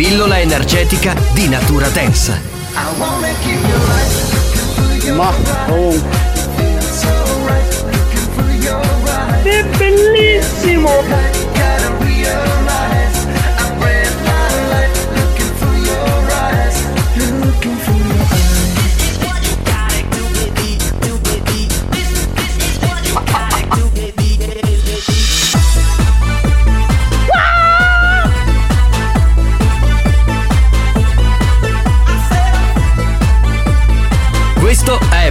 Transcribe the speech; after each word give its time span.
pillola 0.00 0.40
energetica 0.40 1.14
di 1.34 1.46
natura 1.46 1.86
dance. 1.88 2.40
Ma 5.14 5.30
oh. 5.68 5.92
È 9.42 9.64
bellissimo! 9.76 11.29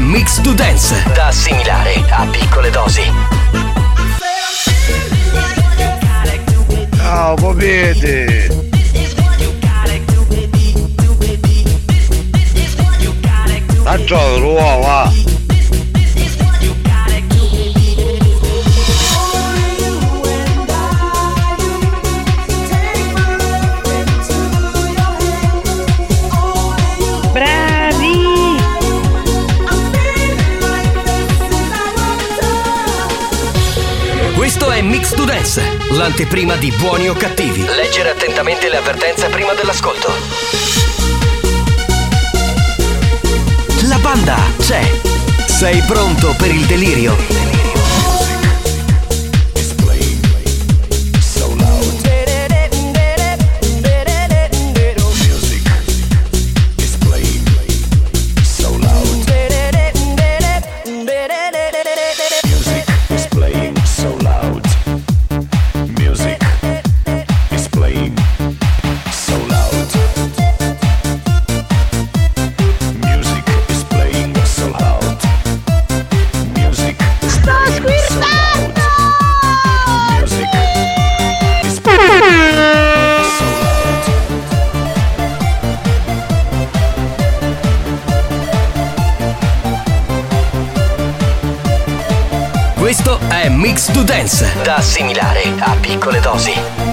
Mix 0.10 0.42
to 0.42 0.56
Dance, 0.56 1.04
da 1.14 1.28
assimilare 1.28 2.04
a 2.10 2.26
piccole 2.26 2.72
dosi. 2.72 3.04
Ciao, 6.98 7.36
popete! 7.36 8.48
La 13.84 14.04
gioco, 14.04 15.19
l'anteprima 35.92 36.56
di 36.56 36.72
buoni 36.78 37.10
o 37.10 37.14
cattivi. 37.14 37.66
Leggere 37.66 38.10
attentamente 38.10 38.70
le 38.70 38.78
avvertenze 38.78 39.28
prima 39.30 39.54
dell'ascolto. 39.54 40.12
La 43.88 43.98
banda 43.98 44.38
c'è. 44.60 44.82
Sei 45.46 45.82
pronto 45.82 46.36
per 46.38 46.52
il 46.52 46.66
delirio? 46.66 47.59
Dance, 94.30 94.62
da 94.62 94.76
assimilare 94.76 95.56
a 95.58 95.76
piccole 95.82 96.20
dosi. 96.20 96.89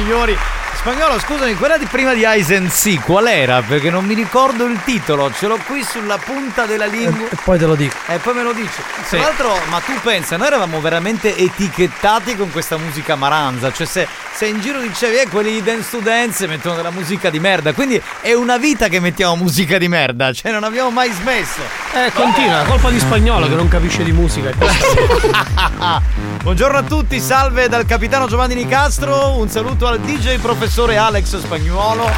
Signori, 0.00 0.36
Spagnolo, 0.76 1.18
scusami, 1.18 1.54
quella 1.56 1.76
di 1.76 1.84
prima 1.84 2.14
di 2.14 2.24
Eisen 2.24 2.70
sì, 2.70 2.96
qual 2.98 3.26
era? 3.26 3.60
Perché 3.60 3.90
non 3.90 4.06
mi 4.06 4.14
ricordo 4.14 4.64
il 4.64 4.80
titolo, 4.82 5.30
ce 5.30 5.46
l'ho 5.46 5.58
qui 5.66 5.84
sulla 5.84 6.16
punta 6.16 6.64
della 6.64 6.86
lingua. 6.86 7.28
E 7.28 7.36
poi 7.44 7.58
te 7.58 7.66
lo 7.66 7.74
dico. 7.74 7.94
E 8.06 8.16
poi 8.16 8.34
me 8.34 8.42
lo 8.42 8.52
dici. 8.54 8.80
Tra 9.10 9.18
l'altro, 9.18 9.58
ma 9.68 9.78
tu 9.80 9.92
pensa, 10.02 10.38
noi 10.38 10.46
eravamo 10.46 10.80
veramente 10.80 11.36
etichettati 11.36 12.34
con 12.34 12.50
questa 12.50 12.78
musica 12.78 13.14
maranza. 13.14 13.70
Cioè, 13.70 13.86
se, 13.86 14.08
se 14.40 14.46
in 14.46 14.58
giro 14.62 14.80
dicevi, 14.80 15.16
eh, 15.18 15.28
quelli 15.28 15.52
di 15.52 15.62
Dance 15.62 15.90
to 15.90 15.98
Dance 15.98 16.46
mettono 16.46 16.74
della 16.74 16.90
musica 16.90 17.28
di 17.28 17.38
merda. 17.38 17.74
Quindi 17.74 18.00
è 18.22 18.32
una 18.32 18.56
vita 18.56 18.88
che 18.88 18.98
mettiamo 18.98 19.36
musica 19.36 19.76
di 19.76 19.86
merda. 19.86 20.32
Cioè, 20.32 20.50
non 20.50 20.64
abbiamo 20.64 20.90
mai 20.90 21.12
smesso. 21.12 21.60
Eh, 21.92 22.10
continua, 22.14 22.62
colpa 22.62 22.88
di 22.88 22.98
spagnolo 22.98 23.46
che 23.48 23.54
non 23.54 23.68
capisce 23.68 24.02
di 24.02 24.12
musica. 24.12 24.50
Buongiorno 26.42 26.78
a 26.78 26.82
tutti, 26.82 27.20
salve 27.20 27.68
dal 27.68 27.84
capitano 27.84 28.28
Giovanni 28.28 28.54
Nicastro. 28.54 29.36
Un 29.36 29.50
saluto 29.50 29.86
al 29.86 30.00
DJ 30.00 30.38
professore 30.38 30.96
Alex 30.96 31.38
Spagnuolo. 31.38 32.10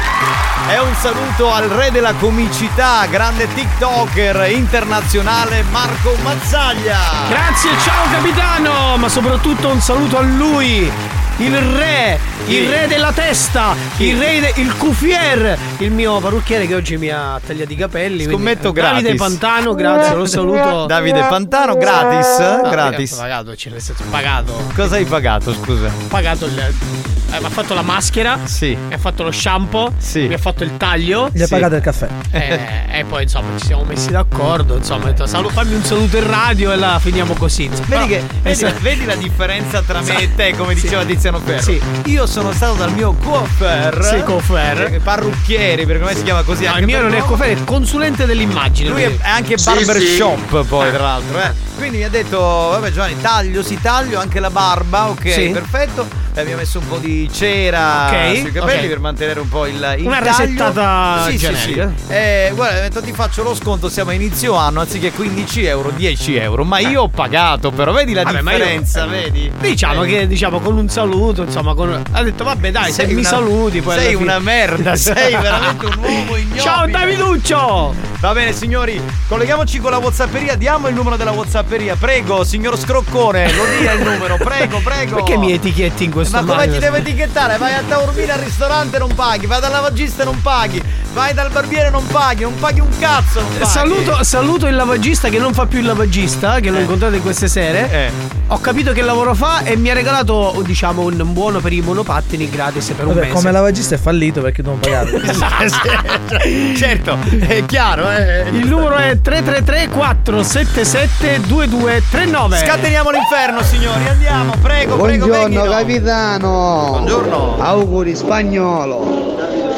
E 0.69 0.79
un 0.79 0.95
saluto 1.01 1.51
al 1.51 1.67
re 1.67 1.91
della 1.91 2.13
comicità, 2.13 3.05
grande 3.07 3.53
TikToker 3.53 4.49
internazionale 4.49 5.61
Marco 5.63 6.15
Mazzaglia. 6.23 6.99
Grazie, 7.27 7.71
ciao 7.83 8.09
capitano, 8.09 8.95
ma 8.95 9.09
soprattutto 9.09 9.67
un 9.67 9.81
saluto 9.81 10.17
a 10.17 10.21
lui. 10.21 11.22
Il 11.37 11.57
re, 11.57 12.19
il 12.47 12.69
re 12.69 12.87
della 12.87 13.11
testa, 13.11 13.75
il 13.97 14.17
re, 14.17 14.39
de- 14.39 14.53
il 14.61 14.75
cufier, 14.77 15.57
il 15.79 15.91
mio 15.91 16.19
parrucchiere 16.19 16.67
che 16.67 16.75
oggi 16.75 16.95
mi 16.97 17.09
ha 17.09 17.39
tagliato 17.45 17.73
i 17.73 17.75
capelli. 17.75 18.23
quindi- 18.25 18.33
Scommetto 18.33 18.71
Davide 18.71 19.01
gratis. 19.15 19.19
Pantano, 19.19 19.73
grazie, 19.73 20.15
lo 20.15 20.25
saluto. 20.25 20.85
Davide 20.85 21.21
Pantano, 21.27 21.75
gratis. 21.75 22.27
Ah, 22.39 22.69
gratis. 22.69 23.13
Pagato, 23.15 23.55
cioè, 23.55 23.71
nel 23.71 23.81
senso, 23.81 24.03
pagato. 24.11 24.63
Cosa 24.75 24.95
hai 24.95 25.05
pagato, 25.05 25.53
scusa? 25.53 25.87
Ho 25.87 26.07
pagato 26.07 26.45
il. 26.45 26.57
eh, 26.59 27.39
mi 27.39 27.45
ha 27.45 27.49
fatto 27.49 27.73
la 27.73 27.81
maschera. 27.81 28.37
Sì. 28.43 28.77
Mi 28.87 28.93
ha 28.93 28.97
fatto 28.99 29.23
lo 29.23 29.31
shampoo. 29.31 29.93
Sì. 29.97 30.27
Mi 30.27 30.35
ha 30.35 30.37
fatto 30.37 30.63
il 30.63 30.77
taglio. 30.77 31.29
Gli 31.33 31.41
hai 31.41 31.47
Sì. 31.47 31.53
pagato 31.53 31.75
il 31.75 31.81
caffè. 31.81 32.07
Eh, 32.29 32.59
e 32.99 33.03
poi 33.05 33.23
insomma 33.23 33.57
ci 33.57 33.65
siamo 33.65 33.83
messi 33.85 34.11
d'accordo. 34.11 34.75
Insomma, 34.77 35.05
ho 35.05 35.07
detto, 35.07 35.25
"Salu- 35.25 35.51
fammi 35.51 35.73
un 35.73 35.83
saluto 35.83 36.15
in 36.17 36.27
radio 36.29 36.71
e 36.71 36.75
la 36.75 36.99
finiamo 36.99 37.33
così. 37.33 37.67
Vedi, 37.87 38.07
che, 38.07 38.23
vedi, 38.43 38.63
eh, 38.65 38.73
vedi 38.81 39.05
la 39.05 39.15
differenza 39.15 39.81
tra 39.81 40.01
me 40.01 40.19
e 40.21 40.35
te, 40.35 40.55
come 40.55 40.75
Sì. 40.75 40.81
diceva 40.81 41.03
Tiziano 41.03 41.32
Ferro? 41.39 41.61
Sì. 41.61 41.81
Io 42.05 42.25
sono 42.25 42.51
stato 42.51 42.73
dal 42.73 42.91
mio 42.93 43.13
coiffeur. 43.13 44.03
Sì, 44.03 44.21
coiffeur. 44.23 44.81
eh, 44.93 44.99
Parrucchieri, 44.99 45.85
perché 45.85 46.01
come 46.01 46.15
si 46.15 46.23
chiama 46.23 46.43
così? 46.43 46.63
No, 46.63 46.69
anche 46.69 46.79
il 46.81 46.85
mio 46.87 46.97
per 47.01 47.09
non 47.09 47.15
è 47.15 47.21
coffere, 47.21 47.51
è 47.53 47.63
consulente 47.63 48.25
dell'immagine. 48.25 48.89
Lui 48.89 49.01
è 49.03 49.17
anche 49.21 49.57
Sì, 49.57 49.65
barbershop 49.65 50.65
poi 50.65 50.91
tra 50.91 51.03
l'altro 51.03 51.39
eh. 51.39 51.71
Quindi 51.75 51.97
mi 51.97 52.03
ha 52.03 52.09
detto 52.09 52.37
Vabbè 52.39 52.91
Giovanni 52.91 53.19
taglio 53.19 53.63
si 53.63 53.79
taglio 53.81 54.19
anche 54.19 54.39
la 54.39 54.51
barba 54.51 55.07
Ok 55.09 55.31
Sì. 55.31 55.49
perfetto 55.49 56.05
E 56.35 56.43
mi 56.43 56.51
ha 56.51 56.55
messo 56.55 56.77
un 56.77 56.87
po' 56.87 56.97
di 56.97 57.27
cera 57.33 58.05
Ok, 58.09 58.37
sui 58.41 58.51
capelli 58.51 58.83
ok. 58.83 58.87
Per 58.89 58.99
mantenere 58.99 59.39
un 59.39 59.49
po' 59.49 59.65
il, 59.65 59.95
il 59.97 60.05
Una 60.05 60.19
taglio. 60.21 60.37
resettata 60.37 61.23
sì, 61.25 61.31
sì, 61.31 61.37
generica. 61.37 61.91
sì. 61.95 62.13
Eh, 62.13 62.51
guarda 62.53 62.79
detto, 62.81 63.01
ti 63.01 63.11
faccio 63.11 63.41
lo 63.41 63.55
sconto 63.55 63.89
Siamo 63.89 64.11
a 64.11 64.13
inizio 64.13 64.53
anno 64.55 64.81
Anziché 64.81 65.11
15 65.11 65.65
euro 65.65 65.89
10 65.89 66.35
euro 66.35 66.63
Ma 66.63 66.77
io 66.77 67.01
ho 67.01 67.07
pagato 67.09 67.71
però 67.71 67.91
Vedi 67.91 68.13
la 68.13 68.21
Eh. 68.21 68.25
Vabbè, 68.25 68.41
ma 68.41 68.51
io- 68.51 68.57
differenza 68.59 69.05
Vedi 69.07 69.51
Diciamo 69.59 70.01
Vedi? 70.01 70.13
che 70.13 70.27
diciamo 70.27 70.59
con 70.59 70.77
un 70.77 70.89
saluto, 70.89 71.12
insomma, 71.13 71.73
con... 71.73 72.01
ha 72.11 72.23
detto 72.23 72.43
vabbè 72.43 72.71
dai, 72.71 72.91
se 72.91 73.03
Sei 73.03 73.13
mi 73.13 73.19
una- 73.19 73.29
saluti 73.29 73.81
poi 73.81 73.97
Sei 73.99 74.15
una 74.15 74.39
merda 74.39 74.95
Sei 74.97 75.31
veramente 75.31 75.85
un 75.85 75.97
uomo 75.97 76.35
ignobile 76.35 76.59
Ciao 76.59 76.87
Daviduccio! 76.87 78.11
Va 78.23 78.31
bene 78.31 78.53
signori, 78.53 79.01
colleghiamoci 79.27 79.79
con 79.79 79.91
la 79.91 79.97
Whatsapperia, 79.97 80.55
diamo 80.55 80.87
il 80.87 80.93
numero 80.95 81.17
della 81.17 81.31
Whatsapperia, 81.31 81.97
prego 81.97 82.45
signor 82.45 82.79
Scroccone, 82.79 83.51
lo 83.53 83.65
dia 83.77 83.91
il 83.91 84.01
numero, 84.01 84.37
prego, 84.37 84.79
prego. 84.81 85.15
Perché 85.15 85.35
mi 85.35 85.51
etichetti 85.51 86.05
in 86.05 86.11
questo 86.11 86.37
Ma 86.37 86.41
modo? 86.43 86.53
come 86.53 86.71
ti 86.71 86.79
devo 86.79 86.95
etichettare? 86.95 87.57
Vai 87.57 87.73
a 87.73 87.83
Taormina 87.85 88.35
al 88.35 88.39
ristorante 88.39 88.97
non 88.97 89.13
paghi, 89.13 89.45
vai 89.45 89.59
dal 89.59 89.71
lavagista 89.71 90.23
non 90.23 90.41
paghi, 90.41 90.81
vai 91.11 91.33
dal 91.33 91.51
barbiere 91.51 91.89
non 91.89 92.07
paghi, 92.07 92.43
non 92.43 92.57
paghi 92.59 92.79
un 92.79 92.97
cazzo. 92.97 93.41
Paghi. 93.59 93.69
Saluto, 93.69 94.23
saluto 94.23 94.67
il 94.67 94.75
lavagista 94.75 95.27
che 95.27 95.37
non 95.37 95.53
fa 95.53 95.65
più 95.65 95.79
il 95.79 95.85
lavagista, 95.85 96.61
che 96.61 96.69
l'ho 96.69 96.79
incontrato 96.79 97.15
in 97.15 97.21
queste 97.21 97.49
sere. 97.49 97.91
Eh. 97.91 98.11
Ho 98.47 98.59
capito 98.61 98.93
che 98.93 99.01
lavoro 99.01 99.35
fa 99.35 99.63
e 99.63 99.75
mi 99.75 99.89
ha 99.89 99.93
regalato, 99.93 100.61
diciamo, 100.65 101.02
un 101.03 101.33
buono 101.33 101.59
per 101.59 101.73
i 101.73 101.81
monopattini 101.81 102.49
gratis 102.49 102.89
per 102.91 103.05
un 103.05 103.13
Vabbè, 103.13 103.27
mese. 103.27 103.33
come 103.33 103.51
lavagista 103.51 103.95
è 103.95 103.97
fallito 103.97 104.41
perché 104.41 104.61
non 104.61 104.79
pagato. 104.79 105.19
certo, 106.75 107.17
è 107.47 107.63
chiaro, 107.65 108.09
eh. 108.09 108.49
Il 108.49 108.67
numero 108.67 108.95
è 108.95 109.19
333 109.19 109.89
477 109.89 111.41
2239. 111.47 112.57
Scateniamo 112.57 113.09
l'inferno, 113.11 113.63
signori, 113.63 114.07
andiamo, 114.07 114.55
prego, 114.61 114.97
prego, 114.97 115.25
Buongiorno 115.27 115.63
capitano. 115.69 116.87
Buongiorno. 116.89 117.57
Auguri 117.59 118.15
spagnolo. 118.15 119.71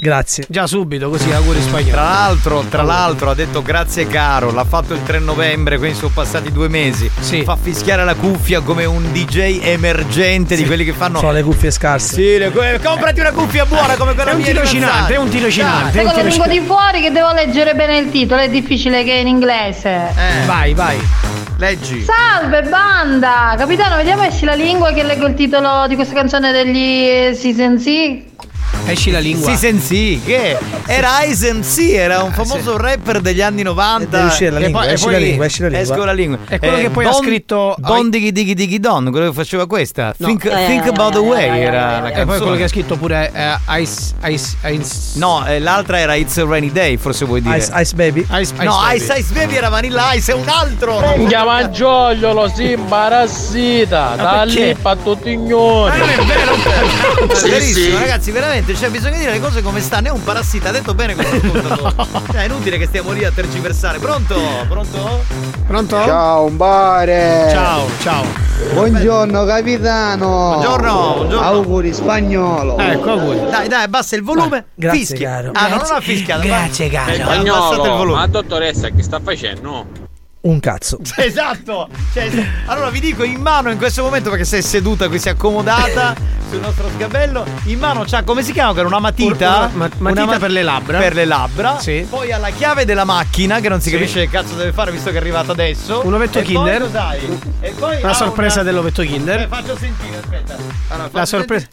Grazie. 0.00 0.44
Già 0.48 0.68
subito, 0.68 1.10
così 1.10 1.28
auguri 1.32 1.60
spagnoli. 1.60 1.90
Tra 1.90 2.02
l'altro, 2.02 2.64
tra 2.68 2.82
l'altro 2.82 3.30
ha 3.30 3.34
detto 3.34 3.62
grazie 3.62 4.06
caro, 4.06 4.52
l'ha 4.52 4.64
fatto 4.64 4.94
il 4.94 5.02
3 5.02 5.18
novembre, 5.18 5.76
quindi 5.76 5.96
sono 5.96 6.12
passati 6.14 6.52
due 6.52 6.68
mesi. 6.68 7.10
Sì. 7.18 7.42
Fa 7.42 7.56
fischiare 7.60 8.04
la 8.04 8.14
cuffia 8.14 8.60
come 8.60 8.84
un 8.84 9.10
DJ 9.12 9.58
emergente 9.64 10.54
di 10.54 10.64
quelli 10.64 10.84
che 10.84 10.92
fanno. 10.92 11.18
Sono 11.18 11.32
le 11.32 11.42
cuffie 11.42 11.72
scarse. 11.72 12.14
Sì, 12.14 12.38
le- 12.38 12.50
que- 12.50 12.78
comprati 12.80 13.18
una 13.18 13.32
cuffia 13.32 13.64
buona 13.66 13.96
come 13.96 14.14
quella 14.14 14.30
È 14.30 14.34
un 14.34 14.40
mia 14.40 14.52
tirocinante, 14.52 15.14
è 15.14 15.16
un 15.16 15.28
tirocinante. 15.28 16.00
È 16.00 16.04
Con 16.04 16.14
lo 16.14 16.22
lingua 16.28 16.46
di 16.46 16.60
fuori 16.60 17.00
che 17.00 17.10
devo 17.10 17.32
leggere 17.32 17.74
bene 17.74 17.98
il 17.98 18.10
titolo, 18.10 18.40
è 18.40 18.48
difficile 18.48 19.02
che 19.02 19.14
in 19.14 19.26
inglese. 19.26 19.88
Eh, 20.14 20.46
Vai, 20.46 20.74
vai. 20.74 20.96
leggi. 21.58 22.04
Salve 22.04 22.62
banda! 22.62 23.56
Capitano, 23.58 23.96
vediamo 23.96 24.22
esci 24.22 24.44
la 24.44 24.54
lingua 24.54 24.92
che 24.92 25.02
leggo 25.02 25.26
il 25.26 25.34
titolo 25.34 25.86
di 25.88 25.96
questa 25.96 26.14
canzone 26.14 26.52
degli 26.52 27.34
Season 27.34 27.76
C. 27.78 28.27
Esci 28.86 29.10
la 29.10 29.18
lingua. 29.18 29.50
Sì, 29.50 29.56
sensi, 29.56 30.20
che 30.24 30.56
era 30.86 31.22
Eisen 31.24 31.62
sì, 31.62 31.92
era 31.94 32.22
un 32.22 32.32
famoso 32.32 32.76
rapper 32.78 33.20
degli 33.20 33.42
anni 33.42 33.62
90. 33.62 34.16
Deve 34.16 34.28
uscire 34.28 34.50
la 34.50 34.58
lingua, 34.60 34.80
poi- 34.82 34.92
esci 34.92 35.04
poi 35.04 35.12
la 35.12 35.18
lingua, 35.18 35.44
esci 35.44 35.60
la 35.62 35.68
lingua. 35.68 35.82
Esco 35.94 36.04
la 36.04 36.12
lingua. 36.12 36.38
È 36.48 36.58
quello 36.58 36.76
che 36.78 36.90
poi 36.90 37.04
ha 37.04 37.10
Don- 37.10 37.22
scritto- 37.22 37.74
Don 37.78 38.08
Diggy 38.10 38.32
Diggy 38.32 38.54
Diggy 38.54 38.78
Don, 38.80 39.10
quello 39.10 39.28
che 39.28 39.34
faceva 39.34 39.66
questa. 39.66 40.14
No. 40.16 40.26
Think, 40.26 40.42
Think 40.48 40.86
About 40.86 41.12
the 41.12 41.18
Way 41.18 41.60
era 41.60 42.00
la 42.00 42.08
E 42.08 42.12
poi 42.12 42.12
quello 42.12 42.26
canzone. 42.32 42.56
che 42.56 42.62
ha 42.64 42.68
scritto 42.68 42.96
pure 42.96 43.30
eh, 43.34 43.80
Ice, 43.80 44.14
Ice, 44.24 44.56
Ice. 44.64 44.94
No, 45.14 45.44
eh, 45.46 45.58
l'altra 45.58 45.98
era 45.98 46.14
It's 46.14 46.38
a 46.38 46.44
Rainy 46.46 46.72
Day, 46.72 46.96
forse 46.96 47.24
vuoi 47.26 47.42
dire. 47.42 47.58
Ice, 47.58 47.70
Ice 47.74 47.94
Baby. 47.94 48.20
Ice, 48.20 48.40
Ice 48.54 48.64
no, 48.64 48.76
Baby. 48.78 48.96
Ice 48.96 49.12
Ice 49.18 49.32
Baby 49.34 49.54
era 49.56 49.68
Vanilla 49.68 50.12
Ice, 50.14 50.32
è 50.32 50.34
un 50.34 50.48
altro. 50.48 51.02
Chiama 51.28 51.68
Giogliolo, 51.70 52.50
si 52.54 52.70
imbarazzita, 52.70 54.14
da 54.16 54.42
lì 54.44 54.74
fa 54.80 54.96
tutti 54.96 55.30
ignori. 55.30 55.90
Ma 55.90 55.96
non 55.98 56.08
è 56.08 56.24
vero, 56.24 56.56
verissimo, 57.48 57.98
ragazzi, 57.98 58.30
veramente, 58.30 58.57
cioè 58.64 58.90
bisogna 58.90 59.18
dire 59.18 59.32
le 59.32 59.40
cose 59.40 59.62
come 59.62 59.80
stanno. 59.80 60.08
È 60.08 60.10
un 60.10 60.22
parassita, 60.22 60.68
ha 60.68 60.72
detto 60.72 60.94
bene 60.94 61.14
questo 61.14 61.36
ascoltatore. 61.42 61.94
Cioè, 62.32 62.40
è 62.42 62.44
inutile 62.44 62.78
che 62.78 62.86
stiamo 62.86 63.12
lì 63.12 63.24
a 63.24 63.30
tergiversare. 63.30 63.98
Pronto? 63.98 64.36
Pronto? 64.68 65.24
Pronto? 65.66 65.96
Ciao 66.04 66.44
un 66.44 66.56
bare. 66.56 67.48
Ciao, 67.50 67.86
ciao. 68.00 68.24
Buongiorno 68.72 69.44
capitano. 69.44 70.26
Buongiorno, 70.26 71.12
buongiorno. 71.16 71.46
Auguri 71.46 71.92
spagnolo. 71.94 72.76
Ecco, 72.78 73.10
auguri. 73.10 73.50
Dai, 73.50 73.68
dai, 73.68 73.84
abbassa 73.84 74.16
il 74.16 74.22
volume. 74.22 74.66
Grazie, 74.74 74.98
Fischia. 75.00 75.28
caro. 75.30 75.50
Ah, 75.54 75.68
no, 75.68 75.76
non 75.76 75.86
ha 75.90 76.00
fischiato. 76.00 76.42
Grazie, 76.46 76.88
caro. 76.88 77.10
Eh, 77.10 77.20
Abbassato 77.20 77.42
il 77.42 77.44
Spagnolo, 77.44 77.96
volume. 77.96 78.16
ma 78.18 78.26
dottoressa 78.26 78.88
che 78.88 79.02
sta 79.02 79.20
facendo? 79.22 80.06
Un 80.40 80.60
cazzo. 80.60 80.98
Esatto! 81.16 81.88
Cioè, 82.12 82.30
allora 82.66 82.90
vi 82.90 83.00
dico 83.00 83.24
in 83.24 83.40
mano 83.40 83.70
in 83.70 83.76
questo 83.76 84.02
momento 84.02 84.30
perché 84.30 84.44
sei 84.44 84.62
seduta 84.62 85.08
qui, 85.08 85.18
si 85.18 85.28
è 85.28 85.32
accomodata 85.32 86.14
sul 86.48 86.60
nostro 86.60 86.88
sgabello. 86.94 87.44
In 87.64 87.78
mano 87.78 88.04
c'ha 88.06 88.22
come 88.22 88.42
si 88.42 88.52
chiama? 88.52 88.80
Una 88.82 89.00
matita? 89.00 89.56
Una 89.58 89.70
ma- 89.74 89.90
matita 89.98 90.24
ma- 90.26 90.38
per 90.38 90.50
le 90.50 90.62
labbra. 90.62 90.98
Per 90.98 91.14
le 91.14 91.24
labbra. 91.24 91.78
Sì. 91.80 92.06
Poi 92.08 92.30
ha 92.32 92.38
la 92.38 92.50
chiave 92.50 92.84
della 92.84 93.04
macchina 93.04 93.58
che 93.60 93.68
non 93.68 93.80
si 93.80 93.90
Sì. 93.90 93.96
capisce 93.96 94.20
che 94.20 94.28
cazzo 94.30 94.54
deve 94.54 94.72
fare 94.72 94.92
visto 94.92 95.10
che 95.10 95.16
è 95.16 95.20
arrivato 95.20 95.50
adesso. 95.52 96.02
Un 96.04 96.14
ovetto 96.14 96.38
E 96.38 96.42
Kinder. 96.42 96.88
Poi? 96.88 97.38
E 97.60 97.70
poi 97.72 97.96
Una 98.00 98.10
ha 98.10 98.14
sorpresa 98.14 98.60
una- 98.60 98.70
dell'ovetto 98.70 99.02
Kinder. 99.02 99.40
Eh, 99.40 99.46
faccio 99.48 99.76
sentire, 99.76 100.16
aspetta. 100.18 100.56
Allora, 100.88 101.08
La 101.12 101.26
sorpresa. 101.26 101.66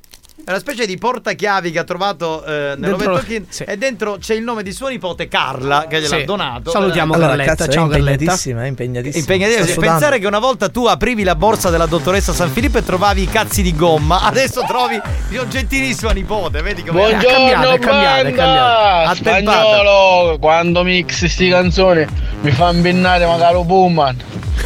È 0.45 0.51
una 0.51 0.59
specie 0.59 0.85
di 0.85 0.95
portachiavi 0.95 1.71
che 1.71 1.79
ha 1.79 1.83
trovato 1.83 2.45
eh, 2.45 2.75
nell'ovetto 2.77 3.13
Dentro- 3.13 3.25
Kinder. 3.25 3.45
sì. 3.51 3.63
E 3.63 3.77
dentro 3.77 4.17
c'è 4.19 4.35
il 4.35 4.43
nome 4.43 4.61
di 4.61 4.71
sua 4.71 4.89
nipote 4.89 5.27
Carla 5.27 5.87
che 5.89 5.99
gliel'ha 5.99 6.17
Sì. 6.19 6.23
donato. 6.23 6.69
Salutiamo 6.69 7.13
Allora, 7.15 7.29
Carletta. 7.29 7.55
cazzo, 7.55 7.71
Ciao 7.71 7.85
è 7.87 7.89
Carletta. 7.89 8.11
impegnatissima, 8.11 8.63
è 8.63 8.67
impegnatissima. 8.67 9.19
Impegnativo. 9.21 9.63
Sta 9.63 9.73
sudando. 9.73 9.91
Pensare 9.97 10.19
che 10.19 10.27
una 10.27 10.37
volta 10.37 10.69
tu 10.69 10.85
aprivi 10.85 11.23
la 11.23 11.33
borsa 11.35 11.71
della 11.71 11.87
dottoressa 11.87 12.31
San 12.31 12.51
Filippo 12.51 12.77
e 12.77 12.83
trovavi 12.83 13.23
i 13.23 13.27
cazzi 13.27 13.63
di 13.63 13.75
gomma, 13.75 14.21
adesso 14.21 14.63
trovi 14.67 15.01
gli 15.29 15.37
oggettini 15.37 15.93
sua 15.95 16.11
nipote, 16.11 16.61
vedi 16.61 16.83
come 16.83 16.99
Buongiorno. 16.99 17.27
cambiato, 17.37 17.71
è 17.71 17.79
cambiato, 17.79 18.27
è 18.27 18.31
cambiato. 18.33 19.15
Spagnolo, 19.15 20.37
quando 20.39 20.83
mix 20.83 21.25
sti 21.25 21.49
canzoni 21.49 22.05
mi 22.41 22.51
fa 22.51 22.69
imbennare 22.71 23.25
magari 23.25 23.63
Pullman. 23.65 24.17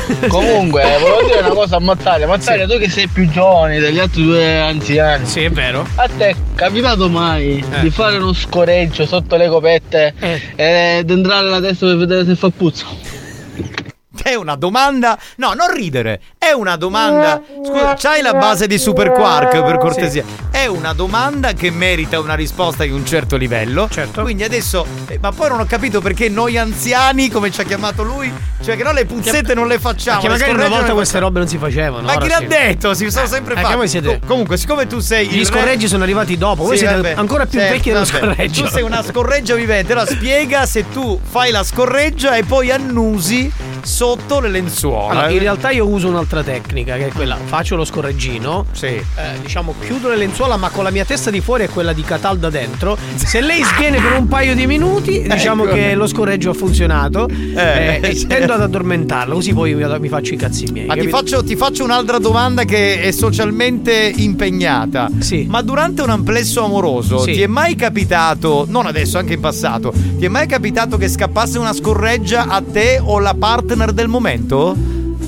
Comunque, 0.28 0.82
volevo 1.00 1.24
dire 1.28 1.40
una 1.40 1.50
cosa 1.50 1.76
a 1.76 1.80
Mattalia. 1.80 2.26
Mattalia, 2.28 2.66
tu 2.68 2.78
che 2.78 2.90
sei 2.90 3.08
più 3.08 3.30
giovane 3.30 3.80
degli 3.80 4.00
altri 4.00 4.24
due 4.24 4.60
anziani, 4.60 5.26
Sì, 5.26 5.44
è 5.44 5.50
vero. 5.52 5.69
A 5.96 6.08
te 6.18 6.30
è 6.30 6.36
capitato 6.56 7.10
mai 7.10 7.64
Eh. 7.72 7.80
di 7.82 7.90
fare 7.90 8.18
uno 8.18 8.34
scoreggio 8.34 9.06
sotto 9.06 9.36
le 9.36 9.48
copette 9.48 10.14
Eh. 10.20 10.42
ed 11.00 11.10
entrare 11.10 11.50
là 11.50 11.60
dentro 11.60 11.88
per 11.88 11.98
vedere 11.98 12.26
se 12.26 12.36
fa 12.36 12.50
puzza? 12.50 12.86
È 14.24 14.34
una 14.36 14.56
domanda. 14.56 15.18
No, 15.38 15.54
non 15.54 15.72
ridere. 15.74 16.22
È 16.38 16.52
una 16.52 16.76
domanda. 16.76 17.42
Scusa, 17.66 17.96
c'hai 17.98 18.22
la 18.22 18.34
base 18.34 18.68
di 18.68 18.78
Super 18.78 19.12
Quark 19.12 19.62
per 19.64 19.78
cortesia? 19.78 20.24
È 20.52 20.66
una 20.66 20.94
domanda 20.94 21.54
che 21.54 21.72
merita 21.72 22.20
una 22.20 22.36
risposta 22.36 22.84
di 22.84 22.92
un 22.92 23.06
certo 23.06 23.38
livello. 23.38 23.88
Certo. 23.90 24.22
Quindi 24.22 24.44
adesso, 24.44 24.86
eh, 25.08 25.18
ma 25.22 25.32
poi 25.32 25.50
non 25.50 25.60
ho 25.60 25.66
capito 25.66 26.02
perché 26.02 26.30
noi 26.30 26.58
anziani, 26.58 27.30
come 27.30 27.52
ci 27.52 27.62
ha 27.62 27.64
chiamato 27.64 28.04
lui, 28.04 28.32
cioè 28.64 28.76
che 28.76 28.84
no 28.84 28.92
le 28.92 29.06
puzzette 29.06 29.54
non 29.54 29.68
le 29.68 29.80
facciamo. 29.80 30.20
Perché 30.22 30.38
magari 30.38 30.54
una 30.54 30.68
volta 30.68 30.94
queste 30.94 31.20
robe 31.20 31.40
non 31.40 31.48
si 31.48 31.58
facevano. 31.58 32.04
Ma 32.06 32.18
chi 32.18 32.28
l'ha 32.28 32.38
sì. 32.40 32.48
detto? 32.48 32.94
Si 32.94 33.10
sono 33.10 33.26
sempre 33.28 33.54
Perché 33.54 33.62
fatti. 33.70 33.76
voi 33.78 33.88
siete- 33.88 34.08
Com- 34.20 34.28
Comunque, 34.28 34.58
siccome 34.58 34.88
tu 34.88 35.00
sei 35.00 35.28
Gli 35.28 35.34
il 35.34 35.40
re- 35.40 35.46
scorreggi 35.46 35.88
sono 35.88 36.04
arrivati 36.04 36.38
dopo, 36.38 36.64
voi 36.64 36.78
Sì, 36.78 36.86
siete 36.86 36.96
vabbè. 37.02 37.14
ancora 37.18 37.46
più 37.46 37.60
Sì, 37.60 37.66
vecchi 37.68 37.92
dello 37.92 38.06
scorreggio. 38.06 38.64
Tu 38.64 38.70
sei 38.70 38.84
una 38.84 39.04
scorreggia 39.04 39.56
vivente. 39.56 39.92
Allora 39.94 40.08
spiega 40.08 40.66
se 40.66 40.90
tu 40.90 41.20
fai 41.22 41.52
la 41.52 41.64
scorreggia 41.64 42.36
e 42.36 42.44
poi 42.44 42.72
annusi 42.72 43.52
sotto 44.10 44.40
le 44.40 44.50
lenzuola. 44.50 45.12
Allora, 45.12 45.30
in 45.30 45.40
realtà 45.40 45.70
io 45.70 45.88
uso 45.88 46.08
un'altra 46.08 46.42
tecnica 46.42 46.96
che 46.96 47.08
è 47.08 47.12
quella, 47.12 47.38
faccio 47.46 47.76
lo 47.76 47.86
scorreggino, 47.86 48.66
Sì. 48.72 48.86
eh, 48.88 49.04
diciamo 49.42 49.76
chiudo 49.80 50.10
le 50.10 50.16
lenzuola 50.16 50.58
ma 50.58 50.70
con 50.70 50.84
la 50.84 50.90
mia 50.90 51.06
testa 51.06 51.30
di 51.30 51.42
fuori 51.42 51.64
e 51.66 51.70
quella 51.70 51.94
di 51.94 52.02
Catalda 52.02 52.50
dentro. 52.50 52.98
Se 53.16 53.40
lei 53.40 53.64
sviene 53.64 54.00
per 54.02 54.14
un 54.14 54.28
paio 54.28 54.56
di 54.56 54.66
minuti, 54.66 55.22
diciamo 55.30 55.66
Ecco. 55.66 55.74
che 55.76 55.94
lo 55.94 56.08
scorreggio 56.08 56.50
ha 56.50 56.54
funzionato 56.54 57.28
Eh, 57.30 58.00
eh, 58.02 58.10
e 58.10 58.26
tendo 58.26 58.54
ad 58.54 58.62
addormentarla, 58.62 59.34
così 59.34 59.54
poi 59.54 59.76
mi, 59.76 60.08
faccio 60.10 60.34
i 60.34 60.38
cazzi 60.38 60.66
miei. 60.72 60.88
Ma 60.88 60.96
ti 60.96 61.08
faccio, 61.08 61.44
ti 61.44 61.56
faccio 61.56 61.84
un'altra 61.84 62.18
domanda 62.18 62.64
che 62.64 63.02
è 63.02 63.12
socialmente 63.12 64.12
impegnata. 64.16 65.10
Sì. 65.20 65.46
Ma 65.48 65.62
durante 65.62 66.02
un 66.02 66.10
amplesso 66.10 66.64
amoroso 66.64 67.20
Sì. 67.20 67.34
ti 67.34 67.42
è 67.44 67.48
mai 67.48 67.76
capitato, 67.76 68.66
non 68.68 68.88
adesso, 68.88 69.18
anche 69.20 69.34
in 69.34 69.40
passato, 69.40 69.94
ti 70.18 70.26
è 70.26 70.30
mai 70.30 70.48
capitato 70.48 70.98
che 70.98 71.08
scappasse 71.08 71.60
una 71.60 71.74
scorreggia 71.74 72.48
a 72.48 72.62
te 72.64 73.00
o 73.04 73.20
la 73.20 73.36
partner 73.38 73.89
del 73.96 74.08
momento? 74.08 74.76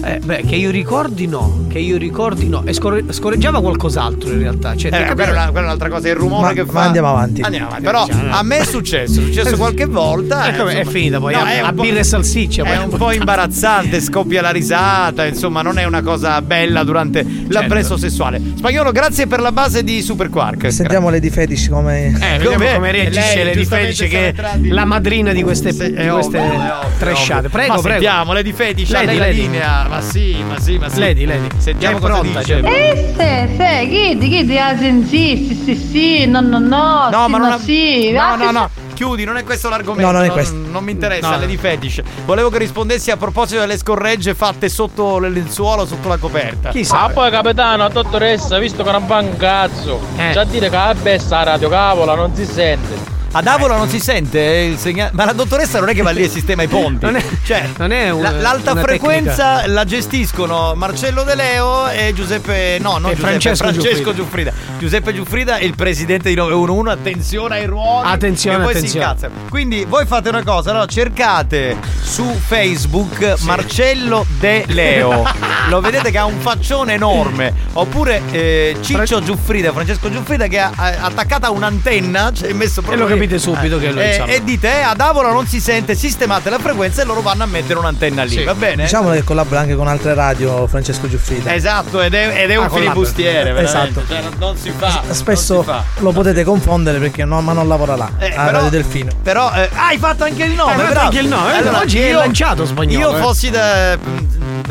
Eh, 0.03 0.19
beh, 0.19 0.43
che 0.47 0.55
io 0.55 0.71
ricordi 0.71 1.27
no, 1.27 1.65
che 1.69 1.77
io 1.79 1.97
ricordi 1.97 2.47
no. 2.49 2.63
E 2.65 2.73
scorre- 2.73 3.03
scorreggiava 3.11 3.61
qualcos'altro 3.61 4.29
in 4.31 4.39
realtà. 4.39 4.75
Cioè, 4.75 4.91
Eh, 4.91 5.13
quella, 5.13 5.49
quella 5.51 5.59
è 5.59 5.63
un'altra 5.63 5.89
cosa, 5.89 6.07
il 6.09 6.15
rumore 6.15 6.47
Ma- 6.47 6.53
che 6.53 6.63
ma 6.65 6.71
fa. 6.71 6.81
andiamo 6.81 7.07
avanti. 7.09 7.41
Andiamo 7.41 7.67
avanti. 7.67 7.83
Però 7.85 8.05
Diciamo, 8.05 8.33
a 8.35 8.43
me 8.43 8.57
è 8.57 8.63
successo, 8.65 9.19
è 9.19 9.23
successo 9.23 9.57
qualche 9.57 9.85
volta. 9.85 10.47
Eh, 10.47 10.57
come- 10.57 10.71
è 10.73 10.77
insomma. 10.79 10.91
finita 10.97 11.19
poi, 11.19 11.33
a- 11.35 11.51
è 11.51 11.61
un 11.61 11.67
a 11.67 11.73
po'- 11.73 11.81
birra 11.83 11.99
e 11.99 12.03
salsiccia, 12.03 12.63
poi 12.63 12.71
È 12.73 12.77
un 12.77 12.89
po' 12.97 13.11
imbarazzante, 13.11 14.01
scoppia 14.01 14.41
la 14.41 14.49
risata, 14.51 15.25
insomma, 15.25 15.61
non 15.61 15.77
è 15.77 15.83
una 15.85 16.01
cosa 16.01 16.41
bella 16.41 16.83
durante 16.83 17.23
Certo. 17.23 17.53
l'appresso 17.53 17.95
sessuale. 17.97 18.41
Spagnolo, 18.55 18.91
grazie 18.91 19.27
per 19.27 19.39
la 19.39 19.51
base 19.51 19.83
di 19.83 20.01
Super 20.01 20.29
Quark. 20.29 20.71
Sentiamo 20.71 21.09
Lady 21.09 21.29
Fetish 21.29 21.69
come. 21.69 22.07
Eh, 22.07 22.37
vediamo 22.37 22.55
Com'è? 22.57 22.73
come 22.73 22.91
reagisce 22.91 23.43
Lady 23.43 23.65
Fetish 23.65 23.99
che 24.09 24.29
è 24.33 24.33
la 24.63 24.85
madrina 24.85 25.31
di 25.31 25.43
queste, 25.43 25.71
Sì, 25.71 25.93
di 25.93 26.07
queste 26.07 26.39
ovvio, 26.39 26.73
trashate. 26.97 27.49
Prego, 27.49 27.73
ma 27.75 27.81
prego. 27.81 27.99
Sentiamo, 28.01 28.33
Lady 28.33 28.51
Fetish, 28.51 28.93
a 28.93 29.03
lei 29.03 29.17
la 29.17 29.27
linea. 29.27 29.90
Ma 29.91 29.99
sì, 29.99 30.41
ma 30.47 30.57
sì, 30.57 30.77
ma 30.77 30.87
sì. 30.87 30.99
Lady, 30.99 31.25
lady. 31.25 31.47
Sentiamo 31.57 31.97
È 31.97 31.99
cosa 31.99 32.13
pronta, 32.13 32.39
dice. 32.39 32.61
cioè. 32.61 32.71
Eh, 32.71 33.47
sì, 33.49 33.55
sì, 33.55 33.89
chiedi, 33.89 34.29
chiedi, 34.29 34.57
ah, 34.57 34.77
sì, 34.77 35.03
sì, 35.05 35.61
sì, 35.65 35.75
sì, 35.75 36.25
no, 36.27 36.39
no, 36.39 36.59
no, 36.59 37.09
No, 37.09 37.25
sì, 37.25 37.29
ma 37.31 37.37
no, 37.37 37.49
non 37.49 37.59
sì. 37.59 38.11
No, 38.11 38.21
ah, 38.21 38.35
no, 38.37 38.51
no. 38.51 38.69
Chiudi, 38.93 39.25
non 39.25 39.35
è 39.35 39.43
questo 39.43 39.67
l'argomento. 39.67 40.05
No, 40.09 40.11
non 40.13 40.23
è 40.23 40.27
non, 40.27 40.35
questo. 40.35 40.55
non 40.55 40.83
mi 40.85 40.91
interessa, 40.93 41.31
No. 41.31 41.39
Lady 41.39 41.57
Fetish. 41.57 42.01
Volevo 42.23 42.49
che 42.49 42.59
rispondessi 42.59 43.11
a 43.11 43.17
proposito 43.17 43.59
delle 43.59 43.77
scorregge 43.77 44.33
fatte 44.33 44.69
sotto 44.69 45.19
le 45.19 45.29
lenzuola 45.29 45.81
o 45.81 45.85
sotto 45.85 46.07
la 46.07 46.17
coperta. 46.17 46.69
Chi 46.69 46.87
Ah 46.89 47.09
poi 47.09 47.29
capitano, 47.29 47.89
dottoressa, 47.89 48.59
visto 48.59 48.83
che 48.83 48.91
non 48.91 49.05
fa 49.07 49.17
un 49.17 49.35
cazzo. 49.35 49.99
Eh. 50.15 50.31
Già 50.31 50.45
dire 50.45 50.69
che 50.69 50.75
la 50.75 50.95
bessa 50.99 51.37
la 51.37 51.43
radio 51.43 51.67
cavola 51.67 52.15
non 52.15 52.33
si 52.33 52.45
sente. 52.45 53.19
Ad 53.33 53.47
Avola 53.47 53.77
non 53.77 53.87
si 53.89 53.99
sente 53.99 54.39
eh, 54.39 54.67
il 54.67 54.77
segnale. 54.77 55.11
Ma 55.13 55.25
la 55.25 55.33
dottoressa 55.33 55.79
non 55.79 55.89
è 55.89 55.93
che 55.93 56.01
va 56.01 56.11
lì 56.11 56.23
e 56.23 56.29
sistema 56.29 56.63
i 56.63 56.67
ponti. 56.67 57.05
Non 57.05 57.15
è- 57.15 57.23
cioè, 57.43 57.67
non 57.77 57.91
è 57.91 58.09
un- 58.09 58.21
la- 58.21 58.31
l'alta 58.31 58.75
frequenza 58.75 59.67
la 59.67 59.85
gestiscono 59.85 60.73
Marcello 60.75 61.23
De 61.23 61.35
Leo 61.35 61.87
e 61.87 62.11
Giuseppe. 62.13 62.77
No, 62.81 62.97
non 62.97 63.11
E 63.11 63.15
Giuseppe, 63.15 63.55
Francesco 63.55 64.13
Giuffrida. 64.13 64.51
Giuseppe 64.79 65.13
Giuffrida 65.13 65.57
è 65.57 65.63
il 65.63 65.75
presidente 65.75 66.29
di 66.29 66.35
911. 66.35 66.89
Attenzione 66.99 67.55
ai 67.57 67.65
ruoli. 67.67 68.07
Attenzione, 68.11 68.57
attenzione. 68.77 69.05
Quindi 69.49 69.85
voi 69.87 70.05
fate 70.05 70.29
una 70.29 70.43
cosa, 70.43 70.71
allora 70.71 70.85
cercate 70.85 71.77
su 72.01 72.25
Facebook 72.45 73.35
Marcello 73.41 74.25
De 74.39 74.65
Leo. 74.67 75.23
Lo 75.69 75.79
vedete 75.79 76.11
che 76.11 76.17
ha 76.17 76.25
un 76.25 76.39
faccione 76.39 76.93
enorme. 76.93 77.53
Oppure 77.73 78.21
eh, 78.31 78.75
Ciccio 78.81 79.21
Giuffrida, 79.21 79.71
Francesco 79.71 80.09
Giuffrida 80.11 80.47
che 80.47 80.59
ha 80.59 80.71
ha 80.75 80.95
attaccata 81.01 81.49
un'antenna, 81.51 82.31
cioè 82.33 82.51
messo 82.53 82.81
proprio. 82.81 83.05
Capite 83.21 83.37
subito 83.39 83.77
che 83.77 83.91
lui, 83.91 84.01
e, 84.01 84.07
insomma. 84.09 84.31
e 84.31 84.43
dite 84.43 84.79
eh, 84.79 84.81
ad 84.81 84.99
Avola 84.99 85.31
non 85.31 85.45
si 85.45 85.59
sente, 85.59 85.93
sistemate 85.95 86.49
la 86.49 86.57
frequenza 86.57 87.01
e 87.01 87.05
loro 87.05 87.21
vanno 87.21 87.43
a 87.43 87.45
mettere 87.45 87.77
un'antenna 87.77 88.23
lì, 88.23 88.29
Sì. 88.37 88.43
va 88.43 88.55
bene? 88.55 88.83
Diciamo 88.83 89.11
che 89.11 89.23
collabora 89.23 89.59
anche 89.61 89.75
con 89.75 89.87
altre 89.87 90.13
radio 90.13 90.65
Francesco 90.67 91.07
Giuffrida. 91.07 91.53
Esatto, 91.53 92.01
ed 92.01 92.13
è, 92.13 92.41
ed 92.43 92.49
è 92.49 92.55
Ah, 92.55 92.61
un 92.61 92.69
filibustiere. 92.69 93.59
Esatto. 93.61 94.01
Cioè, 94.07 94.21
non, 94.39 94.57
si 94.57 94.71
fa. 94.75 95.03
Spesso 95.11 95.59
si 95.59 95.65
fa. 95.65 95.83
lo 95.99 96.11
potete 96.11 96.43
confondere 96.43 96.97
perché 96.99 97.23
no, 97.25 97.41
ma 97.41 97.53
non 97.53 97.67
lavora 97.67 97.95
là. 97.95 98.09
Eh, 98.17 98.33
a 98.35 98.49
Radio 98.49 98.69
Delfino. 98.69 99.11
Però 99.21 99.51
eh, 99.53 99.69
ah, 99.73 99.87
hai 99.87 99.97
fatto 99.97 100.23
anche 100.23 100.43
il 100.43 100.53
nome, 100.53 100.71
Hai 100.71 100.77
fatto 100.79 100.91
bravo. 100.93 101.05
anche 101.07 101.19
il 101.19 101.27
nome, 101.27 101.63
eh, 101.63 101.69
oggi 101.69 101.99
è 101.99 102.11
lanciato 102.13 102.65
Spagnolo, 102.65 103.11
Io 103.11 103.17
eh. 103.17 103.21
fossi 103.21 103.49
da- 103.49 103.97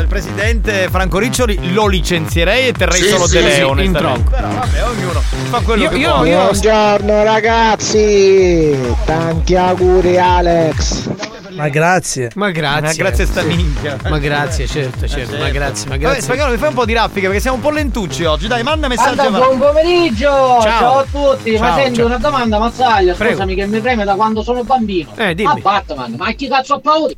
del 0.00 0.08
presidente 0.08 0.88
Franco 0.90 1.18
Riccioli 1.18 1.72
lo 1.72 1.86
licenzierei 1.86 2.68
e 2.68 2.72
terrei 2.72 3.00
Sì, 3.02 3.08
solo 3.08 3.26
sì, 3.26 3.36
De 3.36 3.42
sì, 3.42 3.46
Leo, 3.58 3.66
in 3.66 3.72
onestamente. 3.72 3.98
tronco. 3.98 4.30
Però 4.30 4.48
vabbè, 4.48 4.84
ognuno 4.84 5.20
fa 5.50 5.60
quello 5.60 5.82
Io- 5.84 5.88
che 5.90 5.96
io- 5.96 6.14
vuole. 6.14 6.28
io- 6.30 6.42
Buongiorno 6.44 7.22
ragazzi, 7.22 8.94
tanti 9.04 9.56
auguri 9.56 10.18
Alex. 10.18 11.08
Ma 11.50 11.68
grazie. 11.68 12.30
Ma 12.36 12.50
grazie. 12.50 12.80
Ma 12.80 12.92
grazie 12.94 13.24
a 13.24 13.26
sta 13.26 13.40
Sì. 13.42 13.46
minchia. 13.48 13.96
Ma 14.08 14.18
grazie, 14.18 14.66
certo, 14.66 15.06
certo. 15.06 15.36
Ma 15.36 15.50
grazie, 15.50 15.84
ma 15.88 15.90
Vabbè, 15.96 15.98
grazie. 15.98 16.22
spagnolo, 16.22 16.52
mi 16.52 16.56
fai 16.56 16.68
un 16.68 16.74
po' 16.74 16.84
di 16.86 16.92
raffica 16.94 17.26
perché 17.26 17.40
siamo 17.40 17.56
un 17.56 17.62
po' 17.62 17.70
lentucci 17.70 18.24
oggi. 18.24 18.46
Dai, 18.46 18.62
manda 18.62 18.88
messaggio. 18.88 19.20
Allora, 19.20 19.44
buon 19.46 19.58
pomeriggio! 19.58 20.58
Ciao, 20.62 20.98
a 21.00 21.04
tutti! 21.10 21.56
Ciao, 21.56 21.68
ma 21.68 21.74
senti 21.74 21.96
ciao. 21.96 22.06
una 22.06 22.16
domanda, 22.16 22.58
Mazzaglia, 22.58 23.12
Prego. 23.14 23.32
scusami 23.32 23.54
che 23.54 23.66
mi 23.66 23.80
preme 23.80 24.04
da 24.04 24.14
quando 24.14 24.42
sono 24.42 24.64
bambino. 24.64 25.10
Eh, 25.16 25.34
dimmi. 25.34 25.50
A 25.50 25.54
Batman, 25.60 26.14
ma 26.16 26.32
chi 26.32 26.48
cazzo 26.48 26.74
applaudi? 26.74 27.16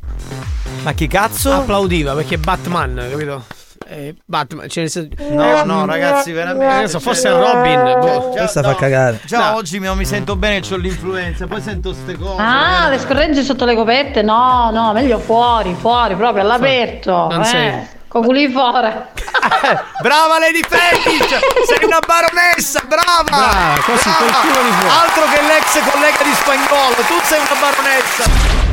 Ma 0.81 0.91
chi 0.93 1.07
cazzo? 1.07 1.53
Applaudiva 1.53 2.13
perché 2.13 2.35
è 2.35 2.37
Batman, 2.37 3.07
capito? 3.09 3.45
Eh, 3.87 4.15
Batman, 4.25 4.67
cioè 4.69 4.87
senso- 4.87 5.13
No, 5.29 5.63
no, 5.65 5.85
ragazzi, 5.85 6.31
veramente. 6.31 6.73
Adesso 6.73 6.99
fosse 6.99 7.29
Robin. 7.29 7.81
boh. 7.99 8.31
Già, 8.33 8.39
Questa 8.41 8.61
no, 8.61 8.67
fa 8.69 8.75
cagare. 8.75 9.19
Già 9.25 9.49
No. 9.51 9.55
oggi 9.57 9.79
mi, 9.79 9.93
mi 9.95 10.05
sento 10.05 10.35
bene, 10.35 10.65
ho 10.69 10.75
l'influenza, 10.77 11.47
poi 11.47 11.61
sento 11.61 11.93
ste 11.93 12.17
cose. 12.17 12.41
Ah, 12.41 12.87
le 12.89 12.97
scorregge 12.99 13.43
sotto 13.43 13.65
le 13.65 13.75
coperte? 13.75 14.21
No, 14.21 14.69
no, 14.71 14.93
meglio 14.93 15.19
fuori, 15.19 15.75
fuori, 15.79 16.15
proprio 16.15 16.43
all'aperto. 16.43 17.27
Non 17.29 17.41
eh. 17.41 17.45
sei- 17.45 17.87
Con 18.07 18.23
culi 18.23 18.49
fuori. 18.49 18.87
Brava 20.01 20.39
Lady 20.39 20.61
Fetish! 20.67 21.39
Sei 21.67 21.83
una 21.85 21.99
baronessa, 22.05 22.81
brava! 22.87 23.23
Brava, 23.23 23.81
così, 23.85 24.09
col 24.09 24.31
culo 24.41 24.63
di 24.63 24.71
fuori. 24.71 24.95
Altro 24.95 25.23
che 25.33 25.41
l'ex 25.41 25.91
collega 25.91 26.23
di 26.23 26.33
spagnolo, 26.33 26.95
tu 27.07 27.15
sei 27.23 27.39
una 27.39 27.59
baronessa! 27.59 28.72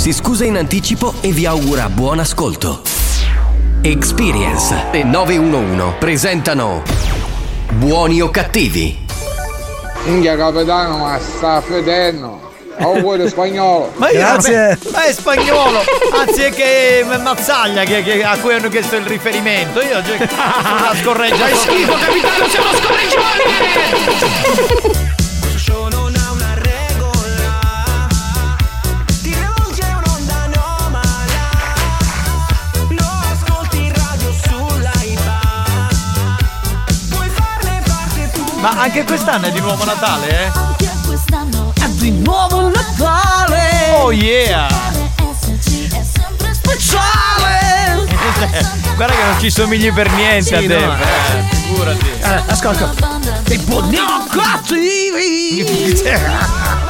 si 0.00 0.12
scusa 0.14 0.46
in 0.46 0.56
anticipo 0.56 1.12
e 1.20 1.30
vi 1.30 1.44
augura 1.44 1.90
buon 1.90 2.20
ascolto. 2.20 2.80
Experience 3.82 4.86
e 4.92 5.04
911 5.04 5.96
presentano 5.98 6.82
Buoni 7.72 8.22
o 8.22 8.30
cattivi? 8.30 8.96
Minchia 10.04 10.38
capitano, 10.38 10.96
ma 11.04 11.18
sta 11.18 11.60
fedendo. 11.60 12.48
Auguri 12.78 13.28
spagnolo. 13.28 13.92
Ma 13.96 14.08
io- 14.08 14.20
Grazie. 14.20 14.78
Ma 14.90 15.04
è 15.04 15.12
spagnolo, 15.12 15.82
anzi 16.14 16.44
è 16.44 16.50
che 16.50 17.00
è 17.00 17.04
Mazzaglia 17.18 17.84
che, 17.84 18.02
che- 18.02 18.24
a 18.24 18.38
cui 18.38 18.54
hanno 18.54 18.70
chiesto 18.70 18.96
il 18.96 19.04
riferimento. 19.04 19.82
Io 19.82 20.02
cioè, 20.02 20.16
sono 20.26 20.78
una 20.78 20.94
scorreggia. 21.02 21.36
Fai 21.36 21.54
schifo, 21.56 21.92
capitano, 21.92 22.48
siamo 22.48 22.68
scorreggioni! 22.72 25.08
Ma 38.60 38.70
anche 38.78 39.04
quest'anno 39.04 39.46
è 39.46 39.52
di 39.52 39.60
nuovo 39.60 39.84
Natale, 39.84 40.46
eh? 40.46 40.50
È 41.82 41.88
di 41.88 42.10
nuovo 42.10 42.68
Natale! 42.68 43.92
Oh 43.94 44.12
yeah! 44.12 44.68
Speciale! 46.52 48.06
Guarda 48.96 49.14
che 49.14 49.24
non 49.24 49.40
ci 49.40 49.50
somigli 49.50 49.90
per 49.92 50.10
niente 50.12 50.42
Sì, 50.42 50.54
a 50.54 50.58
te. 50.58 50.66
no, 50.66 50.94
eh, 50.94 51.56
figurati. 51.56 52.10
Eh, 52.20 52.42
ascolta. 52.48 52.92
I 53.48 53.56
buoni 53.58 53.96
o 53.96 54.26
cattivi. 54.30 55.98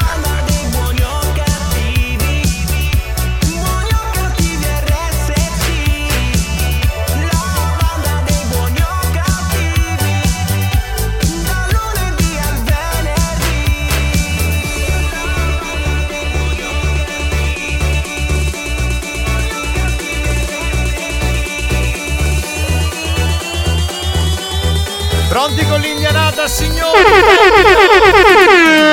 Pronti 25.43 25.65
con 25.65 25.79
l'indianata, 25.79 26.47
signori? 26.47 27.01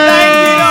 Prendilo! 0.09 0.68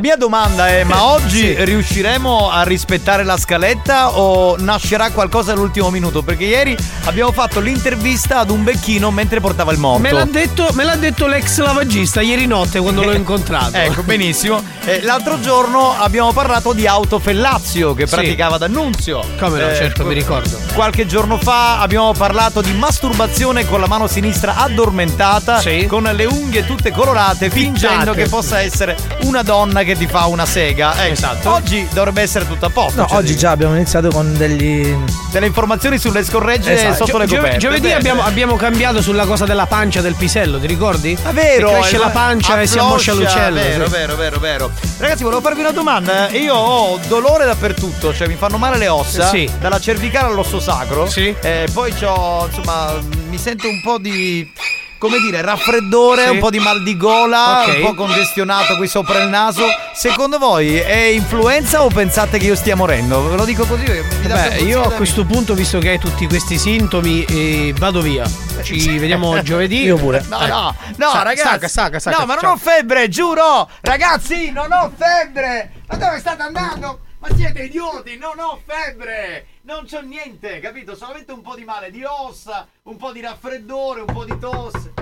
La 0.00 0.06
mia 0.06 0.16
domanda 0.16 0.66
è: 0.66 0.82
ma 0.82 1.04
oggi 1.12 1.54
riusciremo 1.62 2.48
a 2.48 2.62
rispettare 2.62 3.22
la 3.22 3.36
scaletta 3.36 4.16
o 4.16 4.56
nascerà 4.58 5.10
qualcosa 5.10 5.52
all'ultimo 5.52 5.90
minuto? 5.90 6.22
Perché 6.22 6.44
ieri 6.44 6.74
abbiamo 7.04 7.32
fatto 7.32 7.60
l'intervista 7.60 8.38
ad 8.38 8.48
un 8.48 8.64
becchino 8.64 9.10
mentre 9.10 9.40
portava 9.40 9.72
il 9.72 9.78
morto. 9.78 10.00
Me 10.00 10.10
l'ha, 10.12 10.24
detto, 10.24 10.70
me 10.72 10.84
l'ha 10.84 10.96
detto 10.96 11.26
l'ex 11.26 11.58
lavagista 11.58 12.22
ieri 12.22 12.46
notte 12.46 12.80
quando 12.80 13.04
l'ho 13.04 13.12
incontrato. 13.12 13.76
Ecco, 13.76 14.00
benissimo. 14.04 14.62
Eh, 14.86 15.02
l'altro 15.02 15.38
giorno 15.38 15.94
abbiamo 15.98 16.32
parlato 16.32 16.72
di 16.72 16.86
autofellazio 16.86 17.92
che 17.92 18.06
Sì. 18.06 18.14
praticava 18.14 18.56
D'Annunzio. 18.56 19.22
Come 19.38 19.60
no, 19.60 19.68
Eh, 19.68 19.74
certo, 19.74 20.06
mi 20.06 20.14
ricordo. 20.14 20.58
Qualche 20.72 21.04
giorno 21.04 21.36
fa 21.36 21.78
abbiamo 21.80 22.12
parlato 22.12 22.62
di 22.62 22.72
masturbazione 22.72 23.66
con 23.66 23.80
la 23.80 23.86
mano 23.86 24.06
sinistra 24.06 24.56
addormentata, 24.56 25.60
con 25.88 26.04
le 26.04 26.24
unghie 26.24 26.64
tutte 26.64 26.90
colorate, 26.90 27.50
fingendo 27.50 28.14
che 28.14 28.28
possa 28.28 28.62
essere 28.62 28.96
una 29.24 29.42
donna 29.42 29.82
che 29.82 29.88
ti 29.96 30.06
fa 30.06 30.26
una 30.26 30.46
sega. 30.46 30.92
Ecco, 31.04 31.12
Esatto. 31.12 31.50
Oggi 31.52 31.86
dovrebbe 31.92 32.22
essere 32.22 32.46
tutto 32.46 32.66
a 32.66 32.70
posto. 32.70 33.00
No, 33.02 33.06
cioè, 33.08 33.16
oggi 33.18 33.36
già 33.36 33.50
abbiamo 33.50 33.74
iniziato 33.74 34.08
con 34.10 34.36
degli. 34.36 34.94
delle 35.30 35.46
informazioni 35.46 35.98
sulle 35.98 36.24
scorregge 36.24 36.72
Esatto. 36.74 37.06
sotto 37.06 37.18
le 37.18 37.26
Gio- 37.26 37.36
coperte. 37.36 37.58
giovedì 37.58 37.92
abbiamo, 37.92 38.22
abbiamo 38.22 38.56
cambiato 38.56 39.00
sulla 39.02 39.24
cosa 39.26 39.44
della 39.44 39.66
pancia 39.66 40.00
del 40.00 40.14
pisello, 40.14 40.58
ti 40.58 40.66
ricordi? 40.66 41.16
È 41.22 41.30
vero, 41.32 41.68
Che 41.70 41.74
cresce 41.78 41.98
la 41.98 42.08
pancia 42.10 42.60
e 42.60 42.66
si 42.66 42.78
ammoscia 42.78 43.12
l'ucello. 43.14 43.54
Vero, 43.60 43.84
sì. 43.86 43.90
vero, 43.90 44.16
vero, 44.16 44.38
vero. 44.38 44.70
Ragazzi, 44.98 45.22
volevo 45.22 45.40
farvi 45.40 45.60
una 45.60 45.70
domanda. 45.72 46.28
Io 46.30 46.54
ho 46.54 46.98
dolore 47.08 47.44
dappertutto, 47.44 48.12
cioè 48.14 48.26
mi 48.28 48.36
fanno 48.36 48.58
male 48.58 48.76
le 48.78 48.88
ossa. 48.88 49.28
Sì. 49.28 49.48
Dalla 49.60 49.78
cervicale 49.80 50.26
all'osso 50.28 50.60
sacro. 50.60 51.08
Sì. 51.08 51.34
Eh, 51.40 51.68
poi 51.72 51.92
ho, 52.02 52.46
insomma, 52.46 52.94
mi 53.28 53.38
sento 53.38 53.68
un 53.68 53.80
po' 53.82 53.98
di. 53.98 54.50
Come 55.00 55.18
dire, 55.18 55.40
raffreddore, 55.40 56.24
Sì. 56.24 56.28
un 56.28 56.38
po' 56.40 56.50
di 56.50 56.58
mal 56.58 56.82
di 56.82 56.94
gola, 56.94 57.62
Ok. 57.62 57.74
un 57.76 57.80
po' 57.86 57.94
congestionato 57.94 58.76
qui 58.76 58.86
sopra 58.86 59.22
il 59.22 59.30
naso. 59.30 59.64
Secondo 59.94 60.36
voi 60.36 60.76
è 60.76 61.04
influenza 61.04 61.82
o 61.84 61.88
pensate 61.88 62.36
che 62.36 62.44
io 62.44 62.54
stia 62.54 62.76
morendo? 62.76 63.26
Ve 63.30 63.36
lo 63.36 63.46
dico 63.46 63.64
così. 63.64 63.84
mi 63.84 64.26
Beh, 64.26 64.56
io 64.58 64.82
a 64.82 64.90
questo 64.92 65.24
punto, 65.24 65.54
visto 65.54 65.78
che 65.78 65.88
hai 65.88 65.98
tutti 65.98 66.26
questi 66.26 66.58
sintomi, 66.58 67.24
eh, 67.24 67.74
vado 67.78 68.02
via. 68.02 68.28
Ci 68.62 68.98
vediamo 68.98 69.40
giovedì. 69.42 69.84
Io 69.84 69.96
pure. 69.96 70.22
No, 70.28 70.38
Eh. 70.42 70.48
no, 70.48 70.74
no, 70.96 71.10
Sa- 71.10 71.22
ragazzi. 71.22 71.48
Sacca, 71.48 71.68
sacca, 71.68 71.98
sacca. 71.98 72.18
No, 72.18 72.26
ma 72.26 72.34
non 72.34 72.42
Ciao. 72.42 72.52
ho 72.52 72.56
febbre, 72.58 73.08
giuro! 73.08 73.70
Ragazzi, 73.80 74.50
non 74.52 74.70
ho 74.70 74.92
febbre! 74.94 75.70
Ma 75.88 75.96
dove 75.96 76.18
state 76.18 76.42
andando? 76.42 77.00
Ma 77.20 77.28
siete 77.34 77.62
idioti, 77.62 78.18
non 78.18 78.38
ho 78.38 78.60
febbre! 78.66 79.46
Non 79.62 79.84
c'ho 79.86 80.00
niente, 80.00 80.58
capito? 80.60 80.94
Solamente 80.96 81.32
un 81.32 81.42
po' 81.42 81.54
di 81.54 81.64
male 81.64 81.90
di 81.90 82.02
ossa, 82.02 82.66
un 82.84 82.96
po' 82.96 83.12
di 83.12 83.20
raffreddore, 83.20 84.00
un 84.00 84.12
po' 84.12 84.24
di 84.24 84.38
tosse. 84.38 84.92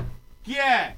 Chi 0.43 0.55
è? 0.55 0.95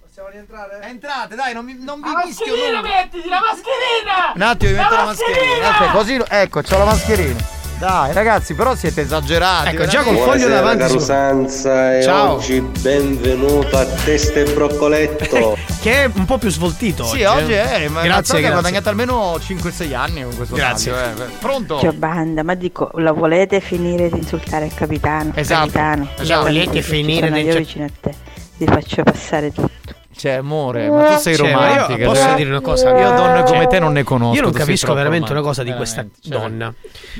Possiamo 0.00 0.28
rientrare? 0.30 0.80
Entrate, 0.82 1.34
dai, 1.34 1.52
non, 1.52 1.64
mi, 1.64 1.74
non 1.78 2.00
vi 2.00 2.10
La 2.10 2.22
mischio 2.24 2.46
mascherina 2.46 2.80
nulla. 2.80 2.88
mettiti, 2.96 3.28
la 3.28 3.40
mascherina! 3.40 4.32
Un 4.34 4.42
attimo, 4.42 4.70
mi 4.72 4.76
metto 4.78 4.94
la 4.94 5.04
mascherina. 5.04 5.68
Ecco, 5.68 5.90
così, 5.98 6.22
ecco, 6.28 6.62
c'ho 6.62 6.78
la 6.78 6.84
mascherina. 6.86 7.56
Dai, 7.78 8.12
ragazzi, 8.12 8.54
però 8.54 8.74
siete 8.74 9.02
esagerati. 9.02 9.68
Ecco, 9.76 9.86
già 9.86 10.02
col 10.02 10.16
foglio 10.16 10.24
Buonasera 10.48 10.54
davanti. 10.54 10.78
caro 10.78 10.98
su- 10.98 11.04
Sanza 11.04 11.96
e 11.98 12.02
Ciao. 12.02 12.32
oggi 12.34 12.60
benvenuto 12.60 13.78
a 13.78 13.84
Testa 13.84 14.40
e 14.40 14.52
Broccoletto. 14.52 15.56
Che 15.80 15.92
è 16.02 16.10
un 16.12 16.24
po' 16.24 16.38
più 16.38 16.50
svoltito. 16.50 17.04
Sì, 17.04 17.22
oggi 17.22 17.52
è, 17.52 17.86
ma 17.86 18.02
Grazie, 18.02 18.08
grazie, 18.08 18.40
che 18.40 18.46
ha 18.46 18.50
grazie. 18.50 18.50
guadagnato 18.50 18.88
almeno 18.88 19.36
5-6 19.36 19.94
anni 19.94 20.22
con 20.24 20.34
questo 20.36 20.56
Grazie. 20.56 20.92
taglio, 20.92 21.22
eh. 21.22 21.28
Pronto? 21.38 21.78
Ciao 21.78 21.92
banda, 21.92 22.42
ma 22.42 22.54
dico, 22.54 22.90
la 22.94 23.12
volete 23.12 23.60
finire 23.60 24.08
di 24.10 24.18
insultare 24.18 24.66
il 24.66 24.74
capitano? 24.74 25.30
Esatto, 25.36 25.60
Capitano, 25.70 26.08
esatto. 26.18 26.40
Volete 26.42 26.82
finire 26.82 27.30
di 27.30 27.38
io 27.38 27.44
insul- 27.46 27.58
vicino 27.60 27.84
a 27.84 27.90
te, 28.00 28.12
ti 28.58 28.64
faccio 28.66 29.02
passare 29.04 29.52
tutto. 29.52 29.87
Cioè, 30.18 30.32
amore, 30.32 30.90
ma 30.90 31.14
tu 31.14 31.20
sei 31.20 31.36
Cioè, 31.36 31.52
ma 31.52 31.66
romantica. 31.68 32.00
io 32.00 32.08
posso 32.08 32.22
cioè. 32.22 32.34
dire 32.34 32.50
una 32.50 32.60
cosa? 32.60 32.88
Io 32.88 33.10
donne 33.12 33.42
come 33.44 33.58
Cioè, 33.58 33.66
te 33.68 33.78
non 33.78 33.92
ne 33.92 34.02
conosco. 34.02 34.34
Io 34.34 34.42
non 34.42 34.50
capisco 34.50 34.92
veramente 34.92 35.30
una 35.30 35.42
cosa 35.42 35.62
di 35.62 35.72
questa 35.72 36.02
cioè, 36.02 36.32
donna. 36.38 36.74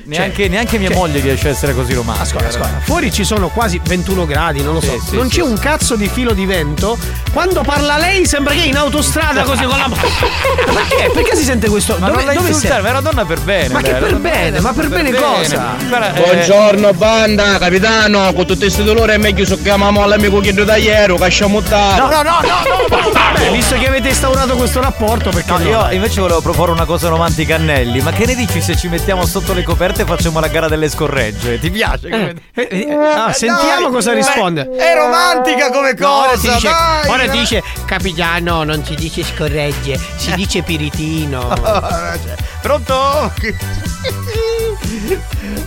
Neanche, 0.07 0.49
neanche 0.49 0.79
mia 0.79 0.89
cioè- 0.89 0.97
moglie 0.97 1.21
riesce 1.21 1.47
a 1.47 1.51
essere 1.53 1.75
così 1.75 1.95
romantica. 1.95 2.25
Ascolta, 2.25 2.49
ascolta, 2.49 2.81
fuori 2.81 3.13
ci 3.13 3.23
sono 3.23 3.51
quasi 3.51 3.81
21 3.85 4.27
gradi, 4.27 4.63
non 4.65 4.75
lo 4.75 4.81
so. 4.81 4.91
Sì, 4.91 4.99
sì, 5.11 5.15
non 5.15 5.29
sì, 5.31 5.39
c'è 5.39 5.45
sì. 5.45 5.49
un 5.53 5.59
cazzo 5.61 5.95
di 5.95 6.09
filo 6.09 6.33
di 6.33 6.45
vento. 6.45 6.99
Quando 7.33 7.63
parla 7.63 7.99
lei 7.99 8.27
sembra 8.27 8.53
che 8.53 8.63
è 8.63 8.67
in 8.67 8.77
autostrada 8.77 9.45
così 9.45 9.63
con 9.63 9.79
la 9.79 9.87
mano. 9.87 10.03
Perché? 10.03 11.11
Perché 11.15 11.37
si 11.37 11.45
sente 11.45 11.69
questo? 11.69 11.97
Ma 12.01 12.07
dove, 12.09 12.25
non 12.25 12.27
la 12.27 12.33
dove 12.35 12.49
insultare, 12.49 12.83
ma 12.83 12.89
è 12.89 12.91
una 12.91 13.01
donna 13.01 13.25
per 13.25 13.41
bene. 13.43 13.75
Ma 13.75 13.81
che 13.81 13.93
lei, 13.93 14.01
per 14.01 14.17
bene? 14.17 14.59
Ma 14.61 14.73
per 14.73 14.89
bene 14.89 15.13
cosa? 15.13 15.77
Eh, 15.79 16.21
Buongiorno 16.21 16.95
banda, 16.95 17.59
capitano, 17.59 18.33
con 18.33 18.45
tutti 18.45 18.59
questi 18.61 18.83
dolori 18.83 19.13
è 19.13 19.19
meglio 19.19 19.45
se 19.47 19.63
chiamiamo 19.63 20.05
l'amico 20.05 20.41
che 20.41 20.53
da 20.53 20.75
ieri, 20.75 21.15
che 21.15 21.31
siamo 21.31 21.61
No, 21.69 22.09
no, 22.09 22.23
no, 22.23 22.23
no, 22.23 22.41
no, 22.43 22.88
Beh, 22.89 23.51
visto 23.51 23.77
che 23.77 23.87
avete 23.87 24.09
instaurato 24.09 24.57
questo 24.57 24.81
rapporto, 24.81 25.31
perché 25.31 25.51
No, 25.51 25.59
no? 25.59 25.65
io 25.65 25.91
invece 25.93 26.21
volevo 26.21 26.41
proporre 26.41 26.73
una 26.73 26.85
cosa 26.87 27.09
romantica 27.09 27.57
a 27.57 27.59
Nelly. 27.59 28.01
Ma 28.01 28.11
che 28.13 28.27
ne 28.27 28.35
dici 28.35 28.61
se 28.61 28.77
ci 28.77 28.89
mettiamo 28.89 29.27
sotto 29.27 29.53
le 29.53 29.63
coperte 29.63 30.03
e 30.03 30.05
facciamo 30.05 30.41
la 30.41 30.49
gara 30.49 30.69
delle 30.69 30.89
scorregge? 30.89 31.59
Ti 31.59 31.71
piace? 31.71 32.09
Eh, 32.09 32.35
eh, 32.55 32.69
eh, 32.71 32.93
ah, 32.95 33.33
sentiamo 33.33 33.85
Dai, 33.85 33.93
cosa 33.93 34.11
beh, 34.11 34.17
risponde. 34.17 34.71
È 34.77 34.95
romantica 34.97 35.71
come 35.71 35.95
cosa. 35.95 36.09
No, 36.09 36.19
ora 36.21 36.37
dice, 36.37 36.69
dai, 36.69 37.09
ora 37.11 37.27
dice 37.27 37.63
capitano, 37.85 38.65
non 38.65 38.85
si 38.85 38.95
dice 38.95 39.23
scorregge, 39.23 39.99
si 40.17 40.33
dice 40.35 40.63
piritino. 40.63 41.49
Pronto? 42.63 43.33
Che 43.39 43.55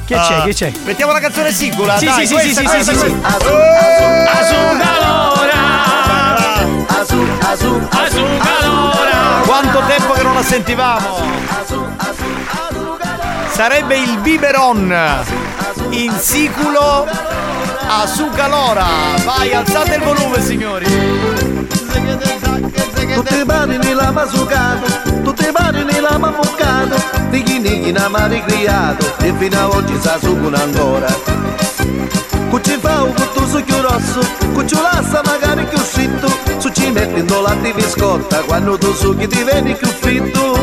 c'è? 0.05 0.41
Che 0.43 0.53
c'è? 0.53 0.71
Mettiamo 0.83 1.11
la 1.11 1.19
canzone 1.19 1.51
sicula. 1.51 1.97
Sì, 1.97 2.05
dai, 2.05 2.25
sì, 2.25 2.27
sì, 2.27 2.33
questa, 2.33 2.61
sì, 2.61 2.65
questa, 2.67 2.93
sì, 2.93 2.99
sì, 2.99 3.15
questa. 6.85 7.15
Quanto 9.45 9.81
tempo 9.87 10.13
che 10.13 10.23
non 10.23 10.33
la 10.35 10.43
sentivamo? 10.43 11.19
Sarebbe 13.51 13.97
il 13.97 14.17
biberon 14.19 14.95
in 15.89 16.13
siculo 16.19 17.07
a 17.87 18.07
Sucalora. 18.07 18.85
Vai, 19.23 19.53
alzate 19.53 19.95
il 19.95 20.03
volume, 20.03 20.41
signori. 20.41 20.85
Tutti 23.13 23.39
i 23.39 23.43
mani 23.43 23.77
nella 23.77 24.11
masucato, 24.11 24.85
tutti 25.23 25.43
i 25.45 25.51
mani 25.51 25.83
nella 25.83 26.17
mamuccato, 26.17 26.95
Nighi 27.29 27.59
nighi 27.59 27.91
na 27.91 28.07
mari 28.07 28.41
criato, 28.45 29.13
e 29.19 29.33
fino 29.37 29.59
a 29.59 29.67
oggi 29.67 29.99
sa 29.99 30.17
succono 30.17 30.55
ancora. 30.55 31.07
Cucci 32.49 32.77
fa 32.81 33.03
un 33.03 33.13
cotto 33.13 33.47
succhio 33.47 33.81
rosso, 33.81 34.19
cucci 34.53 34.75
lassa 34.81 35.21
magari 35.23 35.65
più 35.65 35.77
scritto, 35.77 36.27
su 36.61 36.69
ci 36.69 36.91
metti 36.91 37.19
in 37.21 37.41
latte 37.41 37.73
biscotta, 37.73 38.41
quando 38.41 38.77
tu 38.77 38.93
succhi 38.93 39.27
ti 39.27 39.41
vedi 39.41 39.73
più 39.73 39.87
fritto. 39.87 40.55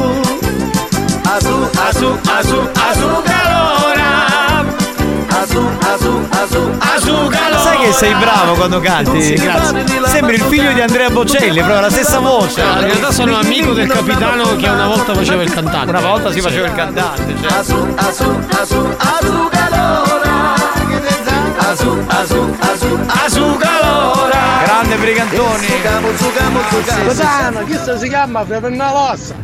Asu, 1.25 1.69
asu, 1.75 2.19
asu, 2.25 2.69
asu, 2.89 3.23
calora. 3.25 4.65
Asu, 5.29 5.69
asu, 5.81 6.29
asu, 6.31 6.71
asu, 6.79 7.27
calora. 7.29 7.59
Sai 7.59 7.79
che 7.79 7.93
sei 7.93 8.15
bravo 8.15 8.55
quando 8.55 8.79
canti? 8.79 9.35
Grazie. 9.35 9.85
Sembri 10.07 10.37
il 10.37 10.43
figlio 10.43 10.73
di 10.73 10.81
Andrea 10.81 11.11
Bocelli, 11.11 11.59
proprio 11.59 11.81
la 11.81 11.91
stessa 11.91 12.21
voce. 12.21 12.61
In 12.61 12.81
realtà 12.81 13.11
sono 13.11 13.37
amico 13.37 13.73
del 13.73 13.89
capitano 13.89 14.55
che 14.55 14.69
una 14.69 14.87
volta 14.87 15.15
faceva 15.15 15.43
il 15.43 15.51
cantante. 15.53 15.91
Una 15.91 16.01
volta 16.01 16.31
si 16.31 16.41
faceva 16.41 16.67
il 16.67 16.75
cantante, 16.75 17.35
cioè. 17.43 17.59
Asu, 17.59 17.95
asu, 17.97 18.39
asu, 18.51 18.97
asu, 18.99 19.49
calora. 19.51 20.18
Asu, 21.69 22.03
asu, 22.09 22.57
asu, 22.61 22.99
asu, 23.25 23.57
calora. 23.59 24.63
Grande 24.65 24.97
Brigantoni. 24.97 25.67
Sucamo, 25.67 26.09
sucamo. 26.17 26.61
Capitano, 27.09 27.65
chi 27.65 27.79
si 27.99 28.09
chiama 28.09 28.43
Fevernalossa? 28.43 29.35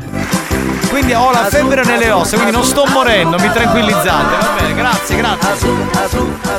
Quindi 0.89 1.13
ho 1.13 1.31
la 1.31 1.45
febbre 1.51 1.85
nelle 1.85 2.11
ossa, 2.11 2.37
quindi 2.37 2.53
non 2.53 2.65
sto 2.65 2.87
morendo, 2.87 3.39
mi 3.39 3.51
tranquillizzate. 3.51 4.37
Va 4.37 4.49
bene, 4.59 4.75
grazie, 4.75 5.17
grazie. 5.17 5.69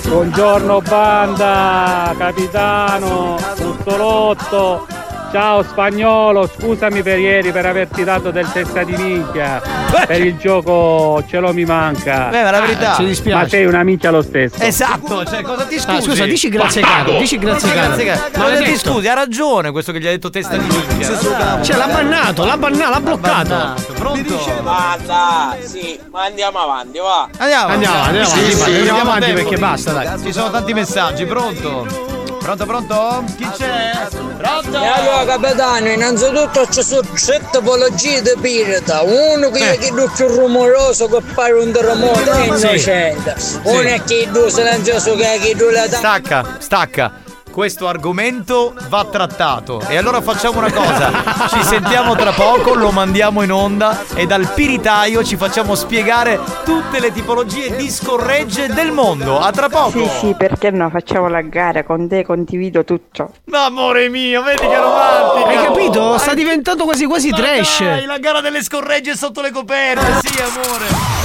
Buongiorno 0.04 0.82
banda, 0.82 2.14
capitano, 2.16 3.36
Puzzolotto. 3.56 4.86
Ciao 5.32 5.64
spagnolo, 5.64 6.48
scusami 6.48 7.02
per 7.04 7.20
ieri 7.20 7.52
per 7.52 7.66
averti 7.66 8.04
dato 8.06 8.32
del 8.32 8.50
testa 8.52 8.84
di 8.84 8.96
minchia. 8.96 9.62
Per 10.08 10.22
il 10.22 10.38
gioco 10.38 11.22
ce 11.28 11.40
lo 11.40 11.52
mi 11.54 11.66
manca. 11.66 12.28
Beh, 12.30 12.44
ma 12.44 12.52
la 12.52 12.60
verità. 12.62 12.94
ci 12.96 13.06
dispiace. 13.06 13.42
Ma 13.44 13.48
sei 13.50 13.66
una 13.66 13.84
minchia 13.84 14.12
lo 14.12 14.22
stesso. 14.22 14.62
Esatto, 14.62 15.26
cioè 15.26 15.42
cosa 15.42 15.64
ti 15.66 15.78
scusi? 15.80 15.98
Ah, 15.98 16.02
scusa, 16.02 16.26
dici 16.26 16.48
grazie 16.50 16.82
caro, 16.82 17.18
dici 17.18 17.38
grazie 17.38 17.70
caro. 17.74 17.96
Ma 18.36 18.44
Ma 18.44 18.50
l'hai 18.50 18.64
ti 18.64 18.78
scusi, 18.78 19.08
ha 19.08 19.14
ragione 19.14 19.72
questo 19.72 19.92
che 19.92 20.00
gli 20.00 20.08
ha 20.08 20.12
detto 20.12 20.30
testa 20.30 20.56
di 20.56 20.68
minchia. 20.68 21.62
Cioè 21.62 21.76
l'ha 21.76 21.88
bannato, 21.88 22.46
l'ha 22.46 22.58
bannato, 22.58 22.90
l'ha 22.92 23.02
bloccato. 23.02 23.74
Pronto? 23.94 24.62
Basta, 24.62 25.58
sì, 25.62 26.00
ma 26.12 26.24
andiamo 26.26 26.60
avanti, 26.60 26.98
va. 27.00 27.28
Andiamo, 27.38 27.74
Andiamo, 27.74 28.02
andiamo 28.04 28.26
Sì, 28.28 28.34
avanti, 28.40 28.52
sì, 28.56 28.64
andiamo 28.64 28.78
andiamo 28.78 29.12
avanti 29.12 29.34
perché 29.34 29.58
basta, 29.58 29.92
dai. 29.92 30.22
Ci 30.24 30.32
sono 30.32 30.50
tanti 30.50 30.74
messaggi, 30.74 31.26
pronto? 31.26 32.15
Pronto, 32.46 32.66
pronto? 32.68 33.24
Chi 33.38 33.50
c'è? 33.58 34.08
Pronto? 34.38 34.80
E 34.80 34.86
allora 34.86 35.26
capitano, 35.26 35.90
innanzitutto 35.90 36.68
ci 36.70 36.84
sono 36.84 37.02
tre 37.02 37.42
tipologie 37.52 38.22
di 38.22 38.34
pirata. 38.40 39.02
Uno 39.02 39.50
che 39.50 39.72
è 39.72 39.78
quello 39.80 40.12
più 40.16 40.28
rumoroso 40.28 41.08
che 41.08 41.22
pare 41.34 41.54
un 41.54 41.72
terremoto 41.72 42.32
è 42.34 42.46
innocente. 42.46 43.36
Uno 43.64 43.82
è 43.82 44.00
quello 44.04 44.48
silenzioso 44.48 45.16
che 45.16 45.34
è 45.34 45.40
quello 45.40 45.72
la 45.72 45.88
Stacca, 45.88 46.58
stacca. 46.60 47.12
Questo 47.56 47.88
argomento 47.88 48.74
va 48.90 49.06
trattato. 49.06 49.80
E 49.88 49.96
allora 49.96 50.20
facciamo 50.20 50.58
una 50.58 50.74
cosa: 50.74 51.48
ci 51.48 51.64
sentiamo 51.64 52.14
tra 52.14 52.34
poco, 52.34 52.74
lo 52.74 52.92
mandiamo 52.92 53.44
in 53.44 53.52
onda 53.54 53.98
e 54.14 54.26
dal 54.26 54.52
piritaio 54.54 55.24
ci 55.24 55.38
facciamo 55.38 55.74
spiegare 55.74 56.38
tutte 56.66 57.00
le 57.00 57.14
tipologie 57.14 57.74
di 57.78 57.90
scorregge 57.90 58.68
del 58.68 58.92
mondo. 58.92 59.40
A 59.40 59.52
tra 59.52 59.70
poco! 59.70 59.92
Sì, 59.92 60.06
sì, 60.20 60.36
perché 60.38 60.70
no? 60.70 60.90
Facciamo 60.90 61.30
la 61.30 61.40
gara 61.44 61.86
con 61.86 62.10
te, 62.10 62.26
condivido 62.26 62.84
tutto. 62.84 63.32
Ma 63.46 63.64
amore 63.64 64.10
mio, 64.10 64.44
vedi 64.44 64.68
che 64.68 64.78
romantica! 64.78 65.48
Hai 65.48 65.66
capito? 65.68 66.18
Sta 66.18 66.34
diventando 66.34 66.84
quasi 66.84 67.06
quasi 67.06 67.30
Ma 67.30 67.38
trash. 67.38 67.80
Dai, 67.80 68.06
la 68.06 68.18
gara 68.18 68.42
delle 68.42 68.62
scorregge 68.62 69.16
sotto 69.16 69.40
le 69.40 69.52
coperte, 69.52 70.28
sì, 70.28 70.42
amore. 70.42 71.25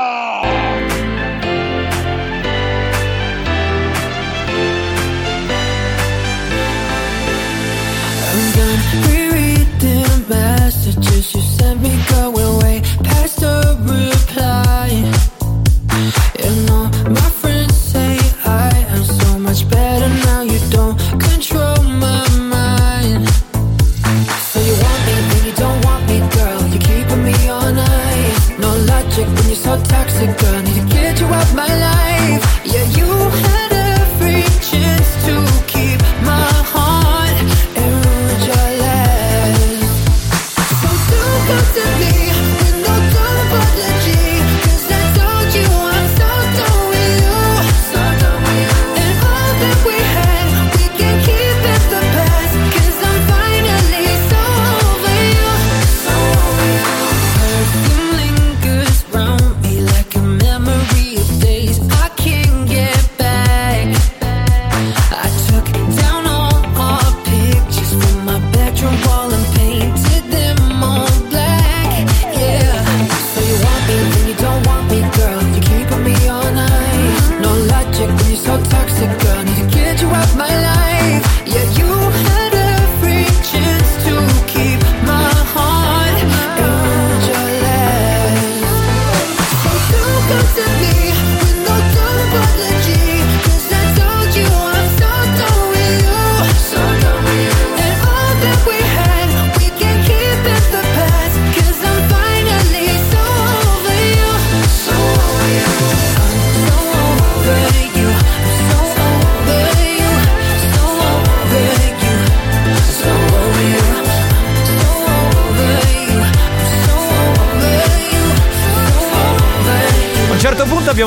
Messages 10.85 11.35
you 11.35 11.41
sent 11.41 11.79
me 11.81 11.91
going 12.09 12.57
way 12.59 12.81
past 13.03 13.39
the 13.39 13.77
reply. 13.85 14.89
You 16.41 16.51
know, 16.65 16.89
my 17.09 17.29
friends 17.41 17.75
say 17.75 18.17
I 18.45 18.71
am 18.89 19.03
so 19.03 19.37
much 19.37 19.69
better 19.69 20.09
now. 20.25 20.41
You 20.41 20.59
don't 20.71 20.97
control 21.19 21.83
my 21.83 22.25
mind. 22.55 23.29
So 24.49 24.57
you 24.59 24.75
want 24.83 25.01
me, 25.05 25.13
then 25.29 25.45
you 25.45 25.53
don't 25.53 25.85
want 25.85 26.03
me, 26.09 26.17
girl. 26.35 26.61
You're 26.71 26.85
keeping 26.89 27.23
me 27.23 27.35
all 27.47 27.71
night. 27.71 28.57
No 28.57 28.71
logic 28.91 29.27
when 29.35 29.45
you're 29.51 29.63
so 29.67 29.79
toxic, 29.83 30.35
girl. 30.39 30.61
Need 30.63 30.81
to 30.81 30.87
get 30.95 31.19
you 31.19 31.27
out 31.27 31.53
my 31.53 31.71
life. 31.89 32.41
Yeah, 32.65 32.85
you 32.97 33.50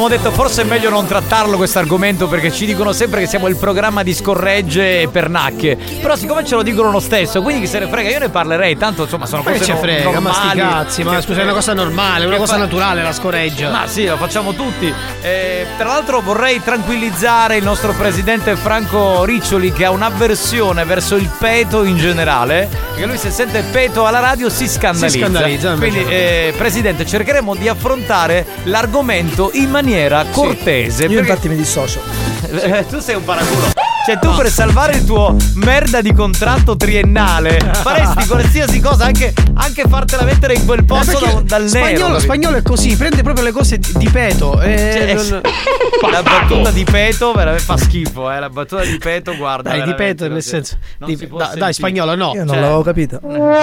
abbiamo 0.04 0.22
detto 0.22 0.30
forse 0.34 0.62
è 0.62 0.64
meglio 0.64 0.90
non 0.90 1.06
trattarlo 1.06 1.56
questo 1.56 1.78
argomento 1.78 2.28
perché 2.28 2.52
ci 2.52 2.66
dicono 2.66 2.92
sempre 2.92 3.20
che 3.20 3.26
siamo 3.26 3.48
il 3.48 3.56
programma 3.56 4.02
di 4.02 4.12
scorregge 4.12 5.00
e 5.00 5.08
pernacche. 5.08 5.78
Però 6.00 6.14
siccome 6.14 6.44
ce 6.44 6.56
lo 6.56 6.62
dicono 6.62 6.90
lo 6.90 7.00
stesso, 7.00 7.40
quindi 7.40 7.62
chi 7.62 7.66
se 7.68 7.78
ne 7.78 7.88
frega, 7.88 8.10
io 8.10 8.18
ne 8.18 8.28
parlerei, 8.28 8.76
tanto 8.76 9.04
insomma 9.04 9.24
sono 9.24 9.42
Ma 9.42 9.52
che 9.52 9.58
cose 9.58 9.72
no- 9.72 9.78
frega, 9.78 10.20
ma 10.20 10.30
normali. 10.30 10.58
cazzi, 10.60 11.02
ma 11.04 11.20
scusa, 11.22 11.40
è 11.40 11.44
una 11.44 11.52
cosa 11.54 11.72
normale, 11.72 12.26
una 12.26 12.36
cosa 12.36 12.54
fa- 12.54 12.58
naturale 12.58 13.02
la 13.02 13.12
scoreggia. 13.12 13.70
Ma 13.70 13.86
sì, 13.86 14.06
lo 14.06 14.16
facciamo 14.16 14.52
tutti. 14.54 14.92
Eh, 15.22 15.66
tra 15.78 15.86
l'altro 15.88 16.20
vorrei 16.20 16.62
tranquillizzare 16.62 17.56
il 17.56 17.64
nostro 17.64 17.94
presidente 17.94 18.56
Franco 18.56 19.24
Riccioli 19.24 19.72
che 19.72 19.86
ha 19.86 19.90
un'avversione 19.90 20.84
verso 20.84 21.16
il 21.16 21.30
peto 21.38 21.84
in 21.84 21.96
generale. 21.96 22.68
Perché 22.90 23.06
lui 23.06 23.16
se 23.16 23.30
sente 23.30 23.62
peto 23.72 24.06
alla 24.06 24.20
radio 24.20 24.50
si 24.50 24.68
scandalizza. 24.68 25.08
Si 25.08 25.18
scandalizza. 25.18 25.74
Quindi, 25.74 26.04
eh, 26.06 26.52
presidente, 26.56 27.06
cercheremo 27.06 27.54
di 27.54 27.68
affrontare 27.68 28.44
l'argomento 28.64 29.50
in 29.54 29.70
maniera 29.70 29.92
cortese. 30.30 31.02
Io 31.04 31.08
perché- 31.08 31.20
infatti 31.30 31.48
mi 31.48 31.56
dissocio. 31.56 32.00
Tu 32.88 32.98
sei 33.00 33.14
un 33.14 33.24
paraculo. 33.24 33.83
Cioè, 34.04 34.18
tu 34.18 34.34
per 34.34 34.50
salvare 34.50 34.96
il 34.96 35.04
tuo 35.06 35.34
merda 35.54 36.02
di 36.02 36.12
contratto 36.12 36.76
triennale 36.76 37.58
faresti 37.72 38.26
qualsiasi 38.28 38.78
cosa, 38.80 39.06
anche, 39.06 39.32
anche 39.54 39.84
fartela 39.88 40.24
mettere 40.24 40.52
in 40.54 40.66
quel 40.66 40.84
posto 40.84 41.12
Eh, 41.12 41.20
perché 41.20 41.34
da- 41.34 41.40
dal 41.42 41.62
nero. 41.62 41.68
spagnolo, 41.68 42.04
capito? 42.08 42.18
spagnolo 42.20 42.56
è 42.58 42.62
così, 42.62 42.96
prende 42.96 43.22
proprio 43.22 43.44
le 43.44 43.52
cose 43.52 43.78
di, 43.78 43.92
di 43.96 44.08
peto. 44.10 44.60
E 44.60 45.16
Cioè, 45.18 45.30
non- 45.30 45.40
La 46.10 46.22
battuta 46.22 46.70
di 46.70 46.84
Peto 46.84 47.32
veramente 47.32 47.64
fa 47.64 47.78
schifo, 47.78 48.30
eh. 48.30 48.38
La 48.38 48.50
battuta 48.50 48.84
di 48.84 48.98
Peto, 48.98 49.34
guarda. 49.36 49.70
Dai, 49.70 49.82
di 49.84 49.94
peto 49.94 50.28
nel 50.28 50.42
si- 50.42 50.50
senso. 50.50 50.76
non 50.98 51.08
di- 51.08 51.16
si 51.16 51.26
può 51.26 51.38
da- 51.38 51.52
dai, 51.56 51.72
spagnolo 51.72 52.14
no. 52.14 52.32
Io 52.34 52.44
non 52.44 52.48
Cioè, 52.54 52.60
l'avevo 52.60 52.82
capito. 52.82 53.20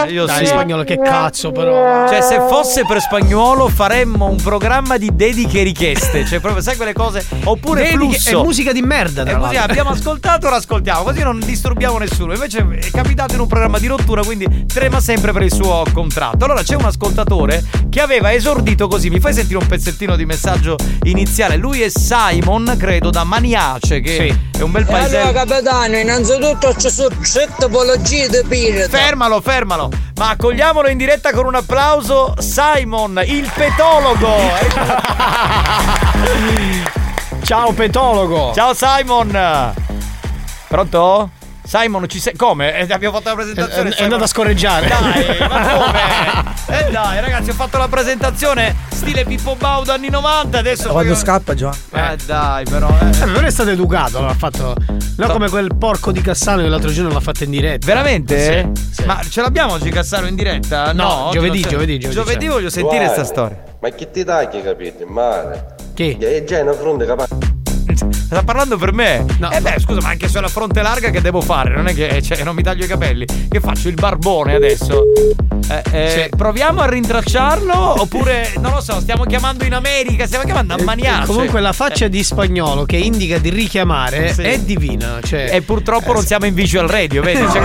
Io 0.10 0.26
Dai, 0.26 0.38
sì. 0.40 0.46
spagnolo, 0.48 0.84
che 0.84 1.00
cazzo, 1.00 1.52
però. 1.52 2.08
Cioè, 2.10 2.20
se 2.22 2.42
fosse 2.50 2.84
per 2.86 3.00
spagnolo, 3.00 3.68
faremmo 3.70 4.26
un 4.26 4.38
programma 4.38 4.98
di 4.98 5.12
dediche 5.14 5.60
e 5.60 5.64
richieste. 5.64 6.26
Cioè, 6.26 6.40
proprio, 6.40 6.64
sai 6.64 6.76
quelle 6.78 6.94
cose? 6.94 7.24
Oppure 7.44 7.84
Dediche- 7.84 7.98
flusso. 8.00 8.30
è 8.40 8.44
musica 8.44 8.72
di 8.72 8.82
merda, 8.82 9.24
tra 9.24 9.34
È 9.34 9.38
musica- 9.38 9.64
abbiamo 9.64 9.90
ascoltato, 9.92 10.31
ora 10.40 10.56
ascoltiamo, 10.58 11.04
così 11.04 11.24
non 11.24 11.40
disturbiamo 11.40 11.98
nessuno. 11.98 12.34
Invece 12.34 12.66
è 12.80 12.92
capitato 12.92 13.34
in 13.34 13.42
un 13.42 13.48
programma 13.48 13.80
di 13.80 13.88
rottura, 13.88 14.24
quindi 14.24 14.66
trema 14.66 15.00
sempre 15.00 15.32
per 15.32 15.44
il 15.44 15.54
suo 15.54 15.84
contratto. 15.94 16.46
Allora 16.46 16.64
c'è 16.64 16.76
un 16.76 16.86
ascoltatore 16.86 17.64
che 17.90 18.02
aveva 18.02 18.34
esordito 18.34 18.88
così. 18.88 19.10
Mi 19.10 19.20
fai 19.20 19.34
sentire 19.34 19.58
un 19.58 19.68
pezzettino 19.68 20.16
di 20.16 20.26
messaggio 20.26 20.76
iniziale? 21.04 21.58
Lui 21.58 21.82
è 21.82 21.90
Simon, 21.90 22.76
credo, 22.78 23.10
da 23.10 23.24
Maniace, 23.24 24.00
che 24.02 24.36
è 24.58 24.62
un 24.62 24.72
bel 24.72 24.84
Allora 24.88 25.00
paesello. 25.00 25.32
capitano, 25.32 25.98
innanzitutto 25.98 26.76
ci 26.78 26.90
sono 26.90 27.10
tre 27.22 27.48
tipologie 27.58 28.28
di 28.30 28.42
pirata. 28.48 28.98
Fermalo, 28.98 29.42
fermalo. 29.42 29.90
Ma 30.16 30.30
accogliamolo 30.30 30.88
in 30.88 30.98
diretta 30.98 31.32
con 31.32 31.46
un 31.46 31.56
applauso. 31.56 32.36
Simon, 32.40 33.22
il 33.26 33.50
petologo. 33.54 34.36
Ciao 37.44 37.72
petologo. 37.74 38.54
Ciao 38.54 38.74
Simon. 38.74 39.80
Pronto? 40.72 41.30
Simon, 41.64 42.08
ci 42.08 42.20
sei? 42.22 42.34
Come? 42.38 42.74
Eh, 42.80 42.88
abbiamo 42.94 43.14
fatto 43.18 43.28
la 43.28 43.36
presentazione. 43.36 43.90
È- 43.90 43.96
è 43.96 44.04
andato 44.04 44.24
a 44.24 44.28
scorreggiare. 44.28 44.88
Dai, 44.88 45.38
ma 45.50 45.68
come? 45.76 46.88
Eh 46.88 46.92
dai, 46.92 47.20
ragazzi, 47.20 47.50
ho 47.50 47.54
fatto 47.54 47.78
la 47.78 47.90
presentazione 47.90 48.74
stile 48.90 49.26
Pippo 49.26 49.56
Baudo 49.58 49.92
anni 49.92 50.08
90. 50.10 50.58
Adesso 50.58 50.90
Quando 50.92 51.12
poi- 51.12 51.22
scappa, 51.22 51.54
Giovanni. 51.54 51.82
Eh 51.92 52.16
dai, 52.26 52.64
però. 52.64 52.88
eh. 52.88 53.22
Eh, 53.22 53.26
non 53.26 53.44
è 53.44 53.52
stato 53.52 53.70
educato, 53.70 54.22
l'ha 54.22 54.34
fatto. 54.34 54.74
No, 55.18 55.28
come 55.28 55.50
quel 55.50 55.76
porco 55.78 56.14
di 56.14 56.22
Cassano 56.22 56.62
che 56.62 56.70
l'altro 56.70 56.90
giorno 56.90 57.12
l'ha 57.12 57.20
fatto 57.20 57.44
in 57.44 57.50
diretta. 57.52 57.86
Veramente? 57.86 58.72
Sì, 58.74 58.82
sì. 58.94 59.04
Ma 59.06 59.20
ce 59.30 59.42
l'abbiamo 59.42 59.74
oggi 59.74 59.90
Cassaro 59.90 60.28
in 60.28 60.36
diretta? 60.36 60.94
No, 60.94 61.26
No, 61.26 61.30
giovedì, 61.34 61.60
giovedì, 61.62 62.00
giovedì 62.00 62.10
Giovedì 62.22 62.46
c'è. 62.46 62.52
voglio 62.52 62.70
sentire 62.70 63.04
Guarda, 63.06 63.24
sta 63.26 63.34
storia. 63.34 63.64
Ma 63.82 63.90
che 63.90 64.10
ti 64.10 64.24
tagli, 64.24 64.64
capito? 64.64 65.06
Male. 65.06 65.76
Chi? 65.96 66.18
E 66.18 66.46
già 66.46 66.60
è 66.60 66.62
una 66.62 66.74
fronte 66.74 67.06
capace. 67.06 67.60
Sta 68.10 68.44
parlando 68.44 68.78
per 68.78 68.94
me? 68.94 69.26
eh 69.52 69.62
beh, 69.62 69.76
scusa, 69.80 70.00
ma 70.02 70.10
anche 70.10 70.28
se 70.28 70.38
ho 70.38 70.42
la 70.42 70.48
fronte 70.48 70.82
larga 70.82 71.10
che 71.10 71.22
devo 71.22 71.42
fare? 71.42 71.76
Non 71.76 71.88
è 71.88 71.94
che 71.94 72.22
cioè, 72.22 72.44
non 72.44 72.56
mi 72.56 72.64
taglio 72.64 72.86
i 72.86 72.88
capelli. 72.88 73.26
Che 73.26 73.60
faccio? 73.60 73.88
Il 73.90 73.96
barbone 73.96 74.56
adesso? 74.56 75.04
Eh, 75.70 75.84
eh, 75.92 76.30
Proviamo 76.36 76.82
a 76.82 76.88
rintracciarlo 76.88 78.02
oppure, 78.02 78.52
non 78.60 78.74
lo 78.74 78.82
so, 78.82 79.00
stiamo 79.00 79.24
chiamando 79.26 79.64
in 79.64 79.74
America, 79.74 80.26
stiamo 80.26 80.44
chiamando 80.44 80.74
a 80.74 80.84
Maniace. 80.84 81.24
Eh, 81.24 81.26
Comunque 81.26 81.62
la 81.62 81.72
faccia 81.74 82.08
di 82.08 82.24
spagnolo 82.24 82.84
che 82.84 82.98
indica 82.98 83.38
di 83.38 83.50
richiamare 83.50 84.34
Sì. 84.34 84.42
è 84.42 84.60
divina. 84.60 85.20
Cioè, 85.24 85.50
E 85.54 85.62
purtroppo 85.62 86.14
non 86.14 86.24
siamo 86.26 86.46
in 86.46 86.54
visual 86.54 86.88
radio, 86.88 87.22
vedi? 87.22 87.40
Cioè, 87.52 87.62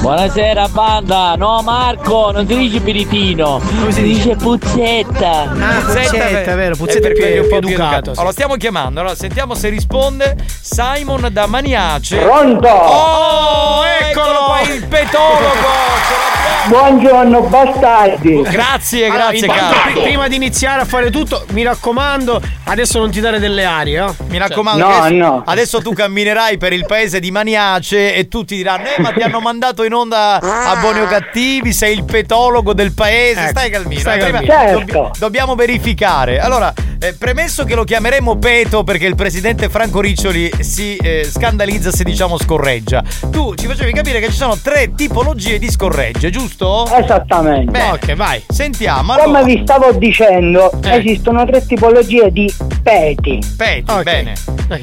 Buonasera 0.00 0.68
banda, 0.68 1.34
no 1.36 1.60
Marco, 1.62 2.30
non 2.32 2.46
si 2.46 2.56
dice 2.56 2.80
biritino, 2.80 3.60
si 3.90 4.02
dice 4.02 4.36
puzzetta. 4.36 5.42
Ah, 5.50 5.80
Puzzetta, 5.80 6.52
è 6.52 6.54
vero, 6.56 6.76
Puzzetta 6.76 7.00
per 7.00 7.10
è 7.10 7.12
più- 7.14 7.22
quello 7.22 7.42
è 7.44 7.46
più 7.46 7.56
educato, 7.68 8.12
sì. 8.12 8.18
Allora, 8.18 8.32
stiamo 8.32 8.54
chiamando, 8.56 9.00
allora 9.00 9.14
sentiamo 9.14 9.54
se 9.60 9.68
risponde 9.68 10.36
Simon 10.62 11.28
da 11.30 11.46
Maniace. 11.46 12.16
Pronto? 12.16 12.66
Oh, 12.66 13.84
eccolo 13.84 14.44
qua 14.46 14.62
il 14.62 14.86
petologo! 14.86 16.39
Buongiorno 16.68 17.42
bastardi. 17.42 18.42
Grazie, 18.42 19.06
Allora, 19.06 19.28
grazie 19.30 19.46
intanto, 19.46 19.74
caro. 19.74 19.92
pri- 19.92 20.02
prima 20.02 20.28
di 20.28 20.36
iniziare 20.36 20.80
a 20.82 20.84
fare 20.84 21.10
tutto, 21.10 21.44
mi 21.50 21.62
raccomando, 21.62 22.40
adesso 22.64 22.98
non 22.98 23.10
ti 23.10 23.18
dare 23.20 23.38
delle 23.38 23.64
arie, 23.64 23.98
eh? 24.04 24.12
Mi 24.28 24.38
raccomando, 24.38 24.86
No, 24.86 24.94
adesso, 24.94 25.14
no. 25.14 25.42
adesso 25.46 25.80
tu 25.80 25.92
camminerai 25.92 26.58
per 26.58 26.72
il 26.72 26.84
paese 26.86 27.18
di 27.18 27.30
Maniace 27.30 28.14
e 28.14 28.28
tutti 28.28 28.54
diranno: 28.56 28.84
Eh, 28.84 29.00
ma 29.00 29.10
ti 29.12 29.20
hanno 29.22 29.40
mandato 29.40 29.82
in 29.84 29.94
onda 29.94 30.38
a 30.38 30.76
buoni 30.80 31.00
o 31.00 31.06
cattivi, 31.06 31.72
sei 31.72 31.94
il 31.96 32.04
petologo 32.04 32.72
del 32.74 32.92
paese. 32.92 33.40
Ecco, 33.40 33.50
stai 33.50 33.70
calmino. 33.70 34.00
stai 34.00 34.18
eh, 34.18 34.30
calmino. 34.30 34.52
Certo. 34.52 35.10
dobbiamo 35.18 35.54
verificare. 35.54 36.38
Allora, 36.38 36.72
eh, 37.00 37.14
premesso 37.14 37.64
che 37.64 37.74
lo 37.74 37.84
chiameremo 37.84 38.36
Peto 38.36 38.84
perché 38.84 39.06
il 39.06 39.14
presidente 39.16 39.68
Franco 39.70 40.00
Riccioli 40.00 40.52
si 40.60 40.96
eh, 40.96 41.24
scandalizza 41.28 41.90
se 41.90 42.04
diciamo 42.04 42.38
scorreggia. 42.38 43.02
Tu 43.30 43.54
ci 43.54 43.66
facevi 43.66 43.92
capire 43.92 44.20
che 44.20 44.26
ci 44.30 44.36
sono 44.36 44.56
tre 44.58 44.92
tipologie 44.94 45.58
di 45.58 45.70
scorregge, 45.70 46.30
giusto? 46.30 46.49
Esattamente. 46.98 47.70
Beh, 47.70 47.90
Ok, 47.90 48.14
vai. 48.14 48.42
Sentiamo. 48.48 49.12
Come 49.14 49.22
Allora, 49.22 49.42
vi 49.44 49.60
stavo 49.62 49.92
dicendo, 49.92 50.70
Eh. 50.82 50.96
esistono 50.98 51.44
tre 51.46 51.64
tipologie 51.64 52.30
di 52.30 52.52
peti. 52.82 53.38
Peti, 53.56 53.90
Ok. 53.90 54.02
bene. 54.04 54.32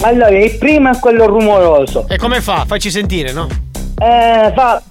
Allora, 0.01 0.30
il 0.38 0.58
primo 0.58 0.91
è 0.91 0.99
quello 0.99 1.25
rumoroso. 1.27 2.06
E 2.10 2.17
come 2.17 2.41
fa? 2.41 2.65
Facci 2.65 2.89
sentire, 2.91 3.32
no? 3.32 3.47
Eh, 3.99 4.51
fa. 4.55 4.81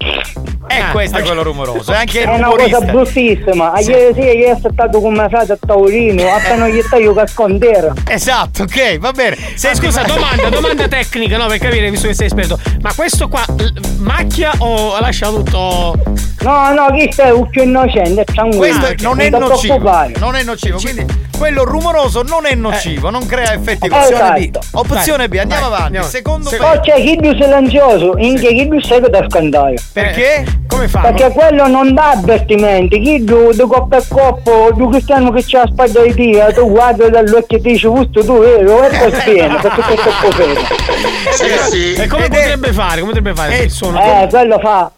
E 0.68 0.80
Ah, 0.80 0.90
questo 0.90 1.18
è 1.18 1.22
quello 1.22 1.44
rumoroso. 1.44 1.92
È 1.92 1.96
anche 1.96 2.18
il 2.20 2.24
È 2.26 2.34
una 2.34 2.48
cosa 2.48 2.78
rumorista. 2.78 2.92
bruttissima. 2.92 3.72
A 3.72 3.80
Ieri 3.80 4.14
sera 4.14 4.32
io 4.32 4.56
sono 4.60 4.72
stato 4.72 5.00
con 5.00 5.12
mia 5.12 5.28
frate 5.28 5.52
a 5.52 5.58
Taurino, 5.64 6.28
appena 6.34 6.66
gli 6.68 6.80
stai 6.82 7.02
io 7.02 7.14
cascondera. 7.14 7.92
Esatto, 8.08 8.64
ok, 8.64 8.98
va 8.98 9.12
bene. 9.12 9.36
Se, 9.54 9.74
scusa, 9.76 10.00
ma- 10.00 10.06
domanda, 10.08 10.48
domanda 10.48 10.88
tecnica, 10.88 11.36
no? 11.36 11.46
Per 11.46 11.58
capire, 11.58 11.88
visto 11.88 12.08
che 12.08 12.14
sei 12.14 12.26
esperto. 12.26 12.58
Ma 12.80 12.92
questo 12.94 13.28
qua 13.28 13.44
l- 13.56 13.68
macchia 13.98 14.50
o 14.58 14.98
lascia 14.98 15.28
tutto. 15.28 15.94
No, 16.40 16.72
no, 16.74 16.86
questo 16.90 17.22
è 17.22 17.30
un 17.30 17.48
più 17.48 17.62
innocente, 17.62 18.22
è 18.22 18.24
tranquillo. 18.24 18.58
Questo 18.58 19.02
non 19.06 19.20
è 19.20 19.30
ti 19.30 19.38
nocivo. 19.38 19.78
Non 20.18 20.34
è 20.34 20.42
nocivo, 20.42 20.78
quindi 20.80 21.04
quello 21.38 21.64
rumoroso 21.64 22.22
non 22.22 22.46
è 22.46 22.54
nocivo, 22.54 23.10
non 23.10 23.24
crea 23.26 23.52
effetti. 23.54 23.86
Esatto. 23.90 24.32
B. 24.40 24.50
Opzione 24.72 25.28
B, 25.28 25.36
andiamo 25.40 25.62
Vai, 25.68 25.78
avanti. 25.78 25.84
andiamo. 25.84 26.06
Secondo 26.06 26.48
Se- 26.50 26.58
me. 26.58 26.64
Poi 26.66 26.80
c'è 26.80 26.94
chi 27.00 27.16
più 27.20 27.32
silenzioso, 27.40 28.14
in 28.18 28.38
che 28.38 28.48
chi 28.54 28.68
più 28.68 28.80
segue 28.96 29.10
da 29.10 29.26
scandare. 29.28 29.74
Perché? 29.92 30.44
Come 30.66 30.88
fa? 30.88 31.00
Perché 31.00 31.30
quello 31.30 31.66
non 31.68 31.94
dà 31.94 32.10
avvertimenti, 32.10 33.00
chi 33.00 33.24
tu, 33.24 33.50
di 33.52 33.62
coppa 33.62 33.98
e 33.98 34.02
coppo, 34.08 34.70
tu 34.76 34.88
cristiano 34.88 35.30
che 35.30 35.44
c'ha 35.46 35.64
la 35.64 35.70
spalla 35.72 36.06
di 36.06 36.14
Dio, 36.14 36.52
tu 36.52 36.70
guardi 36.70 37.10
dall'occhio 37.10 37.58
e 37.58 37.60
ti 37.60 37.72
dici, 37.72 37.86
questo 37.86 38.24
tu 38.24 38.38
vero, 38.40 38.82
e 38.82 38.96
poi 38.96 39.12
spieno, 39.12 39.58
perché 39.60 39.82
questo 39.82 40.08
è 40.08 40.12
così. 41.56 41.92
E 41.94 42.06
come 42.06 42.24
è- 42.24 42.28
potrebbe 42.28 42.72
fare? 42.72 43.00
Come 43.00 43.12
potrebbe 43.12 43.34
fare? 43.34 43.58
Eh? 43.58 43.64
Eh, 43.64 44.28
quello 44.28 44.58
fa, 44.58 44.90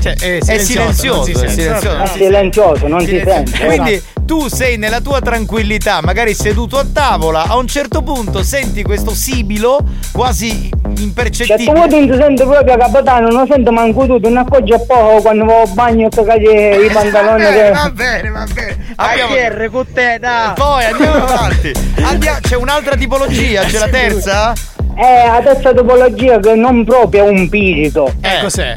Cioè, 0.00 0.14
è 0.16 0.38
È 0.38 0.58
silenzioso, 0.58 1.14
non 1.16 1.24
si 1.24 1.30
è 1.32 1.48
silenzioso. 1.48 1.90
è 1.90 1.96
non 1.96 2.06
si 2.06 2.18
silenzioso, 2.18 2.86
non 2.88 3.00
si 3.00 3.06
Silenzioso. 3.06 3.46
sente. 3.56 3.64
Quindi 3.66 4.02
tu 4.24 4.48
sei 4.48 4.76
nella 4.78 5.00
tua 5.00 5.20
tranquillità, 5.20 6.00
magari 6.02 6.34
seduto 6.34 6.78
a 6.78 6.86
tavola, 6.90 7.42
a 7.42 7.56
un 7.56 7.66
certo 7.66 8.00
punto 8.02 8.42
senti 8.42 8.82
questo 8.82 9.12
sibilo 9.12 9.78
quasi 10.12 10.68
Cioè, 10.70 11.02
impercettibile. 11.02 11.64
tu 11.64 11.72
vuoi 11.72 11.88
ti 11.88 12.16
senti 12.16 12.42
proprio 12.44 12.76
capitano, 12.76 13.28
non 13.28 13.46
sento 13.46 13.72
manco 13.72 14.06
tu, 14.06 14.20
ti 14.20 14.28
ne 14.30 14.38
accorgi 14.40 14.72
a 14.72 14.78
poco 14.78 15.20
quando 15.20 15.44
vado 15.44 15.60
al 15.62 15.68
bagno 15.74 16.06
e 16.06 16.24
cagli 16.24 16.84
i 16.84 16.90
pantaloni 16.92 17.42
va 17.42 17.50
bene, 17.50 17.62
che... 17.62 17.70
va 17.72 17.90
bene, 17.90 18.28
va 18.30 18.46
bene. 18.54 18.76
Abbiamo- 18.96 19.34
ATR 19.34 19.70
con 19.70 19.86
te, 19.92 20.16
dai. 20.20 20.52
Poi 20.54 20.84
andiamo 20.84 21.14
avanti. 21.26 21.72
Andiamo- 22.02 22.38
c'è 22.40 22.56
un'altra 22.56 22.96
tipologia, 22.96 23.62
c'è 23.64 23.78
la 23.78 23.88
terza? 23.88 24.52
È 24.94 25.26
la 25.26 25.40
terza 25.42 25.72
tipologia 25.74 26.38
che 26.38 26.54
non 26.54 26.84
proprio 26.84 27.26
è 27.26 27.28
un 27.28 27.48
pirito. 27.48 28.12
Eh, 28.20 28.40
cos'è? 28.42 28.74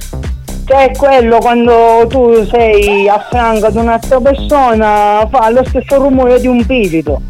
Cioè 0.65 0.89
è 0.89 0.95
quello 0.95 1.39
quando 1.39 2.05
tu 2.07 2.45
sei 2.45 3.07
a 3.09 3.25
fianco 3.29 3.69
di 3.69 3.77
un'altra 3.77 4.19
persona 4.21 5.27
fa 5.29 5.49
lo 5.49 5.63
stesso 5.65 5.95
rumore 5.97 6.39
di 6.39 6.47
un 6.47 6.65
pirito. 6.65 7.21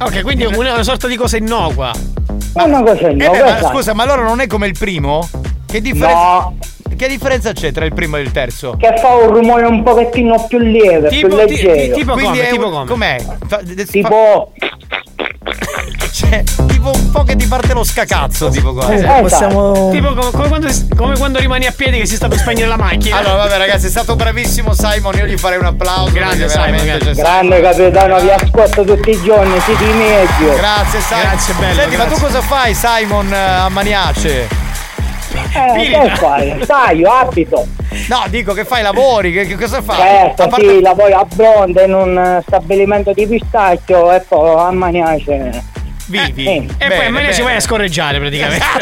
Ok, 0.00 0.22
quindi 0.22 0.44
è 0.44 0.46
una, 0.54 0.72
una 0.74 0.82
sorta 0.82 1.06
di 1.06 1.16
cosa 1.16 1.36
innocua. 1.38 1.90
È 2.54 2.62
una 2.62 2.82
cosa 2.82 3.08
Eh 3.08 3.12
no, 3.14 3.30
beh, 3.30 3.38
ma 3.38 3.44
questa- 3.52 3.68
scusa, 3.70 3.94
ma 3.94 4.02
allora 4.02 4.22
non 4.22 4.40
è 4.40 4.46
come 4.46 4.66
il 4.66 4.76
primo? 4.78 5.26
Che 5.66 5.80
differenza, 5.80 6.18
No, 6.22 6.56
che 6.96 7.08
differenza 7.08 7.52
c'è 7.52 7.72
tra 7.72 7.86
il 7.86 7.94
primo 7.94 8.18
e 8.18 8.20
il 8.20 8.30
terzo? 8.30 8.76
che 8.78 8.94
fa 8.98 9.14
un 9.14 9.28
rumore 9.32 9.64
un 9.64 9.82
pochettino 9.82 10.44
più 10.46 10.58
lieve, 10.58 11.08
più 11.08 11.22
Tipo, 11.28 11.44
ti- 11.46 11.54
leggero. 11.54 11.72
ti- 11.74 11.90
tipo 12.00 12.12
Quindi 12.12 12.38
come? 12.38 12.48
è 12.48 12.50
Tipo 12.50 12.68
come? 12.70 12.86
com'è? 12.86 13.16
Fa- 13.46 13.60
de- 13.62 13.84
fa- 13.86 13.90
Tipo, 13.90 14.52
cioè, 16.12 16.42
tipo 16.66 16.90
un 16.94 17.10
po' 17.10 17.22
che 17.22 17.36
ti 17.36 17.46
parte 17.46 17.72
lo 17.72 17.82
scacazzo, 17.84 18.48
tipo 18.50 18.72
qua. 18.74 18.88
Eh, 18.90 19.00
Eh, 19.00 19.20
possiamo. 19.22 19.90
Tipo 19.90 20.14
come, 20.14 20.30
come 20.30 20.48
quando, 20.48 20.68
come 20.96 21.16
quando 21.16 21.38
rimani 21.38 21.66
a 21.66 21.72
piedi 21.74 21.98
che 21.98 22.06
si 22.06 22.16
sta 22.16 22.28
per 22.28 22.38
spegnere 22.38 22.68
la 22.68 22.76
macchina. 22.76 23.16
Allora, 23.16 23.36
vabbè, 23.44 23.56
ragazzi, 23.56 23.86
è 23.86 23.90
stato 23.90 24.14
bravissimo 24.16 24.74
Simon. 24.74 25.14
Io 25.16 25.26
gli 25.26 25.36
farei 25.38 25.58
un 25.58 25.64
applauso. 25.66 26.12
Grande 26.12 26.48
Simon, 26.48 26.78
cioè, 26.78 27.14
grande 27.14 27.60
capitano, 27.60 28.20
vi 28.20 28.30
ascolto 28.30 28.84
tutti 28.84 29.10
i 29.10 29.22
giorni, 29.22 29.58
siete 29.60 29.84
i 29.84 29.92
meglio. 29.94 30.54
Grazie, 30.56 31.00
Simon. 31.00 31.22
Grazie, 31.22 31.54
bello, 31.54 31.80
Senti, 31.80 31.96
ma 31.96 32.02
tu 32.04 32.08
grazie. 32.10 32.26
cosa 32.26 32.40
fai, 32.42 32.74
Simon, 32.74 33.32
eh, 33.32 33.36
a 33.36 33.68
Maniace? 33.70 34.48
Eh, 35.34 35.90
che 35.90 36.12
fai? 36.16 36.62
Sai, 36.66 36.98
io 36.98 37.10
abito. 37.10 37.66
No, 38.08 38.22
dico 38.28 38.52
che 38.52 38.64
fai 38.64 38.82
lavori, 38.82 39.32
che, 39.32 39.46
che 39.46 39.56
cosa 39.56 39.80
fai? 39.82 39.96
Certo, 39.96 40.42
A 40.42 40.48
parte- 40.48 40.68
sì, 40.68 40.80
lavoro 40.80 41.16
a 41.16 41.26
Bronte 41.34 41.82
in 41.84 41.94
un 41.94 42.18
eh, 42.18 42.42
stabilimento 42.46 43.12
di 43.12 43.26
pistacchio 43.26 44.12
e 44.12 44.20
poi 44.20 44.58
a 44.60 44.70
Maniace. 44.72 45.70
Vivi. 46.18 46.46
E 46.78 46.86
poi 46.86 47.06
a 47.06 47.10
me 47.10 47.32
si 47.32 47.42
vai 47.42 47.56
a 47.56 47.60
scorreggiare 47.60 48.18
praticamente. 48.18 48.60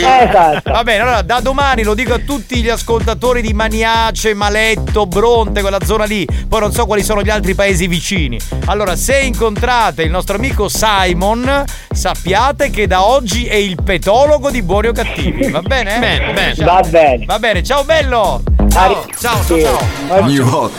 Esatto. 0.00 0.70
Va 0.70 0.82
bene, 0.82 1.02
allora 1.02 1.22
da 1.22 1.40
domani 1.40 1.82
lo 1.82 1.94
dico 1.94 2.14
a 2.14 2.18
tutti 2.18 2.62
gli 2.62 2.68
ascoltatori 2.68 3.42
di 3.42 3.52
Maniace, 3.52 4.34
Maletto, 4.34 5.06
Bronte, 5.06 5.60
quella 5.60 5.78
zona 5.84 6.04
lì. 6.04 6.26
Poi 6.48 6.60
non 6.60 6.72
so 6.72 6.86
quali 6.86 7.02
sono 7.02 7.22
gli 7.22 7.30
altri 7.30 7.54
paesi 7.54 7.86
vicini. 7.86 8.38
Allora, 8.66 8.96
se 8.96 9.18
incontrate 9.20 10.02
il 10.02 10.10
nostro 10.10 10.36
amico 10.36 10.68
Simon, 10.68 11.64
sappiate 11.90 12.70
che 12.70 12.86
da 12.86 13.04
oggi 13.04 13.46
è 13.46 13.54
il 13.54 13.76
petologo 13.82 14.50
di 14.50 14.62
Buoni 14.62 14.88
o 14.88 14.92
Cattivi. 14.92 15.50
Va 15.50 15.60
bene? 15.62 15.98
Bene, 15.98 16.32
bene. 16.32 16.54
Ciao. 16.54 16.66
Va 16.66 16.80
bene. 16.88 17.24
Va 17.26 17.38
bene, 17.38 17.62
ciao 17.62 17.84
bello. 17.84 18.42
Ciao, 18.70 19.06
ciao, 19.18 19.44
ciao. 19.44 19.78
ciao. 20.08 20.26
New 20.26 20.46
Hot. 20.46 20.72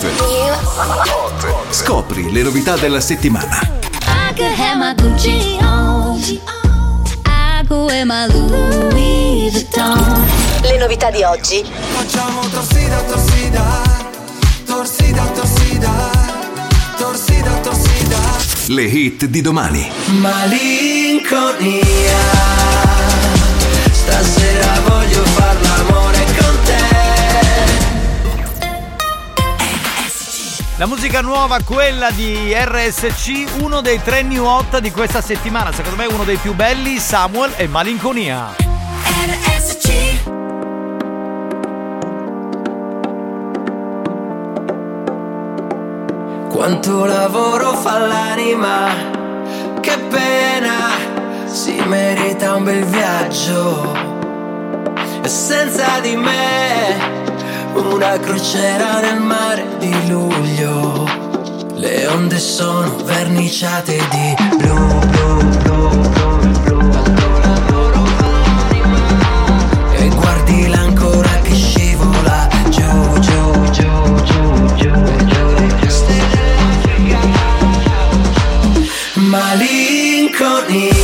Scopri 1.69 2.31
le 2.31 2.41
novità 2.41 2.77
della 2.77 3.01
settimana. 3.01 3.59
I 4.07 4.33
could 4.33 4.53
have 4.57 4.77
my 4.77 4.93
Gucci 4.95 5.57
on. 5.61 5.90
Le 10.61 10.77
novità 10.77 11.09
di 11.09 11.23
oggi. 11.23 11.63
Facciamo 11.63 12.41
torsida, 12.41 13.01
torsida, 13.01 13.63
torsida, 14.65 15.23
torsida, 15.33 16.11
torsida, 16.97 17.51
torsida. 17.61 18.19
Le 18.67 18.83
hit 18.83 19.25
di 19.25 19.41
domani. 19.41 19.91
Malinconia. 20.19 21.79
Stasera 23.91 24.79
voglio 24.85 25.23
far 25.25 25.70
La 30.81 30.87
musica 30.87 31.21
nuova, 31.21 31.59
quella 31.63 32.09
di 32.09 32.55
RSC, 32.55 33.61
uno 33.61 33.81
dei 33.81 34.01
tre 34.01 34.23
new 34.23 34.43
hot 34.43 34.79
di 34.79 34.89
questa 34.89 35.21
settimana. 35.21 35.71
Secondo 35.71 35.95
me 35.95 36.07
uno 36.07 36.23
dei 36.23 36.37
più 36.37 36.55
belli, 36.55 36.97
Samuel 36.97 37.53
e 37.55 37.67
Malinconia. 37.67 38.55
RSC. 39.27 40.23
Quanto 46.49 47.05
lavoro 47.05 47.73
fa 47.73 47.99
l'anima, 47.99 48.87
che 49.81 49.99
pena, 50.09 51.45
si 51.45 51.79
merita 51.85 52.55
un 52.55 52.63
bel 52.63 52.83
viaggio. 52.85 53.93
E 55.21 55.27
senza 55.27 55.99
di 55.99 56.15
me, 56.15 57.40
una 57.75 58.19
crociera 58.19 58.99
nel 58.99 59.19
mare 59.19 59.65
di 59.79 60.07
luglio. 60.07 61.07
Le 61.75 62.07
onde 62.07 62.39
sono 62.39 62.95
verniciate 63.03 63.97
di 64.09 64.35
blu, 64.57 64.75
blu, 65.09 65.37
blu, 65.63 65.89
blu, 66.63 66.77
blu. 66.79 66.89
E 69.95 70.07
guardi 70.09 70.67
l'ancora 70.67 71.29
che 71.41 71.53
scivola 71.53 72.47
giù, 72.69 73.19
giù, 73.19 73.69
giù, 73.71 74.15
giù, 74.23 74.43
giù, 74.75 74.93
giù. 75.15 75.59
Malinconia 79.15 81.00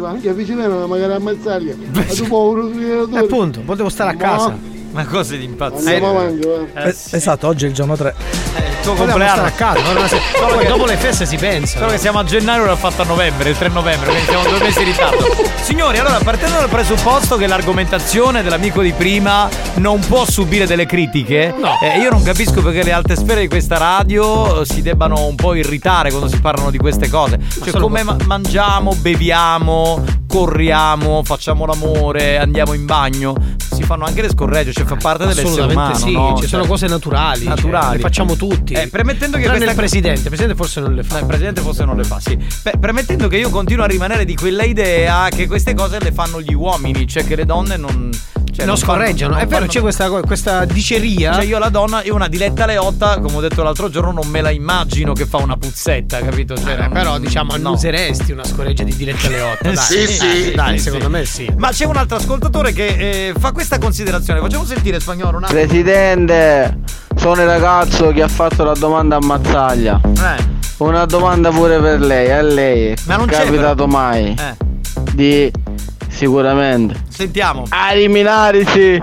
anche 0.00 0.32
vicino 0.32 0.86
magari 0.86 1.12
ammazzarli. 1.12 1.90
Ma 1.92 2.02
tu 2.04 2.26
povero 2.26 2.68
creatore. 2.70 3.20
Appunto, 3.20 3.60
potevo 3.60 3.88
stare 3.88 4.10
a 4.10 4.16
casa. 4.16 4.56
Ma 4.92 5.06
cose 5.06 5.38
di 5.38 5.44
impazzire. 5.44 6.70
Eh. 6.74 6.88
Eh, 6.88 6.92
sì. 6.92 7.16
Esatto, 7.16 7.46
oggi 7.46 7.64
è 7.64 7.68
il 7.68 7.74
giorno 7.74 7.96
3. 7.96 8.14
Tuo 8.82 8.94
compleanno. 8.94 9.48
Solo 10.36 10.54
poi 10.54 10.66
dopo 10.66 10.84
le 10.86 10.96
feste 10.96 11.24
si 11.26 11.36
pensa. 11.36 11.78
Solo 11.78 11.90
che 11.92 11.98
siamo 11.98 12.18
a 12.18 12.24
gennaio 12.24 12.64
e 12.64 12.66
l'ho 12.66 12.76
fatto 12.76 13.02
a 13.02 13.04
novembre, 13.04 13.50
il 13.50 13.56
3 13.56 13.68
novembre, 13.68 14.06
quindi 14.10 14.26
siamo 14.26 14.42
due 14.48 14.58
mesi 14.60 14.78
in 14.80 14.84
ritardo. 14.86 15.26
Signori, 15.62 15.98
allora 15.98 16.18
partendo 16.22 16.56
dal 16.58 16.68
presupposto 16.68 17.36
che 17.36 17.46
l'argomentazione 17.46 18.42
dell'amico 18.42 18.82
di 18.82 18.92
prima 18.92 19.48
non 19.74 20.00
può 20.00 20.24
subire 20.28 20.66
delle 20.66 20.86
critiche, 20.86 21.54
No. 21.56 21.78
eh, 21.80 21.98
io 21.98 22.10
non 22.10 22.22
capisco 22.22 22.60
perché 22.62 22.82
le 22.82 22.92
alte 22.92 23.14
sfere 23.16 23.40
di 23.42 23.48
questa 23.48 23.78
radio 23.78 24.60
eh, 24.62 24.64
si 24.66 24.82
debbano 24.82 25.26
un 25.26 25.36
po' 25.36 25.54
irritare 25.54 26.10
quando 26.10 26.28
si 26.28 26.40
parlano 26.40 26.70
di 26.70 26.78
queste 26.78 27.08
cose. 27.08 27.38
Cioè, 27.64 27.78
come 27.80 28.02
ma- 28.02 28.16
mangiamo, 28.26 28.94
beviamo, 28.94 30.02
corriamo, 30.26 31.22
facciamo 31.24 31.64
l'amore, 31.66 32.38
andiamo 32.38 32.72
in 32.72 32.84
bagno. 32.84 33.34
Fanno 33.92 34.06
anche 34.06 34.22
le 34.22 34.30
scorregge, 34.30 34.72
cioè 34.72 34.86
fa 34.86 34.96
parte 34.96 35.26
dell'essere 35.26 35.70
umano. 35.70 35.94
sì, 35.94 36.12
no? 36.12 36.32
ci 36.36 36.40
Cioè, 36.40 36.48
sono 36.48 36.64
cose 36.64 36.86
naturali. 36.86 37.44
naturali. 37.44 37.84
cioè, 37.84 37.96
le 37.96 37.98
facciamo 37.98 38.36
tutti. 38.36 38.72
Eh, 38.72 38.88
premettendo 38.88 39.36
che 39.36 39.46
questa 39.46 39.68
il 39.68 39.76
presidente, 39.76 40.20
il 40.20 40.28
presidente 40.28 40.54
forse 40.54 40.80
non 40.80 40.94
le 40.94 41.02
fa. 41.02 41.16
No, 41.16 41.20
il 41.20 41.26
presidente 41.26 41.60
forse 41.60 41.84
non 41.84 41.96
le 41.98 42.04
fa, 42.04 42.18
sì. 42.18 42.38
Beh, 42.62 42.78
premettendo 42.80 43.28
che 43.28 43.36
io 43.36 43.50
continuo 43.50 43.84
a 43.84 43.88
rimanere 43.88 44.24
di 44.24 44.34
quella 44.34 44.62
idea 44.62 45.28
che 45.28 45.46
queste 45.46 45.74
cose 45.74 46.00
le 46.00 46.10
fanno 46.10 46.40
gli 46.40 46.54
uomini, 46.54 47.06
cioè 47.06 47.22
che 47.26 47.36
le 47.36 47.44
donne 47.44 47.76
non. 47.76 48.08
Cioè, 48.54 48.66
non 48.66 48.76
fanno- 48.76 48.92
scorreggiano. 48.98 49.32
non 49.32 49.40
È 49.40 49.46
vero, 49.46 49.60
fanno- 49.60 49.70
c'è 49.70 49.80
questa, 49.80 50.10
questa 50.20 50.64
diceria. 50.66 51.32
Cioè, 51.34 51.44
io 51.44 51.58
la 51.58 51.70
donna, 51.70 52.02
io 52.04 52.14
una 52.14 52.28
diletta 52.28 52.66
leotta, 52.66 53.18
come 53.18 53.36
ho 53.36 53.40
detto 53.40 53.62
l'altro 53.62 53.88
giorno, 53.88 54.12
non 54.12 54.26
me 54.28 54.40
la 54.42 54.50
immagino 54.50 55.12
che 55.14 55.24
fa 55.24 55.38
una 55.38 55.56
puzzetta, 55.56 56.18
capito? 56.20 56.54
Cioè, 56.56 56.72
Eh, 56.74 56.76
non- 56.76 56.92
però 56.92 57.18
diciamo 57.18 57.50
no. 57.50 57.56
annuseresti 57.56 58.30
una 58.32 58.44
scoreggia 58.44 58.82
di 58.82 58.94
Diletta 58.94 59.28
Leotta. 59.28 59.70
Dai, 59.72 59.76
Sì, 59.76 60.06
sì. 60.06 60.50
Eh, 60.50 60.54
dai, 60.54 60.76
Sì, 60.76 60.84
secondo 60.84 61.06
sì. 61.06 61.10
me 61.10 61.24
sì. 61.24 61.50
Ma 61.56 61.70
c'è 61.70 61.86
un 61.86 61.96
altro 61.96 62.16
ascoltatore 62.18 62.72
che 62.72 62.86
eh, 63.28 63.34
fa 63.38 63.52
questa 63.52 63.78
considerazione. 63.78 64.40
Facciamo 64.40 64.64
sentire 64.64 65.00
spagnolo 65.00 65.38
un 65.38 65.44
attimo. 65.44 65.58
Presidente, 65.60 66.78
sono 67.16 67.40
il 67.40 67.46
ragazzo 67.46 68.12
che 68.12 68.22
ha 68.22 68.28
fatto 68.28 68.64
la 68.64 68.74
domanda 68.74 69.16
a 69.16 69.20
Mazzaglia. 69.24 69.98
Eh. 70.04 70.60
Una 70.78 71.04
domanda 71.06 71.50
pure 71.50 71.78
per 71.78 72.00
lei, 72.00 72.30
a 72.32 72.42
lei. 72.42 72.94
Ma 73.06 73.16
non 73.16 73.28
è 73.28 73.32
c'è, 73.32 73.44
capitato 73.44 73.86
mai 73.86 74.34
Eh, 74.38 74.56
di 75.12 75.50
sicuramente 76.22 76.94
sentiamo. 77.08 77.64
a 77.70 77.92
eliminarsi 77.92 79.02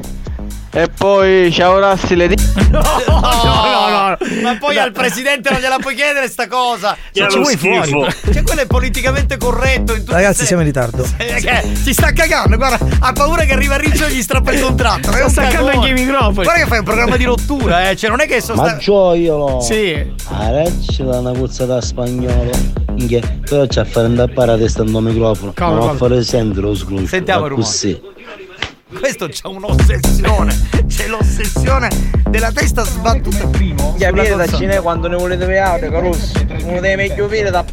E 0.72 0.88
poi 0.96 1.52
ciao 1.52 1.80
Rassi 1.80 2.16
le 2.16 2.28
di... 2.28 2.36
No, 2.70 2.82
no, 3.08 3.20
no, 3.20 4.18
Ma 4.44 4.58
poi 4.60 4.78
al 4.78 4.92
presidente 4.92 5.50
non 5.50 5.60
gliela 5.60 5.78
puoi 5.80 5.96
chiedere 5.96 6.30
sta 6.30 6.48
cosa. 6.48 6.96
Che 7.12 7.26
è 7.26 7.36
lo 7.36 7.44
schifo. 7.44 8.10
Cioè, 8.32 8.44
quello 8.44 8.62
è 8.62 8.68
politicamente 8.68 9.38
corretto. 9.38 9.96
Ragazzi, 10.06 10.46
siamo 10.46 10.62
in 10.62 10.68
ritardo. 10.68 11.08
Eh, 11.50 11.64
si 11.74 11.94
sta 11.94 12.12
cagando, 12.12 12.58
guarda, 12.58 12.78
ha 13.00 13.12
paura 13.14 13.44
che 13.44 13.54
arriva 13.54 13.76
Riccio 13.76 14.06
e 14.06 14.12
gli 14.12 14.22
strappa 14.22 14.52
il 14.52 14.62
contratto. 14.62 15.12
Sta 15.12 15.30
staccando 15.30 15.70
anche 15.72 15.90
i 15.90 15.94
microfoni. 15.94 16.44
Guarda 16.44 16.62
che 16.64 16.68
fai 16.68 16.80
un 16.80 16.84
programma 16.84 17.18
di 17.18 17.24
rottura, 17.24 17.90
eh. 17.90 17.96
Cioè, 17.96 18.10
non 18.10 18.20
è 18.20 18.28
che 18.28 18.42
sono 18.42 18.62
Ma 18.62 18.68
sta- 18.70 18.78
gioiolo! 18.78 19.60
Sì. 19.62 20.14
Arecci 20.28 21.04
da 21.04 21.20
una 21.20 21.32
puzza 21.32 21.66
da 21.66 21.82
spagnolo. 21.82 22.52
Però 23.48 23.66
c'è 23.66 23.82
a 23.82 23.86
fare 23.86 24.06
andare 24.08 24.32
a 24.34 24.58
testa 24.58 24.86
sto 24.86 25.00
microfono. 25.00 25.54
Come, 25.56 25.74
non 25.74 25.90
a 25.90 25.94
fare 25.94 26.22
sentire 26.24 26.62
lo 26.62 26.76
sgruscio. 26.76 27.08
Sentiamo 27.08 27.46
il 27.46 27.50
rumore. 27.52 27.66
Così. 27.66 28.02
Questo 28.98 29.28
c'ha 29.30 29.50
un'ossessione. 29.50 30.86
C'è 30.88 31.08
l'ossessione 31.08 31.90
della 32.28 32.52
testa 32.52 32.84
sbattuta 32.84 33.48
primo. 33.48 33.96
Aprire 34.02 34.36
da. 34.36 34.48
Cine 34.48 34.82
quando 34.82 35.08
ne 35.08 35.16
volete 35.16 35.46
vedere, 35.46 35.92
Caruso. 35.92 36.32
Uno 36.64 36.80
dei 36.80 36.96
meglio 36.96 37.28
video 37.28 37.52
da. 37.52 37.64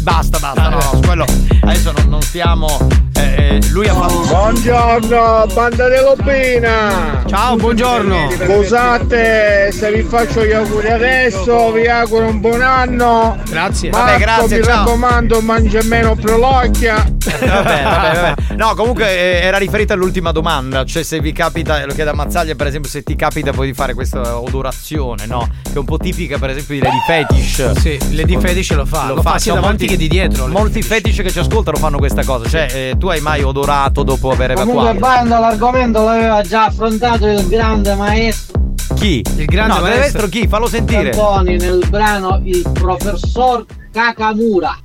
Basta, 0.00 0.38
basta, 0.38 0.68
no, 0.68 1.00
quello 1.04 1.24
adesso 1.62 1.92
non, 1.92 2.08
non 2.08 2.22
stiamo. 2.22 2.86
eh, 3.14 3.56
eh, 3.56 3.60
lui 3.70 3.88
ha 3.88 3.94
fatto. 3.94 4.20
Buongiorno, 4.20 5.46
banda 5.52 5.88
di 5.88 5.96
Lobina! 5.96 7.22
Ciao, 7.26 7.56
buongiorno! 7.56 8.30
Scusate 8.30 9.72
se 9.72 9.92
vi 9.92 10.02
faccio 10.02 10.44
gli 10.44 10.52
auguri 10.52 10.90
adesso, 10.90 11.72
vi 11.72 11.86
auguro 11.88 12.26
un 12.28 12.40
buon 12.40 12.62
anno! 12.62 13.36
Grazie. 13.48 13.90
Marco, 13.90 14.06
Vabbè, 14.06 14.18
grazie, 14.20 14.58
mi 14.58 14.64
ciao. 14.64 14.84
raccomando, 14.84 15.40
mangia 15.40 15.82
meno 15.84 16.14
prolocchia! 16.14 16.94
Vabbè, 17.26 17.82
vabbè, 17.82 17.82
vabbè. 17.82 18.34
No, 18.54 18.74
comunque 18.74 19.08
eh, 19.08 19.40
era 19.44 19.58
riferita 19.58 19.94
all'ultima 19.94 20.30
domanda. 20.30 20.84
Cioè, 20.84 21.02
se 21.02 21.18
vi 21.20 21.32
capita, 21.32 21.84
lo 21.84 21.92
chiedo 21.92 22.10
a 22.10 22.14
Mazzaglia, 22.14 22.54
per 22.54 22.68
esempio, 22.68 22.88
se 22.88 23.02
ti 23.02 23.16
capita 23.16 23.50
poi 23.52 23.66
di 23.66 23.74
fare 23.74 23.94
questa 23.94 24.38
odorazione, 24.38 25.26
no? 25.26 25.48
Che 25.62 25.72
è 25.74 25.78
un 25.78 25.84
po' 25.84 25.98
tipica, 25.98 26.38
per 26.38 26.50
esempio, 26.50 26.76
di 26.76 26.80
Lady 26.82 27.00
Fetish. 27.06 27.72
Sì, 27.80 27.98
Lady 28.14 28.38
Fetish 28.38 28.70
lo 28.72 28.86
fa, 28.86 29.08
lo 29.12 29.20
fa 29.22 29.38
sia 29.38 29.54
sono 29.54 29.66
davanti 29.76 29.86
che 29.86 29.96
di 29.96 30.08
dietro. 30.08 30.46
Molti 30.48 30.82
fetish 30.82 31.16
che 31.18 31.30
ci 31.30 31.38
ascoltano 31.38 31.76
fanno 31.76 31.98
questa 31.98 32.24
cosa. 32.24 32.48
Cioè, 32.48 32.66
eh, 32.72 32.94
tu 32.98 33.08
hai 33.08 33.20
mai 33.20 33.42
odorato 33.42 34.02
dopo 34.02 34.30
aver 34.30 34.54
Comunque 34.54 34.90
evacuato? 34.90 34.98
banda 34.98 35.38
l'argomento 35.38 36.02
l'aveva 36.02 36.40
già 36.42 36.64
affrontato 36.64 37.26
il 37.26 37.46
grande 37.46 37.94
maestro 37.94 38.60
Chi? 38.94 39.22
Il 39.36 39.44
grande 39.44 39.74
no, 39.74 39.80
maestro. 39.80 40.00
maestro 40.00 40.26
chi? 40.28 40.48
Fallo 40.48 40.66
sentire. 40.66 41.10
Cantoni 41.10 41.56
nel 41.56 41.84
brano 41.88 42.40
Il 42.44 42.68
professor 42.72 43.64
Kakamura. 43.92 44.76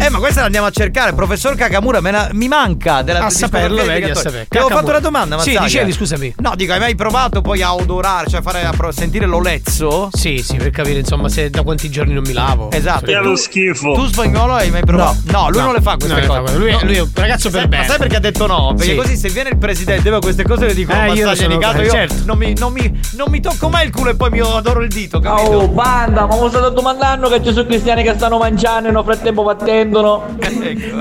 Eh, 0.00 0.10
ma 0.10 0.18
questa 0.18 0.40
la 0.40 0.46
andiamo 0.46 0.66
a 0.66 0.70
cercare. 0.70 1.12
Professor 1.12 1.54
Kakamura, 1.56 2.00
me 2.00 2.10
la- 2.12 2.28
mi 2.32 2.46
manca 2.48 3.02
della 3.02 3.24
A 3.26 3.30
saperlo, 3.30 3.74
discografia 3.76 3.92
dei 4.06 4.12
vedi, 4.14 4.18
a. 4.38 4.44
Ti 4.48 4.56
avevo 4.58 4.68
fatto 4.74 4.90
una 4.90 5.00
domanda, 5.00 5.38
Sì, 5.38 5.48
Mazzaglia. 5.50 5.66
dicevi, 5.66 5.92
scusami. 5.92 6.34
No, 6.38 6.52
dico, 6.54 6.72
hai 6.72 6.78
mai 6.78 6.94
provato 6.94 7.40
poi 7.42 7.62
a 7.62 7.74
odorare, 7.74 8.28
cioè 8.28 8.38
a 8.38 8.42
fare 8.42 8.64
a 8.64 8.70
pro- 8.70 8.92
sentire 8.92 9.26
l'olezzo? 9.26 10.08
Sì, 10.12 10.38
sì, 10.38 10.56
per 10.56 10.70
capire 10.70 11.00
insomma 11.00 11.28
se 11.28 11.50
da 11.50 11.62
quanti 11.62 11.90
giorni 11.90 12.14
non 12.14 12.22
mi 12.24 12.32
lavo. 12.32 12.70
Esatto. 12.70 13.06
È 13.10 13.14
lo 13.14 13.30
Tu- 13.30 13.36
schifo. 13.36 13.92
Tu 13.92 14.06
spagnolo 14.06 14.54
hai 14.54 14.70
mai 14.70 14.82
provato? 14.84 15.16
No, 15.24 15.48
lui 15.50 15.58
No. 15.58 15.64
non 15.66 15.74
le 15.74 15.80
fa 15.82 15.96
queste 15.96 16.20
No, 16.26 16.26
cose. 16.42 16.56
Lui 16.56 16.70
è- 16.70 16.84
lui 16.84 16.94
è 16.96 17.00
un 17.00 17.10
ragazzo 17.14 17.50
per 17.50 17.60
sai, 17.60 17.68
bene. 17.68 17.82
Ma 17.82 17.88
sai 17.88 17.98
perché 17.98 18.16
ha 18.16 18.20
detto 18.20 18.46
no? 18.46 18.74
Perché 18.76 18.92
Sì. 18.92 18.96
così 18.96 19.16
se 19.16 19.28
viene 19.30 19.48
il 19.50 19.58
presidente 19.58 20.08
e 20.08 20.18
queste 20.20 20.44
cose 20.44 20.66
le 20.66 20.74
dico 20.74 20.92
Eh, 20.92 21.12
io 21.12 21.34
sono- 21.34 21.48
di 21.48 21.58
casa, 21.58 21.78
eh, 21.78 21.84
io 21.84 21.90
certo. 21.90 22.14
non, 22.24 22.38
mi, 22.38 22.54
non, 22.56 22.72
mi, 22.72 23.00
non 23.16 23.26
mi 23.30 23.40
tocco 23.40 23.68
mai 23.68 23.86
il 23.86 23.92
culo 23.92 24.10
e 24.10 24.14
poi 24.16 24.30
mi 24.30 24.40
adoro 24.40 24.80
il 24.82 24.88
dito, 24.88 25.18
capito? 25.18 25.50
Oh, 25.50 25.68
banda, 25.68 26.26
ma 26.26 26.40
mi 26.40 26.48
state 26.48 26.72
domandando 26.72 27.28
che 27.28 27.42
ci 27.42 27.52
sono 27.52 27.66
cristiani 27.66 28.02
che 28.04 28.14
stanno 28.14 28.38
mangiando 28.38 28.88
e 28.88 28.92
nel 28.92 29.02
frattempo 29.04 29.42
battendono? 29.88 30.36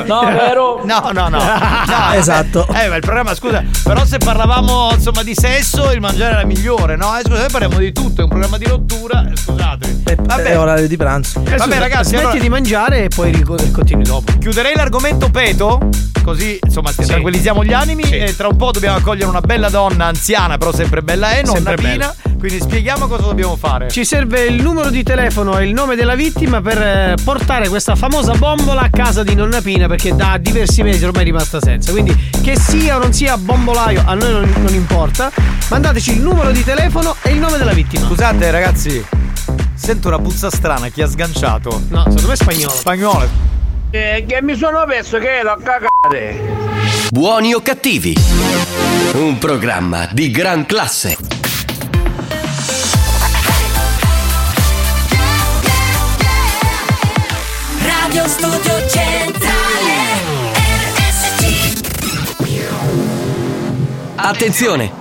No, 0.06 0.22
vero? 0.26 0.82
No, 0.88 1.10
no, 1.12 1.28
no. 1.28 1.38
No, 1.38 2.14
Esatto. 2.14 2.68
Eh, 2.74 2.86
eh, 2.86 2.90
ma 2.90 2.96
il 2.96 3.02
programma, 3.02 3.36
scusa, 3.36 3.64
però 3.84 4.06
se 4.06 4.18
parlavamo 4.18 4.92
insomma 4.94 5.24
di 5.24 5.34
sesso, 5.36 5.92
il 5.92 6.00
mangiare 6.00 6.36
era 6.36 6.46
migliore, 6.46 6.96
no? 6.96 7.18
Eh, 7.18 7.22
scusa, 7.24 7.40
noi 7.40 7.50
parliamo 7.52 7.78
di 7.78 7.92
tutto, 7.92 8.22
è 8.22 8.24
un 8.24 8.30
programma 8.30 8.58
di 8.58 8.66
rottura, 8.66 9.28
eh, 9.30 9.36
scusatemi. 9.36 9.96
Vabbè, 10.22 10.44
È 10.44 10.58
orario 10.60 10.88
di 10.88 10.98
pranzo. 10.98 11.42
Vabbè, 11.44 11.80
ragazzi, 11.80 12.10
smetti 12.10 12.26
allora- 12.26 12.40
di 12.40 12.50
mangiare 12.50 13.04
e 13.04 13.08
poi 13.10 13.42
continui 13.72 14.04
dopo. 14.04 14.32
chiuderei 14.40 14.76
l'argomento 14.76 15.30
peto, 15.30 15.90
così 16.24 16.58
insomma 16.64 16.92
Sì. 16.92 17.04
tranquillizziamo 17.06 17.64
gli 17.64 17.74
animi 17.74 18.06
Sì. 18.06 18.18
e 18.18 18.36
tra 18.36 18.48
un 18.48 18.56
po' 18.56 18.72
dobbiamo 18.72 18.98
accogliere 18.98 19.28
una 19.30 19.42
bella 19.42 19.70
donna 19.70 20.06
anziana, 20.06 20.58
però 20.58 20.72
sempre 20.74 21.02
bella 21.02 21.32
è, 21.32 21.44
nonna 21.44 21.56
Sempre 21.58 21.76
Pina, 21.76 22.14
quindi 22.38 22.60
spieghiamo 22.62 23.08
cosa 23.08 23.24
dobbiamo 23.24 23.56
fare. 23.56 23.90
Ci 23.90 24.06
serve 24.06 24.46
il 24.46 24.62
numero 24.62 24.90
di 24.90 25.04
telefono 25.04 25.58
e 25.58 25.66
il 25.66 25.74
nome 25.74 25.96
della 25.96 26.16
vittima 26.16 26.62
per 26.62 26.82
eh, 26.82 27.16
portare 27.24 27.68
questa 27.70 27.96
famosa 27.96 28.34
bombola 28.34 28.77
a 28.82 28.90
casa 28.90 29.24
di 29.24 29.36
nonna 29.36 29.62
Pina 29.62 29.88
perché 29.88 30.16
da 30.16 30.38
diversi 30.38 30.84
mesi 30.84 31.04
ormai 31.06 31.22
è 31.22 31.26
rimasta 31.26 31.60
senza. 31.60 31.92
Quindi 31.92 32.16
che 32.42 32.58
sia 32.58 32.98
o 32.98 33.00
non 33.00 33.14
sia 33.14 33.38
bombolaio 33.38 34.04
a 34.06 34.14
noi 34.14 34.32
non, 34.32 34.54
non 34.58 34.74
importa. 34.74 35.32
Mandateci 35.70 36.12
il 36.14 36.22
numero 36.22 36.52
di 36.52 36.64
telefono 36.64 37.16
e 37.22 37.32
il 37.32 37.40
nome 37.40 37.58
della 37.58 37.74
vittima. 37.74 38.06
Scusate 38.06 38.52
ragazzi, 38.52 39.06
sento 39.74 40.08
una 40.08 40.20
puzza 40.20 40.50
strana, 40.50 40.90
chi 40.90 41.02
ha 41.02 41.08
sganciato? 41.08 41.82
No, 41.90 42.04
secondo 42.04 42.28
me 42.28 42.34
è 42.34 42.38
spagnolo. 42.38 42.74
Spagnolo. 42.74 43.30
Eh, 43.90 44.26
che 44.28 44.42
mi 44.42 44.56
sono 44.56 44.84
perso 44.86 45.18
che 45.18 45.38
ero 45.38 45.52
a 45.52 45.58
cagare. 45.58 46.56
Buoni 47.10 47.54
o 47.54 47.62
cattivi? 47.62 48.16
Un 49.14 49.38
programma 49.38 50.10
di 50.12 50.30
gran 50.30 50.66
classe. 50.66 51.37
Studio 58.38 58.88
Centrale 58.88 59.94
RSC 60.94 61.82
Attenzione! 64.16 64.92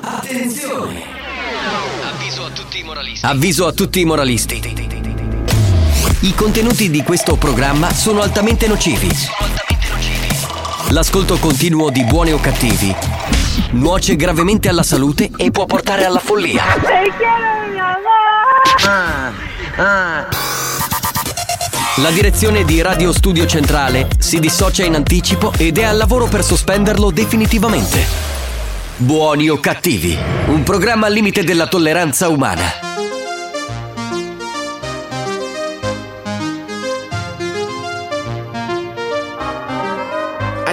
Attenzione! 0.00 1.02
Avviso 2.02 2.46
a 2.46 2.50
tutti 2.50 2.78
i 2.78 2.82
moralisti. 2.82 3.26
Avviso 3.26 3.66
a 3.66 3.72
tutti 3.72 4.00
i 4.00 4.04
moralisti. 4.06 4.62
I 6.20 6.34
contenuti 6.34 6.88
di 6.88 7.02
questo 7.02 7.36
programma 7.36 7.92
sono 7.92 8.22
altamente 8.22 8.66
nocivi. 8.66 9.10
L'ascolto 10.88 11.36
continuo 11.38 11.90
di 11.90 12.02
buoni 12.04 12.32
o 12.32 12.40
cattivi 12.40 12.96
nuoce 13.72 14.16
gravemente 14.16 14.70
alla 14.70 14.82
salute 14.82 15.30
e 15.36 15.50
può 15.50 15.66
portare 15.66 16.06
alla 16.06 16.18
follia. 16.18 16.64
La 22.00 22.10
direzione 22.10 22.64
di 22.64 22.80
Radio 22.80 23.12
Studio 23.12 23.44
Centrale 23.44 24.08
si 24.18 24.40
dissocia 24.40 24.84
in 24.84 24.94
anticipo 24.94 25.52
ed 25.58 25.76
è 25.76 25.82
al 25.82 25.98
lavoro 25.98 26.28
per 26.28 26.42
sospenderlo 26.42 27.10
definitivamente. 27.10 28.06
Buoni 28.96 29.50
o 29.50 29.60
cattivi, 29.60 30.16
un 30.46 30.62
programma 30.62 31.08
al 31.08 31.12
limite 31.12 31.44
della 31.44 31.66
tolleranza 31.66 32.28
umana. 32.30 32.88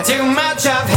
Too 0.06 0.24
much 0.24 0.66
of 0.66 0.97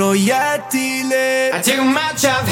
proiettile. 0.00 1.50
I 1.52 1.60
too 1.60 1.84
much 1.84 2.24
of 2.24 2.49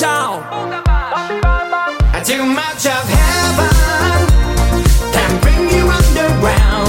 detto 0.00 0.06
ciao 0.06 0.42
Too 2.24 2.44
much 2.44 2.86
of 2.86 3.08
heaven 3.08 3.68
Can 5.12 5.40
bring 5.40 5.68
you 5.70 5.88
underground 5.88 6.88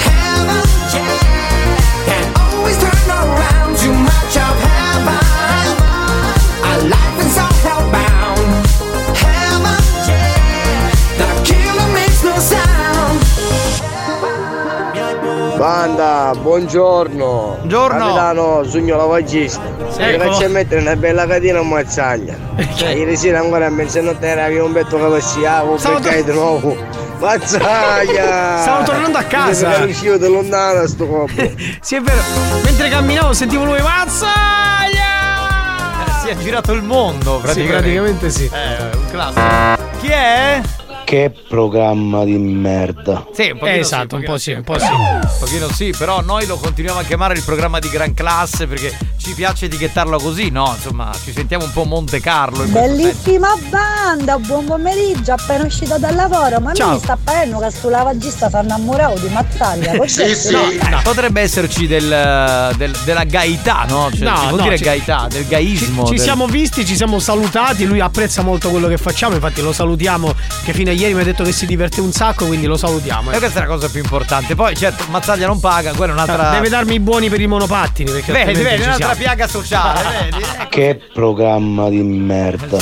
Heaven, 0.00 0.62
yeah 0.92 1.76
Can 2.06 2.26
always 2.40 2.76
turn 2.78 3.10
around 3.10 3.76
Too 3.76 3.92
much 3.92 4.36
of 4.36 4.54
heaven 4.68 5.24
Our 6.64 6.80
life 6.88 7.18
is 7.24 7.36
all 7.38 7.56
hellbound 7.64 8.48
Heaven, 9.16 9.80
yeah 10.08 10.90
The 11.20 11.28
killer 11.44 11.88
makes 11.92 12.22
no 12.22 12.38
sound 12.38 13.24
Banda, 15.58 16.34
buongiorno. 16.42 17.56
Buongiorno. 17.60 17.98
Capitano, 17.98 18.62
sogno 18.64 18.96
lavagista. 18.96 19.75
Sì, 19.96 20.02
Mi 20.02 20.08
ecco. 20.10 20.30
faccio 20.32 20.48
mettere 20.50 20.80
una 20.82 20.94
bella 20.94 21.26
catena 21.26 21.60
a 21.60 21.62
mazzaglia. 21.62 22.34
Ieri 22.78 23.16
sera 23.16 23.38
ancora 23.40 23.64
a 23.66 23.70
mezzanotte 23.70 24.26
era 24.26 24.62
un 24.62 24.72
betto 24.72 24.98
che 24.98 25.04
passiavo, 25.08 25.78
Stavo 25.78 26.00
perché 26.00 26.22
di 26.24 26.32
nuovo. 26.32 26.76
Mazzaglia! 27.18 28.60
Stavo 28.60 28.84
tornando 28.84 29.16
a 29.16 29.22
casa. 29.22 29.70
Non 29.70 29.86
riuscivo 29.86 30.18
da 30.18 30.28
lontano 30.28 30.86
sto 30.86 31.06
copo. 31.06 31.32
Sì, 31.80 31.94
è 31.96 32.00
vero. 32.02 32.20
Mentre 32.62 32.90
camminavo 32.90 33.32
sentivo 33.32 33.64
lui 33.64 33.80
Mazzaglia! 33.80 35.14
Si 36.22 36.28
è 36.28 36.36
girato 36.36 36.72
il 36.72 36.82
mondo, 36.82 37.36
Sì, 37.36 37.42
praticamente. 37.42 37.76
praticamente 37.80 38.30
sì. 38.30 38.50
Eh, 38.52 38.96
un 38.96 39.06
classico. 39.10 39.98
Chi 40.00 40.08
è? 40.08 40.60
Che 41.06 41.32
programma 41.48 42.24
di 42.24 42.36
merda. 42.36 43.28
Sì, 43.32 43.50
un 43.52 43.58
pochino 43.58 43.76
Esatto, 43.78 44.08
sì, 44.08 44.14
un 44.16 44.22
po' 44.24 44.38
sì, 44.38 44.50
un 44.54 44.62
po' 44.64 44.76
sì. 44.76 44.86
Un 44.90 45.20
pochino 45.38 45.68
sì, 45.70 45.94
però 45.96 46.20
noi 46.20 46.46
lo 46.46 46.56
continuiamo 46.56 46.98
a 46.98 47.04
chiamare 47.04 47.34
il 47.34 47.44
programma 47.44 47.78
di 47.78 47.88
gran 47.90 48.12
classe 48.12 48.66
perché 48.66 48.92
ci 49.16 49.32
piace 49.34 49.66
etichettarlo 49.66 50.18
così, 50.18 50.50
no? 50.50 50.72
Insomma, 50.74 51.12
ci 51.22 51.30
sentiamo 51.30 51.62
un 51.64 51.70
po' 51.72 51.84
Monte 51.84 52.18
Carlo. 52.20 52.64
in 52.64 52.72
questo 52.72 52.88
senso. 52.88 53.02
Bellissima 53.04 53.48
banda, 53.70 54.36
buon 54.38 54.64
pomeriggio, 54.64 55.32
appena 55.34 55.64
uscita 55.64 55.96
dal 55.96 56.16
lavoro, 56.16 56.58
ma 56.58 56.72
Ciao. 56.74 56.94
mi 56.94 56.98
sta 56.98 57.16
parendo 57.22 57.60
che 57.60 57.70
sto 57.70 57.88
lavagista 57.88 58.50
fa 58.50 58.62
innamorato 58.62 59.20
di 59.20 59.28
Mazzaglia. 59.28 59.96
cos'è? 59.96 60.24
No, 60.50 60.70
eh, 60.98 61.02
potrebbe 61.04 61.40
esserci 61.40 61.86
del, 61.86 62.72
del- 62.76 62.96
della 63.04 63.22
gaità, 63.24 63.84
no? 63.88 64.10
Cioè, 64.12 64.24
No, 64.28 64.36
si 64.40 64.46
può 64.48 64.56
no, 64.56 64.62
dire 64.64 64.76
ci- 64.78 64.82
gaità, 64.84 65.28
del 65.30 65.46
gaismo. 65.46 66.04
Ci 66.06 66.14
del- 66.14 66.20
siamo 66.20 66.46
visti, 66.46 66.84
ci 66.84 66.96
siamo 66.96 67.20
salutati, 67.20 67.84
lui 67.84 68.00
apprezza 68.00 68.42
molto 68.42 68.70
quello 68.70 68.88
che 68.88 68.96
facciamo, 68.96 69.34
infatti 69.36 69.60
lo 69.62 69.72
salutiamo 69.72 70.34
che 70.64 70.72
fino 70.72 70.90
a 70.90 70.94
ieri 70.96 71.14
mi 71.14 71.20
ha 71.20 71.24
detto 71.24 71.42
che 71.44 71.52
si 71.52 71.66
diverte 71.66 72.00
un 72.00 72.12
sacco, 72.12 72.46
quindi 72.46 72.66
lo 72.66 72.76
salutiamo. 72.76 73.30
E 73.32 73.38
questa 73.38 73.60
è 73.60 73.62
la 73.62 73.68
cosa 73.68 73.88
più 73.88 74.00
importante. 74.00 74.54
Poi, 74.54 74.76
certo, 74.76 75.04
Mazzaglia 75.10 75.46
non 75.46 75.60
paga, 75.60 75.92
quella 75.92 76.12
è 76.12 76.14
un'altra. 76.14 76.50
Deve 76.50 76.68
darmi 76.68 76.94
i 76.94 77.00
buoni 77.00 77.28
per 77.28 77.40
i 77.40 77.46
monopattini 77.46 78.10
perché 78.10 78.32
Vedi, 78.32 78.62
vedi, 78.62 78.76
ci 78.82 78.86
un'altra 78.88 79.14
siamo. 79.14 79.14
piaga 79.20 79.46
sociale, 79.48 80.00
vedi? 80.30 80.44
Che 80.68 81.00
programma 81.12 81.88
di 81.88 82.02
merda. 82.02 82.78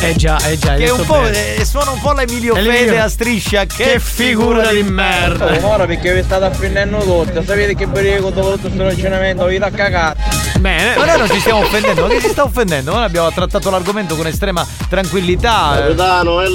Eh 0.00 0.14
già, 0.16 0.38
eh 0.46 0.58
già. 0.58 0.74
Che 0.74 0.84
è 0.84 0.90
un 0.90 1.04
po'. 1.04 1.20
bene. 1.20 1.56
eh, 1.56 1.64
suona 1.64 1.90
un 1.90 2.00
po' 2.00 2.12
l'Emilio 2.12 2.54
Emilio. 2.54 2.72
Fede 2.78 3.00
a 3.00 3.08
striscia. 3.08 3.64
Che, 3.64 3.84
Che 3.84 4.00
figura 4.00 4.70
di 4.72 4.82
merda. 4.82 5.52
Oh, 5.62 5.72
ora 5.72 5.86
perché 5.86 6.12
vi 6.14 6.22
state 6.22 6.44
affendendo 6.44 6.98
tutto, 6.98 7.42
sapete 7.44 7.74
che 7.74 7.86
pericolo 7.86 8.30
dopo 8.30 8.50
tutto 8.52 8.62
questo 8.68 8.82
ragionamento 8.82 9.44
vi 9.46 9.58
da 9.58 9.70
cagare. 9.70 10.16
Bene. 10.58 10.96
Ma 10.96 11.04
noi 11.04 11.18
non 11.18 11.28
ci 11.30 11.40
stiamo 11.40 11.60
offendendo, 11.60 12.02
ma 12.02 12.08
che 12.08 12.20
si 12.20 12.28
sta 12.28 12.44
offendendo? 12.44 12.92
Noi 12.92 13.04
abbiamo 13.04 13.30
trattato 13.32 13.70
l'argomento 13.70 14.14
con 14.16 14.26
estrema 14.26 14.66
tranquillità. 14.88 15.76
eh. 15.76 15.80
Capitano, 15.80 16.40
è 16.40 16.48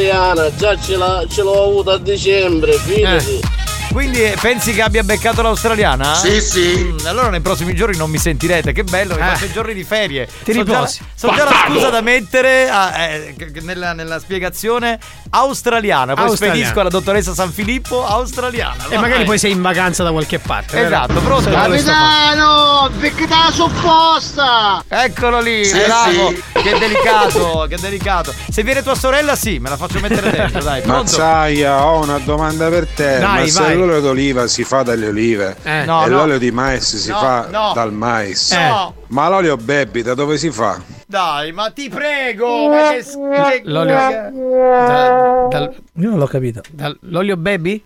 l'australiana, 0.00 0.54
già 0.56 0.76
ce, 0.78 1.42
l'ho 1.42 1.64
avuta 1.64 1.92
a 1.92 1.98
dicembre, 1.98 2.72
fidati. 2.72 3.69
Quindi 3.92 4.22
eh, 4.22 4.36
pensi 4.40 4.72
che 4.72 4.82
abbia 4.82 5.02
beccato 5.02 5.42
l'australiana? 5.42 6.14
Sì, 6.14 6.40
sì. 6.40 6.94
Mm, 7.02 7.06
allora 7.06 7.28
nei 7.28 7.40
prossimi 7.40 7.74
giorni 7.74 7.96
non 7.96 8.08
mi 8.08 8.18
sentirete, 8.18 8.72
che 8.72 8.84
bello, 8.84 9.14
mi 9.14 9.20
fate 9.20 9.46
i 9.46 9.52
giorni 9.52 9.74
di 9.74 9.82
ferie. 9.84 10.26
Ti 10.44 10.52
So 10.52 10.62
già- 10.64 10.72
riposi. 10.74 11.00
So 11.14 11.32
già 11.34 11.44
la 11.44 11.64
scusa 11.66 11.90
da 11.90 12.00
mettere 12.00 12.68
a- 12.70 12.96
eh, 13.08 13.34
nella, 13.62 13.92
nella 13.92 14.20
spiegazione 14.20 14.98
australiana. 15.30 16.14
Poi 16.14 16.24
Australiana. 16.26 16.58
spedisco 16.60 16.80
alla 16.80 16.88
dottoressa 16.88 17.34
San 17.34 17.50
Filippo 17.52 18.06
australiana. 18.06 18.84
E 18.88 18.96
magari 18.96 19.24
poi 19.24 19.38
sei 19.38 19.50
in 19.52 19.60
vacanza 19.62 20.02
da 20.04 20.12
qualche 20.12 20.38
parte. 20.38 20.76
vero? 20.76 20.86
Esatto, 20.86 21.20
pronto? 21.20 21.50
Questo 21.50 21.90
fa. 21.90 21.98
Capitano, 22.30 22.90
te 23.00 23.12
la 23.28 23.50
supposta? 23.52 24.84
Eccolo 24.88 25.40
lì, 25.40 25.64
Sì, 25.64 25.78
bravo. 25.84 26.28
sì. 26.28 26.42
Che 26.62 26.78
delicato, 26.78 27.66
che 27.68 27.76
delicato. 27.78 28.32
Se 28.50 28.62
viene 28.62 28.82
tua 28.82 28.94
sorella, 28.94 29.34
sì, 29.34 29.58
me 29.58 29.68
la 29.68 29.76
faccio 29.76 29.98
mettere 30.00 30.30
dentro, 30.30 30.62
dai. 30.62 30.80
Pronto? 30.82 31.02
Mazzaia, 31.02 31.84
ho 31.84 32.02
una 32.02 32.18
domanda 32.18 32.68
per 32.68 32.86
te. 32.86 33.18
Dai, 33.18 33.50
Ma 33.50 33.60
vai. 33.60 33.76
L'olio 33.86 34.00
d'oliva 34.00 34.46
si 34.46 34.64
fa 34.64 34.82
dalle 34.82 35.08
olive 35.08 35.56
Eh. 35.62 35.80
e 35.82 35.84
No, 35.84 36.00
no. 36.00 36.06
l'olio 36.06 36.38
di 36.38 36.50
mais 36.50 36.96
si 36.96 37.10
No, 37.10 37.18
fa 37.18 37.46
no. 37.50 37.72
dal 37.74 37.92
mais, 37.92 38.50
No. 38.52 38.94
ma 39.08 39.28
l'olio 39.28 39.56
baby 39.56 40.02
da 40.02 40.14
dove 40.14 40.38
si 40.38 40.50
fa? 40.50 40.80
Dai, 41.06 41.50
ma 41.52 41.70
ti 41.70 41.88
prego, 41.88 42.68
ma 42.68 42.90
che, 42.90 43.04
che 43.04 43.62
L'olio. 43.64 43.94
Da- 43.94 45.46
dal- 45.50 45.74
io 45.96 46.08
non 46.10 46.18
l'ho 46.18 46.26
capito. 46.26 46.60
Dal- 46.70 46.96
l'olio 47.02 47.36
baby? 47.36 47.84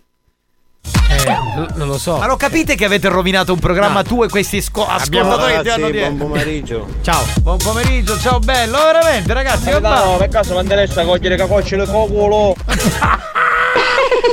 Eh, 1.27 1.39
non 1.77 1.89
lo 1.89 1.97
so. 1.97 2.19
Ma 2.19 2.27
lo 2.27 2.37
capite 2.37 2.75
che 2.75 2.85
avete 2.85 3.09
rovinato 3.09 3.55
un 3.55 3.59
programma 3.59 4.03
No. 4.03 4.03
tu 4.03 4.23
e 4.25 4.29
questi 4.29 4.61
sco- 4.61 4.87
Abbiamo- 4.87 5.31
ascoltatori 5.33 5.57
che 5.57 5.63
ti 5.63 5.69
hanno 5.71 5.91
dietro? 5.91 6.13
buon 6.13 6.29
pomeriggio. 6.31 6.87
Ciao. 7.01 7.23
Buon 7.41 7.57
pomeriggio, 7.57 8.19
ciao 8.19 8.39
bello, 8.41 8.77
veramente 8.77 9.33
ragazzi, 9.33 9.71
che 9.71 9.81
va? 9.81 10.17
per 10.19 10.29
caso 10.29 10.63
sta 10.87 11.01
a 11.01 11.05
cogliere 11.07 11.37
cacocce 11.37 11.77
le 11.77 11.87
cocolo? 11.87 12.55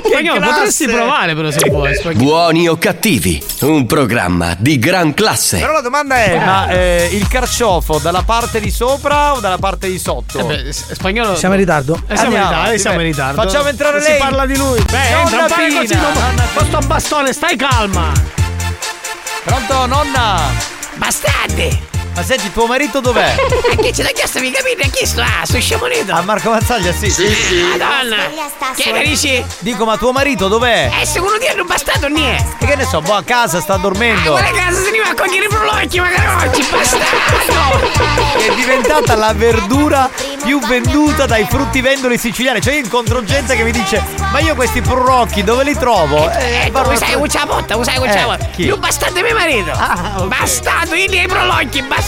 Spagnolo, 0.04 0.40
classe! 0.40 0.54
potresti 0.54 0.88
provare 0.88 1.36
però 1.36 1.52
se 1.52 1.70
vuoi. 1.70 1.96
Spagnolo. 1.96 2.24
Buoni 2.24 2.68
o 2.68 2.78
cattivi, 2.78 3.44
un 3.62 3.86
programma 3.86 4.56
di 4.58 4.80
gran 4.80 5.14
classe. 5.14 5.60
Però 5.60 5.72
la 5.72 5.82
domanda 5.82 6.16
è, 6.16 6.38
ma 6.38 6.68
eh, 6.70 7.10
il 7.12 7.28
carciofo 7.28 8.00
dalla 8.00 8.24
parte 8.24 8.60
di 8.60 8.72
sopra 8.72 9.34
o 9.34 9.40
dalla 9.40 9.58
parte 9.58 9.88
di 9.88 10.00
sotto? 10.00 10.40
Eh 10.40 10.44
beh, 10.44 10.74
spagnolo. 10.74 11.36
Siamo 11.36 11.54
in 11.54 11.60
ritardo? 11.60 12.02
Eh, 12.08 12.18
siamo 12.18 12.36
in 12.36 12.42
ritardo, 12.42 12.72
eh, 12.72 12.78
siamo 12.78 13.00
in 13.00 13.06
ritardo. 13.06 13.42
Facciamo 13.42 13.68
entrare 13.68 14.00
lei. 14.00 14.14
Si 14.14 14.18
parla 14.18 14.46
di 14.46 14.58
lui. 14.58 14.82
Beh, 14.82 15.10
Nonna 15.12 15.42
entra, 15.42 15.48
fai 15.48 15.74
così, 15.74 15.98
con 16.54 16.66
sto 16.66 16.80
bastone, 16.88 17.34
stai 17.34 17.56
calma. 17.56 18.12
Pronto, 19.44 19.86
nonna? 19.86 20.40
Bastardi! 20.96 22.01
Ma 22.14 22.24
senti, 22.24 22.52
tuo 22.52 22.66
marito 22.68 23.00
dov'è? 23.00 23.36
A 23.72 23.76
chi 23.76 23.94
ce 23.94 24.04
l'ha 24.04 24.10
chiesto 24.10 24.40
mi 24.42 24.52
capite? 24.52 24.84
A 24.84 24.90
chi 24.90 25.06
sto? 25.06 25.22
Ah, 25.22 25.44
sto 25.46 25.60
sciamonito! 25.60 26.12
A 26.14 26.22
Marco 26.22 26.50
Mazzaglia, 26.50 26.92
sì. 26.92 27.10
Sì, 27.10 27.34
sì. 27.34 27.62
Madonna! 27.78 28.18
Che 28.76 28.92
ne 28.92 29.04
dici? 29.04 29.44
Dico, 29.60 29.86
ma 29.86 29.98
tuo 29.98 30.12
marito 30.12 30.48
dov'è? 30.50 30.92
Eh, 31.02 31.06
secondo 31.06 31.38
te 31.40 31.54
non 31.56 31.66
bastardo 31.66 32.08
niente! 32.10 32.58
E 32.60 32.66
che 32.66 32.76
ne 32.76 32.86
so, 32.86 33.02
boh, 33.02 33.14
a 33.16 33.24
casa 33.24 33.62
sta 33.62 33.78
dormendo. 33.78 34.34
Quella 34.34 34.52
casa 34.52 34.82
se 34.84 34.92
ne 34.92 35.00
va 35.00 35.10
a 35.10 35.14
cogliere 35.16 35.46
i 35.46 35.48
prolocchi 35.48 36.00
magari 36.00 36.48
oggi, 36.48 36.68
bastardo! 36.70 37.80
È 38.38 38.54
diventata 38.56 39.16
la 39.16 39.34
verdura 39.34 40.10
più 40.44 40.60
venduta 40.68 41.26
dai 41.26 41.46
fruttivendoli 41.50 42.18
siciliani. 42.18 42.62
Cioè, 42.62 42.74
io 42.74 42.80
incontro 42.84 43.24
gente 43.24 43.56
che 43.56 43.64
mi 43.64 43.72
dice: 43.72 44.04
Ma 44.32 44.40
io 44.40 44.54
questi 44.56 44.82
prurocchi 44.82 45.44
dove 45.44 45.64
li 45.64 45.76
trovo? 45.78 46.30
Eh, 46.30 46.70
parlo- 46.72 46.92
tu 46.94 46.98
sai 46.98 47.16
c'è 47.28 47.40
la 47.40 47.46
botta, 47.46 47.76
tu 47.76 47.84
sai 47.84 48.00
c'è 48.02 48.14
la 48.14 48.22
Eh, 48.22 48.26
botta. 48.26 48.46
chi? 48.52 48.64
Più 48.66 48.78
bastardo 48.78 49.20
è 49.20 49.22
mio 49.24 49.34
marito! 49.36 49.72
Bastardo, 50.28 50.96
io 50.96 51.10
ai 51.10 51.28
prolocchi, 51.28 51.82
bastardo! 51.84 52.00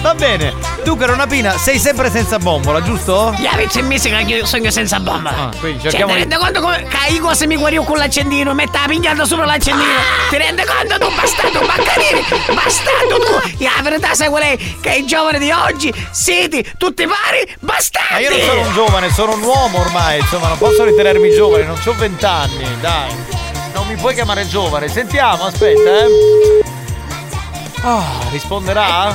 Va 0.00 0.14
bene. 0.14 0.52
Dunque, 0.84 1.06
Ronapina, 1.06 1.56
sei 1.56 1.78
sempre 1.78 2.10
senza 2.10 2.38
bombola, 2.38 2.82
giusto? 2.82 3.34
Gli 3.38 3.46
avete 3.46 3.80
mesi 3.80 4.10
che 4.10 4.16
io 4.34 4.44
sogno 4.44 4.70
senza 4.70 5.00
bomba. 5.00 5.30
Ah, 5.30 5.50
quindi 5.58 5.80
Cioè, 5.80 5.90
cerchiamo 5.92 6.12
ti 6.12 6.18
di- 6.18 6.28
rendi 6.28 6.36
conto 6.36 6.60
come 6.60 6.86
io 7.08 7.20
cosa 7.22 7.46
mi 7.46 7.56
guarivo 7.56 7.84
con 7.84 7.96
l'accendino? 7.96 8.52
Metta 8.52 8.80
la 8.80 8.86
pigliata 8.88 9.24
sopra 9.24 9.46
l'accendino. 9.46 9.88
Ti 10.28 10.36
rendi 10.36 10.62
conto 10.62 10.98
tu, 10.98 11.14
bastardo, 11.14 11.60
baccanini? 11.60 12.22
Bastardo 12.52 13.18
tu! 13.18 13.64
La 13.64 13.82
verità 13.82 14.14
sai 14.14 14.28
qual 14.28 14.42
è? 14.42 14.58
Che 14.80 14.90
i 14.92 15.06
giovani 15.06 15.38
di 15.38 15.50
oggi 15.50 15.92
siete 16.10 16.62
tutti 16.76 17.06
pari 17.06 17.56
bastardi! 17.60 18.12
Ma 18.12 18.18
io 18.20 18.28
non 18.30 18.40
sono 18.40 18.60
un 18.60 18.72
giovane, 18.74 19.10
sono 19.10 19.32
un 19.32 19.42
uomo 19.42 19.78
ormai, 19.80 20.20
insomma, 20.20 20.48
non 20.48 20.58
posso 20.58 20.84
ritenermi 20.84 21.30
giovane, 21.32 21.64
non 21.64 21.78
ho 21.82 21.92
vent'anni, 21.94 22.66
dai. 22.80 23.10
Non 23.72 23.86
mi 23.86 23.96
puoi 23.96 24.12
chiamare 24.12 24.46
giovane. 24.46 24.86
Sentiamo, 24.88 25.44
aspetta, 25.46 25.80
eh. 26.04 26.62
Ah, 27.86 28.28
risponderà? 28.30 29.12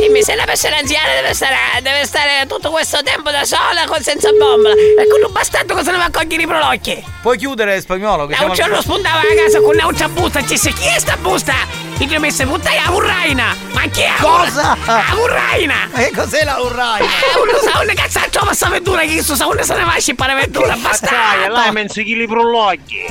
Dimmi 0.00 0.22
se 0.22 0.32
una 0.34 0.44
persona 0.44 0.76
anziana 0.76 1.14
deve 1.14 1.34
stare, 1.34 1.56
deve 1.82 2.04
stare 2.06 2.46
tutto 2.46 2.70
questo 2.70 3.02
tempo 3.02 3.30
da 3.30 3.44
sola 3.44 3.84
con 3.86 4.00
senza 4.02 4.30
bombola 4.30 4.74
e 4.74 5.06
con 5.10 5.22
un 5.24 5.32
bastardo 5.32 5.74
cosa 5.74 5.90
ne 5.90 5.96
va 5.98 6.04
a 6.04 6.10
cogliere 6.10 6.42
i 6.42 6.46
prolocchi? 6.46 7.04
Puoi 7.22 7.36
chiudere 7.38 7.80
spagnolo? 7.80 8.26
Che 8.26 8.32
Da 8.32 8.36
siamo 8.36 8.52
un 8.52 8.58
giorno 8.58 8.80
spuntava 8.80 9.20
a 9.20 9.34
casa 9.44 9.60
con 9.60 9.74
un'altra 9.74 10.08
busta 10.08 10.38
e 10.38 10.42
ci 10.42 10.48
disse 10.50 10.72
chi 10.72 10.86
è 10.86 10.98
sta 10.98 11.16
busta? 11.16 11.54
Io 11.98 12.06
ti 12.06 12.14
ho 12.14 12.20
messo 12.20 12.46
puttana 12.46 12.84
a 12.84 12.92
Urraina! 12.92 13.56
Ma 13.72 13.82
chi 13.88 14.02
è? 14.02 14.12
Cosa? 14.20 14.76
A 14.84 15.14
Urraina! 15.16 15.88
Ma 15.90 15.98
che 15.98 16.12
cos'è 16.14 16.44
la 16.44 16.60
urraina? 16.60 17.06
Eh, 17.06 17.40
uno 17.40 17.58
sa 17.58 17.80
un 17.80 17.92
cazzaccio 17.94 18.44
ma 18.44 18.52
sta 18.52 18.66
avventura 18.66 19.00
che 19.02 19.22
sto 19.22 19.34
sa 19.34 19.46
uno 19.46 19.62
se 19.62 19.74
ne 19.74 19.84
va 19.84 19.94
a 19.94 19.98
scippare 19.98 20.32
avventura, 20.32 20.76
bastardo! 20.76 21.52
là 21.54 21.72
menzo 21.72 22.02
chi 22.02 22.14
li 22.14 22.26
prologhi. 22.26 23.04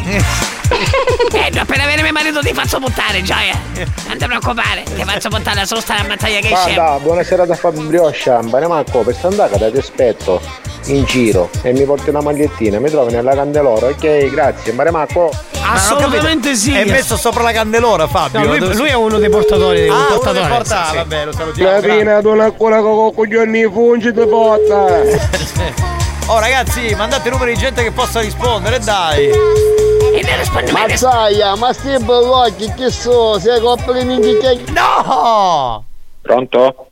Eh, 1.32 1.60
appena 1.60 1.86
viene 1.86 2.02
mio 2.02 2.12
marito 2.12 2.42
ti 2.42 2.54
faccio 2.54 2.80
buttare, 2.80 3.22
gioia! 3.24 3.60
Non 4.08 4.18
ti 4.18 4.26
preoccupare, 4.26 4.84
ti 4.84 5.04
faccio 5.04 5.30
buttare 5.30 5.66
solo 5.66 5.82
stare 5.82 6.02
a 6.06 6.08
battaglia 6.08 6.40
che 6.40 6.56
scemo! 6.56 6.74
Guarda, 6.74 7.00
buonasera 7.00 7.46
da 7.46 7.56
Fabio 7.56 8.10
Sciambane, 8.12 8.68
Marco, 8.68 9.00
per 9.00 9.16
st'andata 9.16 9.58
ti 9.58 9.78
aspetto 9.78 10.40
in 10.86 11.04
giro 11.06 11.50
e 11.64 11.74
mi 11.74 11.84
porti 11.84 12.10
una 12.10 12.22
magliettina, 12.22 12.80
mi 12.80 12.90
trovi 12.90 13.12
nella 13.12 13.34
candelora, 13.34 13.88
ok, 13.88 14.30
grazie, 14.30 14.72
Mare 14.74 14.92
Marco. 14.92 15.32
Assolutamente 15.68 16.56
sì. 16.56 16.76
È 16.76 16.86
messo 16.86 17.18
sopra 17.18 17.42
la 17.42 17.52
candelora, 17.52 18.08
Fabio. 18.08 18.40
No, 18.40 18.46
lui, 18.46 18.60
Dove- 18.60 18.76
lui 18.76 18.90
è 18.90 18.94
uno 18.94 19.18
dei 19.18 19.30
portatori. 19.30 19.88
Ah, 19.88 19.94
un 19.94 19.98
uno 19.98 20.08
portatore. 20.10 20.40
del 20.40 20.48
portale, 20.48 20.90
sì, 20.90 20.96
vabbè, 20.96 21.26
lo 21.26 21.32
salutiamo. 21.34 21.72
La 21.72 21.80
pina 21.80 22.22
tu 22.22 22.30
una 22.30 22.52
cola 22.52 22.82
con 22.82 23.14
coglioni 23.14 23.64
fungi 23.64 24.12
di 24.12 24.26
botta. 24.26 25.94
Oh 26.28 26.40
ragazzi, 26.40 26.96
mandate 26.96 27.30
numeri 27.30 27.54
di 27.54 27.60
gente 27.60 27.84
che 27.84 27.92
possa 27.92 28.20
rispondere, 28.20 28.80
dai. 28.80 29.28
E 29.28 30.24
ne 30.24 30.38
rispondi 30.38 30.72
mai 30.72 30.88
Mazzaia, 30.88 31.56
ma 31.56 31.72
sti 31.72 31.98
blocchi 32.00 32.74
che 32.76 32.90
so, 32.90 33.38
sei 33.38 33.60
coppa 33.62 33.92
di 33.92 34.06
minchia. 34.06 34.58
No! 34.74 35.86
Pronto? 36.26 36.90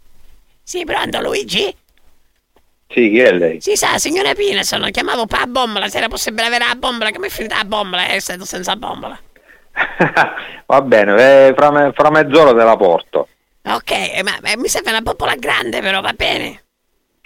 Sì, 0.62 0.86
pronto 0.86 1.20
Luigi? 1.20 1.76
Sì, 2.88 3.10
chi 3.10 3.20
è 3.20 3.32
lei? 3.32 3.60
Si 3.60 3.76
sa, 3.76 3.98
signora 3.98 4.36
Pina, 4.36 4.62
sono 4.62 4.92
chiamato 4.92 5.26
per 5.26 5.40
la 5.40 5.48
bombola, 5.48 5.88
se 5.88 5.98
era 5.98 6.08
possibile 6.08 6.46
avere 6.46 6.68
la 6.68 6.76
bombola, 6.76 7.10
che 7.10 7.18
mi 7.18 7.26
è 7.26 7.30
finita 7.32 7.56
la 7.56 7.66
bombola, 7.66 8.06
è 8.06 8.20
stato 8.20 8.46
senza 8.46 8.76
bombola. 8.76 9.20
Va 10.68 10.82
bene, 10.84 11.48
eh, 11.48 11.54
fra, 11.58 11.72
me- 11.72 11.92
fra 11.96 12.12
mezz'ora 12.12 12.52
te 12.52 12.64
la 12.64 12.78
porto. 12.78 13.28
Ok, 13.64 13.90
eh, 13.90 14.22
ma, 14.24 14.38
ma 14.44 14.56
mi 14.56 14.68
serve 14.68 14.92
una 14.92 15.02
bombola 15.02 15.34
grande 15.36 15.82
però, 15.82 16.00
va 16.00 16.14
bene? 16.14 16.62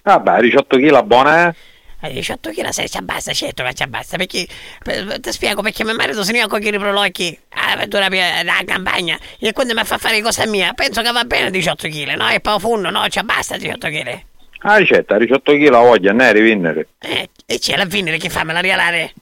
Vabbè, 0.03 0.39
18 0.39 0.77
kg 0.77 1.03
buona, 1.03 1.49
eh? 1.49 1.55
A 2.01 2.09
18 2.09 2.51
kg 2.51 2.69
se 2.69 2.87
ci 2.87 2.97
abbassa, 2.97 3.33
certo 3.33 3.63
che 3.63 3.73
ci 3.73 3.81
abbassa, 3.83 4.17
perché 4.17 4.45
per- 4.83 5.19
ti 5.19 5.31
spiego 5.31 5.61
perché 5.63 5.83
mio 5.83 5.95
marito 5.95 6.23
se 6.23 6.31
ne 6.31 6.41
va 6.41 6.47
con 6.47 6.61
i 6.63 6.69
prolocchi 6.71 7.37
all'avventura 7.49 8.07
della 8.07 8.61
campagna 8.65 9.17
e 9.39 9.51
quando 9.51 9.73
mi 9.73 9.83
fa 9.83 9.97
fare 9.97 10.21
cosa 10.21 10.45
mia, 10.45 10.73
penso 10.73 11.01
che 11.01 11.11
va 11.11 11.23
bene 11.23 11.49
18 11.49 11.87
kg, 11.87 12.13
no? 12.13 12.29
E 12.29 12.39
poi 12.39 12.59
funno, 12.59 12.91
no? 12.91 13.07
Ci 13.07 13.17
abbassa 13.17 13.57
18 13.57 13.87
kg. 13.87 14.21
Ah, 14.59 14.77
ricetta, 14.77 15.17
18 15.17 15.51
kg 15.53 15.69
la 15.69 15.79
voglia, 15.79 16.11
ne 16.13 16.31
rivinnere. 16.33 16.87
Eh, 16.99 17.29
e 17.45 17.57
c'è 17.59 17.75
la 17.77 17.87
fine 17.87 18.15
che 18.17 18.29
fa, 18.29 18.43
me 18.43 18.53
la 18.53 18.59
rialare? 18.59 19.13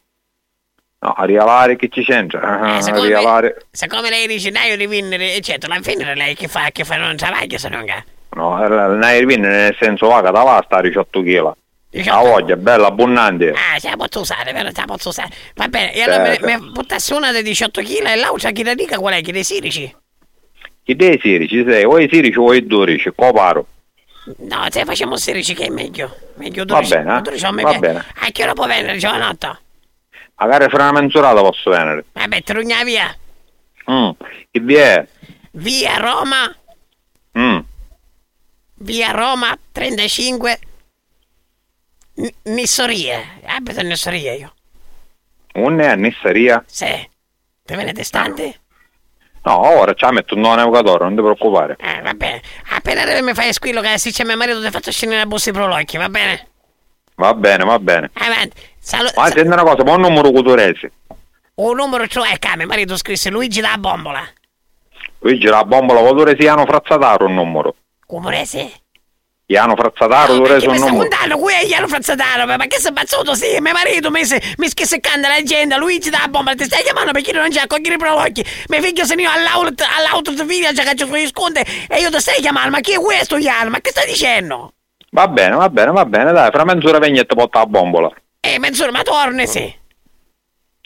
No, 0.99 1.11
a 1.11 1.23
rialare 1.25 1.75
che 1.77 1.87
ci 1.89 2.03
c'entra? 2.03 2.41
Ah, 2.41 2.73
Eh, 2.73 2.77
a 2.77 2.81
secondo 2.81 3.05
rialare... 3.05 3.67
Siccome 3.71 4.09
lei 4.09 4.27
dice 4.27 4.51
dai 4.51 4.69
io 4.69 4.75
rivinnere, 4.75 5.33
eccetera, 5.35 5.73
la 5.75 5.81
fine 5.81 6.13
lei 6.15 6.35
che 6.35 6.47
fa, 6.47 6.69
che 6.71 6.83
fa 6.83 6.97
non 6.97 7.15
travaglia 7.15 7.57
se 7.57 7.69
non 7.69 7.85
ga. 7.85 8.03
No, 8.31 8.61
eh, 8.63 8.95
ne 8.97 9.19
rivinnere 9.19 9.55
nel 9.63 9.77
senso 9.79 10.07
va 10.07 10.21
che 10.21 10.31
da 10.31 10.43
là 10.43 10.61
sta 10.65 10.77
a 10.77 10.81
18 10.81 11.21
kg. 11.21 11.51
La 12.03 12.17
voglia, 12.17 12.55
bella, 12.57 12.87
abbondante. 12.87 13.51
Ah, 13.51 13.79
se 13.79 13.89
la 13.89 13.95
posso 13.95 14.19
usare, 14.21 14.51
però 14.51 14.69
se 14.69 14.79
la 14.81 14.85
posso 14.85 15.09
usare. 15.09 15.29
Va 15.55 15.67
bene, 15.67 15.93
e 15.93 16.01
allora 16.01 16.25
Certo. 16.25 16.45
mi, 16.45 16.57
mi 16.59 16.71
buttassi 16.71 17.13
una 17.13 17.31
di 17.31 17.41
18 17.41 17.81
kg 17.81 18.05
e 18.07 18.15
l'altra 18.15 18.51
chi 18.51 18.63
la 18.63 18.73
dica 18.75 18.97
qual 18.97 19.13
è? 19.13 19.21
Chi 19.21 19.31
dei 19.31 19.43
sirici? 19.43 19.95
Chi 20.83 20.95
dei 20.95 21.19
sirici 21.21 21.63
sei? 21.67 21.83
O 21.85 21.97
i 21.99 22.09
sirici 22.11 22.37
o 22.37 22.53
i 22.53 22.65
12, 22.65 23.11
coparo. 23.15 23.67
No, 24.39 24.65
se 24.69 24.83
facciamo 24.85 25.15
16 25.17 25.53
che 25.53 25.65
è 25.65 25.69
meglio. 25.69 26.15
Meglio 26.35 26.65
Va 26.65 26.75
12. 26.79 26.95
bene, 26.95 27.17
eh? 27.17 27.21
12 27.21 27.43
non 27.43 27.55
mi 27.55 27.61
Va 27.63 27.73
bene. 27.79 28.05
A 28.21 28.29
che 28.31 28.43
ora 28.43 28.53
può 28.53 28.65
venire, 28.65 28.97
giovanotto? 28.97 29.59
Magari 30.37 30.67
fra 30.69 30.89
una 30.89 31.01
mezz'orata 31.01 31.39
posso 31.41 31.69
venire. 31.69 32.05
Vabbè, 32.11 32.41
trugna 32.43 32.83
via. 32.83 33.15
Mm. 33.89 34.09
Chi 34.51 34.59
vi 34.59 34.75
è? 34.75 35.07
Via 35.51 35.95
Roma, 35.97 36.53
Mm. 37.37 37.59
via 38.79 39.11
Roma 39.11 39.57
35. 39.71 40.59
Nissorie. 42.43 43.39
Abito 43.45 43.79
in 43.81 43.87
Nissorie 43.87 44.35
io. 44.35 44.53
Un 45.55 45.79
è 45.79 45.87
a 45.87 45.95
Nissaria? 45.95 46.63
Sì. 46.67 46.85
Te 47.65 47.75
viene 47.75 47.93
distante? 47.93 48.59
No, 49.43 49.59
ora 49.79 49.93
ci 49.93 50.05
metto 50.11 50.33
un 50.35 50.41
nuovo 50.41 50.55
navigatore, 50.55 51.03
non 51.05 51.15
ti 51.15 51.21
preoccupare. 51.21 51.75
Eh, 51.79 52.01
va 52.01 52.13
bene. 52.13 52.41
Appena 52.71 53.01
arrivi 53.03 53.21
mi 53.21 53.33
fai 53.33 53.53
squillo 53.53 53.81
che 53.81 53.97
se 53.97 54.11
c'è 54.11 54.23
mio 54.23 54.37
marito 54.37 54.61
ti 54.61 54.69
faccio 54.71 54.91
scendere 54.91 55.21
la 55.21 55.27
busta 55.27 55.51
di 55.51 55.57
prolocchi, 55.57 55.97
va 55.97 56.09
bene? 56.09 56.47
Va 57.15 57.33
bene, 57.33 57.63
va 57.63 57.79
bene. 57.79 58.09
Avanti. 58.13 58.61
Salu- 58.79 59.11
Ma 59.15 59.25
senti 59.27 59.47
una 59.47 59.63
cosa, 59.63 59.83
buon 59.83 60.01
numero 60.01 60.31
culturese. 60.31 60.91
un 61.55 61.75
numero 61.75 62.07
cioè 62.07 62.37
che 62.39 62.49
mio 62.57 62.65
marito 62.67 62.97
scrisse 62.97 63.29
Luigi 63.29 63.61
da 63.61 63.77
bombola. 63.77 64.27
Luigi, 65.19 65.45
la 65.47 65.63
bombola, 65.63 66.01
culturese 66.01 66.43
Iano 66.43 66.65
Frazzataro 66.65 67.25
un 67.25 67.33
numero. 67.35 67.75
Cumorese? 68.05 68.71
Iano 69.47 69.75
Frazzataro, 69.75 70.41
mi 70.41 70.49
un 70.49 70.59
sta 70.59 70.69
numero. 70.71 70.95
contando? 70.95 71.37
Qui 71.37 71.53
è 71.53 71.65
Iano 71.65 71.87
Frazzataro, 71.87 72.45
ma 72.47 72.65
che 72.65 72.79
sei 72.79 72.91
bazzuto? 72.91 73.35
Sì, 73.35 73.57
mio 73.59 73.73
marito 73.73 74.09
mi, 74.09 74.25
se- 74.25 74.41
mi 74.57 74.67
sta 74.67 74.85
seccando 74.85 75.27
l'agenda, 75.27 75.77
Luigi 75.77 76.09
da 76.09 76.25
bombola, 76.27 76.55
ti 76.55 76.63
stai 76.63 76.81
chiamando 76.81 77.11
perché 77.11 77.31
non 77.31 77.49
c'è 77.49 77.61
a 77.61 77.67
cogliere 77.67 77.93
i 77.93 77.97
prolocchi. 77.97 78.43
Mio 78.69 78.81
figlio 78.81 79.05
se 79.05 79.13
ne 79.13 79.23
va 79.23 79.33
all'auto, 79.33 79.83
all'auto 79.99 80.31
di 80.31 80.43
figlia, 80.51 80.71
già 80.71 80.81
che 80.81 80.95
ci 80.95 81.05
sugli 81.05 81.27
sconti 81.27 81.59
e 81.87 81.99
io 81.99 82.09
ti 82.09 82.19
stai 82.19 82.41
chiamando, 82.41 82.71
ma 82.71 82.79
chi 82.79 82.93
è 82.93 82.97
questo 82.99 83.37
Iano? 83.37 83.69
Ma 83.69 83.79
che 83.81 83.91
stai 83.91 84.07
dicendo? 84.07 84.73
Va 85.11 85.27
bene, 85.27 85.55
va 85.55 85.69
bene, 85.69 85.91
va 85.91 86.05
bene, 86.05 86.31
dai, 86.31 86.49
fra 86.51 86.63
mezz'ora 86.65 86.97
vengi 86.97 87.19
e 87.19 87.25
ti 87.27 87.35
porta 87.35 87.59
la 87.59 87.65
bombola. 87.67 88.11
Eh, 88.39 88.57
mezz'ora, 88.57 88.91
ma 88.91 89.03
torni, 89.03 89.45
sì. 89.45 89.73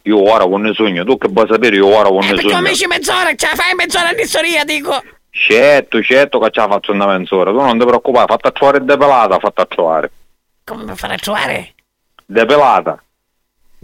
Io 0.03 0.21
ora 0.29 0.43
con 0.45 0.61
ne 0.61 0.73
sogno, 0.73 1.05
tu 1.05 1.17
che 1.17 1.29
vuoi 1.29 1.47
sapere, 1.49 1.77
io 1.77 1.87
ora 1.87 2.09
con 2.09 2.23
Eh, 2.23 2.27
ne 2.27 2.33
perché 2.33 2.49
sogno. 2.49 2.61
mi 2.61 2.69
dici 2.69 2.87
mezz'ora, 2.87 3.33
ce 3.35 3.47
la 3.49 3.55
fai 3.55 3.73
mezz'ora 3.75 4.11
in 4.11 4.27
storia, 4.27 4.63
dico. 4.65 5.01
Certo, 5.41 6.01
certo 6.03 6.37
che 6.39 6.49
ce 6.51 6.59
la 6.59 6.67
faccio 6.67 6.91
una 6.91 7.05
mezz'ora, 7.07 7.51
tu 7.51 7.61
non 7.61 7.79
ti 7.79 7.85
preoccupare, 7.85 8.25
fatta 8.27 8.51
trovare 8.51 8.83
depelata, 8.83 9.39
fatta 9.39 9.65
trovare. 9.65 10.11
Come 10.65 10.83
mi 10.83 10.95
farà 10.97 11.15
trovare? 11.15 11.73
Depelata. 12.25 13.01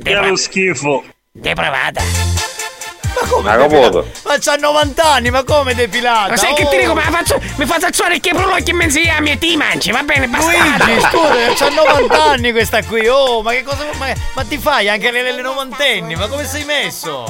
Che 0.04 0.14
lo 0.16 0.36
schifo. 0.36 1.04
Depravata. 1.32 2.02
Ma 2.02 3.28
come? 3.30 3.50
Hai 3.52 3.58
capito? 3.58 4.06
Ma 4.26 4.36
c'ha 4.38 4.56
90 4.56 5.04
anni, 5.04 5.30
ma 5.30 5.44
come 5.46 5.74
depilata? 5.74 6.32
Ma 6.32 6.36
sai 6.38 6.54
che 6.56 6.68
ti 6.68 6.76
Oh. 6.76 6.80
dico, 6.80 6.94
ma 6.94 7.02
faccio, 7.04 7.42
mi 7.56 7.66
faccio 7.66 7.86
alzare 7.86 8.20
che 8.20 8.32
prolocchi 8.32 8.72
in 8.72 8.76
mezzo 8.76 9.00
a 9.00 9.24
e 9.30 9.38
ti 9.38 9.56
mangi, 9.56 9.92
va 9.92 10.04
bene, 10.04 10.28
bastardo. 10.28 10.84
Luigi, 10.84 11.02
scusa, 11.02 11.54
c'ha 11.56 11.70
90 11.70 12.24
anni 12.24 12.52
questa 12.52 12.84
qui. 12.84 13.08
Oh, 13.08 13.42
ma 13.42 13.52
che 13.52 13.64
cosa. 13.64 13.86
Ma, 13.98 14.14
ma 14.36 14.44
ti 14.44 14.58
fai 14.58 14.90
anche 14.90 15.10
le, 15.10 15.32
le 15.32 15.42
novantenni? 15.42 16.16
Ma 16.16 16.28
come 16.28 16.44
sei 16.44 16.66
messo? 16.66 17.24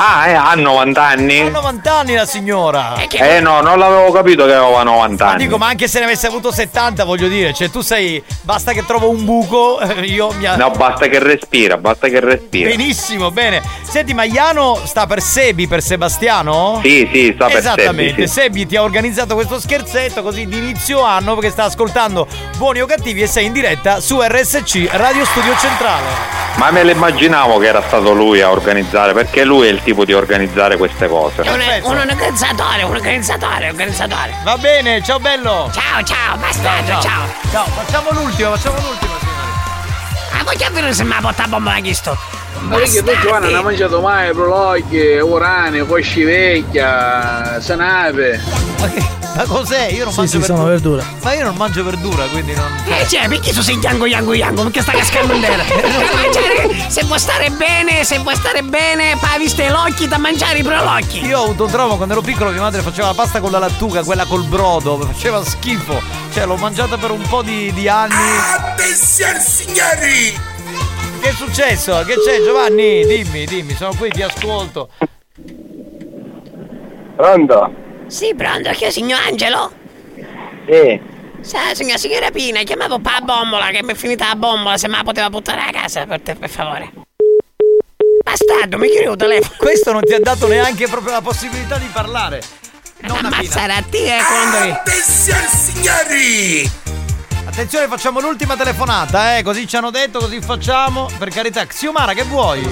Ah, 0.00 0.28
eh, 0.28 0.34
ha 0.34 0.54
90 0.54 1.02
anni? 1.02 1.40
Ha 1.40 1.48
90 1.48 1.92
anni 1.92 2.14
la 2.14 2.24
signora. 2.24 2.94
Eh 3.10 3.40
no, 3.40 3.60
non 3.62 3.80
l'avevo 3.80 4.12
capito 4.12 4.46
che 4.46 4.54
aveva 4.54 4.84
90 4.84 5.24
Ma 5.24 5.30
anni. 5.32 5.42
dico, 5.42 5.58
ma 5.58 5.66
anche 5.66 5.88
se 5.88 5.98
ne 5.98 6.04
avesse 6.04 6.28
avuto 6.28 6.52
70, 6.52 7.02
voglio 7.02 7.26
dire, 7.26 7.52
cioè 7.52 7.68
tu 7.68 7.80
sei. 7.80 8.22
Basta 8.42 8.72
che 8.72 8.84
trovo 8.86 9.10
un 9.10 9.24
buco, 9.24 9.80
eh, 9.80 10.02
io 10.06 10.30
mi. 10.38 10.46
No, 10.56 10.70
basta 10.70 11.08
che 11.08 11.18
respira, 11.18 11.78
basta 11.78 12.06
che 12.06 12.20
respira. 12.20 12.68
Benissimo, 12.68 13.32
bene. 13.32 13.60
Senti, 13.82 14.14
ma 14.14 14.22
Iano 14.22 14.78
sta 14.84 15.06
per 15.08 15.20
Sebi, 15.20 15.66
per 15.66 15.82
Sebastiano? 15.82 16.78
Sì, 16.84 17.08
sì, 17.12 17.32
sta 17.34 17.46
per 17.46 17.56
Esattamente, 17.56 18.12
Sebi, 18.14 18.28
sì. 18.28 18.32
Sebi 18.32 18.66
ti 18.66 18.76
ha 18.76 18.82
organizzato 18.84 19.34
questo 19.34 19.58
scherzetto 19.58 20.22
così 20.22 20.46
di 20.46 20.58
inizio 20.58 21.02
anno 21.02 21.34
perché 21.34 21.50
sta 21.50 21.64
ascoltando 21.64 22.24
Buoni 22.56 22.80
o 22.80 22.86
Cattivi 22.86 23.22
e 23.22 23.26
sei 23.26 23.46
in 23.46 23.52
diretta 23.52 23.98
su 23.98 24.20
RSC 24.20 24.90
Radio 24.92 25.24
Studio 25.24 25.56
Centrale. 25.58 26.36
Ma 26.56 26.70
me 26.72 26.82
lo 26.82 26.90
immaginavo 26.90 27.58
che 27.58 27.66
era 27.66 27.82
stato 27.86 28.12
lui 28.12 28.40
a 28.40 28.50
organizzare, 28.50 29.12
perché 29.12 29.44
lui 29.44 29.68
è 29.68 29.70
il 29.70 29.80
tipo 29.88 30.04
di 30.04 30.12
organizzare 30.12 30.76
queste 30.76 31.08
cose. 31.08 31.40
È 31.40 31.50
un, 31.50 31.60
un 31.84 31.96
organizzatore, 31.96 32.82
un 32.82 32.94
organizzatore, 32.94 33.64
un 33.64 33.70
organizzatore. 33.70 34.34
Va 34.44 34.58
bene, 34.58 35.02
ciao 35.02 35.18
bello. 35.18 35.70
Ciao, 35.72 36.02
ciao, 36.02 36.36
bastardo, 36.36 36.90
ciao. 36.90 37.00
ciao. 37.00 37.26
Ciao, 37.50 37.64
facciamo 37.64 38.10
l'ultimo, 38.10 38.54
facciamo 38.54 38.76
l'ultimo. 38.80 39.14
Ah, 40.32 40.44
voglio 40.44 40.68
vedere 40.68 40.92
se 40.92 41.04
mi 41.04 41.12
ha 41.12 41.20
portato 41.22 41.48
bomba 41.48 41.72
la 41.72 41.80
chisto. 41.80 42.18
Ma 42.60 42.76
perché 42.76 43.02
tu 43.02 43.10
Giovanna 43.22 43.46
non 43.46 43.56
hai 43.56 43.62
mangiato 43.62 44.00
mai 44.00 44.32
prologhi, 44.32 45.18
urani, 45.18 45.86
cosci 45.86 46.22
vecchia, 46.24 47.60
sanave. 47.60 48.40
Ma 49.38 49.44
cos'è? 49.44 49.90
Io 49.92 50.02
non 50.02 50.12
Sì, 50.12 50.18
mangio 50.18 50.40
sì, 50.40 50.44
sono 50.44 50.64
verdura. 50.64 51.04
Ma 51.22 51.32
io 51.32 51.44
non 51.44 51.54
mangio 51.54 51.84
verdura, 51.84 52.24
quindi 52.24 52.54
non. 52.54 52.66
Eh, 52.86 53.06
cioè, 53.06 53.28
perché 53.28 53.52
tu 53.52 53.62
sei 53.62 53.76
yango 53.76 54.04
yango 54.04 54.34
yango? 54.34 54.64
Perché 54.64 54.82
sta 54.82 54.90
cascando 54.90 55.32
in 55.32 55.40
terra? 55.40 55.62
Se 56.88 57.04
vuoi 57.04 57.20
stare 57.20 57.50
bene, 57.50 58.02
se 58.02 58.18
vuoi 58.18 58.34
stare 58.34 58.62
bene, 58.62 59.16
poi 59.20 59.38
viste 59.38 59.68
l'occhi 59.68 60.08
da 60.08 60.18
mangiare 60.18 60.58
i 60.58 60.64
prolocchi. 60.64 61.24
Io 61.24 61.38
ho 61.38 61.44
avuto 61.44 61.66
un 61.66 61.70
trauma 61.70 61.94
quando 61.94 62.14
ero 62.14 62.22
piccolo, 62.22 62.50
mia 62.50 62.62
madre 62.62 62.82
faceva 62.82 63.08
la 63.08 63.14
pasta 63.14 63.38
con 63.38 63.52
la 63.52 63.60
lattuga, 63.60 64.02
quella 64.02 64.24
col 64.24 64.42
brodo, 64.42 64.98
faceva 64.98 65.44
schifo. 65.44 66.02
Cioè, 66.32 66.44
l'ho 66.44 66.56
mangiata 66.56 66.96
per 66.96 67.12
un 67.12 67.22
po' 67.22 67.42
di, 67.42 67.72
di 67.72 67.88
anni. 67.88 68.14
Attenzione 68.56 69.40
signori! 69.40 70.56
Che 71.20 71.28
è 71.28 71.32
successo? 71.32 72.02
Che 72.04 72.14
c'è 72.14 72.42
Giovanni? 72.42 73.04
Dimmi, 73.04 73.44
dimmi, 73.44 73.74
sono 73.74 73.94
qui, 73.94 74.10
ti 74.10 74.22
ascolto. 74.22 74.90
Pronto? 77.16 77.74
Sì, 78.06 78.34
pronto, 78.34 78.70
chi 78.70 78.84
è 78.84 78.90
signor 78.90 79.20
Angelo? 79.26 79.72
Sì. 80.66 81.00
Sa, 81.40 81.74
signora, 81.74 81.98
signora 81.98 82.30
Pina, 82.30 82.62
chiamavo 82.62 82.98
pa 83.00 83.20
bombola, 83.22 83.66
che 83.68 83.82
mi 83.82 83.92
è 83.92 83.94
finita 83.94 84.28
la 84.28 84.36
bombola, 84.36 84.76
se 84.76 84.88
me 84.88 84.96
la 84.96 85.02
poteva 85.02 85.30
buttare 85.30 85.60
a 85.60 85.70
casa, 85.70 86.06
per 86.06 86.20
te, 86.20 86.34
per 86.34 86.48
favore. 86.48 86.92
Bastardo, 88.22 88.78
mi 88.78 88.88
chiudi 88.88 89.10
il 89.10 89.16
telefono. 89.16 89.56
Questo 89.56 89.92
non 89.92 90.02
ti 90.02 90.14
ha 90.14 90.20
dato 90.20 90.46
neanche 90.46 90.86
proprio 90.86 91.12
la 91.12 91.22
possibilità 91.22 91.78
di 91.78 91.88
parlare. 91.92 92.42
Ammazzare 93.02 93.72
a 93.72 93.84
te 93.88 94.16
e 94.16 94.20
quando 94.22 94.74
Attenzione 94.74 95.46
signori! 95.48 96.87
Attenzione, 97.48 97.88
facciamo 97.88 98.20
l'ultima 98.20 98.56
telefonata, 98.56 99.38
eh, 99.38 99.42
così 99.42 99.66
ci 99.66 99.74
hanno 99.74 99.90
detto, 99.90 100.18
così 100.18 100.38
facciamo. 100.40 101.08
Per 101.18 101.30
carità, 101.30 101.64
Xiomara, 101.64 102.12
che 102.12 102.22
vuoi? 102.24 102.62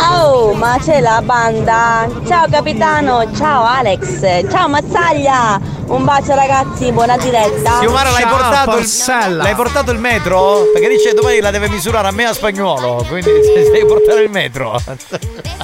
Oh, 0.00 0.52
ma 0.52 0.76
c'è 0.82 1.00
la 1.00 1.22
banda! 1.22 2.08
Ciao 2.26 2.46
capitano, 2.50 3.24
ciao 3.36 3.62
Alex, 3.62 4.50
ciao 4.50 4.68
Mazzaglia! 4.68 5.60
Un 5.86 6.04
bacio 6.04 6.34
ragazzi, 6.34 6.90
buona 6.90 7.16
diretta! 7.16 7.78
Xiomara, 7.78 8.10
l'hai 8.10 8.26
portato, 8.26 8.76
il, 8.78 9.36
l'hai 9.36 9.54
portato 9.54 9.92
il 9.92 9.98
metro? 10.00 10.64
Perché 10.72 10.88
dice 10.88 11.14
domani 11.14 11.38
la 11.40 11.52
deve 11.52 11.68
misurare 11.68 12.08
a 12.08 12.10
me 12.10 12.24
a 12.24 12.32
spagnolo, 12.34 13.06
quindi 13.08 13.30
devi 13.70 13.86
portare 13.86 14.22
il 14.22 14.30
metro. 14.30 14.76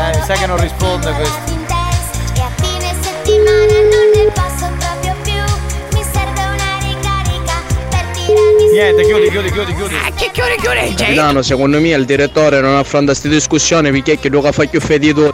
Eh, 0.00 0.16
mi 0.16 0.24
sa 0.24 0.34
che 0.34 0.46
non 0.46 0.56
risponde 0.60 1.12
questo. 1.12 1.40
E 2.34 2.40
a 2.40 2.50
fine 2.54 2.94
settimana 3.02 3.72
non 3.90 4.07
Niente, 8.72 9.02
chiudi, 9.04 9.30
chiudi, 9.30 9.50
chiudi, 9.50 9.74
chiudi. 9.74 9.94
Che 10.14 10.30
chiudi, 10.32 10.56
chiudi, 10.60 10.94
Capitano, 10.94 11.42
secondo 11.42 11.80
me 11.80 11.88
il 11.90 12.04
direttore 12.04 12.60
non 12.60 12.76
affronta 12.76 13.12
queste 13.12 13.28
discussioni 13.28 13.90
perché 13.90 14.18
che 14.18 14.28
lo 14.28 14.40
fa 14.52 14.64
più 14.66 14.80
fedito. 14.80 15.32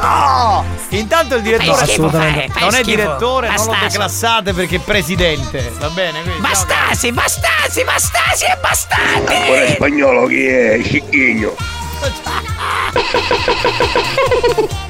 No! 0.00 0.64
Intanto 0.90 1.34
il 1.34 1.42
direttore 1.42 1.76
Fai 1.76 1.86
schifo, 1.86 2.06
assolutamente 2.06 2.40
fai- 2.40 2.48
fai 2.50 2.60
non 2.62 2.70
è 2.70 2.82
schifo. 2.82 2.90
direttore, 2.96 3.48
non 3.48 3.66
lo 3.66 3.76
declassate 3.82 4.52
perché 4.52 4.76
è 4.76 4.80
presidente. 4.80 5.72
Va 5.78 5.88
bene? 5.90 6.22
Quindi, 6.22 6.40
Bastasi, 6.40 7.12
bastasi, 7.12 7.84
bastasi 7.84 8.44
e 8.44 8.56
bastardi! 8.60 9.34
Ancora 9.34 9.64
in 9.64 9.74
spagnolo 9.74 10.26
chi 10.26 10.46
è? 10.46 10.80
Cicchigno. 10.84 11.54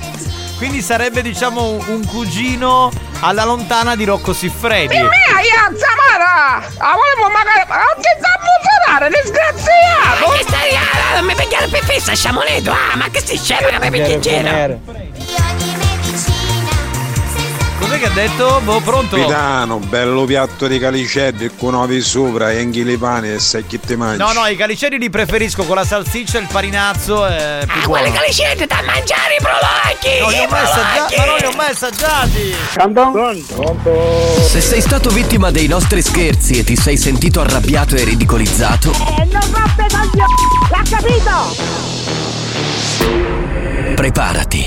Quindi 0.58 0.82
sarebbe, 0.82 1.22
diciamo, 1.22 1.62
un- 1.86 2.04
cugino 2.06 2.90
alla 3.20 3.44
lontana 3.44 3.94
di 3.96 4.04
Rocco 4.04 4.32
Siffredi. 4.32 4.94
Mia, 4.96 5.06
io 5.06 5.78
Zamara! 5.78 6.56
Ah, 6.78 6.94
volevo 6.94 7.30
magari. 7.32 7.64
Ma 7.68 7.76
non 7.76 7.94
ti 7.96 8.08
sa 8.20 8.38
funzionare, 8.42 9.08
disgraziato! 9.22 10.26
Ma 10.26 10.34
che 10.36 10.42
stai 10.42 10.76
non 11.14 11.24
mi 11.24 11.34
pigliare 11.34 11.68
per 11.68 11.84
fissa, 11.84 12.14
sciamoneto! 12.14 12.70
Ah, 12.72 12.96
ma 12.96 13.08
che 13.08 13.20
stai 13.20 13.38
scemo 13.38 13.68
che 13.68 13.78
mi 13.78 13.90
pigli 13.90 14.10
in 14.10 14.20
giro? 14.20 15.77
Cos'è 17.78 17.98
che 18.00 18.06
ha 18.06 18.10
detto? 18.10 18.60
Boh, 18.64 18.80
pronto? 18.80 19.16
Capitano, 19.16 19.78
bello 19.78 20.24
piatto 20.24 20.66
di 20.66 20.78
calicelli 20.80 21.50
con 21.56 21.74
uovi 21.74 22.00
sopra 22.00 22.50
e 22.50 22.58
anche 22.60 22.82
le 22.82 22.98
pani 22.98 23.30
e 23.32 23.38
sai 23.38 23.64
chi 23.66 23.78
te 23.78 23.94
mangi. 23.96 24.18
No, 24.18 24.32
no, 24.32 24.44
i 24.46 24.56
caliceri 24.56 24.98
li 24.98 25.08
preferisco 25.10 25.62
con 25.64 25.76
la 25.76 25.84
salsiccia 25.84 26.38
e 26.38 26.40
il 26.42 26.48
farinazzo. 26.48 27.14
Più 27.24 27.24
Ah, 27.26 27.64
buono. 27.66 27.88
quelle 27.88 28.10
calicette 28.10 28.66
da 28.66 28.82
mangiare 28.84 29.36
i 29.38 29.42
prolacchi! 29.42 30.18
Non 30.20 30.30
li 30.30 30.38
ho 30.38 30.48
mai 30.48 30.62
assaggiati, 30.64 31.16
ma 31.16 31.24
non 31.24 31.36
li 31.38 31.44
ho 31.44 31.52
mai 31.56 31.70
assaggiati. 31.70 32.54
Se 34.48 34.60
sei 34.60 34.80
stato 34.80 35.10
vittima 35.10 35.50
dei 35.52 35.68
nostri 35.68 36.02
scherzi 36.02 36.58
e 36.58 36.64
ti 36.64 36.74
sei 36.76 36.96
sentito 36.96 37.40
arrabbiato 37.40 37.94
e 37.94 38.02
ridicolizzato, 38.04 38.90
E 38.90 39.24
non 39.30 39.40
roppe 39.52 39.86
coglioni! 39.88 40.34
L'ha 40.70 40.82
capito! 40.90 42.26
preparati. 43.94 44.66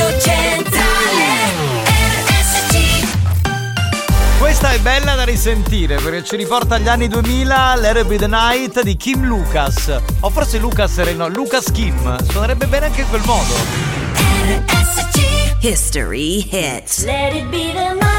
bella 4.81 5.13
da 5.13 5.23
risentire 5.23 5.95
perché 5.97 6.23
ci 6.23 6.35
riporta 6.35 6.75
agli 6.75 6.87
anni 6.87 7.07
2000 7.07 7.75
l'Ere 7.75 8.03
Be 8.03 8.17
the 8.17 8.27
Night 8.27 8.81
di 8.81 8.97
Kim 8.97 9.25
Lucas. 9.25 9.95
O 10.21 10.29
forse 10.29 10.57
Lucas 10.57 10.97
era 10.97 11.11
il 11.11 11.17
no, 11.17 11.27
Lucas 11.27 11.71
Kim. 11.71 12.17
Suonerebbe 12.29 12.65
bene 12.65 12.85
anche 12.87 13.01
in 13.01 13.09
quel 13.09 13.21
modo. 13.25 13.53
History 15.59 16.47
hits. 16.49 17.05
Let 17.05 17.35
it 17.35 17.49
be 17.49 17.71
the 17.73 17.93
night 17.93 18.10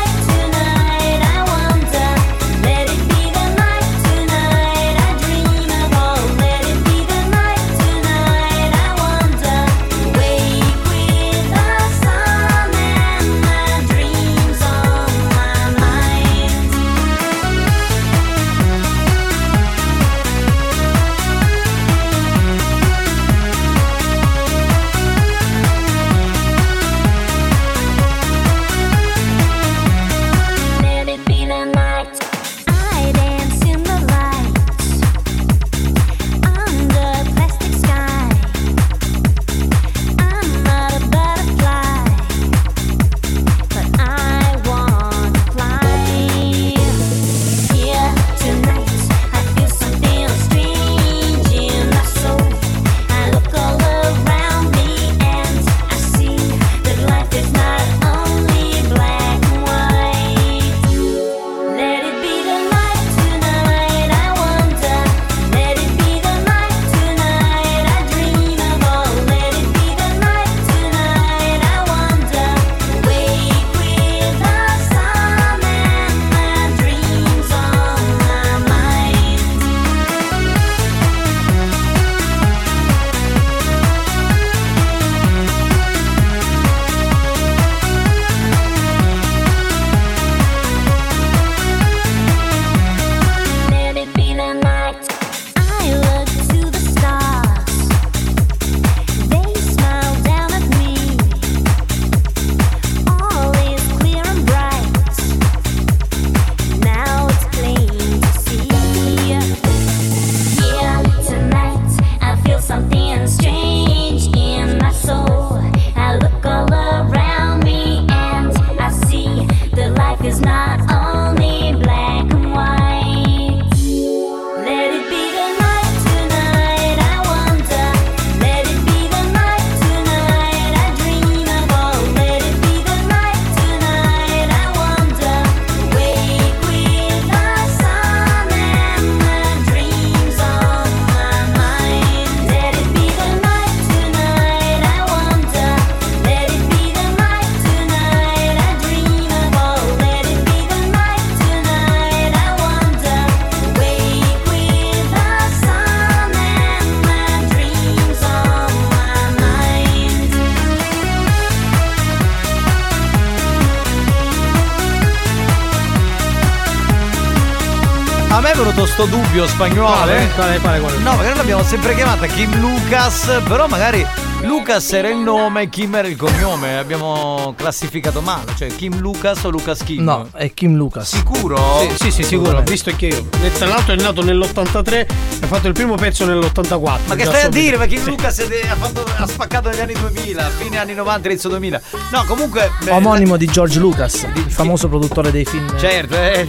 sto 168.92 169.06
dubbio 169.06 169.46
spagnolo. 169.46 169.86
Quale? 169.88 170.22
eh. 170.22 170.34
Quale, 170.34 170.58
quale, 170.60 170.80
quale? 170.80 170.98
No, 170.98 171.14
magari 171.16 171.36
l'abbiamo 171.36 171.62
sempre 171.62 171.94
chiamata 171.94 172.26
Kim 172.26 172.58
Lucas, 172.60 173.40
però 173.48 173.66
magari 173.66 174.06
Lucas 174.42 174.92
era 174.92 175.08
il 175.08 175.16
nome, 175.18 175.68
Kim 175.68 175.94
era 175.94 176.06
il 176.08 176.16
cognome. 176.16 176.76
Abbiamo 176.76 177.54
classificato 177.56 178.20
male, 178.20 178.52
cioè 178.56 178.68
Kim 178.74 178.98
Lucas 178.98 179.44
o 179.44 179.50
Lucas 179.50 179.82
Kim? 179.82 180.02
No, 180.02 180.28
è 180.34 180.52
Kim 180.52 180.74
Lucas. 180.76 181.14
Sicuro? 181.16 181.56
Sì, 181.80 182.04
sì, 182.04 182.10
sì, 182.10 182.22
sicuro, 182.22 182.60
visto 182.62 182.90
anche 182.90 183.06
io. 183.06 183.26
E 183.42 183.52
Tra 183.52 183.66
l'altro 183.66 183.94
è 183.94 183.96
nato 183.96 184.22
nell'83 184.22 184.92
e 184.92 185.06
ha 185.40 185.46
fatto 185.46 185.68
il 185.68 185.72
primo 185.74 185.94
pezzo 185.94 186.26
nell'84. 186.26 186.98
Ma 187.06 187.14
che 187.14 187.24
stai 187.24 187.42
a 187.44 187.48
dire? 187.48 187.76
Ma 187.78 187.86
Kim 187.86 188.04
Lucas 188.04 188.38
è 188.40 188.46
de- 188.46 188.68
ha, 188.68 188.74
fatto- 188.76 189.04
ha 189.16 189.26
spaccato 189.26 189.70
negli 189.70 189.80
anni 189.80 189.94
2000, 189.94 190.42
fine 190.58 190.78
anni 190.78 190.94
90, 190.94 191.28
inizio 191.28 191.48
2000. 191.48 191.80
No, 192.10 192.24
comunque. 192.26 192.70
beh, 192.84 192.90
Omonimo 192.90 193.36
di 193.36 193.46
George 193.46 193.78
Lucas, 193.78 194.26
il 194.34 194.50
famoso 194.50 194.88
produttore 194.88 195.30
dei 195.30 195.44
film. 195.46 195.78
Certo, 195.78 196.14
eh, 196.14 196.46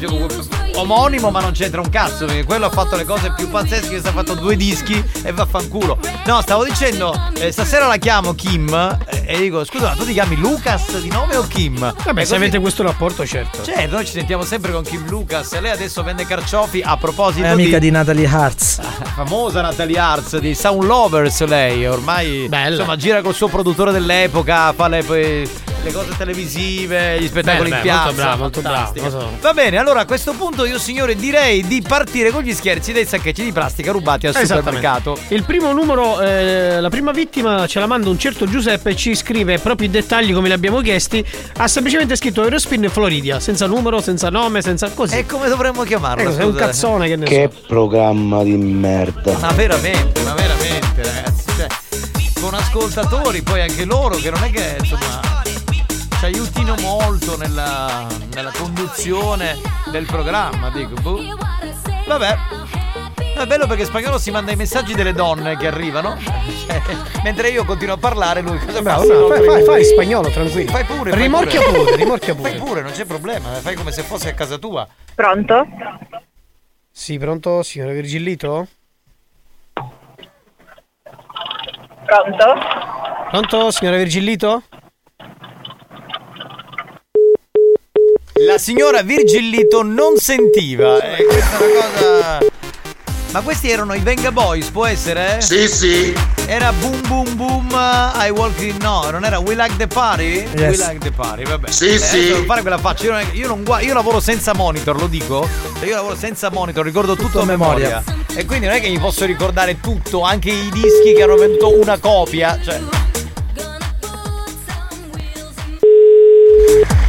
omonimo 0.75 1.29
ma 1.29 1.39
non 1.41 1.51
c'entra 1.51 1.81
un 1.81 1.89
cazzo 1.89 2.25
perché 2.25 2.43
quello 2.43 2.65
ha 2.65 2.69
fatto 2.69 2.95
le 2.95 3.05
cose 3.05 3.33
più 3.33 3.49
pazzesche 3.49 3.89
che 3.89 4.01
si 4.01 4.07
è 4.07 4.11
fatto 4.11 4.33
due 4.35 4.55
dischi 4.55 5.03
e 5.23 5.31
vaffanculo. 5.31 5.99
No, 6.25 6.41
stavo 6.41 6.63
dicendo, 6.63 7.13
eh, 7.39 7.51
stasera 7.51 7.87
la 7.87 7.97
chiamo 7.97 8.33
Kim 8.33 8.73
eh, 9.07 9.22
e 9.25 9.37
dico, 9.39 9.63
scusa, 9.65 9.89
ma 9.89 9.95
tu 9.95 10.05
ti 10.05 10.13
chiami 10.13 10.35
Lucas 10.37 10.99
di 10.99 11.09
nome 11.09 11.35
o 11.35 11.45
Kim? 11.47 11.79
Vabbè, 11.79 11.93
E 11.95 12.03
se 12.03 12.13
così- 12.13 12.35
avete 12.35 12.59
questo 12.59 12.83
rapporto, 12.83 13.25
certo. 13.25 13.63
Certo, 13.63 13.95
noi 13.95 14.05
ci 14.05 14.11
sentiamo 14.13 14.43
sempre 14.43 14.71
con 14.71 14.83
Kim 14.83 15.07
Lucas 15.07 15.53
e 15.53 15.61
lei 15.61 15.71
adesso 15.71 16.03
vende 16.03 16.25
carciofi 16.25 16.81
a 16.83 16.97
proposito 16.97 17.45
È 17.45 17.49
amica 17.49 17.79
di 17.79 17.89
Natalie 17.91 18.27
Hartz. 18.27 18.79
famosa 19.15 19.61
Natalie 19.61 19.97
Arts 19.99 20.37
di 20.37 20.55
Sound 20.55 20.83
Lovers 20.83 21.45
lei 21.45 21.85
ormai 21.85 22.49
insomma 22.67 22.95
gira 22.95 23.21
col 23.21 23.33
suo 23.35 23.47
produttore 23.47 23.91
dell'epoca 23.91 24.73
fa 24.73 24.87
le, 24.87 25.01
le 25.03 25.91
cose 25.91 26.15
televisive 26.17 27.19
gli 27.21 27.27
spettacoli 27.27 27.69
Beh, 27.69 27.75
in 27.75 27.81
beh, 27.81 27.87
piazza 27.87 28.03
molto 28.05 28.21
bravo, 28.21 28.41
molto 28.41 28.61
bravo, 28.61 29.09
so. 29.09 29.29
va 29.39 29.53
bene 29.53 29.77
allora 29.77 30.01
a 30.01 30.05
questo 30.05 30.33
punto 30.33 30.65
io 30.65 30.79
signore 30.79 31.15
direi 31.15 31.65
di 31.67 31.81
partire 31.87 32.31
con 32.31 32.41
gli 32.41 32.53
scherzi 32.53 32.91
dei 32.91 33.05
sacchetti 33.05 33.43
di 33.43 33.51
plastica 33.51 33.91
rubati 33.91 34.27
al 34.27 34.35
supermercato 34.35 35.17
Il 35.29 35.43
primo 35.43 35.71
numero, 35.73 36.19
eh, 36.21 36.79
la 36.81 36.89
prima 36.89 37.11
vittima 37.11 37.67
ce 37.67 37.79
la 37.79 37.85
manda 37.87 38.09
un 38.09 38.17
certo 38.17 38.45
Giuseppe 38.47 38.91
e 38.91 38.95
ci 39.13 39.23
scrive 39.23 39.59
proprio 39.59 39.87
i 39.87 39.91
dettagli 39.91 40.33
come 40.33 40.47
li 40.47 40.53
abbiamo 40.53 40.81
chiesti. 40.81 41.23
Ha 41.57 41.67
semplicemente 41.67 42.15
scritto 42.15 42.41
Eurospin 42.43 42.89
Floridia, 42.89 43.39
senza 43.39 43.67
numero, 43.67 44.01
senza 44.01 44.29
nome, 44.29 44.61
senza 44.61 44.89
così. 44.91 45.17
e 45.17 45.25
come 45.25 45.47
dovremmo 45.47 45.83
chiamarlo 45.83 46.29
Ecco, 46.29 46.41
è 46.41 46.43
un 46.45 46.53
cazzone 46.55 47.07
che 47.07 47.15
ne 47.15 47.25
Che 47.25 47.49
so. 47.53 47.59
programma 47.67 48.43
di 48.43 48.55
merda. 48.57 49.37
ma 49.39 49.51
veramente 49.51 50.21
ma 50.23 50.33
veramente 50.33 51.03
ragazzi 51.03 51.45
cioè 51.55 51.67
con 52.41 52.53
ascoltatori 52.53 53.41
poi 53.41 53.61
anche 53.61 53.85
loro 53.85 54.15
che 54.15 54.29
non 54.29 54.43
è 54.43 54.49
che 54.51 54.75
insomma 54.79 55.41
ci 56.19 56.25
aiutino 56.25 56.75
molto 56.81 57.37
nella, 57.37 58.05
nella 58.33 58.51
conduzione 58.57 59.57
del 59.91 60.05
programma 60.05 60.69
dico 60.69 60.93
boh. 61.01 61.19
vabbè 62.07 62.37
è 63.41 63.45
bello 63.47 63.67
perché 63.67 63.85
spagnolo 63.85 64.17
si 64.17 64.31
manda 64.31 64.51
i 64.51 64.55
messaggi 64.55 64.93
delle 64.93 65.13
donne 65.13 65.57
che 65.57 65.67
arrivano 65.67 66.17
cioè, 66.19 66.81
mentre 67.23 67.49
io 67.49 67.65
continuo 67.65 67.95
a 67.95 67.97
parlare 67.97 68.41
lui 68.41 68.57
cosa 68.59 68.81
Bravo, 68.81 69.03
fa? 69.05 69.13
no, 69.13 69.27
fai, 69.27 69.43
fai, 69.43 69.63
fai 69.63 69.83
spagnolo, 69.85 70.29
tranquillo. 70.29 70.71
fai 70.71 70.83
pure 70.85 71.11
fai 71.11 71.21
Rimorchia 71.21 71.61
pure, 71.61 71.95
rimorchia 71.95 72.35
pure. 72.35 72.49
fai 72.51 72.59
pure 72.59 72.81
non 72.81 72.91
c'è 72.91 73.05
problema 73.05 73.49
fai 73.55 73.75
come 73.75 73.91
se 73.91 74.03
fosse 74.03 74.29
a 74.29 74.33
casa 74.33 74.57
tua 74.57 74.87
Pronto? 75.15 75.67
Sì, 76.95 77.17
pronto, 77.17 77.63
signora 77.63 77.91
Virgillito? 77.91 78.67
Pronto? 82.05 82.45
Pronto, 83.29 83.71
signora 83.71 83.97
Virgillito? 83.97 84.63
La 88.45 88.57
signora 88.57 89.01
Virgillito 89.01 89.81
non 89.83 90.17
sentiva. 90.17 90.99
E 91.01 91.23
questa 91.25 91.57
è 91.57 91.71
una 91.71 91.87
cosa. 92.39 92.52
Ma 93.33 93.41
questi 93.41 93.67
erano 93.71 93.95
i 93.95 93.99
Venga 93.99 94.31
Boys, 94.31 94.67
può 94.69 94.85
essere? 94.85 95.41
Sì, 95.41 95.67
sì. 95.67 96.13
Era 96.45 96.71
Boom 96.71 97.01
Boom 97.07 97.35
Boom 97.35 97.67
I 97.71 98.29
Walk 98.29 98.61
In 98.61 98.77
No, 98.79 99.09
non 99.09 99.25
era 99.25 99.39
We 99.39 99.55
Like 99.55 99.75
the 99.75 99.87
Party? 99.87 100.45
We 100.53 100.61
Yes. 100.61 100.77
Like 100.87 100.99
the 100.99 101.11
Party, 101.11 101.43
vabbè. 101.43 101.71
Sì, 101.71 101.95
Eh, 101.95 101.97
sì. 101.97 102.29
Non 102.29 102.45
fare 102.45 102.61
quella 102.61 102.77
faccia, 102.77 103.05
io, 103.05 103.11
non, 103.13 103.23
io, 103.31 103.47
non 103.47 103.63
gua- 103.63 103.79
io 103.81 103.95
lavoro 103.95 104.19
senza 104.19 104.53
monitor, 104.53 104.99
lo 104.99 105.07
dico. 105.07 105.47
Cioè, 105.79 105.87
Io 105.87 105.95
lavoro 105.95 106.15
senza 106.15 106.51
monitor, 106.51 106.85
ricordo 106.85 107.15
tutto, 107.15 107.41
a 107.41 107.45
memoria. 107.45 108.03
E 108.35 108.45
quindi 108.45 108.67
non 108.67 108.75
è 108.75 108.79
che 108.81 108.89
mi 108.89 108.99
posso 108.99 109.25
ricordare 109.25 109.79
tutto, 109.79 110.21
anche 110.21 110.51
i 110.51 110.69
dischi 110.71 111.13
che 111.15 111.23
hanno 111.23 111.35
venduto 111.35 111.75
una 111.75 111.97
copia. 111.97 112.59
Cioè. 112.63 112.79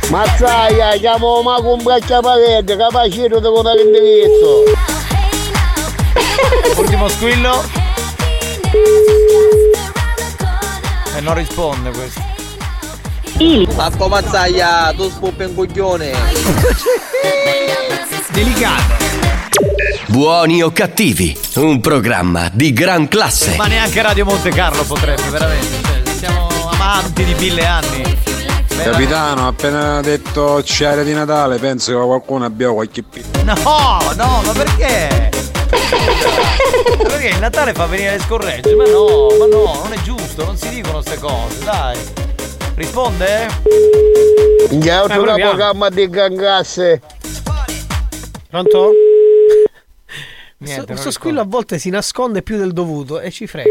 Mazzaia, 0.09 0.97
chiamo 0.97 1.43
ma 1.43 1.61
con 1.61 1.83
braccia 1.83 2.21
parete, 2.21 2.77
capacito 2.77 3.41
di 3.41 3.47
con 3.47 3.65
l'indirizzo. 3.75 4.84
Ultimo 6.95 7.09
squillo. 7.09 7.65
E 11.17 11.21
non 11.21 11.35
risponde 11.35 11.91
questo. 11.91 12.23
Marco 13.75 14.07
Mazzaia, 14.07 14.93
tu 14.95 15.11
spoppi 15.11 15.43
un 15.43 15.57
coglione. 15.57 16.13
Delicato. 18.31 18.95
Buoni 20.07 20.63
o 20.63 20.71
cattivi, 20.71 21.37
un 21.55 21.81
programma 21.81 22.49
di 22.53 22.73
gran 22.73 23.09
classe. 23.09 23.57
Ma 23.57 23.67
neanche 23.67 24.01
Radio 24.01 24.25
Monte 24.25 24.51
Carlo 24.51 24.85
potrebbe, 24.85 25.29
veramente. 25.31 25.83
Cioè, 25.83 26.01
siamo 26.17 26.47
amanti 26.71 27.25
di 27.25 27.35
mille 27.35 27.67
anni. 27.67 28.19
Capitano, 28.69 29.49
appena 29.49 30.01
detto 30.01 30.63
c'era 30.65 31.03
di 31.03 31.13
Natale, 31.13 31.59
penso 31.59 31.91
che 31.91 32.07
qualcuno 32.07 32.45
abbia 32.45 32.71
qualche 32.71 33.03
pizza. 33.03 33.43
No, 33.43 33.99
no, 34.15 34.43
ma 34.45 34.53
perché? 34.53 35.34
Perché 37.03 37.29
il 37.29 37.39
Natale 37.39 37.73
fa 37.73 37.87
venire 37.87 38.13
le 38.13 38.19
scorregge? 38.21 38.75
Ma 38.75 38.85
no, 38.85 39.29
ma 39.39 39.47
no, 39.47 39.81
non 39.83 39.93
è 39.93 40.01
giusto, 40.03 40.45
non 40.45 40.57
si 40.57 40.69
dicono 40.71 41.01
queste 41.01 41.19
cose, 41.19 41.65
dai. 41.65 41.99
Risponde? 42.75 43.47
Già, 44.71 45.05
Eh, 45.05 45.07
proviamo. 45.07 45.49
programma 45.51 45.89
di 45.91 46.09
gangasse. 46.09 47.01
Pronto? 48.51 48.91
Niente, 50.59 50.87
Questo 50.87 51.11
squillo 51.11 51.41
a 51.41 51.45
volte 51.47 51.79
si 51.79 51.91
nasconde 51.91 52.43
più 52.43 52.57
del 52.57 52.73
dovuto 52.73 53.21
e 53.21 53.31
ci 53.31 53.47
frega. 53.47 53.69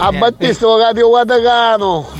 A 0.00 0.10
Battisto 0.12 0.76
Capio 0.78 1.08
Guadagano. 1.08 2.08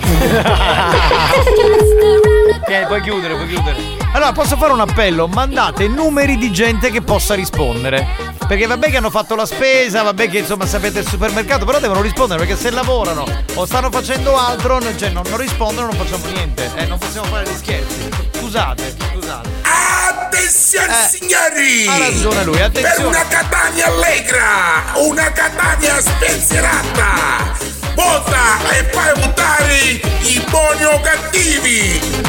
Tieni, 2.66 2.86
puoi 2.86 3.00
chiudere, 3.00 3.34
puoi 3.34 3.48
chiudere. 3.48 3.99
Allora, 4.12 4.32
posso 4.32 4.56
fare 4.56 4.72
un 4.72 4.80
appello? 4.80 5.28
Mandate 5.28 5.86
numeri 5.86 6.36
di 6.36 6.50
gente 6.50 6.90
che 6.90 7.00
possa 7.00 7.34
rispondere. 7.34 8.06
Perché 8.46 8.66
vabbè 8.66 8.90
che 8.90 8.96
hanno 8.96 9.10
fatto 9.10 9.36
la 9.36 9.46
spesa, 9.46 10.02
vabbè 10.02 10.28
che 10.28 10.38
insomma 10.38 10.66
sapete 10.66 10.98
il 10.98 11.06
supermercato, 11.06 11.64
però 11.64 11.78
devono 11.78 12.00
rispondere 12.02 12.44
perché 12.44 12.60
se 12.60 12.70
lavorano 12.70 13.24
o 13.54 13.64
stanno 13.64 13.88
facendo 13.90 14.36
altro, 14.36 14.80
cioè 14.96 15.10
non, 15.10 15.22
non 15.28 15.38
rispondono, 15.38 15.86
non 15.86 15.96
facciamo 15.96 16.26
niente. 16.26 16.68
Eh, 16.74 16.86
non 16.86 16.98
possiamo 16.98 17.28
fare 17.28 17.48
gli 17.48 17.56
scherzi. 17.56 18.08
Scusate, 18.32 18.96
scusate. 19.12 19.48
Attenzione 19.62 21.08
signori! 21.08 21.84
Eh, 21.84 21.88
ha 21.88 21.98
ragione 21.98 22.42
lui, 22.44 22.60
attenzione. 22.60 22.96
Per 22.96 23.06
una 23.06 23.26
Catania 23.28 23.86
allegra, 23.86 24.82
una 24.96 25.32
Catania 25.32 26.00
spensierata! 26.00 27.68
Vota 27.94 28.58
e 28.70 28.84
fai 28.90 29.20
votare 29.20 29.78
i 30.22 30.44
buoni 30.50 30.84
o 30.84 31.00
cattivi! 31.00 32.19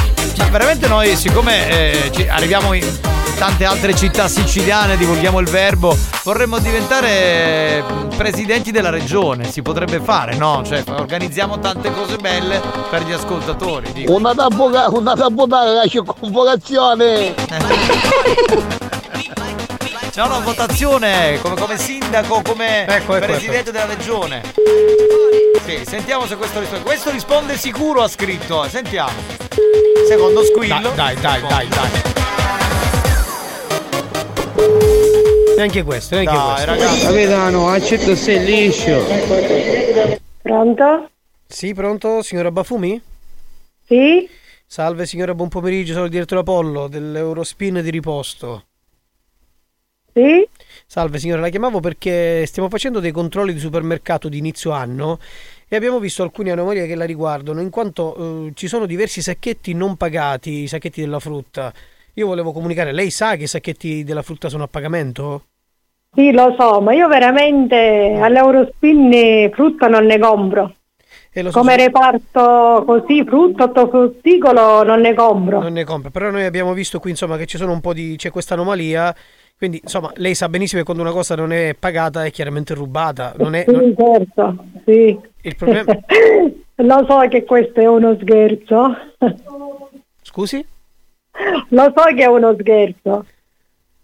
Ma 0.42 0.50
veramente 0.50 0.88
noi, 0.88 1.16
siccome 1.16 1.70
eh, 1.70 2.12
ci- 2.12 2.28
arriviamo 2.28 2.74
in 2.74 2.84
tante 3.38 3.64
altre 3.64 3.94
città 3.96 4.28
siciliane, 4.28 4.98
divulghiamo 4.98 5.39
il 5.39 5.48
verbo, 5.48 5.96
vorremmo 6.24 6.58
diventare 6.58 7.10
eh, 7.10 7.84
presidenti 8.18 8.72
della 8.72 8.89
regione. 8.89 9.52
Si 9.52 9.62
potrebbe 9.62 10.00
fare, 10.00 10.36
no? 10.36 10.64
Cioè, 10.66 10.84
organizziamo 10.88 11.60
tante 11.60 11.92
cose 11.92 12.18
belle 12.18 12.60
per 12.89 13.04
gli 13.04 13.12
ascoltatori. 13.12 13.94
dico. 13.94 14.14
Una 14.14 14.34
tabboca, 14.34 14.89
una 14.89 15.14
tabbotata, 15.16 15.72
la 15.72 15.86
c'è 15.88 16.02
convocazione. 16.04 17.36
C'è 20.22 20.28
una 20.28 20.39
votazione 20.41 21.39
come, 21.41 21.55
come 21.55 21.80
sindaco, 21.80 22.43
come 22.43 22.86
Ecco, 22.86 23.15
ecco, 23.15 23.26
presidente 23.26 23.72
della 23.72 23.86
regione. 23.88 24.43
Sì, 25.65 25.84
sentiamo 25.84 26.28
se 26.28 26.36
questo 26.36 26.59
risponde. 26.59 26.84
Questo 26.86 27.09
risponde 27.09 27.57
sicuro, 27.57 28.03
ha 28.03 28.07
scritto. 28.07 28.69
Sentiamo. 28.69 29.13
Secondo 30.07 30.43
squillo. 30.43 30.91
Dai, 30.93 31.15
dai, 31.15 31.41
dai, 31.41 31.67
dai. 31.67 31.89
Neanche 35.55 35.82
questo, 35.82 36.13
neanche 36.13 36.34
Dai, 36.36 36.49
questo. 36.51 36.65
ragazzi. 36.69 37.01
Capitano, 37.01 37.69
accetto 37.69 38.15
sei 38.15 38.45
liscio. 38.45 39.03
Pronto? 40.43 41.09
Sì, 41.47 41.74
pronto, 41.74 42.22
signora 42.22 42.51
Bafumi? 42.51 43.01
Sì? 43.88 44.30
Salve 44.67 45.07
signora, 45.07 45.34
buon 45.34 45.49
pomeriggio, 45.49 45.93
sono 45.93 46.05
il 46.05 46.11
direttore 46.11 46.41
Apollo 46.41 46.88
dell'Eurospin 46.88 47.82
di 47.82 47.89
riposto. 47.89 48.65
Sì? 50.14 50.47
Salve 50.86 51.20
signora, 51.20 51.41
la 51.41 51.49
chiamavo 51.49 51.80
perché 51.80 52.45
stiamo 52.45 52.70
facendo 52.70 52.99
dei 52.99 53.12
controlli 53.12 53.53
di 53.53 53.59
supermercato 53.59 54.28
di 54.28 54.38
inizio 54.38 54.72
anno 54.72 55.20
e 55.68 55.76
abbiamo 55.76 55.99
visto 55.99 56.22
alcune 56.22 56.51
anomalie 56.51 56.86
che 56.86 56.95
la 56.95 57.05
riguardano, 57.05 57.62
in 57.62 57.70
quanto 57.70 58.47
eh, 58.47 58.51
ci 58.55 58.68
sono 58.68 58.86
diversi 58.86 59.22
sacchetti 59.22 59.74
non 59.74 59.95
pagati, 59.95 60.64
i 60.64 60.68
sacchetti 60.68 60.99
della 60.99 61.20
frutta. 61.20 61.72
Io 62.16 62.28
volevo 62.28 62.51
comunicare, 62.51 62.91
lei 62.91 63.09
sa 63.09 63.38
che 63.38 63.43
i 63.43 63.47
sacchetti 63.47 64.03
della 64.03 64.22
frutta 64.22 64.49
sono 64.49 64.64
a 64.64 64.68
pagamento? 64.68 65.45
Sì, 66.14 66.34
lo 66.34 66.53
so, 66.59 66.82
ma 66.82 66.91
io 66.91 67.07
veramente 67.07 68.18
all'Eurospin 68.20 69.49
frutta 69.53 69.88
non 69.88 70.05
ne 70.05 70.20
compro. 70.20 70.76
Eh, 71.32 71.41
lo 71.41 71.51
so, 71.51 71.59
Come 71.59 71.78
reparto 71.78 72.84
così, 72.86 73.24
frutta, 73.24 73.64
ortofrutticolo 73.64 74.84
non 74.84 74.99
ne 74.99 75.14
compro. 75.14 75.62
Non 75.62 75.72
ne 75.72 75.86
compra, 75.86 76.09
però 76.09 76.30
noi 76.30 76.43
abbiamo 76.43 76.74
visto 76.74 76.99
qui 76.99 77.12
insomma 77.12 77.38
che 77.38 77.45
ci 77.45 77.55
sono 77.55 77.72
un 77.72 77.80
po' 77.80 77.93
di 77.93 78.16
c'è 78.18 78.30
questa 78.30 78.55
anomalia, 78.55 79.16
quindi 79.62 79.80
insomma 79.84 80.12
lei 80.16 80.34
sa 80.34 80.49
benissimo 80.49 80.80
che 80.80 80.86
quando 80.86 81.03
una 81.03 81.12
cosa 81.12 81.36
non 81.36 81.51
è 81.51 81.76
pagata 81.78 82.26
è 82.26 82.32
chiaramente 82.32 82.74
rubata, 82.74 83.36
non 83.38 83.53
è 83.53 83.64
Sì, 83.68 83.72
non- 83.76 83.93
certo, 83.95 84.66
sì. 84.86 85.20
il 85.41 85.55
problema 85.55 85.93
Lo 86.82 87.05
so 87.07 87.20
che 87.30 87.43
questo 87.43 87.80
è 87.80 87.86
uno 87.86 88.18
scherzo. 88.20 88.95
Scusi? 90.24 90.66
Lo 91.68 91.84
so 91.95 92.03
che 92.16 92.24
è 92.24 92.26
uno 92.26 92.55
scherzo. 92.59 93.26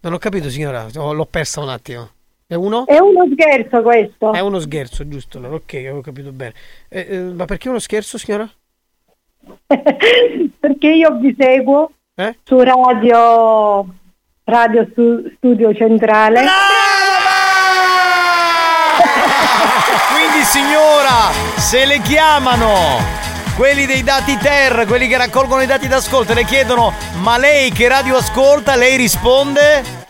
Non 0.02 0.12
ho 0.12 0.18
capito 0.18 0.48
signora, 0.48 0.86
oh, 0.94 1.12
l'ho 1.12 1.26
persa 1.26 1.60
un 1.60 1.70
attimo. 1.70 2.08
È 2.46 2.54
uno? 2.54 2.86
È 2.86 2.98
uno 3.00 3.26
scherzo 3.32 3.82
questo. 3.82 4.32
È 4.32 4.38
uno 4.38 4.60
scherzo, 4.60 5.08
giusto? 5.08 5.38
allora, 5.38 5.56
Ok, 5.56 5.74
avevo 5.74 6.02
capito 6.02 6.30
bene. 6.30 6.54
Eh, 6.88 7.06
eh, 7.10 7.18
ma 7.18 7.46
perché 7.46 7.68
uno 7.68 7.80
scherzo, 7.80 8.16
signora? 8.16 8.48
Perché 10.60 10.88
io 10.88 11.16
vi 11.18 11.34
seguo 11.36 11.90
Eh? 12.14 12.36
su 12.44 12.60
radio, 12.60 13.86
radio 14.48 14.86
Stu- 14.90 15.34
Studio 15.36 15.74
Centrale. 15.74 16.40
Quindi 20.10 20.42
signora, 20.44 21.30
se 21.56 21.84
le 21.84 22.00
chiamano 22.00 23.16
quelli 23.56 23.86
dei 23.86 24.02
dati 24.02 24.36
TER, 24.38 24.86
quelli 24.86 25.06
che 25.06 25.16
raccolgono 25.18 25.62
i 25.62 25.66
dati 25.66 25.86
d'ascolto 25.86 26.32
le 26.32 26.44
chiedono 26.44 26.92
ma 27.20 27.36
lei 27.36 27.70
che 27.72 27.88
radio 27.88 28.16
ascolta, 28.16 28.74
lei 28.74 28.96
risponde? 28.96 30.06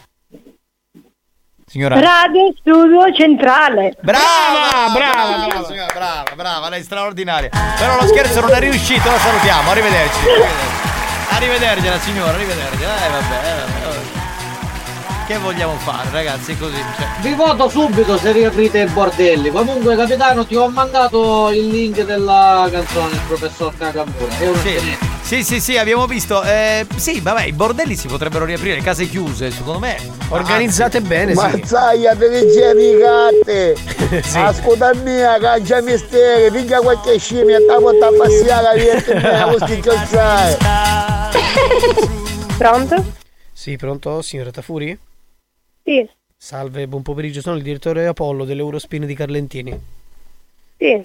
Signora. 1.66 1.98
Radio 2.00 2.54
Studio 2.58 3.12
Centrale. 3.12 3.94
Brava, 4.00 4.88
brava, 4.92 5.46
brava, 5.46 5.66
signora, 5.66 5.92
brava, 5.92 6.34
brava, 6.34 6.68
lei 6.70 6.80
è 6.80 6.82
straordinaria. 6.82 7.50
Però 7.78 7.96
lo 8.00 8.06
scherzo 8.06 8.40
non 8.40 8.54
è 8.54 8.60
riuscito, 8.60 9.10
la 9.10 9.18
salutiamo, 9.18 9.70
arrivederci. 9.70 10.18
Arrivederci, 10.18 11.28
arrivedercela 11.36 11.98
signora, 11.98 12.32
arrivedercela. 12.32 13.04
Eh 13.04 13.10
vabbè, 13.10 13.34
eh, 13.34 13.54
vabbè. 13.54 13.77
Che 15.28 15.36
vogliamo 15.36 15.74
fare 15.74 16.08
ragazzi, 16.10 16.56
così. 16.56 16.78
Cioè. 16.96 17.06
Vi 17.20 17.34
voto 17.34 17.68
subito 17.68 18.16
se 18.16 18.32
riaprite 18.32 18.78
i 18.78 18.86
bordelli. 18.86 19.50
Comunque, 19.50 19.94
capitano, 19.94 20.46
ti 20.46 20.56
ho 20.56 20.70
mandato 20.70 21.50
il 21.50 21.68
link 21.68 22.02
della 22.02 22.66
canzone 22.72 23.10
del 23.10 23.20
professor 23.26 23.76
Cagamura. 23.76 24.38
È 24.38 24.48
un 24.48 24.56
Sì, 24.56 24.80
sì, 25.20 25.44
sì, 25.44 25.60
sì, 25.60 25.76
abbiamo 25.76 26.06
visto. 26.06 26.42
Eh, 26.42 26.86
sì, 26.96 27.20
vabbè, 27.20 27.44
i 27.44 27.52
bordelli 27.52 27.94
si 27.94 28.08
potrebbero 28.08 28.46
riaprire, 28.46 28.76
le 28.76 28.80
case 28.80 29.06
chiuse, 29.06 29.50
secondo 29.50 29.80
me. 29.80 29.98
Organizzate 30.30 31.02
bene, 31.02 31.34
sì. 31.34 31.40
Mazzaia, 31.42 32.14
delle 32.14 32.46
di 32.46 32.96
carte. 32.98 33.76
Ascolta 34.32 34.94
mia, 34.94 35.36
caccia 35.38 35.82
misteri, 35.82 36.50
piglia 36.50 36.80
qualche 36.80 37.18
scimmia, 37.18 37.60
sta 37.60 37.76
porta 37.76 38.06
a 38.06 38.74
vierte 38.74 39.12
me, 39.12 39.58
così 39.58 39.78
che 39.78 39.90
sai. 40.08 40.56
Pronto? 42.56 43.04
Sì, 43.52 43.76
pronto, 43.76 44.22
signora 44.22 44.50
Tafuri? 44.50 44.98
Sì, 45.88 46.06
Salve, 46.36 46.86
buon 46.86 47.00
pomeriggio, 47.00 47.40
sono 47.40 47.56
il 47.56 47.62
direttore 47.62 48.06
Apollo 48.06 48.44
dell'Eurospin 48.44 49.06
di 49.06 49.14
Carlentini. 49.14 49.80
sì. 50.76 51.00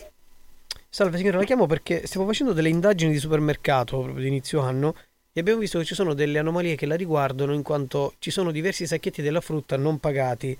Salve 0.89 1.15
signora, 1.15 1.38
la 1.38 1.45
chiamo 1.45 1.67
perché 1.67 2.05
stiamo 2.05 2.25
facendo 2.25 2.51
delle 2.51 2.67
indagini 2.67 3.13
di 3.13 3.17
supermercato 3.17 4.01
proprio 4.01 4.21
di 4.21 4.27
inizio 4.27 4.59
anno 4.59 4.93
e 5.31 5.39
abbiamo 5.39 5.61
visto 5.61 5.79
che 5.79 5.86
ci 5.86 5.95
sono 5.95 6.13
delle 6.13 6.38
anomalie 6.38 6.75
che 6.75 6.86
la 6.86 6.95
riguardano 6.95 7.53
in 7.53 7.63
quanto 7.63 8.15
ci 8.19 8.29
sono 8.29 8.51
diversi 8.51 8.86
sacchetti 8.86 9.21
della 9.21 9.39
frutta 9.39 9.77
non 9.77 9.99
pagati 9.99 10.55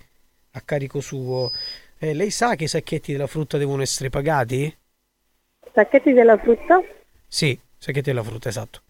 a 0.51 0.61
carico 0.61 1.01
suo. 1.01 1.51
Eh, 1.97 2.13
lei 2.13 2.32
sa 2.32 2.55
che 2.55 2.63
i 2.63 2.69
sacchetti 2.69 3.11
della 3.11 3.28
frutta 3.28 3.57
devono 3.57 3.82
essere 3.82 4.09
pagati? 4.09 4.74
Sacchetti 5.74 6.13
della 6.13 6.38
frutta? 6.38 6.82
Sì, 7.28 7.59
sacchetti 7.78 8.09
della 8.09 8.24
frutta, 8.24 8.47
esatto. 8.47 8.82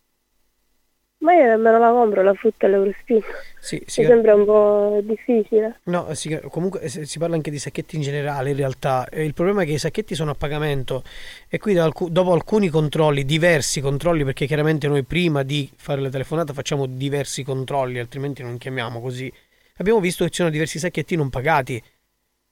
Ma 1.23 1.33
io 1.33 1.45
nemmeno 1.45 1.79
la 1.79 1.89
compro 1.89 2.21
la 2.21 2.33
frutta 2.33 2.65
all'Eurospin. 2.65 3.21
Sì, 3.57 3.77
Mi 3.77 3.83
signora- 3.87 4.13
sembra 4.13 4.35
un 4.35 4.45
po' 4.45 4.99
difficile. 5.03 5.79
No, 5.83 6.07
eh, 6.09 6.15
sì, 6.15 6.37
comunque 6.49 6.81
eh, 6.81 6.89
si 6.89 7.17
parla 7.17 7.35
anche 7.35 7.49
di 7.49 7.59
sacchetti 7.59 7.95
in 7.95 8.01
generale 8.01 8.49
in 8.49 8.57
realtà. 8.57 9.07
Eh, 9.07 9.23
Il 9.23 9.33
problema 9.33 9.61
è 9.61 9.65
che 9.65 9.71
i 9.71 9.77
sacchetti 9.77 10.15
sono 10.15 10.31
a 10.31 10.35
pagamento 10.35 11.01
e 11.47 11.59
qui 11.59 11.73
dopo 11.73 12.33
alcuni 12.33 12.67
controlli, 12.67 13.23
diversi 13.23 13.79
controlli, 13.79 14.25
perché 14.25 14.45
chiaramente 14.47 14.89
noi 14.89 15.03
prima 15.03 15.43
di 15.43 15.69
fare 15.77 16.01
la 16.01 16.09
telefonata 16.09 16.51
facciamo 16.51 16.85
diversi 16.87 17.43
controlli, 17.43 17.99
altrimenti 17.99 18.43
non 18.43 18.57
chiamiamo 18.57 18.99
così. 18.99 19.31
Abbiamo 19.77 20.01
visto 20.01 20.25
che 20.25 20.29
ci 20.29 20.37
sono 20.37 20.49
diversi 20.49 20.77
sacchetti 20.77 21.15
non 21.15 21.29
pagati. 21.29 21.81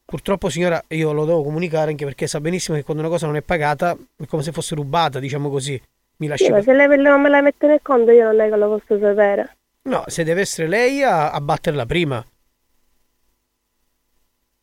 Purtroppo 0.05 0.49
signora 0.49 0.82
io 0.89 1.11
lo 1.11 1.26
devo 1.26 1.43
comunicare 1.43 1.91
anche 1.91 2.05
perché 2.05 2.26
sa 2.26 2.39
benissimo 2.39 2.78
che 2.78 2.84
quando 2.84 3.03
una 3.03 3.11
cosa 3.11 3.26
non 3.28 3.36
è 3.36 3.41
pagata 3.41 3.97
è 4.17 4.26
come 4.28 4.43
se 4.43 4.53
fosse 4.53 4.76
rubata, 4.76 5.19
diciamo 5.19 5.49
così. 5.49 5.82
Mi 6.22 6.28
lasci 6.28 6.45
Sì, 6.45 6.51
ma 6.51 6.61
se 6.61 6.72
lei 6.74 6.88
non 7.01 7.19
me 7.19 7.30
la 7.30 7.41
mette 7.41 7.65
nel 7.65 7.80
conto 7.82 8.11
io 8.11 8.26
non 8.26 8.39
è 8.39 8.47
che 8.47 8.55
lo 8.55 8.78
posso 8.78 8.99
sapere. 8.99 9.57
No, 9.84 10.03
se 10.05 10.24
deve 10.24 10.41
essere 10.41 10.67
lei 10.67 11.01
a, 11.01 11.32
a 11.32 11.41
batterla 11.41 11.88
prima. 11.88 12.24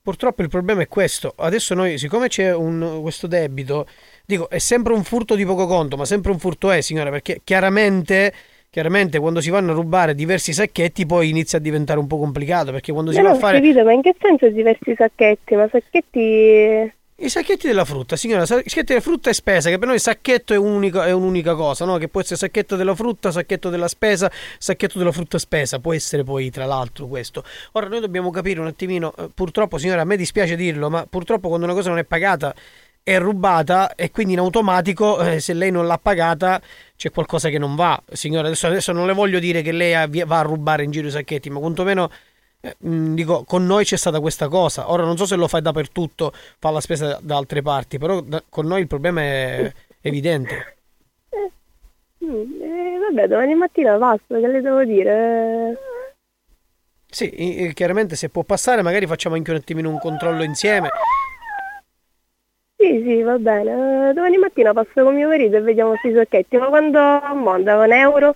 Purtroppo 0.00 0.42
il 0.42 0.48
problema 0.48 0.82
è 0.82 0.86
questo. 0.86 1.34
Adesso 1.36 1.74
noi, 1.74 1.98
siccome 1.98 2.28
c'è 2.28 2.54
un, 2.54 3.00
questo 3.02 3.26
debito, 3.26 3.88
dico, 4.24 4.48
è 4.48 4.58
sempre 4.58 4.92
un 4.92 5.02
furto 5.02 5.34
di 5.34 5.44
poco 5.44 5.66
conto, 5.66 5.96
ma 5.96 6.04
sempre 6.04 6.30
un 6.30 6.38
furto 6.38 6.70
è, 6.70 6.80
signora, 6.80 7.10
perché 7.10 7.40
chiaramente, 7.42 8.32
chiaramente 8.70 9.18
quando 9.18 9.40
si 9.40 9.50
vanno 9.50 9.72
a 9.72 9.74
rubare 9.74 10.14
diversi 10.14 10.52
sacchetti 10.52 11.06
poi 11.06 11.28
inizia 11.28 11.58
a 11.58 11.60
diventare 11.60 11.98
un 11.98 12.06
po' 12.06 12.18
complicato, 12.18 12.70
perché 12.70 12.92
quando 12.92 13.10
si 13.10 13.18
Io 13.18 13.24
va 13.24 13.30
a 13.30 13.34
fare... 13.34 13.56
capito, 13.60 13.82
ma 13.82 13.92
in 13.92 14.02
che 14.02 14.14
senso 14.18 14.48
diversi 14.48 14.94
sacchetti? 14.96 15.56
Ma 15.56 15.68
sacchetti... 15.68 16.92
I 17.20 17.28
sacchetti 17.28 17.66
della 17.66 17.84
frutta, 17.84 18.14
signora, 18.14 18.46
sa- 18.46 18.62
sacchetti 18.64 18.84
della 18.84 19.00
frutta 19.00 19.28
e 19.28 19.32
spesa, 19.32 19.70
che 19.70 19.78
per 19.78 19.88
noi 19.88 19.98
sacchetto 19.98 20.54
è, 20.54 20.56
un'unica- 20.56 21.04
è 21.04 21.10
un'unica 21.10 21.56
cosa, 21.56 21.84
no? 21.84 21.96
Che 21.96 22.06
può 22.06 22.20
essere 22.20 22.36
sacchetto 22.36 22.76
della 22.76 22.94
frutta, 22.94 23.32
sacchetto 23.32 23.70
della 23.70 23.88
spesa, 23.88 24.30
sacchetto 24.56 24.98
della 24.98 25.10
frutta 25.10 25.36
spesa, 25.36 25.80
può 25.80 25.92
essere 25.92 26.22
poi 26.22 26.48
tra 26.50 26.64
l'altro 26.64 27.08
questo. 27.08 27.42
Ora 27.72 27.88
noi 27.88 27.98
dobbiamo 27.98 28.30
capire 28.30 28.60
un 28.60 28.68
attimino, 28.68 29.12
eh, 29.16 29.30
purtroppo 29.34 29.78
signora, 29.78 30.02
a 30.02 30.04
me 30.04 30.16
dispiace 30.16 30.54
dirlo, 30.54 30.90
ma 30.90 31.06
purtroppo 31.10 31.48
quando 31.48 31.66
una 31.66 31.74
cosa 31.74 31.88
non 31.88 31.98
è 31.98 32.04
pagata 32.04 32.54
è 33.02 33.18
rubata 33.18 33.94
e 33.94 34.10
quindi 34.10 34.34
in 34.34 34.38
automatico 34.38 35.18
eh, 35.20 35.40
se 35.40 35.54
lei 35.54 35.70
non 35.70 35.86
l'ha 35.86 35.98
pagata 35.98 36.60
c'è 36.94 37.10
qualcosa 37.10 37.48
che 37.48 37.58
non 37.58 37.74
va. 37.74 38.00
Signora, 38.12 38.46
adesso, 38.46 38.68
adesso 38.68 38.92
non 38.92 39.06
le 39.06 39.12
voglio 39.14 39.40
dire 39.40 39.62
che 39.62 39.72
lei 39.72 40.24
va 40.24 40.38
a 40.38 40.42
rubare 40.42 40.84
in 40.84 40.92
giro 40.92 41.08
i 41.08 41.10
sacchetti, 41.10 41.50
ma 41.50 41.58
quantomeno 41.58 42.10
dico, 42.78 43.44
con 43.44 43.66
noi 43.66 43.84
c'è 43.84 43.96
stata 43.96 44.20
questa 44.20 44.48
cosa. 44.48 44.90
Ora 44.90 45.04
non 45.04 45.16
so 45.16 45.26
se 45.26 45.36
lo 45.36 45.48
fai 45.48 45.62
dappertutto, 45.62 46.32
fa 46.58 46.70
la 46.70 46.80
spesa 46.80 47.18
da, 47.22 47.36
altre 47.36 47.62
parti, 47.62 47.98
però 47.98 48.20
da- 48.20 48.42
con 48.48 48.66
noi 48.66 48.80
il 48.80 48.86
problema 48.86 49.20
è 49.22 49.72
evidente. 50.00 50.76
Mm, 52.24 52.62
eh, 52.62 52.98
vabbè, 52.98 53.28
domani 53.28 53.54
mattina 53.54 53.96
basta, 53.96 54.38
che 54.38 54.46
le 54.48 54.60
devo 54.60 54.84
dire? 54.84 55.76
Sì, 57.10 57.62
i- 57.64 57.72
chiaramente 57.74 58.16
se 58.16 58.28
può 58.28 58.42
passare, 58.42 58.82
magari 58.82 59.06
facciamo 59.06 59.36
anche 59.36 59.50
un 59.50 59.56
attimino 59.56 59.88
un 59.88 59.98
controllo 59.98 60.42
insieme. 60.42 60.90
Sì, 62.76 63.02
sì, 63.04 63.22
va 63.22 63.38
bene. 63.38 64.10
Eh, 64.10 64.12
domani 64.12 64.36
mattina 64.36 64.72
passo 64.72 65.02
con 65.02 65.14
mio 65.14 65.28
marito 65.28 65.56
e 65.56 65.60
vediamo 65.60 65.90
questi 65.90 66.12
sacchetti. 66.12 66.56
Ma 66.58 66.66
quando 66.66 66.98
monta? 67.34 67.76
Un 67.76 67.92
euro? 67.92 68.34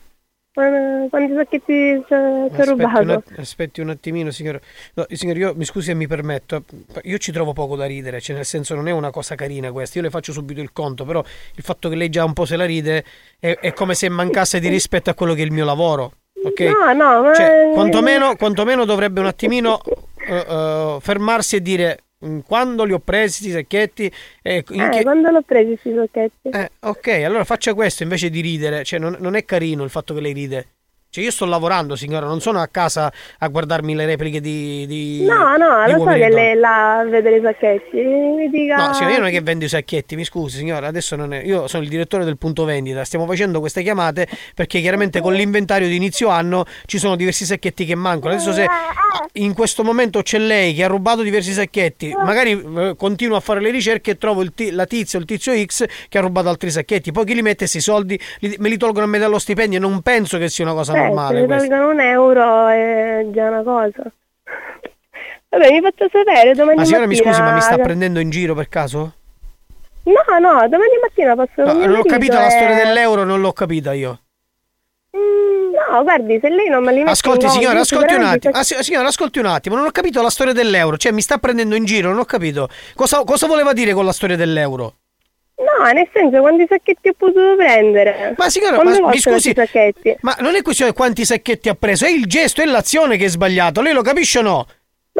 Quan- 0.55 1.09
Quanti 1.09 1.35
sacchetti 1.35 2.05
ci 2.07 2.13
ho 2.13 2.65
rubato? 2.65 3.23
aspetti 3.39 3.81
un 3.81 3.89
attimino, 3.89 4.31
signor. 4.31 4.61
No, 4.95 5.07
signor, 5.09 5.37
io 5.39 5.55
mi 5.55 5.65
scusi 5.65 5.91
e 5.91 5.95
mi 5.95 6.07
permetto. 6.07 6.65
Io 7.05 7.17
ci 7.19 7.33
trovo 7.33 7.53
poco 7.55 7.75
da 7.75 7.87
ridere, 7.87 8.21
cioè 8.21 8.37
nel 8.37 8.45
senso 8.45 8.75
non 8.75 8.87
è 8.87 8.91
una 8.91 9.11
cosa 9.11 9.35
carina 9.35 9.73
questa. 9.73 9.99
Io 9.99 10.05
le 10.05 10.11
faccio 10.11 10.33
subito 10.33 10.61
il 10.61 10.73
conto, 10.73 11.05
però 11.05 11.25
il 11.55 11.63
fatto 11.63 11.89
che 11.89 11.95
lei 11.95 12.11
già 12.11 12.25
un 12.25 12.35
po' 12.35 12.45
se 12.45 12.57
la 12.57 12.67
ride 12.67 13.05
è, 13.39 13.57
è 13.61 13.73
come 13.73 13.95
se 13.95 14.09
mancasse 14.11 14.61
di 14.61 14.69
rispetto 14.69 15.09
a 15.09 15.15
quello 15.15 15.33
che 15.33 15.41
è 15.41 15.45
il 15.45 15.53
mio 15.53 15.65
lavoro. 15.65 16.13
Ok? 16.45 16.61
No, 16.61 16.93
no, 16.93 17.23
ma... 17.23 17.35
Cioè, 17.35 17.71
quantomeno, 17.73 18.37
quantomeno 18.37 18.85
dovrebbe 18.85 19.21
un 19.21 19.27
attimino 19.27 19.81
eh, 20.27 20.35
eh, 20.37 20.97
fermarsi 21.01 21.57
e 21.57 21.63
dire 21.63 21.99
quando 22.47 22.85
li 22.85 22.93
ho 22.93 22.99
presi 22.99 23.43
questi 23.43 23.51
sacchetti 23.51 24.13
e 24.43 24.65
in 24.71 24.81
Eh, 24.83 24.89
che- 24.91 25.03
quando 25.03 25.31
l'ho 25.31 25.43
presi 25.43 25.77
questi 25.79 25.95
sacchetti? 25.95 26.49
eh, 26.51 26.71
ok, 26.81 27.09
allora 27.25 27.45
faccia 27.45 27.75
questo 27.75 28.03
invece 28.03 28.31
di 28.31 28.41
ridere. 28.41 28.85
Cioè, 28.85 28.99
non, 28.99 29.17
non 29.21 29.35
è 29.35 29.45
carino 29.45 29.83
il 29.85 29.91
fatto 29.91 30.15
che 30.15 30.21
lei 30.21 30.33
ride. 30.33 30.67
Cioè, 31.15 31.23
io 31.25 31.31
sto 31.31 31.45
lavorando, 31.45 31.95
signora, 31.95 32.25
non 32.25 32.41
sono 32.41 32.59
a 32.63 32.69
casa 32.69 33.13
a 33.41 33.49
guardarmi 33.49 33.95
le 33.95 34.07
repliche 34.07 34.41
di. 34.41 34.87
di 34.87 35.25
No, 35.27 35.59
no, 35.59 35.85
di 35.85 35.93
lo 35.93 35.99
so 35.99 36.05
che 36.07 36.31
lei 36.31 36.55
là 36.57 37.01
a 37.01 37.05
vedere 37.05 37.37
i 37.37 37.43
sacchetti. 37.43 37.97
Mi 37.99 38.49
dica... 38.49 38.77
No, 38.77 38.95
signora, 38.95 39.13
io 39.13 39.19
non 39.19 39.29
è 39.29 39.31
che 39.31 39.43
vendo 39.43 39.67
i 39.67 39.69
sacchetti, 39.69 40.17
mi 40.17 40.25
scusi, 40.25 40.57
signora, 40.57 40.87
adesso 40.87 41.15
non 41.15 41.35
è. 41.35 41.43
Io 41.45 41.69
sono 41.69 41.83
il 41.83 41.91
direttore 41.91 42.25
del 42.25 42.39
punto 42.39 42.65
vendita, 42.65 43.05
stiamo 43.05 43.27
facendo 43.27 43.61
queste 43.61 43.83
chiamate 43.83 44.27
perché 44.55 44.81
chiaramente 44.81 45.21
con 45.21 45.35
l'inventario 45.35 45.87
di 45.87 45.97
inizio 45.97 46.29
anno 46.31 46.65
ci 46.87 46.97
sono 46.97 47.15
diversi 47.15 47.45
sacchetti 47.45 47.85
che 47.85 47.95
mancano. 47.95 48.33
Adesso 48.33 48.55
se 48.55 48.65
in 49.35 49.53
questo 49.53 49.85
momento 49.85 50.23
c'è 50.23 50.39
lei 50.39 50.73
che 50.73 50.83
ha 50.83 50.89
rubato 50.89 51.21
diversi 51.21 51.53
sacchetti, 51.53 52.15
magari 52.25 52.53
eh, 52.53 52.95
continuo 52.97 53.37
a 53.37 53.41
fare 53.41 53.61
le 53.61 53.71
ricerche 53.71 54.13
e 54.13 54.17
trovo 54.17 54.41
il 54.41 54.53
ti- 54.55 54.71
la 54.71 54.87
tizia 54.87 55.19
o 55.19 55.21
il 55.21 55.29
tizio 55.29 55.53
X 55.63 55.85
che 56.09 56.17
ha 56.17 56.23
rubato 56.23 56.49
altri 56.49 56.71
sacchetti, 56.71 57.13
poi 57.13 57.27
chi 57.27 57.35
li 57.35 57.43
mette 57.43 57.57
questi 57.59 57.83
soldi 57.83 58.19
Li- 58.39 58.57
me 58.61 58.71
li 58.71 58.79
tolgono 58.79 59.05
a 59.05 59.09
me 59.09 59.19
dallo 59.19 59.39
stipendio 59.39 59.77
e 59.77 59.81
non 59.83 60.01
penso 60.01 60.39
che 60.39 60.49
sia 60.49 60.65
una 60.65 60.73
cosa 60.73 61.01
Eh, 61.03 61.07
normale 61.07 61.41
se 61.41 61.47
tolgono 61.47 61.89
un 61.91 62.01
euro 62.01 62.67
è 62.69 63.27
già 63.33 63.49
una 63.49 63.63
cosa. 63.63 64.03
Vabbè, 65.49 65.71
mi 65.71 65.81
faccio 65.83 66.09
sapere 66.11 66.55
domani 66.55 66.79
Ma 66.79 66.85
signora 66.85 67.07
mi 67.07 67.15
mattina. 67.15 67.33
scusi, 67.33 67.43
ma 67.47 67.53
mi 67.53 67.61
sta 67.61 67.77
prendendo 67.79 68.21
in 68.21 68.31
giro 68.31 68.55
per 68.55 68.69
caso? 68.69 69.15
No, 70.05 70.39
no, 70.39 70.69
domani 70.69 70.99
mattina 71.03 71.35
passo 71.37 71.65
No, 71.65 71.85
non 71.87 71.97
ho 71.97 72.03
capito 72.03 72.35
la 72.35 72.47
e- 72.47 72.51
storia 72.51 72.75
dell'euro, 72.75 73.25
non 73.25 73.41
l'ho 73.41 73.53
capita 73.53 73.93
io. 73.93 74.21
Mm, 75.17 75.61
No, 75.93 76.03
guardi, 76.03 76.39
se 76.41 76.49
lei 76.49 76.69
non 76.69 76.83
me 76.83 76.93
li 76.93 76.99
mette 76.99 77.11
Ascolti 77.11 77.49
signora, 77.49 77.77
conto, 77.77 77.95
ascolti 77.95 78.15
un 78.15 78.23
attimo. 78.23 78.55
Ah, 78.55 78.63
si- 78.63 78.83
signora, 78.83 79.09
ascolti 79.09 79.39
un 79.41 79.47
attimo, 79.47 79.77
non 79.77 79.85
ho 79.87 79.91
capito 79.91 80.23
la 80.23 80.31
storia 80.31 80.53
dell'euro, 80.55 80.97
cioè 80.97 81.13
mi 81.13 81.21
sta 81.21 81.37
prendendo 81.39 81.75
in 81.75 81.85
giro, 81.85 82.09
non 82.09 82.19
ho 82.21 82.25
capito. 82.25 82.69
Cosa, 82.95 83.23
cosa 83.25 83.47
voleva 83.47 83.73
dire 83.75 83.93
con 83.93 84.05
la 84.07 84.13
storia 84.13 84.37
dell'euro? 84.37 84.95
No, 85.63 85.93
nel 85.93 86.09
senso, 86.13 86.41
quanti 86.41 86.67
sacchetti 86.69 87.09
ho 87.09 87.15
potuto 87.17 87.55
prendere? 87.57 88.35
Ma 88.37 88.49
signora, 88.49 88.77
Quante 88.77 89.01
ma 89.01 89.09
mi 89.11 89.19
scusi, 89.19 89.55
ma 90.21 90.37
non 90.41 90.57
è 90.57 90.63
questione 90.63 90.91
di 90.91 90.97
quanti 90.97 91.25
sacchetti 91.25 91.69
ha 91.69 91.75
preso, 91.75 92.05
è 92.05 92.11
il 92.11 92.27
gesto, 92.27 92.63
è 92.63 92.65
l'azione 92.65 93.17
che 93.17 93.27
è 93.27 93.29
sbagliato, 93.29 93.81
lei 93.81 93.93
lo 93.93 94.03
capisce 94.03 94.41
o 94.41 94.43
no? 94.43 94.67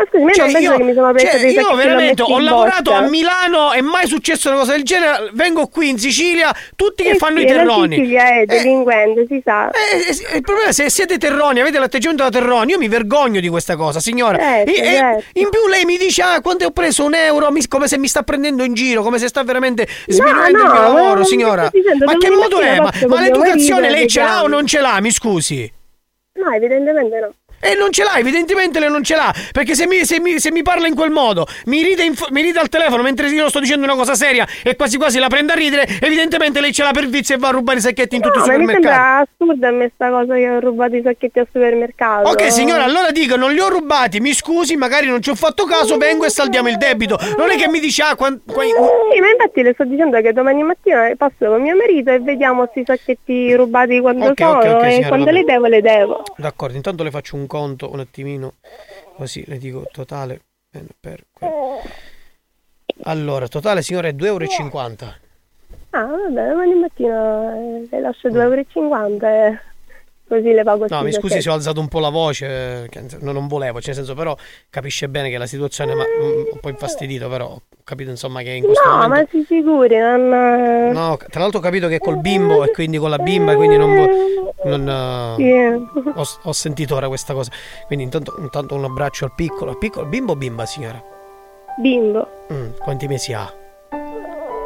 Ma 0.03 0.09
scusi, 0.09 0.25
ma 0.25 0.31
io 0.31 0.35
Cioè, 0.35 0.45
non 0.45 0.53
penso 0.53 0.71
io- 0.73 0.77
che 0.79 0.83
mi 0.83 0.95
sono 0.95 1.13
presa 1.13 1.31
cioè, 1.31 1.41
dei 1.41 1.53
io 1.55 1.75
veramente 1.75 2.23
ho 2.23 2.39
lavorato 2.41 2.93
a 2.93 3.01
Milano, 3.03 3.73
è 3.73 3.81
mai 3.81 4.07
successo 4.07 4.49
una 4.49 4.59
cosa 4.59 4.73
del 4.73 4.83
genere. 4.83 5.31
Vengo 5.35 5.67
qui 5.69 5.91
in 5.91 5.99
Sicilia, 5.99 6.55
tutti 6.75 7.03
che 7.03 7.11
Eh 7.11 7.17
fanno 7.17 7.39
sì, 7.39 7.45
i 7.45 7.49
la 7.49 7.55
terroni. 7.55 7.97
Sicilia 7.97 8.41
è 8.41 8.45
delinquente, 8.47 9.27
si 9.29 9.41
sa. 9.45 9.71
Eh, 9.71 10.37
il 10.37 10.43
problema 10.43 10.69
è 10.69 10.73
se 10.73 10.91
siete 10.91 11.19
terroni, 11.19 11.61
avete 11.61 11.79
l'atteggiamento 11.79 12.23
da 12.25 12.31
terroni, 12.31 12.73
io 12.73 12.79
mi 12.79 12.89
vergogno 12.89 13.41
di 13.41 13.49
questa 13.49 13.77
cosa, 13.77 14.01
signora. 14.01 14.39
Certo, 14.39 14.71
E- 14.71 14.75
e- 14.75 14.85
certo. 14.97 15.25
in 15.35 15.49
più 15.51 15.67
lei 15.69 15.85
mi 15.85 15.97
dice, 15.99 16.23
ah, 16.23 16.41
quanto 16.41 16.65
ho 16.67 16.71
preso 16.71 17.05
un 17.05 17.15
euro, 17.15 17.51
mi- 17.53 17.67
come 17.69 17.87
se 17.89 17.99
mi 17.99 18.09
sta 18.09 18.23
prendendo 18.23 18.65
in 18.65 18.75
giro, 18.75 19.03
come 19.03 19.19
se 19.19 19.29
sta 19.29 19.43
veramente 19.45 19.87
sminuendo 20.07 20.59
il 20.59 20.65
no, 20.67 20.73
mio 20.73 20.81
ma 20.81 20.89
lavoro, 20.89 21.25
signora. 21.25 21.69
dicendo, 21.73 22.05
Ma 22.07 22.17
che 22.17 22.31
modo 22.31 22.61
è? 22.61 22.77
Ma, 22.79 22.85
ma 22.85 22.91
mio 23.07 23.19
l'educazione 23.19 23.87
e 23.89 23.91
lei 23.91 24.09
ce 24.09 24.21
l'ha 24.23 24.43
o 24.43 24.49
non 24.49 24.67
ce 24.67 24.81
l'ha, 24.81 25.01
mi 25.01 25.11
scusi? 25.11 25.71
No, 26.35 26.51
evidentemente 26.51 27.21
no. 27.21 27.33
E 27.65 27.75
non 27.77 27.93
ce 27.93 28.03
l'ha, 28.03 28.17
evidentemente 28.17 28.81
lei 28.81 28.91
non 28.91 29.05
ce 29.05 29.15
l'ha. 29.15 29.33
Perché 29.53 29.75
se 29.77 29.87
mi, 29.87 30.05
se 30.05 30.19
mi- 30.19 30.41
se 30.41 30.51
mi 30.51 30.63
parla 30.63 30.89
in 30.89 30.97
quel 30.97 31.11
modo, 31.11 31.47
mi 31.67 31.81
ride, 31.83 32.03
in 32.03 32.15
mi 32.31 32.43
ride 32.43 32.59
al 32.59 32.69
telefono 32.69 33.03
mentre 33.05 33.29
io 33.29 33.49
sto 33.49 33.61
dicendo 33.61 33.85
una 33.85 33.95
cosa 33.95 34.15
seria 34.17 34.45
e 34.65 34.75
quasi 34.75 34.97
quasi 34.97 35.19
la 35.21 35.29
prende 35.29 35.53
a 35.53 35.55
ridere, 35.55 35.87
evidentemente 36.01 36.61
lei 36.61 36.73
ce 36.73 36.83
l'ha 36.83 36.91
per 36.91 37.07
vizio 37.09 37.37
e 37.37 37.39
va 37.39 37.49
a 37.49 37.51
rubare 37.53 37.79
i 37.79 37.81
sacchetti 37.81 38.17
in 38.17 38.21
tutto 38.23 38.39
No, 38.41 38.45
il 38.47 38.51
ma 38.51 38.57
mi 38.59 38.65
supermercato. 38.65 38.95
sembra 38.97 39.27
assurda 39.61 39.69
a 39.69 39.71
me 39.71 39.91
sta 39.95 40.11
cosa 40.11 40.35
che 40.35 40.51
ho 40.51 40.59
rubato 40.61 40.97
i 40.97 41.03
sacchetti 41.05 41.39
al 41.39 41.47
supermercato. 41.53 42.29
Ok 42.31 42.51
signora, 42.53 42.83
allora 42.85 43.11
dico, 43.13 43.37
non 43.37 43.53
li 43.53 43.61
ho 43.61 43.69
rubati, 43.69 44.19
mi 44.19 44.33
scusi, 44.33 44.75
magari 44.77 45.07
non 45.07 45.23
ci 45.23 45.31
ho 45.31 45.35
fatto 45.37 45.65
caso, 45.65 45.97
vengo 45.99 46.25
e 46.25 46.31
saldiamo 46.31 46.69
il 46.69 46.77
debito. 46.79 47.17
Non 47.39 47.51
è 47.51 47.57
che 47.57 47.69
mi 47.69 47.79
dice, 47.79 48.03
ah, 48.03 48.17
quan- 48.17 48.41
qua- 48.45 48.65
Sì, 48.65 49.21
ma 49.21 49.29
infatti 49.31 49.63
le 49.63 49.73
sto 49.75 49.85
dicendo 49.85 50.21
che 50.21 50.33
domani 50.33 50.63
mattina 50.65 51.11
passo 51.17 51.35
con 51.47 51.61
mio 51.63 51.77
marito 51.77 52.11
e 52.11 52.19
vediamo 52.19 52.69
se 52.75 52.81
i 52.81 52.85
sacchetti 52.85 53.55
rubati 53.55 54.01
quando 54.01 54.25
Ok, 54.27 54.41
ok, 54.41 54.63
sono 54.63 54.77
ok, 54.79 54.83
e 54.85 54.91
signora, 54.91 55.09
quando 55.09 55.25
va 55.27 55.31
le 55.31 55.45
devo 55.45 55.67
le 55.67 55.81
devo. 55.81 56.23
D'accordo, 56.37 56.77
intanto 56.77 57.03
le 57.05 57.11
faccio 57.11 57.37
un 57.37 57.47
conto 57.53 57.93
un 57.93 58.01
attimino, 58.01 58.55
così 59.15 59.45
le 59.47 59.59
dico 59.59 59.87
totale. 59.93 60.41
eh, 60.73 60.87
Per 60.99 61.23
Allora, 63.03 63.47
totale 63.47 63.83
signora 63.83 64.09
è 64.09 64.13
2,50 64.15 64.25
euro. 64.25 64.47
Ah, 65.91 66.07
vabbè, 66.07 66.49
domani 66.49 66.75
mattina 66.75 67.55
eh, 67.55 67.87
le 67.91 68.01
lascio 68.01 68.31
2,50 68.31 68.41
euro 68.41 69.27
e 69.27 69.61
così 70.27 70.53
le 70.53 70.63
pago 70.63 70.87
No, 70.89 71.03
mi 71.03 71.13
scusi 71.13 71.43
se 71.43 71.51
ho 71.51 71.53
alzato 71.53 71.79
un 71.79 71.89
po' 71.89 72.01
la 72.01 72.09
voce, 72.09 72.85
eh, 72.85 72.89
che 72.89 73.05
no, 73.21 73.33
non 73.33 73.49
volevo, 73.49 73.83
cioè 73.83 73.95
nel 73.95 73.97
senso 73.97 74.15
però 74.15 74.35
capisce 74.71 75.11
bene 75.11 75.29
che 75.29 75.37
la 75.37 75.45
situazione 75.45 75.95
ma 75.95 76.05
mm, 76.05 76.53
un 76.53 76.59
po' 76.59 76.71
infastidito, 76.71 77.29
però 77.29 77.61
capito 77.85 78.11
insomma 78.11 78.43
che 78.43 78.51
in 78.51 78.65
questo 78.65 78.85
No, 78.89 78.97
momento... 78.97 79.15
ma 79.15 79.27
si 79.31 79.45
figuri, 79.45 79.97
non... 79.99 80.29
No, 80.93 81.17
tra 81.31 81.41
l'altro 81.41 81.59
ho 81.59 81.63
capito 81.63 81.89
che 81.89 81.99
col 81.99 82.19
bimbo 82.19 82.65
e 82.65 82.71
quindi 82.71 82.99
con 82.99 83.11
la 83.11 83.19
bimba, 83.19 83.55
quindi 83.57 83.77
non... 83.77 83.95
vo- 83.95 84.31
non, 84.65 84.89
eh, 84.89 85.35
Sì. 85.37 86.11
ho, 86.15 86.25
ho 86.43 86.53
sentito 86.53 86.95
ora 86.95 87.09
questa 87.09 87.35
cosa. 87.35 87.51
Quindi 87.87 88.05
intanto, 88.05 88.35
intanto 88.39 88.75
un 88.75 88.85
abbraccio 88.85 89.25
al 89.25 89.33
piccolo. 89.35 89.75
Piccolo 89.77 90.07
bimbo 90.07 90.33
o 90.33 90.37
bimba, 90.37 90.65
signora? 90.67 91.03
Bimbo, 91.79 92.29
Mm, 92.53 92.71
quanti 92.79 93.09
mesi 93.09 93.33
ha? 93.33 93.53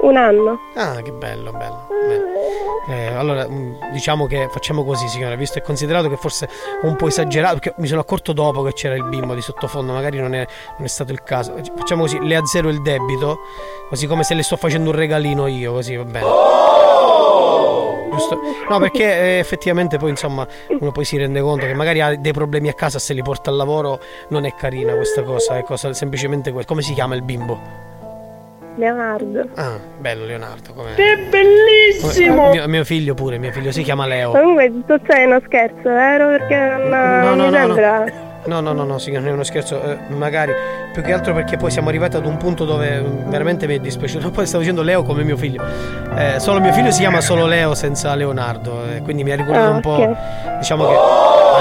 Un 0.03 0.17
anno. 0.17 0.59
Ah, 0.75 1.01
che 1.03 1.13
bello, 1.13 1.53
bello. 1.53 1.87
Eh, 2.89 3.07
allora, 3.07 3.49
mm, 3.49 3.91
diciamo 3.93 4.27
che 4.27 4.49
facciamo 4.51 4.85
così, 4.85 5.09
signora, 5.09 5.35
visto 5.35 5.59
e 5.59 5.63
considerato 5.63 6.09
che 6.09 6.17
forse 6.17 6.49
un 6.83 6.95
po' 6.95 7.09
esagerato, 7.09 7.55
perché 7.55 7.75
mi 7.79 7.89
sono 7.89 8.01
accorto 8.01 8.33
dopo 8.33 8.63
che 8.63 8.73
c'era 8.75 8.95
il 8.95 9.05
bimbo 9.05 9.35
di 9.35 9.41
sottofondo, 9.41 9.93
magari 9.93 10.21
non 10.21 10.35
è, 10.35 10.47
non 10.77 10.85
è 10.85 10.89
stato 10.89 11.11
il 11.13 11.23
caso. 11.23 11.57
Facciamo 11.77 12.03
così, 12.03 12.25
le 12.25 12.37
azzero 12.37 12.69
il 12.69 12.81
debito, 12.83 13.41
così 13.89 14.07
come 14.07 14.23
se 14.23 14.35
le 14.35 14.43
sto 14.43 14.57
facendo 14.57 14.91
un 14.91 14.97
regalino 14.97 15.49
io, 15.49 15.73
così 15.73 15.97
va 15.97 16.05
bene. 16.05 16.27
Giusto? 18.13 18.41
No, 18.69 18.79
perché 18.79 19.05
eh, 19.05 19.39
effettivamente 19.39 19.99
poi 19.99 20.11
insomma 20.11 20.47
uno 20.69 20.91
poi 20.93 21.05
si 21.05 21.19
rende 21.19 21.41
conto 21.41 21.67
che 21.67 21.75
magari 21.75 22.01
ha 22.01 22.17
dei 22.17 22.33
problemi 22.33 22.69
a 22.69 22.73
casa 22.73 22.99
se 22.99 23.13
li 23.15 23.23
porta 23.23 23.51
al 23.51 23.57
lavoro, 23.57 24.01
non 24.29 24.45
è 24.45 24.55
carina 24.55 24.95
questa 24.95 25.23
cosa, 25.23 25.59
è 25.59 25.63
cosa 25.65 25.93
semplicemente 25.93 26.53
questo. 26.53 26.71
Come 26.71 26.83
si 26.83 26.95
chiama 26.95 27.15
il 27.15 27.23
bimbo? 27.23 27.86
Leonardo. 28.77 29.49
Ah, 29.55 29.79
bello 29.99 30.25
Leonardo, 30.25 30.73
come 30.75 30.95
È 30.95 31.17
bellissimo! 31.29 32.51
mio, 32.51 32.69
mio 32.69 32.85
figlio 32.85 33.15
pure, 33.15 33.39
mio 33.39 33.53
figlio 33.53 33.73
si 33.73 33.83
chiama 33.83 34.07
Leo. 34.07 34.31
Comunque 34.33 34.71
tutto 34.71 34.99
ciò 35.07 35.15
è 35.15 35.25
uno 35.25 35.41
scherzo, 35.45 35.83
vero? 35.89 36.29
Perché 36.29 36.57
non 36.57 36.89
No, 36.89 37.35
no, 37.35 37.45
mi 37.45 37.51
no, 37.51 37.57
sembra... 37.57 38.05
No, 38.47 38.61
no, 38.61 38.73
no, 38.73 38.85
no, 38.85 38.99
signor, 38.99 39.23
non 39.23 39.31
è 39.31 39.35
uno 39.35 39.43
scherzo, 39.43 39.83
eh, 39.83 39.99
magari 40.11 40.53
più 40.93 41.03
che 41.03 41.13
altro 41.13 41.35
perché 41.35 41.57
poi 41.57 41.69
siamo 41.73 41.89
arrivati 41.89 42.15
ad 42.17 42.27
un 42.27 42.37
punto 42.37 42.65
dove 42.65 43.01
mm, 43.01 43.29
veramente 43.29 43.67
mi 43.67 43.75
è 43.75 43.81
dispiaciuto. 43.81 44.31
Poi 44.31 44.47
stavo 44.47 44.63
dicendo 44.63 44.83
Leo 44.83 45.03
come 45.03 45.25
mio 45.25 45.37
figlio. 45.37 45.65
Eh, 46.17 46.39
solo 46.39 46.61
mio 46.61 46.73
figlio 46.73 46.93
si 46.93 47.01
chiama 47.01 47.21
solo 47.21 47.45
Leo 47.47 47.75
senza 47.75 48.15
Leonardo, 48.15 48.85
eh, 48.89 49.01
quindi 49.03 49.25
mi 49.25 49.33
ha 49.33 49.37
ricordato 49.37 49.67
Ah, 49.67 49.75
un 49.75 49.81
po'. 49.81 50.17
Diciamo 50.59 50.87
che 50.87 50.95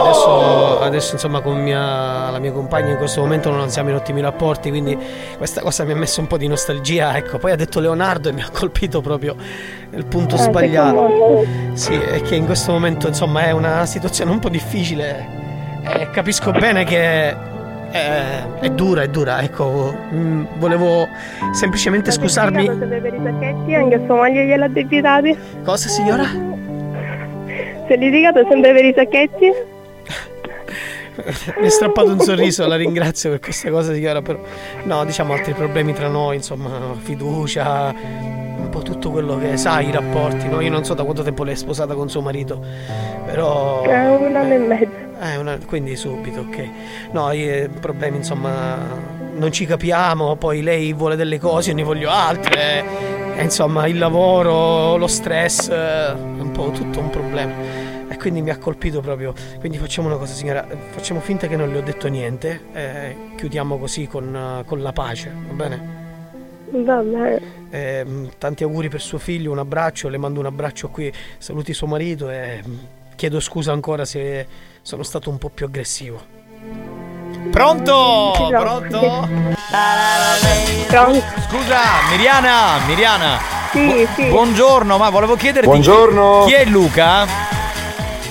adesso, 0.05 0.79
adesso 0.79 1.13
insomma 1.13 1.41
con 1.41 1.61
mia, 1.61 2.29
la 2.29 2.39
mia 2.39 2.51
compagna 2.51 2.91
in 2.91 2.97
questo 2.97 3.21
momento 3.21 3.51
non 3.51 3.69
siamo 3.69 3.89
in 3.89 3.95
ottimi 3.95 4.21
rapporti, 4.21 4.69
quindi 4.69 4.97
questa 5.37 5.61
cosa 5.61 5.83
mi 5.83 5.91
ha 5.91 5.95
messo 5.95 6.21
un 6.21 6.27
po' 6.27 6.37
di 6.37 6.47
nostalgia. 6.47 7.15
Ecco, 7.17 7.37
poi 7.37 7.51
ha 7.51 7.55
detto 7.55 7.79
Leonardo 7.79 8.29
e 8.29 8.31
mi 8.31 8.41
ha 8.41 8.49
colpito 8.51 9.01
proprio 9.01 9.35
il 9.91 10.05
punto 10.05 10.35
Eh, 10.35 10.39
sbagliato. 10.39 11.45
Sì, 11.73 11.93
è 11.93 12.21
che 12.21 12.35
in 12.35 12.45
questo 12.45 12.71
momento 12.71 13.07
insomma 13.07 13.43
è 13.45 13.51
una 13.51 13.85
situazione 13.85 14.31
un 14.31 14.39
po' 14.39 14.49
difficile 14.49 15.43
e 15.83 16.09
capisco 16.09 16.51
bene 16.51 16.83
che 16.83 17.29
è, 17.91 18.43
è 18.59 18.69
dura, 18.71 19.03
è 19.03 19.07
dura, 19.07 19.41
ecco, 19.41 19.95
mm, 20.13 20.45
volevo 20.57 21.07
semplicemente 21.53 22.11
scusarmi. 22.11 22.67
Litigato 22.67 22.79
sempre 22.79 23.01
per 23.01 23.13
i 23.13 23.19
sacchetti, 23.23 23.75
anche 23.75 24.01
sua 24.05 24.15
moglie 24.15 24.45
gliel'ha 24.45 24.67
debitati. 24.67 25.37
Cosa 25.63 25.87
signora? 25.87 26.23
Si 27.87 27.93
è 27.93 27.97
litigato 27.97 28.45
sempre 28.49 28.73
per 28.73 28.83
i 28.85 28.93
sacchetti? 28.95 29.73
Mi 31.59 31.65
è 31.65 31.69
strappato 31.69 32.09
un 32.11 32.19
sorriso, 32.19 32.67
la 32.67 32.75
ringrazio 32.75 33.29
per 33.31 33.39
questa 33.39 33.69
cosa 33.69 33.93
signora, 33.93 34.21
però 34.21 34.39
no, 34.83 35.05
diciamo 35.05 35.33
altri 35.33 35.53
problemi 35.53 35.93
tra 35.93 36.07
noi, 36.07 36.35
insomma, 36.37 36.93
fiducia, 37.01 37.93
un 38.57 38.67
po' 38.69 38.81
tutto 38.81 39.11
quello 39.11 39.37
che 39.37 39.57
sa, 39.57 39.79
i 39.79 39.91
rapporti, 39.91 40.47
no? 40.47 40.59
Io 40.61 40.69
non 40.69 40.83
so 40.83 40.93
da 40.93 41.03
quanto 41.03 41.23
tempo 41.23 41.43
lei 41.43 41.53
è 41.53 41.57
sposata 41.57 41.93
con 41.93 42.09
suo 42.09 42.21
marito, 42.21 42.63
però... 43.25 43.83
Eh, 43.85 44.07
un 44.07 44.35
anno 44.35 44.53
e 44.53 44.57
mezzo. 44.57 45.03
Eh, 45.21 45.37
una- 45.37 45.57
quindi 45.65 45.95
subito, 45.95 46.41
ok. 46.41 46.69
No, 47.11 47.31
i 47.31 47.69
problemi, 47.79 48.17
insomma, 48.17 48.77
non 49.35 49.51
ci 49.51 49.65
capiamo, 49.65 50.35
poi 50.35 50.61
lei 50.61 50.91
vuole 50.93 51.15
delle 51.15 51.39
cose, 51.39 51.69
io 51.69 51.75
ne 51.75 51.83
voglio 51.83 52.09
altre. 52.09 52.83
E, 53.37 53.43
insomma, 53.43 53.87
il 53.87 53.97
lavoro, 53.97 54.97
lo 54.97 55.07
stress, 55.07 55.69
eh, 55.69 56.11
un 56.13 56.51
po' 56.51 56.71
tutto 56.71 56.99
un 56.99 57.09
problema. 57.09 57.53
E 58.07 58.17
quindi 58.17 58.41
mi 58.41 58.49
ha 58.49 58.57
colpito 58.57 59.01
proprio. 59.01 59.33
Quindi 59.59 59.77
facciamo 59.77 60.07
una 60.07 60.17
cosa, 60.17 60.33
signora, 60.33 60.67
eh, 60.69 60.75
facciamo 60.91 61.19
finta 61.19 61.47
che 61.47 61.55
non 61.55 61.69
le 61.69 61.77
ho 61.79 61.81
detto 61.81 62.07
niente. 62.07 62.61
e 62.73 63.15
chiudiamo 63.35 63.77
così 63.77 64.07
con, 64.07 64.35
eh, 64.35 64.65
con 64.65 64.81
la 64.81 64.91
pace, 64.91 65.31
va 65.47 65.53
bene? 65.53 66.03
Va 66.69 66.97
bene. 66.97 67.41
Ehm, 67.69 68.29
tanti 68.37 68.63
auguri 68.63 68.89
per 68.89 69.01
suo 69.01 69.17
figlio, 69.17 69.51
un 69.51 69.59
abbraccio, 69.59 70.07
le 70.07 70.17
mando 70.17 70.39
un 70.39 70.45
abbraccio 70.45 70.89
qui, 70.89 71.11
saluti 71.37 71.73
suo 71.73 71.87
marito 71.87 72.29
e 72.29 72.61
mm, 72.65 72.77
chiedo 73.15 73.39
scusa 73.39 73.71
ancora 73.71 74.05
se 74.05 74.47
sono 74.81 75.03
stato 75.03 75.29
un 75.29 75.37
po' 75.37 75.49
più 75.49 75.65
aggressivo. 75.65 76.33
Pronto? 77.51 78.47
Pronto? 78.49 79.29
Scusa, 81.47 81.81
Miriana, 82.11 82.85
Miriana. 82.87 83.39
Sì, 83.71 84.07
sì. 84.15 84.27
Buongiorno, 84.27 84.97
ma 84.97 85.09
volevo 85.09 85.35
chiederti 85.35 85.67
Buongiorno. 85.67 86.45
chi 86.47 86.53
è 86.53 86.65
Luca? 86.65 87.54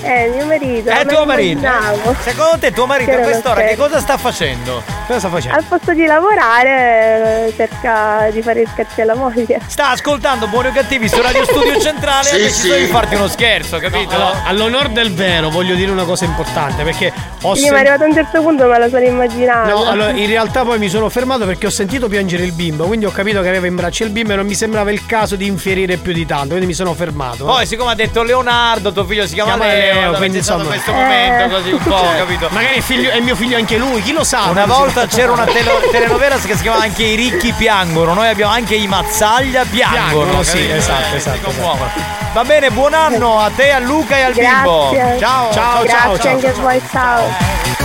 Eh, 0.05 0.29
mio 0.35 0.45
marito. 0.45 0.89
È 0.89 1.03
me 1.03 1.05
tuo 1.05 1.25
marito. 1.25 1.59
immaginavo. 1.59 2.15
Secondo 2.21 2.57
te 2.59 2.71
tuo 2.71 2.85
marito 2.85 3.11
a 3.11 3.15
quest'ora 3.17 3.61
che 3.63 3.75
cosa 3.75 3.99
sta 3.99 4.17
facendo? 4.17 4.83
Cosa 5.07 5.19
sta 5.19 5.29
facendo? 5.29 5.57
Al 5.57 5.63
posto 5.65 5.93
di 5.93 6.05
lavorare 6.05 7.47
eh, 7.47 7.53
cerca 7.55 8.27
di 8.31 8.41
fare 8.41 8.65
scherzi 8.71 9.01
alla 9.01 9.15
moglie. 9.15 9.59
Sta 9.65 9.89
ascoltando 9.89 10.47
Buoni 10.47 10.67
o 10.67 10.71
Cattivi 10.71 11.07
su 11.09 11.21
Radio 11.21 11.43
Studio 11.45 11.79
Centrale 11.81 12.29
e 12.29 12.31
ha 12.31 12.35
Sì, 12.35 12.41
deciso 12.41 12.73
sì. 12.73 12.79
di 12.81 12.85
farti 12.87 13.15
uno 13.15 13.27
scherzo, 13.27 13.77
capito? 13.79 14.13
Allora, 14.15 14.43
all'onor 14.45 14.89
del 14.89 15.13
vero 15.13 15.49
voglio 15.49 15.75
dire 15.75 15.91
una 15.91 16.03
cosa 16.03 16.25
importante 16.25 16.83
perché 16.83 17.11
ho 17.41 17.55
Sì, 17.55 17.61
ma 17.63 17.67
sen- 17.67 17.75
arrivato 17.77 18.03
a 18.03 18.05
un 18.07 18.13
certo 18.13 18.41
punto 18.41 18.65
me 18.67 18.79
lo 18.79 18.89
sono 18.89 19.05
immaginato. 19.05 19.69
No, 19.69 19.83
allora 19.89 20.11
in 20.11 20.27
realtà 20.27 20.63
poi 20.63 20.77
mi 20.79 20.89
sono 20.89 21.09
fermato 21.09 21.45
perché 21.45 21.65
ho 21.67 21.71
sentito 21.71 22.07
piangere 22.07 22.43
il 22.43 22.51
bimbo, 22.53 22.85
quindi 22.85 23.05
ho 23.05 23.11
capito 23.11 23.41
che 23.41 23.49
aveva 23.49 23.65
in 23.67 23.75
braccio 23.75 24.03
il 24.03 24.11
bimbo 24.11 24.33
e 24.33 24.35
non 24.35 24.45
mi 24.45 24.55
sembrava 24.55 24.91
il 24.91 25.05
caso 25.05 25.35
di 25.35 25.45
infierire 25.47 25.97
più 25.97 26.13
di 26.13 26.25
tanto, 26.25 26.49
quindi 26.49 26.65
mi 26.67 26.73
sono 26.73 26.93
fermato. 26.93 27.45
Poi 27.45 27.65
siccome 27.65 27.91
ha 27.91 27.95
detto 27.95 28.21
Leonardo, 28.23 28.91
tuo 28.91 29.03
figlio 29.05 29.25
si 29.25 29.33
chiama, 29.33 29.53
Chiama 29.55 29.65
Leo, 29.73 29.94
Matteo, 29.95 30.05
vabbè, 30.11 30.17
quindi 30.17 30.37
c'è 30.37 30.43
stato 30.43 30.59
insomma. 30.59 30.75
questo 30.75 30.93
momento 30.93 31.55
così 31.55 31.71
un 31.71 31.79
po', 31.79 31.97
Cioè, 31.97 32.17
capito? 32.17 32.47
Magari 32.51 32.75
è, 32.75 32.81
figlio- 32.81 33.11
è 33.11 33.19
mio 33.19 33.35
figlio 33.35 33.57
anche 33.57 33.77
lui, 33.77 34.01
chi 34.01 34.11
lo 34.11 34.23
sa? 34.23 34.43
Una 34.49 34.65
volta 34.65 35.05
c'era 35.07 35.31
una 35.31 35.45
tele- 35.45 35.87
telenovela 35.91 36.35
che 36.35 36.55
si 36.55 36.61
chiamava 36.61 36.83
anche 36.83 37.03
I 37.03 37.15
ricchi 37.15 37.53
piangono, 37.53 38.13
noi 38.13 38.27
abbiamo 38.27 38.51
anche 38.51 38.75
i 38.75 38.87
Mazzaglia 38.87 39.63
piangono. 39.69 40.01
Piangono, 40.23 40.43
sì, 40.43 40.57
capito? 40.57 40.75
esatto, 40.75 41.13
Eh, 41.13 41.17
esatto, 41.17 41.39
commuovono. 41.43 41.91
Va 42.33 42.43
bene, 42.43 42.69
buon 42.71 42.93
anno 42.93 43.39
a 43.39 43.49
te, 43.55 43.71
a 43.71 43.79
Luca 43.79 44.17
e 44.17 44.21
al 44.23 44.33
bimbo. 44.33 44.89
Grazie. 44.91 45.19
Ciao, 45.19 45.51
ciao, 45.53 45.81
Grazie 45.83 45.97
ciao, 45.97 46.17
ciao. 46.19 46.31
anche 46.33 46.47
a 46.47 46.53
voi, 46.53 46.81
ciao. 46.91 47.84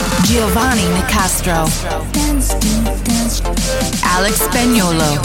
Giovanni 0.23 0.87
Nicastro. 0.89 1.67
Alex 4.03 4.41
Spagnolo. 4.41 5.19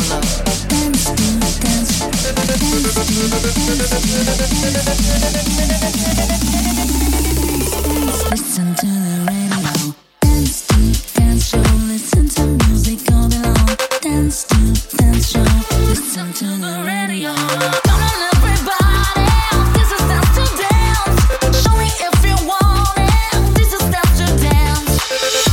Listen 8.30 8.74
to 8.74 8.86
the 8.86 9.24
radio. 9.26 9.94
Dance 10.20 10.66
to 10.66 10.76
Dance 11.14 11.48
show. 11.48 11.62
Listen 11.86 12.28
to 12.28 12.42
music 12.66 13.10
all 13.12 13.28
day 13.28 13.42
Dance 14.00 14.44
to 14.44 14.96
Dance 14.96 15.30
show. 15.30 15.44
Listen 15.88 16.32
to 16.32 16.44
the 16.44 16.82
radio 16.84 17.85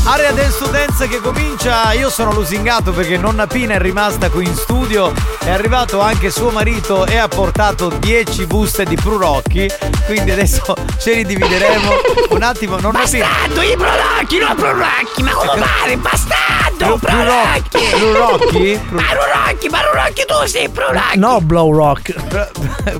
Area 0.06 0.32
del 0.34 0.52
Students 0.52 1.08
che 1.08 1.22
comincia, 1.22 1.94
io 1.94 2.10
sono 2.10 2.34
lusingato 2.34 2.92
perché 2.92 3.18
nonna 3.18 3.48
Pina 3.48 3.76
è 3.76 3.80
rimasta 3.80 4.30
qui 4.30 4.46
in 4.46 4.54
studio, 4.56 5.14
è 5.40 5.50
arrivato 5.50 6.02
anche 6.02 6.30
suo 6.30 6.50
marito 6.50 7.06
e 7.06 7.16
ha 7.18 7.30
portato 7.30 7.88
10 7.88 8.46
buste 8.46 8.84
di 8.84 8.96
prurocchi, 8.96 9.72
quindi 10.06 10.32
adesso 10.32 10.76
ce 11.00 11.14
li 11.14 11.26
divideremo 11.26 11.92
un 12.32 12.42
attimo, 12.44 12.78
nonna 12.80 13.04
Pina. 13.10 13.28
Bastardo, 13.28 13.62
i 13.62 13.78
prolocchi, 13.78 14.38
non 14.40 14.56
prolocchi, 14.56 15.24
ma 15.24 15.32
come 15.32 15.62
pare, 15.62 15.98
bastardo, 15.98 16.98
Pru- 16.98 17.00
prolocchi! 17.00 17.96
Prurocchi? 17.98 18.82
Ma 18.90 19.04
prolocchi, 19.04 19.70
ma 19.70 19.80
prolocchi 19.80 20.24
tu 20.28 20.48
sei 20.48 20.68
prolocchi! 20.68 21.18
No, 21.18 21.40
Blow 21.40 21.74
Rock. 21.74 22.14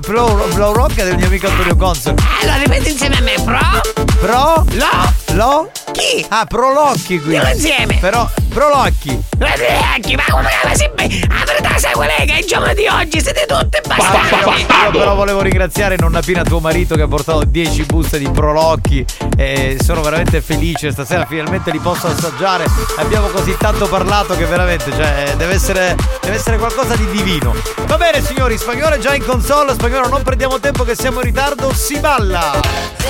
Blow, 0.08 0.48
Blow 0.54 0.72
Rock 0.72 0.96
è 0.96 1.04
del 1.04 1.16
mio 1.16 1.26
amico 1.26 1.48
Antonio 1.48 1.76
Consol. 1.76 2.14
Allora 2.40 2.56
ripeti 2.56 2.90
insieme 2.90 3.18
a 3.18 3.20
me, 3.20 3.34
pro? 3.44 4.04
Pro? 4.20 4.64
Lo? 4.72 5.12
Lo? 5.34 5.70
Chi? 5.94 6.26
Ah, 6.28 6.44
Prolocchi 6.44 7.20
qui. 7.20 7.30
Dillo 7.30 7.48
insieme. 7.48 7.98
Però, 8.00 8.28
Prolocchi. 8.48 9.22
Prolocchi, 9.38 10.16
ma 10.16 10.24
come 10.28 10.48
ma 10.64 10.74
sempre? 10.74 11.08
La 11.28 11.44
verità 11.46 11.78
sai 11.78 11.92
qual 11.92 12.08
è 12.08 12.24
che 12.24 12.38
il 12.40 12.46
giorno 12.46 12.74
di 12.74 12.86
oggi 12.88 13.20
siete 13.20 13.46
tutti 13.46 13.78
bastardi! 13.86 14.60
Io 14.84 14.90
però 14.90 15.14
volevo 15.14 15.40
ringraziare 15.40 15.96
nonna 15.96 16.20
Pina, 16.20 16.42
tuo 16.42 16.58
marito, 16.58 16.96
che 16.96 17.02
ha 17.02 17.06
portato 17.06 17.44
10 17.44 17.84
buste 17.84 18.18
di 18.18 18.28
Prolocchi. 18.28 19.04
E 19.36 19.78
sono 19.82 20.00
veramente 20.02 20.40
felice. 20.40 20.90
Stasera 20.90 21.26
finalmente 21.26 21.70
li 21.70 21.78
posso 21.78 22.08
assaggiare. 22.08 22.64
Abbiamo 22.96 23.28
così 23.28 23.56
tanto 23.56 23.86
parlato 23.86 24.36
che 24.36 24.46
veramente, 24.46 24.90
cioè, 24.90 25.34
deve 25.36 25.54
essere, 25.54 25.96
deve 26.20 26.34
essere 26.34 26.58
qualcosa 26.58 26.96
di 26.96 27.08
divino. 27.10 27.54
Va 27.86 27.96
bene, 27.96 28.20
signori, 28.20 28.58
spagnolo 28.58 28.96
è 28.96 28.98
già 28.98 29.14
in 29.14 29.24
console. 29.24 29.74
Spagnolo, 29.74 30.08
non 30.08 30.22
perdiamo 30.24 30.58
tempo 30.58 30.82
che 30.82 30.96
siamo 30.96 31.20
in 31.20 31.26
ritardo. 31.26 31.72
Si 31.72 31.98
balla! 32.00 32.60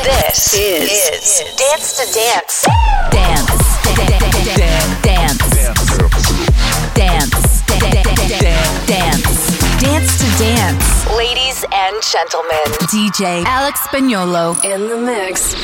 This 0.03 0.53
is, 0.53 1.43
Dance 1.57 1.95
to 1.97 2.05
Dance. 2.13 2.74
Dance. 3.11 3.51
Dance. 5.03 5.45
Dance. 6.95 7.45
Dance. 8.87 9.59
Dance 9.81 10.19
to 10.19 10.27
Dance. 10.39 10.87
Ladies 11.17 11.65
and 11.73 12.03
gentlemen, 12.03 12.65
DJ 12.91 13.45
Alex 13.45 13.81
Spagnolo 13.81 14.55
in 14.65 14.89
the 14.89 14.97
mix. 14.97 15.55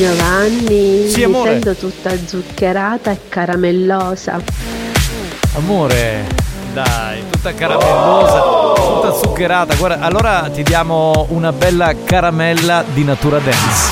Giovanni, 0.00 1.08
Sì, 1.10 1.26
mi 1.26 1.42
sento 1.42 1.74
tutta 1.74 2.10
zuccherata 2.24 3.10
e 3.10 3.18
caramellosa. 3.28 4.40
Amore, 5.56 6.24
dai, 6.72 7.22
tutta 7.30 7.52
caramellosa, 7.52 8.40
tutta 8.80 9.12
zuccherata. 9.12 9.74
Guarda, 9.74 10.00
allora 10.00 10.48
ti 10.50 10.62
diamo 10.62 11.26
una 11.32 11.52
bella 11.52 11.92
caramella 12.02 12.82
di 12.94 13.04
Natura 13.04 13.40
Dance. 13.40 13.89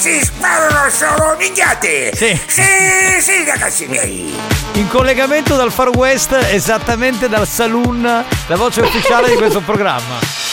si 0.00 0.20
sparano 0.24 0.90
solo 0.90 1.36
minchiate! 1.38 2.14
Sì! 2.14 2.38
Sì, 2.46 2.62
sì, 3.20 3.44
ragazzi 3.46 3.86
miei! 3.86 4.34
In 4.72 4.88
collegamento 4.88 5.54
dal 5.54 5.70
Far 5.70 5.90
West, 5.90 6.32
esattamente 6.32 7.28
dal 7.28 7.46
saloon, 7.46 8.02
la 8.02 8.56
voce 8.56 8.80
ufficiale 8.80 9.28
di 9.28 9.36
questo 9.36 9.60
programma. 9.64 10.43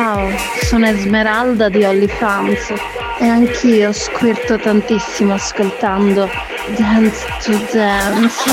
Ciao, 0.00 0.30
sono 0.62 0.86
Esmeralda 0.86 1.68
di 1.68 1.82
OnlyFans 1.82 2.72
e 3.18 3.26
anch'io 3.26 3.92
squirto 3.92 4.56
tantissimo 4.56 5.34
ascoltando 5.34 6.30
Dance 6.76 7.26
to 7.42 7.58
Dance. 7.72 8.48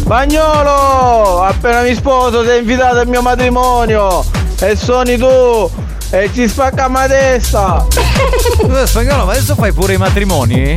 Spagnolo, 0.00 1.42
appena 1.42 1.82
mi 1.82 1.94
sposo 1.94 2.44
sei 2.44 2.60
invitato 2.60 3.00
al 3.00 3.08
mio 3.08 3.20
matrimonio 3.20 4.24
e 4.58 4.74
suoni 4.74 5.18
tu 5.18 5.88
e 6.10 6.30
ci 6.32 6.48
spacca 6.48 6.88
la 6.88 7.06
testa. 7.06 7.86
Scusa 8.56 8.86
spagnolo, 8.86 9.24
ma 9.24 9.32
adesso 9.32 9.54
fai 9.54 9.72
pure 9.72 9.94
i 9.94 9.96
matrimoni? 9.96 10.74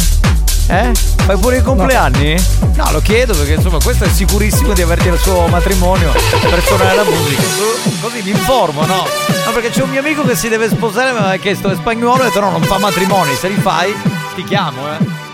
Eh? 0.68 0.92
Fai 0.94 1.38
pure 1.38 1.58
i 1.58 1.62
compleanni? 1.62 2.36
No, 2.76 2.92
lo 2.92 3.02
chiedo 3.02 3.34
perché 3.36 3.54
insomma 3.54 3.80
questo 3.84 4.06
è 4.06 4.10
sicurissimo 4.10 4.74
di 4.74 4.82
averti 4.82 5.10
al 5.10 5.18
suo 5.18 5.48
matrimonio 5.48 6.12
per 6.12 6.64
suonare 6.64 6.96
la 6.96 7.04
musica. 7.04 7.42
Così 8.02 8.22
mi 8.24 8.30
informo, 8.30 8.86
no? 8.86 9.06
No, 9.46 9.52
perché 9.54 9.70
c'è 9.70 9.82
un 9.82 9.90
mio 9.90 10.00
amico 10.00 10.24
che 10.24 10.36
si 10.36 10.48
deve 10.50 10.70
sposare 10.70 11.10
e 11.10 11.12
mi 11.14 11.20
aveva 11.20 11.36
chiesto 11.38 11.70
è 11.70 11.76
spagnolo 11.76 12.18
e 12.18 12.22
ho 12.22 12.28
detto 12.28 12.40
no, 12.40 12.52
non 12.52 12.64
fa 12.64 12.78
matrimoni, 12.78 13.36
se 13.36 13.50
li 13.50 13.60
fai 13.60 13.94
ti 14.36 14.44
chiamo, 14.44 14.82
eh. 14.94 15.33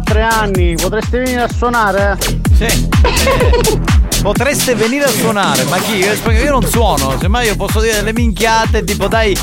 Tre 0.00 0.22
anni, 0.22 0.74
potreste 0.74 1.18
venire 1.18 1.42
a 1.42 1.48
suonare? 1.48 2.18
Sì. 2.54 2.88
Potreste 4.20 4.74
venire 4.74 5.04
a 5.04 5.08
suonare, 5.08 5.64
ma 5.64 5.78
chi? 5.78 5.96
Io 5.96 6.14
perché 6.22 6.42
io 6.42 6.50
non 6.50 6.62
suono, 6.66 7.16
semmai 7.18 7.46
io 7.46 7.56
posso 7.56 7.80
dire 7.80 7.94
delle 7.94 8.12
minchiate 8.12 8.84
tipo 8.84 9.08
dai 9.08 9.34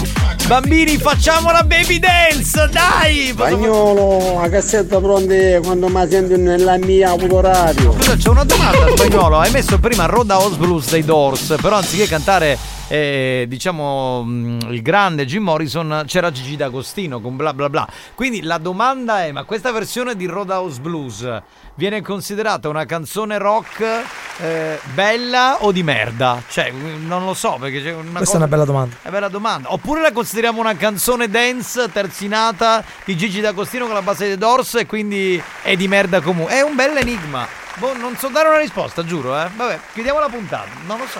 bambini 0.47 0.97
facciamo 0.97 1.51
la 1.51 1.63
baby 1.63 1.99
dance, 1.99 2.69
dai! 2.71 3.29
Spagnolo, 3.31 4.39
la 4.39 4.49
cassetta 4.49 4.99
pronta 4.99 5.33
quando 5.63 5.89
mi 5.89 6.07
senti 6.07 6.37
nella 6.37 6.77
mia 6.77 7.09
autoradio. 7.09 7.93
Scusa, 7.93 8.15
c'è 8.15 8.29
una 8.29 8.43
domanda 8.43 8.87
spagnolo, 8.95 9.39
hai 9.39 9.51
messo 9.51 9.79
prima 9.79 10.05
Roadhouse 10.05 10.57
Blues 10.57 10.89
dei 10.91 11.03
Doors, 11.03 11.55
però 11.59 11.77
anziché 11.77 12.07
cantare 12.07 12.57
eh, 12.87 13.45
diciamo 13.47 14.23
mh, 14.23 14.59
il 14.69 14.81
grande 14.81 15.25
Jim 15.25 15.43
Morrison 15.43 16.03
c'era 16.05 16.31
Gigi 16.31 16.55
D'Agostino 16.55 17.19
con 17.19 17.35
bla 17.35 17.53
bla 17.53 17.69
bla. 17.69 17.87
Quindi 18.17 18.41
la 18.41 18.57
domanda 18.57 19.23
è, 19.25 19.31
ma 19.31 19.43
questa 19.43 19.71
versione 19.71 20.15
di 20.15 20.25
Roadhouse 20.25 20.79
Blues 20.79 21.41
viene 21.75 22.01
considerata 22.01 22.67
una 22.67 22.83
canzone 22.83 23.37
rock 23.37 24.01
eh, 24.39 24.79
bella 24.95 25.57
o 25.59 25.71
di 25.71 25.83
merda? 25.83 26.41
Cioè, 26.49 26.71
non 26.71 27.25
lo 27.25 27.35
so 27.35 27.57
perché 27.59 27.79
c'è 27.79 27.91
una 27.93 28.17
Questa 28.17 28.17
è 28.17 28.23
cosa- 28.23 28.37
una 28.37 28.47
bella 28.47 28.65
domanda. 28.65 28.95
è 29.03 29.09
bella 29.09 29.27
domanda. 29.27 29.71
Oppure 29.71 30.01
la 30.01 30.11
consideriamo 30.11 30.59
una 30.59 30.75
canzone 30.75 31.29
dance 31.29 31.91
terzinata 31.91 32.83
di 33.05 33.15
Gigi 33.15 33.39
D'Agostino 33.39 33.85
con 33.85 33.93
la 33.93 34.01
base 34.01 34.25
dei 34.25 34.37
Doors 34.37 34.73
e 34.73 34.87
quindi 34.87 35.39
è 35.61 35.75
di 35.75 35.87
merda 35.87 36.19
comunque. 36.19 36.55
È 36.55 36.61
un 36.61 36.73
bel 36.73 36.97
enigma. 36.97 37.47
Boh, 37.75 37.95
non 37.95 38.17
so 38.17 38.29
dare 38.29 38.49
una 38.49 38.57
risposta, 38.57 39.05
giuro, 39.05 39.39
eh. 39.39 39.47
Vabbè, 39.55 39.79
chiudiamo 39.93 40.17
la 40.19 40.27
puntata. 40.29 40.69
Non 40.87 40.97
lo 40.97 41.05
so. 41.05 41.19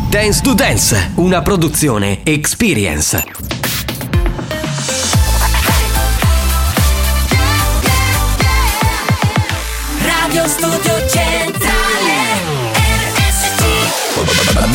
Dance 0.09 0.41
to 0.41 0.53
Dance, 0.53 1.11
una 1.15 1.41
produzione 1.41 2.23
Experience. 2.23 3.23
Radio 10.01 10.47
Studio 10.47 10.88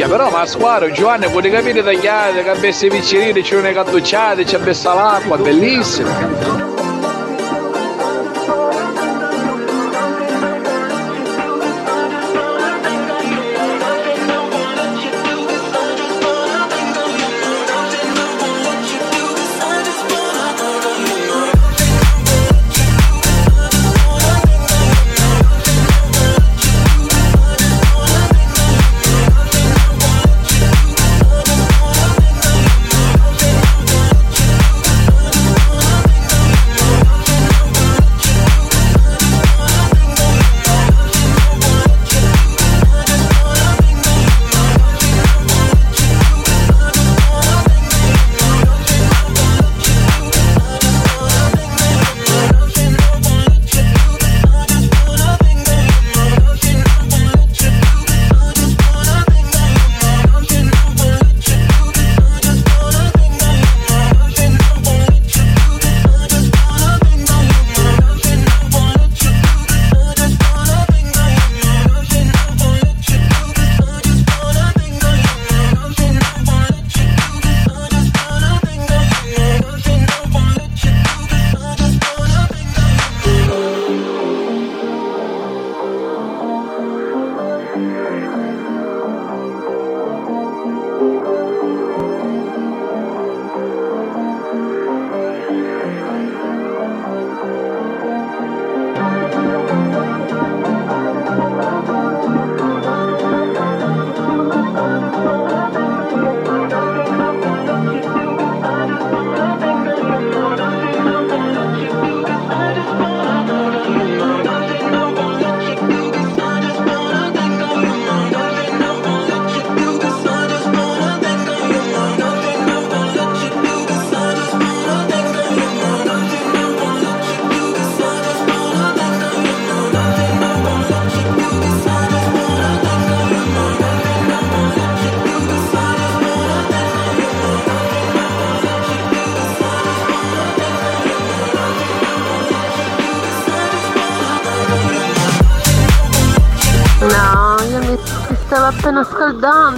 Ya, 0.00 0.08
però 0.08 0.46
squadra 0.46 0.90
Giovanni 0.90 1.28
puoi 1.28 1.50
capire 1.50 1.82
tagliate, 1.82 2.42
che 2.42 2.48
avesse 2.48 2.86
i 2.86 2.88
piccerini, 2.88 3.44
ci 3.44 3.54
sono 3.54 3.70
cattucciate, 3.70 4.46
ci 4.46 4.54
avesse 4.54 4.88
l'acqua, 4.88 5.36
bellissimo. 5.36 6.69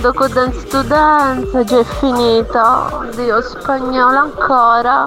Scaldando 0.03 0.13
con 0.13 0.33
Dance 0.33 0.67
to 0.67 0.83
Dance, 0.83 1.65
già 1.65 1.79
è 1.79 1.85
finita. 2.01 3.09
Dio 3.15 3.41
spagnolo 3.41 4.19
ancora. 4.19 5.05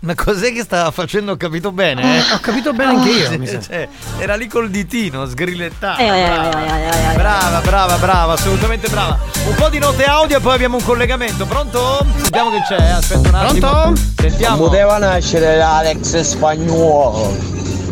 Ma 0.00 0.14
cos'è 0.14 0.52
che 0.52 0.62
stava 0.62 0.90
facendo? 0.90 1.32
Ho 1.32 1.36
capito 1.36 1.72
bene? 1.72 2.18
Eh? 2.18 2.34
Ho 2.34 2.38
capito 2.38 2.72
bene 2.74 2.92
anche 2.92 3.08
io, 3.08 3.46
Sì, 3.46 3.58
cioè, 3.66 3.88
era 4.18 4.36
lì 4.36 4.46
col 4.46 4.68
ditino, 4.70 5.26
sgrillettato. 5.26 6.00
Eh, 6.00 6.06
eh, 6.06 6.26
brava. 6.26 6.64
eh, 6.64 6.82
eh, 6.82 7.12
eh, 7.12 7.14
brava, 7.16 7.60
brava, 7.60 7.96
brava, 7.96 8.32
assolutamente 8.34 8.88
brava. 8.88 9.18
Un 9.46 9.54
po' 9.54 9.68
di 9.70 9.78
note 9.78 10.04
audio 10.04 10.36
e 10.36 10.40
poi 10.40 10.54
abbiamo 10.54 10.76
un 10.76 10.84
collegamento. 10.84 11.46
Pronto? 11.46 12.04
Sentiamo 12.16 12.50
che 12.50 12.62
c'è, 12.68 12.80
eh, 12.80 12.90
aspetta 12.90 13.28
un 13.28 13.34
attimo. 13.34 13.70
Pronto? 13.70 14.00
Sentiamo. 14.18 14.56
Poteva 14.56 14.98
nascere 14.98 15.56
l'Alex 15.56 16.20
spagnolo, 16.20 17.34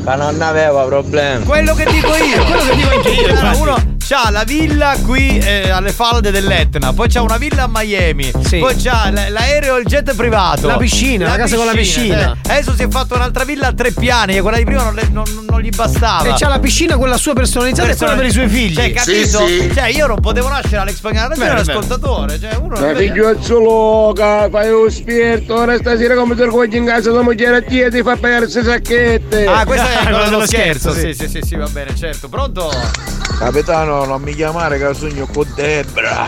che 0.04 0.14
non 0.16 0.40
aveva 0.42 0.84
problemi. 0.84 1.44
Quello 1.46 1.74
che 1.74 1.86
dico 1.86 2.14
io. 2.14 2.44
Quello 2.44 2.62
che 2.62 2.76
dico 2.76 2.90
anche 2.90 3.08
io, 3.08 3.58
uno 3.58 3.91
c'ha 4.06 4.30
la 4.30 4.44
villa 4.44 4.94
qui 5.04 5.38
eh, 5.38 5.70
alle 5.70 5.92
falde 5.92 6.30
dell'Etna, 6.30 6.92
poi 6.92 7.08
c'ha 7.08 7.22
una 7.22 7.36
villa 7.38 7.64
a 7.64 7.68
Miami, 7.70 8.30
Sì. 8.44 8.58
poi 8.58 8.74
c'ha 8.76 9.10
l- 9.10 9.30
l'aereo 9.32 9.76
e 9.76 9.80
il 9.80 9.86
jet 9.86 10.14
privato. 10.14 10.66
La 10.66 10.76
piscina, 10.76 11.28
la 11.28 11.36
casa 11.36 11.56
con 11.56 11.66
la 11.66 11.72
piscina. 11.72 12.32
eh. 12.42 12.50
Adesso 12.52 12.74
si 12.74 12.82
è 12.82 12.88
fatto 12.88 13.14
un'altra 13.14 13.44
villa 13.44 13.68
a 13.68 13.72
tre 13.72 13.92
piani, 13.92 14.36
e 14.36 14.40
quella 14.40 14.56
di 14.58 14.64
prima 14.64 14.82
non, 14.82 14.94
le- 14.94 15.08
non- 15.10 15.44
non 15.48 15.60
gli 15.60 15.70
bastava. 15.74 16.28
E 16.28 16.34
c'ha 16.36 16.48
la 16.48 16.58
piscina 16.58 16.96
quella 16.96 17.16
sua 17.16 17.32
personalizzata 17.34 17.90
e 17.90 17.96
quella 17.96 18.14
per 18.14 18.26
i 18.26 18.30
suoi 18.32 18.48
figli. 18.48 18.74
Cioè, 18.74 18.92
capito? 18.92 19.38
Cioè, 19.74 19.86
io 19.88 20.06
non 20.06 20.20
potevo 20.20 20.48
nascere 20.48 20.76
Alex 20.78 20.94
Spagnolo, 20.96 21.34
io 21.34 21.42
ero 21.42 21.52
Bene, 21.54 21.62
bene. 21.64 21.78
ascoltatore. 21.78 22.40
Cioè, 22.40 22.54
uno 22.56 22.78
Ma 22.80 22.94
figliuozzo 22.94 23.58
loca, 23.60 24.48
fai 24.50 24.70
lo 24.70 24.90
spirito, 24.90 25.54
ora 25.54 25.76
stasera 25.78 26.14
come 26.14 26.34
ti 26.34 26.42
ricordi 26.42 26.76
in 26.76 26.84
casa 26.86 27.10
tua 27.10 27.22
moglie 27.22 27.46
a 27.46 27.62
te 27.62 27.90
ti 27.90 28.02
fa 28.02 28.16
pagare 28.16 28.40
queste 28.42 28.64
sacchette. 28.64 29.46
Ah, 29.46 29.64
questo 29.64 29.86
è 29.86 29.96
quello 30.02 30.18
dello 30.18 30.30
dello 30.30 30.46
scherzo. 30.46 30.90
scherzo, 30.92 31.08
Sì, 31.08 31.14
sì, 31.14 31.28
sì, 31.28 31.40
sì, 31.46 31.56
va 31.56 31.66
bene, 31.68 31.94
certo. 31.94 32.28
Pronto? 32.28 33.11
Capitano, 33.42 34.04
non 34.04 34.22
mi 34.22 34.34
chiamare 34.34 34.78
che 34.78 34.94
sogno 34.94 35.26
con 35.26 35.44
Debra. 35.56 36.26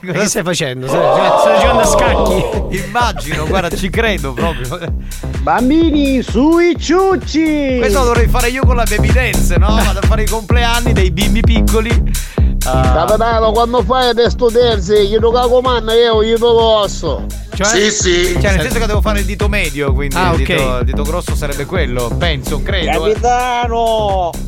Ma 0.00 0.12
che 0.12 0.26
stai 0.26 0.42
facendo? 0.42 0.88
Stai, 0.88 1.00
stai 1.40 1.60
giocando 1.60 1.82
a 1.82 1.86
scacchi? 1.86 2.76
Immagino, 2.86 3.46
guarda, 3.46 3.76
ci 3.76 3.90
credo 3.90 4.32
proprio. 4.32 4.78
Bambini, 5.40 6.22
sui 6.22 6.74
ciucci! 6.78 7.76
Questo 7.78 7.98
lo 7.98 8.04
dovrei 8.06 8.26
fare 8.28 8.48
io 8.48 8.64
con 8.64 8.74
la 8.76 8.84
baby 8.88 9.12
dance, 9.12 9.56
no? 9.58 9.66
Vado 9.66 9.98
a 9.98 10.06
fare 10.06 10.22
i 10.22 10.26
compleanni 10.26 10.92
dei 10.94 11.10
bimbi 11.10 11.40
piccoli. 11.42 11.90
Ah, 12.64 12.92
Capitano, 13.06 13.52
quando 13.52 13.82
fai 13.82 14.14
le 14.14 14.30
studenze, 14.30 14.98
io 14.98 15.20
lo 15.20 15.30
comando 15.30 15.92
io, 15.92 16.22
io 16.22 16.38
lo 16.38 16.54
posso. 16.56 17.26
cioè, 17.54 17.66
Sì, 17.66 17.90
sì. 17.90 18.32
Cioè, 18.40 18.52
nel 18.52 18.62
senso 18.62 18.78
che 18.78 18.86
devo 18.86 19.02
fare 19.02 19.20
il 19.20 19.26
dito 19.26 19.46
medio, 19.48 19.92
quindi 19.92 20.16
Ah, 20.16 20.32
il, 20.32 20.40
ok. 20.40 20.46
dito, 20.46 20.78
il 20.78 20.84
dito 20.86 21.02
grosso 21.02 21.34
sarebbe 21.36 21.66
quello, 21.66 22.10
penso, 22.18 22.62
credo. 22.62 23.06
eh. 23.06 24.45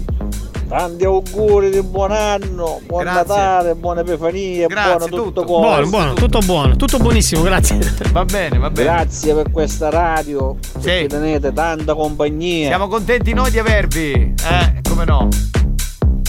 Tanti 0.69 1.05
auguri 1.05 1.71
di 1.71 1.81
buon 1.81 2.13
anno, 2.13 2.81
buon 2.85 3.03
Grazie. 3.03 3.21
Natale, 3.21 3.75
buona 3.75 4.03
Epifania, 4.03 4.67
Grazie, 4.67 4.91
buono 4.97 5.07
tutto, 5.07 5.23
tutto. 5.41 5.45
Buono, 5.45 5.89
buono, 5.89 6.13
tutto 6.13 6.39
buono, 6.41 6.77
tutto 6.77 6.99
buonissimo, 6.99 7.41
grazie. 7.41 7.79
Va 8.13 8.25
bene, 8.27 8.59
va 8.59 8.69
bene. 8.69 8.87
Grazie 8.89 9.35
per 9.35 9.51
questa 9.51 9.89
radio, 9.89 10.57
Sì. 10.79 10.91
ci 11.01 11.07
tenete 11.07 11.55
tanta 11.55 11.95
compagnia. 11.95 12.69
Siamo 12.69 12.87
contenti 12.87 13.33
noi 13.33 13.51
di 13.51 13.59
avervi. 13.59 14.13
Eh, 14.13 14.81
come 14.87 15.05
no? 15.07 15.29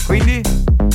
Quindi? 0.06 0.40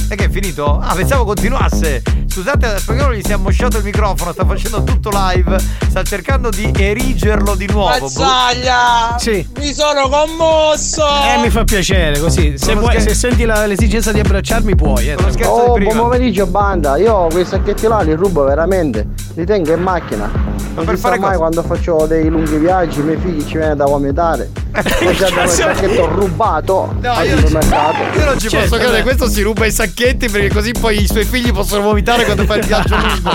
E 0.10 0.16
che 0.16 0.26
è 0.26 0.30
finito? 0.30 0.80
Ah, 0.80 0.94
pensavo 0.96 1.24
continuasse. 1.26 2.02
Scusate, 2.36 2.66
a 2.66 2.78
spagnolo 2.78 3.14
gli 3.14 3.22
si 3.24 3.32
è 3.32 3.36
ammosciato 3.36 3.78
il 3.78 3.84
microfono, 3.86 4.34
sta 4.34 4.44
facendo 4.46 4.84
tutto 4.84 5.10
live, 5.10 5.56
sta 5.88 6.04
cercando 6.04 6.50
di 6.50 6.70
erigerlo 6.76 7.56
di 7.56 7.66
nuovo. 7.72 7.98
Mazzaglia! 7.98 9.16
Sì. 9.18 9.48
Mi 9.58 9.74
sono 9.74 10.10
commosso! 10.10 11.06
Eh, 11.06 11.40
mi 11.42 11.50
fa 11.50 11.64
piacere 11.64 12.20
così. 12.20 12.58
Se, 12.58 12.76
vuoi- 12.76 13.00
scher- 13.00 13.08
se 13.08 13.16
senti 13.16 13.46
la- 13.46 13.66
l'esigenza 13.66 14.12
di 14.12 14.20
abbracciarmi, 14.20 14.76
puoi. 14.76 15.12
Eh. 15.12 15.16
Oh, 15.46 15.78
di 15.78 15.86
buon 15.86 15.98
pomeriggio 15.98 16.46
banda, 16.46 16.98
io 16.98 17.28
quei 17.32 17.46
sacchetti 17.46 17.88
là 17.88 18.02
li 18.02 18.14
rubo 18.14 18.44
veramente, 18.44 19.08
li 19.36 19.46
tengo 19.46 19.72
in 19.72 19.82
macchina. 19.82 20.30
Non 20.76 20.84
per 20.84 20.96
si 20.96 21.02
sa 21.02 21.08
fare 21.08 21.20
mai 21.22 21.38
cosa? 21.38 21.40
quando 21.40 21.64
faccio 21.64 22.06
dei 22.06 22.28
lunghi 22.28 22.58
viaggi, 22.58 23.00
i 23.00 23.04
miei 23.04 23.18
figli 23.18 23.46
ci 23.46 23.56
viene 23.56 23.78
da 23.78 23.86
vomitare. 23.86 24.52
Già 24.76 25.28
abbiamo 25.28 25.44
il 25.44 25.50
sacchetto 25.50 26.06
rubato 26.08 26.94
No, 27.00 27.12
al 27.14 27.26
io- 27.26 27.38
supermercato. 27.48 28.20
Io 28.20 28.26
non 28.26 28.38
ci 28.40 28.50
Certo, 28.50 28.68
posso 28.68 28.82
credere, 28.82 29.04
questo 29.04 29.30
si 29.30 29.42
ruba 29.42 29.66
i 29.66 29.72
sacchetti 29.72 30.28
perché 30.30 30.50
così 30.50 30.74
poi 30.74 31.02
i 31.02 31.08
suoi 31.08 31.24
figli 31.24 31.54
possono 31.54 31.82
vomitare 31.84 32.25
quando 32.26 32.46
fa 32.46 32.56
il 32.56 32.66
viaggio 32.66 32.96
lungo. 32.98 33.32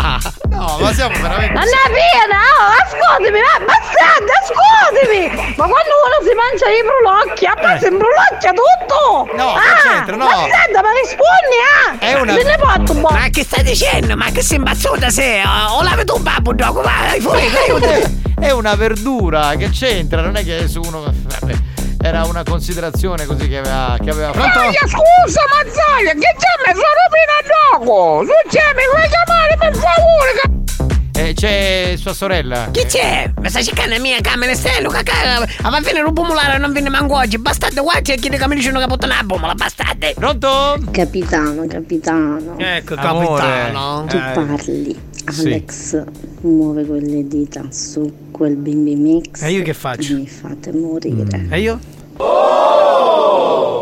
No, 0.51 0.77
ma 0.81 0.93
siamo 0.93 1.15
veramente. 1.21 1.53
Non 1.55 1.63
è 1.65 1.87
piena, 1.89 2.39
oh, 2.59 2.71
ascoltami, 2.85 3.41
ma 3.41 3.65
bastardi, 3.65 4.31
ascoltami! 4.43 5.55
Ma 5.57 5.65
quando 5.67 5.93
uno 6.05 6.19
si 6.23 6.33
mangia 6.35 6.67
i 6.69 6.83
brulocchi, 6.85 7.45
a 7.47 7.55
me 7.63 7.79
si 7.81 7.87
imbrulocchia 7.87 8.53
tutto! 8.53 9.31
No, 9.37 9.55
ah, 9.55 9.61
c'entra, 9.83 10.17
no. 10.17 10.25
Bastarda, 10.27 10.81
ma 10.83 10.91
rispondi, 11.01 11.57
ah! 11.65 11.99
È 11.99 12.13
una- 12.21 12.33
Me 12.35 12.43
ne 12.43 12.57
porto 12.59 12.93
un 12.93 13.01
po'! 13.01 13.11
Ma 13.11 13.29
che 13.31 13.45
stai 13.45 13.63
dicendo? 13.63 14.17
Ma 14.17 14.27
che 14.31 14.43
sei 14.43 14.57
imbazzuta 14.59 15.09
sei? 15.11 15.43
O, 15.43 15.77
o 15.79 15.83
lavi 15.83 16.05
tu 16.05 16.17
un 16.17 16.23
babbo 16.23 16.53
dopo? 16.53 16.83
Vai 16.83 17.21
fuori, 17.21 17.47
aiutami! 17.57 18.19
È 18.41 18.51
una 18.51 18.75
verdura, 18.75 19.55
che 19.57 19.69
c'entra? 19.71 20.23
Non 20.23 20.37
è 20.37 20.43
che 20.45 20.57
adesso 20.57 20.81
uno. 20.83 21.03
Vabbè, 21.03 21.53
era 22.03 22.25
una 22.25 22.43
considerazione 22.43 23.27
così 23.27 23.49
che 23.49 23.59
aveva. 23.59 23.97
Che 24.03 24.11
aveva 24.11 24.33
fatto. 24.33 24.47
Mazzaglia, 24.47 24.81
scusa 24.87 25.41
Mazzaglia, 25.53 26.13
che 26.13 26.37
già 26.39 26.55
mi 26.67 26.73
sono 26.75 27.85
dopo! 27.85 28.23
Su 28.25 28.49
c'è, 28.49 28.63
mi 28.75 28.83
vuoi 28.93 29.09
chiamare 29.09 29.57
per 29.59 29.75
favore? 29.75 30.59
Eh, 31.29 31.35
c'è 31.35 31.95
sua 31.99 32.15
sorella. 32.15 32.69
Chi 32.71 32.85
c'è? 32.87 33.31
Mi 33.39 33.51
stai 33.51 33.63
cercando 33.63 33.95
la 33.95 34.01
mia 34.01 34.21
camera 34.23 34.55
stello, 34.55 34.89
cacà? 34.89 35.47
Alla 35.63 35.81
fine 35.83 36.01
non 36.01 36.15
pomolare 36.15 36.57
non 36.59 36.73
viene 36.73 36.89
manco 36.89 37.17
oggi. 37.17 37.37
Bastardo 37.39 37.83
qua 37.83 38.01
c'è 38.01 38.15
chi 38.17 38.31
mi 38.31 38.39
dice 38.55 38.73
che 38.73 38.87
puttana 38.87 39.17
la 39.17 39.25
pomola, 39.27 39.55
bastardo! 39.55 40.07
Pronto? 40.15 40.79
Capitano, 40.91 41.67
capitano. 41.69 42.55
Ecco, 42.59 42.95
Amore. 42.95 43.43
capitano. 43.43 44.05
Tu 44.09 44.17
Eh, 44.17 44.31
parli. 44.33 45.01
sì. 45.31 45.41
Alex 45.43 46.03
muove 46.41 46.87
quelle 46.87 47.27
dita 47.29 47.65
su 47.71 48.11
quel 48.41 48.57
bimbi 48.57 48.95
mix. 48.97 49.43
E 49.43 49.51
io 49.51 49.63
che 49.63 49.75
faccio? 49.75 50.15
Mi 50.15 50.27
fate 50.27 50.73
morire. 50.73 51.47
E 51.51 51.61
io? 51.61 51.79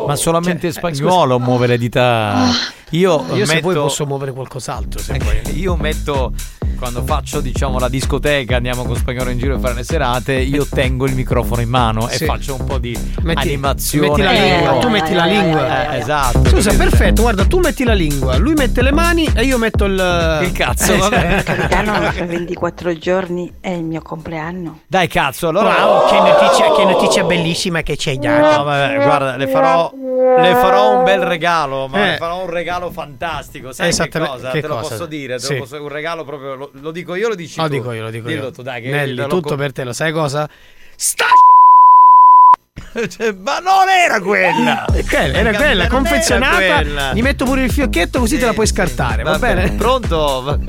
Ma 0.04 0.16
solamente 0.16 0.72
spagnolo 0.72 1.38
muove 1.38 1.68
le 1.68 1.78
dita. 1.78 2.48
Io, 2.90 3.24
Io 3.34 3.46
se 3.46 3.54
metto, 3.54 3.62
vuoi 3.62 3.74
posso 3.76 4.04
muovere 4.04 4.32
qualcos'altro, 4.32 4.98
se 4.98 5.16
vuoi. 5.18 5.60
Io 5.60 5.76
metto. 5.76 6.32
Quando 6.78 7.02
faccio, 7.02 7.40
diciamo, 7.40 7.78
la 7.80 7.88
discoteca, 7.88 8.56
andiamo 8.56 8.84
con 8.84 8.94
spagnolo 8.94 9.30
in 9.30 9.38
giro 9.38 9.56
a 9.56 9.58
fare 9.58 9.74
le 9.74 9.82
serate, 9.82 10.34
io 10.34 10.64
tengo 10.64 11.06
il 11.06 11.14
microfono 11.14 11.60
in 11.60 11.68
mano 11.68 12.06
Sì. 12.08 12.22
e 12.22 12.26
faccio 12.26 12.54
un 12.54 12.64
po' 12.64 12.78
di 12.78 12.96
Metti- 13.22 13.48
animazione. 13.48 14.08
metti 14.08 14.22
la 14.22 14.30
lingua, 14.30 14.76
Eh, 14.76 14.78
tu 14.78 14.88
metti 14.88 15.12
la 15.14 15.24
lingua. 15.24 15.92
eh, 15.92 15.98
esatto. 15.98 16.44
Scusa, 16.44 16.70
capito? 16.70 16.88
perfetto, 16.90 17.22
guarda, 17.22 17.44
tu 17.46 17.58
metti 17.58 17.82
la 17.84 17.94
lingua, 17.94 18.36
lui 18.36 18.54
mette 18.54 18.82
le 18.82 18.92
mani 18.92 19.28
e 19.34 19.42
io 19.44 19.58
metto 19.58 19.86
il. 19.86 20.40
Il 20.42 20.52
cazzo, 20.52 20.92
Eh, 20.92 20.96
vabbè. 20.98 21.42
Capitano, 21.42 22.12
fra 22.12 22.24
24 22.24 22.96
giorni 22.96 23.52
è 23.60 23.70
il 23.70 23.82
mio 23.82 24.00
compleanno. 24.00 24.80
Dai, 24.86 25.08
cazzo, 25.08 25.48
allora. 25.48 25.84
Wow, 25.84 26.08
che 26.08 26.16
notizia, 26.20 26.72
che 26.74 26.84
notizia 26.84 27.24
bellissima 27.24 27.82
che 27.82 27.96
ci 27.96 28.10
hai 28.10 28.18
dato. 28.18 28.56
No, 28.58 28.62
vabbè, 28.64 28.94
guarda, 29.02 29.36
le 29.36 29.46
farò, 29.48 29.92
le 29.94 30.54
farò 30.54 30.98
un 30.98 31.04
bel 31.04 31.20
regalo, 31.22 31.88
ma 31.88 31.98
Eh. 32.06 32.10
le 32.12 32.16
farò 32.18 32.42
un 32.44 32.50
regalo 32.50 32.90
fantastico. 32.92 33.72
Sai 33.72 33.92
che 33.92 34.08
cosa? 34.18 34.50
che 34.52 34.60
te 34.60 34.66
lo 34.68 34.76
cosa? 34.76 34.88
posso 34.90 35.06
dire? 35.06 35.34
Te 35.38 35.40
Sì. 35.44 35.52
lo 35.54 35.58
posso- 35.60 35.82
un 35.82 35.88
regalo 35.88 36.24
proprio. 36.24 36.54
Lo, 36.54 36.67
lo 36.72 36.90
dico 36.90 37.14
io, 37.14 37.28
lo 37.28 37.34
dici 37.34 37.58
Lo 37.60 37.66
tu? 37.66 37.72
dico 37.72 37.92
io, 37.92 38.02
lo 38.02 38.10
dico 38.10 38.28
Dillo 38.28 38.44
io. 38.44 38.50
tu, 38.50 38.62
dai, 38.62 38.82
che 38.82 38.90
Nelly, 38.90 39.14
lo- 39.14 39.26
tutto 39.26 39.50
lo- 39.50 39.56
per 39.56 39.72
te, 39.72 39.84
lo 39.84 39.92
sai 39.92 40.12
cosa? 40.12 40.48
Sta 40.96 41.26
Cioè, 43.08 43.32
ma 43.32 43.58
non 43.58 43.88
era 43.88 44.20
quella! 44.20 44.84
È 44.92 45.04
quella, 45.04 45.38
era 45.38 45.52
quella, 45.54 45.86
non 45.86 45.92
confezionata. 45.92 46.62
era 46.62 46.74
quella. 46.76 47.12
Gli 47.12 47.22
metto 47.22 47.44
pure 47.44 47.64
il 47.64 47.70
fiocchetto 47.72 48.18
così 48.20 48.38
te 48.38 48.46
la 48.46 48.52
puoi 48.52 48.66
scartare, 48.66 49.22
va, 49.22 49.32
Vabbè, 49.32 49.54
bene? 49.54 49.70
Pronto? 49.72 50.42
Va- 50.42 50.58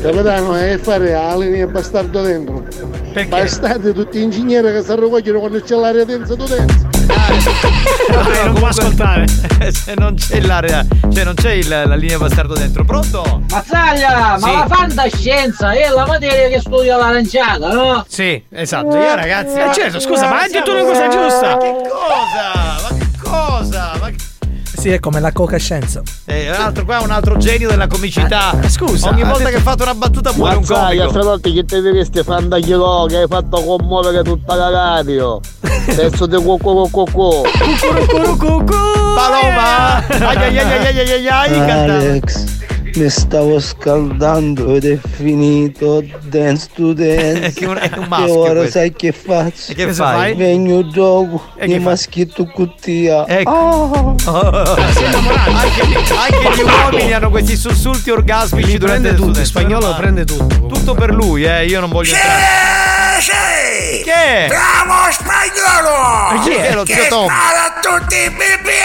Capitano, 0.00 0.54
è 0.54 0.78
fare 0.78 1.12
la 1.12 1.36
linea 1.36 1.66
bastardo 1.66 2.22
dentro. 2.22 2.64
Perché? 3.12 3.28
Bastardi 3.28 3.92
tutti 3.92 4.18
gli 4.18 4.22
ingegneri 4.22 4.72
che 4.72 4.82
si 4.82 4.90
arrogogliano 4.92 5.38
quando 5.40 5.60
c'è 5.60 5.74
l'aria 5.76 6.04
densa 6.04 6.36
tu 6.36 6.44
dentro. 6.46 6.88
Dai, 7.06 8.44
non 8.44 8.54
può 8.54 8.68
ascoltare. 8.68 9.24
Se 9.72 9.94
non 9.96 10.14
c'è 10.14 10.40
l'area, 10.40 10.84
cioè 11.12 11.24
non 11.24 11.34
c'è 11.34 11.52
il- 11.52 11.68
la 11.68 11.94
linea 11.96 12.18
bastardo 12.18 12.54
dentro. 12.54 12.84
Pronto? 12.84 13.42
Mazzaglia, 13.50 14.36
Sì. 14.38 14.44
ma 14.44 14.52
la 14.52 14.66
fantascienza 14.68 15.72
è 15.72 15.88
la 15.88 16.06
materia 16.06 16.48
che 16.48 16.60
studia 16.60 16.96
l'aranciata, 16.96 17.72
no? 17.72 18.04
Sì, 18.08 18.42
esatto. 18.50 18.96
Io 18.96 19.14
ragazzi. 19.14 19.58
Eh, 19.58 19.68
Eh, 19.70 19.72
certo, 19.74 20.00
scusa, 20.00 20.28
ma 20.28 20.40
hai 20.42 20.50
detto 20.50 20.70
una 20.72 20.84
cosa 20.92 21.08
giusta. 21.08 21.56
Che 21.58 21.74
cosa? 21.88 22.82
Ma 22.82 22.96
che 22.98 23.08
cosa? 23.22 23.92
Ma 24.00 24.08
che- 24.10 24.16
Sì, 24.80 24.88
è 24.90 24.98
come 24.98 25.20
la 25.20 25.30
coca 25.32 25.58
scienza. 25.58 26.00
Eh, 26.24 26.48
un 26.50 26.54
altro, 26.62 26.84
qua 26.86 27.00
un 27.00 27.10
altro 27.10 27.36
genio 27.36 27.68
della 27.68 27.86
comicità. 27.86 28.58
Eh, 28.62 28.68
scusa, 28.70 29.10
Ogni 29.10 29.22
volta 29.22 29.38
detto- 29.44 29.50
che 29.50 29.60
fate 29.60 29.82
una 29.82 29.94
battuta 29.94 30.32
muore 30.32 30.54
un 30.54 30.60
Mazzaglia, 30.60 31.04
comico. 31.06 31.10
fratello, 31.12 31.54
che 31.54 31.64
te 31.66 31.82
diresti 31.82 32.22
fantachilo 32.22 33.04
che 33.08 33.16
hai 33.18 33.26
fatto 33.28 33.62
commuovere 33.62 34.22
tutta 34.22 34.54
la 34.54 34.70
radio. 34.70 35.38
Adesso 35.90 36.26
te 36.28 36.36
cucù 36.36 36.88
cucù 36.90 37.04
cucù. 38.38 38.74
Paloma! 39.14 39.96
Ai 40.08 40.36
ai 40.36 40.58
ai 40.58 40.58
ai 40.58 40.86
ai 40.86 40.98
ai 40.98 41.28
ai 41.28 41.28
ai. 41.28 41.70
Alex, 41.90 42.44
Mi 42.94 43.08
stavo 43.08 43.60
scaldando 43.60 44.74
ed 44.74 44.84
è 44.84 44.98
finito 45.16 46.02
dance 46.22 46.68
to 46.74 46.92
dance. 46.92 47.40
È 47.46 47.52
che 47.52 47.66
un- 47.66 47.76
è 47.76 47.90
un 47.96 48.02
E 48.04 48.08
maschio 48.08 48.38
ora 48.38 48.52
questo. 48.60 48.78
sai 48.78 48.92
che 48.92 49.12
faccio? 49.12 49.70
E 49.72 49.74
che 49.74 49.92
fai? 49.92 50.34
Vengo 50.34 50.88
gioco 50.88 51.42
E 51.56 51.66
che 51.68 51.78
maschietto 51.78 52.44
cuttia. 52.46 53.26
Ecco. 53.26 53.50
Oh. 53.50 54.74
anche, 54.74 55.82
anche 56.14 56.54
gli 56.56 56.62
uomini 56.62 57.12
hanno 57.12 57.30
questi 57.30 57.56
sussulti 57.56 58.10
orgasmici 58.10 58.76
durante 58.78 59.08
prende 59.08 59.10
le 59.10 59.14
tutto, 59.16 59.38
in 59.38 59.44
studenze. 59.44 59.50
spagnolo 59.50 59.86
Normale. 59.86 60.02
prende 60.02 60.24
tutto. 60.24 60.66
Tutto 60.66 60.94
per 60.94 61.10
lui, 61.14 61.44
eh, 61.44 61.64
io 61.66 61.80
non 61.80 61.90
voglio 61.90 62.12
entrare. 62.14 62.42
Sì! 63.20 64.02
Che? 64.02 64.46
Bravo 64.48 65.10
spagnolo! 65.12 66.40
Chi 66.42 66.50
è? 66.52 66.72
Lo 66.74 66.82
Che 66.84 66.94
zio 66.94 67.06
Tom. 67.08 67.26
spara 67.28 67.64
a 67.66 67.80
tutti 67.80 68.14
i 68.16 68.30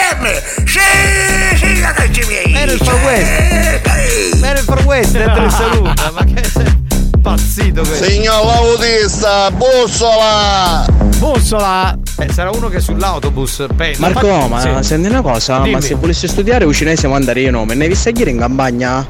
BPM! 0.06 0.66
Sì, 0.66 1.56
sì, 1.56 1.80
ragazzi 1.80 2.24
miei! 2.28 2.52
Era 2.54 2.72
il 2.72 2.78
Far 2.78 2.94
West. 3.04 4.42
Era 4.42 4.58
il 4.58 4.64
Far 4.64 4.84
West, 4.84 5.12
dentro 5.12 5.44
il 5.44 5.50
saluta. 5.50 6.10
Ma 6.14 6.24
che 6.24 6.44
sei 6.44 6.66
impazzito 7.14 7.82
questo? 7.82 8.04
Signor 8.04 8.50
autista, 8.54 9.50
bussola! 9.50 10.86
Bussola! 11.18 11.98
Eh, 12.18 12.32
sarà 12.32 12.50
uno 12.50 12.68
che 12.68 12.76
è 12.76 12.80
sull'autobus 12.80 13.66
pensa. 13.74 14.00
Marco, 14.08 14.46
ma 14.48 14.60
Sì. 14.60 14.68
senti 14.88 15.08
una 15.08 15.22
cosa, 15.22 15.58
Dimmi. 15.58 15.72
ma 15.72 15.80
se 15.80 15.94
volessi 15.94 16.28
studiare 16.28 16.64
ucinese 16.64 17.06
andare 17.08 17.40
io 17.40 17.50
nome, 17.50 17.74
ne 17.74 17.84
hai 17.84 17.88
visto 17.90 18.08
ieri 18.10 18.30
in 18.30 18.38
campagna? 18.38 19.04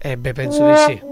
Eh 0.00 0.16
beh, 0.16 0.32
penso 0.32 0.64
di 0.64 0.76
sì. 0.86 1.02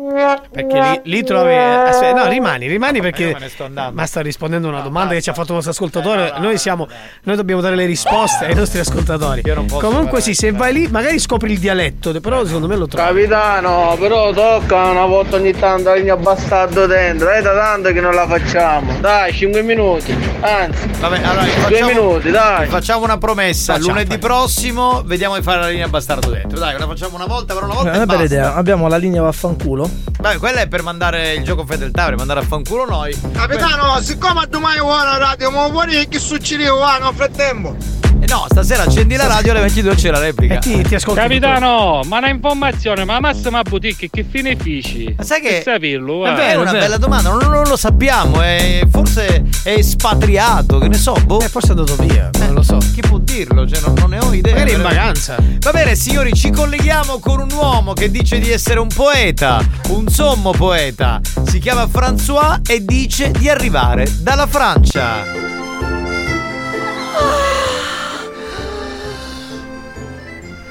Perché 0.53 0.81
lì, 0.81 1.01
lì 1.17 1.23
trovi. 1.25 1.53
aspetta, 1.53 2.23
no, 2.23 2.29
rimani, 2.29 2.69
rimani 2.69 3.01
perché. 3.01 3.37
ne 3.39 3.49
sto 3.49 3.65
andando. 3.65 3.93
Ma 3.95 4.07
sta 4.07 4.21
rispondendo 4.21 4.69
a 4.69 4.71
una 4.71 4.81
domanda 4.81 5.13
che 5.13 5.21
ci 5.21 5.29
ha 5.29 5.33
fatto 5.33 5.49
il 5.49 5.55
nostro 5.55 5.73
ascoltatore. 5.73 6.35
Noi 6.39 6.57
siamo. 6.57 6.87
Noi 7.25 7.35
dobbiamo 7.37 7.61
dare 7.61 7.75
le 7.75 7.85
risposte 7.85 8.47
ai 8.47 8.55
nostri 8.55 8.79
ascoltatori. 8.79 9.43
posso 9.43 9.79
Comunque 9.81 10.21
sì, 10.21 10.35
se 10.35 10.53
vai 10.53 10.73
lì, 10.73 10.87
magari 10.89 11.19
scopri 11.19 11.51
il 11.53 11.59
dialetto, 11.59 12.19
però 12.21 12.45
secondo 12.45 12.69
me 12.69 12.77
lo 12.77 12.87
trovi. 12.87 13.07
Capitano, 13.09 13.97
però 13.99 14.33
tocca 14.33 14.77
una 14.85 15.05
volta 15.05 15.35
ogni 15.37 15.53
tanto 15.53 15.89
la 15.91 15.97
linea 15.97 16.17
bastardo 16.17 16.87
dentro, 16.87 17.29
è 17.31 17.43
da 17.43 17.55
tanto 17.55 17.91
che 17.93 18.01
non 18.01 18.15
la 18.15 18.27
facciamo. 18.29 18.97
Dai, 19.01 19.33
5 19.33 19.63
minuti. 19.63 20.17
Anzi, 20.41 20.89
Vabbè, 21.01 21.17
allora 21.25 21.43
due 21.43 21.51
facciamo, 21.51 21.87
minuti, 21.89 22.31
dai. 22.31 22.67
facciamo 22.69 23.03
una 23.05 23.19
promessa. 23.19 23.73
Facciamo, 23.75 23.93
Lunedì 23.93 24.19
prossimo 24.19 25.03
vediamo 25.05 25.35
di 25.37 25.43
fare 25.43 25.61
la 25.61 25.69
linea 25.69 25.89
bastardo 25.89 26.31
dentro. 26.31 26.57
Dai, 26.59 26.79
la 26.79 26.87
facciamo 26.87 27.17
una 27.17 27.27
volta, 27.27 27.53
però 27.53 27.67
una 27.67 27.75
È 27.75 27.77
volta. 27.77 27.93
e 27.93 27.97
una 27.97 28.07
bella 28.07 28.19
basta. 28.21 28.35
idea. 28.35 28.55
Abbiamo 28.55 28.76
la 28.89 28.97
linea 28.97 29.23
vaffanculo. 29.23 29.89
Beh, 30.21 30.37
quella 30.39 30.61
è 30.61 30.69
per 30.69 30.83
mandare 30.83 31.35
il 31.35 31.45
gioco 31.45 31.65
fedeltà, 31.65 32.05
per 32.05 32.17
mandare 32.17 32.41
a 32.41 32.43
fanculo 32.43 32.85
noi. 32.85 33.19
Capitano, 33.33 34.01
siccome 34.01 34.47
domani 34.49 34.79
buona 34.81 35.17
radio, 35.17 35.51
ma 35.51 35.67
vuoi 35.69 36.07
che 36.09 36.19
succede 36.19 36.69
qua 36.69 36.99
nel 36.99 37.15
frattempo? 37.15 38.06
Eh 38.29 38.33
no, 38.33 38.45
stasera 38.51 38.83
accendi 38.83 39.15
la 39.15 39.29
radio 39.29 39.53
alle 39.53 39.61
22 39.61 39.95
c'è 39.95 40.11
la 40.11 40.19
replica. 40.19 40.55
E 40.55 40.59
ti, 40.59 40.83
ti 40.83 40.97
ascolti. 40.97 41.21
Capitano, 41.21 42.01
ma 42.07 42.19
una 42.19 42.29
informazione, 42.29 43.05
ma 43.05 43.21
Massima 43.21 43.63
Boutique 43.63 44.11
che 44.11 44.27
fine 44.29 44.57
fici? 44.57 45.15
Ma 45.17 45.23
sai 45.23 45.41
che- 45.41 45.61
Saperlo, 45.63 46.27
È 46.27 46.33
eh. 46.33 46.35
vero, 46.35 46.63
una 46.63 46.73
bella 46.73 46.97
domanda, 46.97 47.31
non, 47.31 47.49
non 47.49 47.69
lo 47.69 47.77
sappiamo, 47.77 48.41
è- 48.41 48.85
forse 48.91 49.45
è 49.63 49.71
espatriato, 49.71 50.79
che 50.79 50.89
ne 50.89 50.97
so, 50.97 51.13
boh. 51.25 51.39
Eh, 51.39 51.49
forse 51.49 51.69
è 51.69 51.71
andato 51.79 51.95
via, 52.03 52.29
non 52.41 52.55
lo 52.55 52.63
so. 52.63 52.79
Chi 52.79 53.01
può 53.01 53.19
dirlo? 53.19 53.65
Cioè, 53.65 53.81
non, 53.87 53.95
non 53.95 54.11
ne 54.11 54.19
ho 54.19 54.33
idea. 54.33 54.55
Magari 54.55 54.73
in 54.73 54.83
vacanza. 54.83 55.37
Va 55.61 55.71
bene, 55.71 55.95
signori, 55.95 56.33
ci 56.33 56.51
colleghiamo 56.51 57.21
con 57.21 57.39
un 57.39 57.53
uomo 57.53 57.93
che 57.93 58.11
dice 58.11 58.41
di 58.41 58.51
essere 58.51 58.81
un 58.81 58.89
poeta, 58.93 59.65
un 59.91 60.09
sommo 60.09 60.51
poeta. 60.51 61.21
Si 61.45 61.61
chiama 61.61 61.85
François 61.85 62.59
e 62.69 62.85
dice 62.85 63.31
di 63.31 63.49
arrivare 63.49 64.05
dalla 64.21 64.49
Francia. 64.49 65.66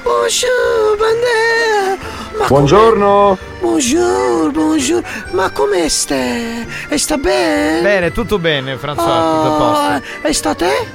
Bonjour, 0.10 0.96
Bandera! 1.00 1.98
Ma 2.38 2.46
Buongiorno. 2.46 3.38
come- 3.40 3.60
Bonjour, 3.74 4.52
bonjour! 4.52 5.02
Ma 5.32 5.50
come 5.50 5.90
stai? 5.90 6.64
E 6.88 6.98
sta 7.00 7.18
bene? 7.18 7.82
Bene, 7.82 8.12
tutto 8.12 8.38
bene, 8.38 8.76
François, 8.76 8.94
tutto 8.94 9.48
a 9.48 9.58
posto. 9.58 9.82
Ah, 9.82 10.02
e 10.22 10.32
sta 10.34 10.54
te? 10.54 10.88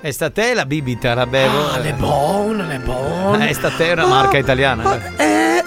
E 0.00 0.12
sta 0.12 0.30
te 0.30 0.54
la 0.54 0.64
bibita, 0.64 1.12
la 1.14 1.26
bevo. 1.26 1.70
Ah, 1.72 1.78
le 1.78 1.92
buone, 1.94 2.64
le 2.68 2.78
buone. 2.78 3.50
Eh, 3.50 3.54
sta 3.54 3.70
te 3.70 3.88
è 3.88 3.92
una 3.94 4.06
marca 4.06 4.38
italiana. 4.38 5.16
Eh, 5.16 5.64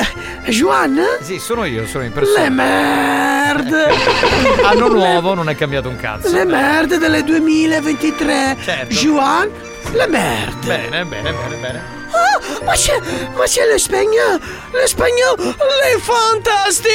Juan? 0.48 0.98
Sì, 1.20 1.38
sono 1.38 1.66
io, 1.66 1.86
sono 1.88 2.06
in 2.06 2.12
Le 2.14 2.16
persona. 2.16 2.48
merde! 2.50 3.88
Anno 4.64 4.88
nuovo, 4.88 5.34
non 5.34 5.50
è 5.50 5.56
cambiato 5.58 5.90
un 5.90 5.98
cazzo. 5.98 6.32
Le 6.32 6.46
merde 6.46 6.98
del 6.98 7.26
2023! 7.26 8.56
Certo. 8.64 8.94
Juan? 8.94 9.50
Le 9.92 10.08
merde! 10.08 10.66
Bene, 10.66 11.04
bene, 11.04 11.34
bene, 11.34 11.56
bene. 11.58 12.04
Ah, 12.16 12.64
ma 12.64 12.74
c'è, 12.74 13.00
ma 13.36 13.44
c'è 13.46 13.66
l'espagnolo! 13.66 14.40
L'espagnolo! 14.72 15.44
Le 15.44 16.00
fantastiche! 16.00 16.94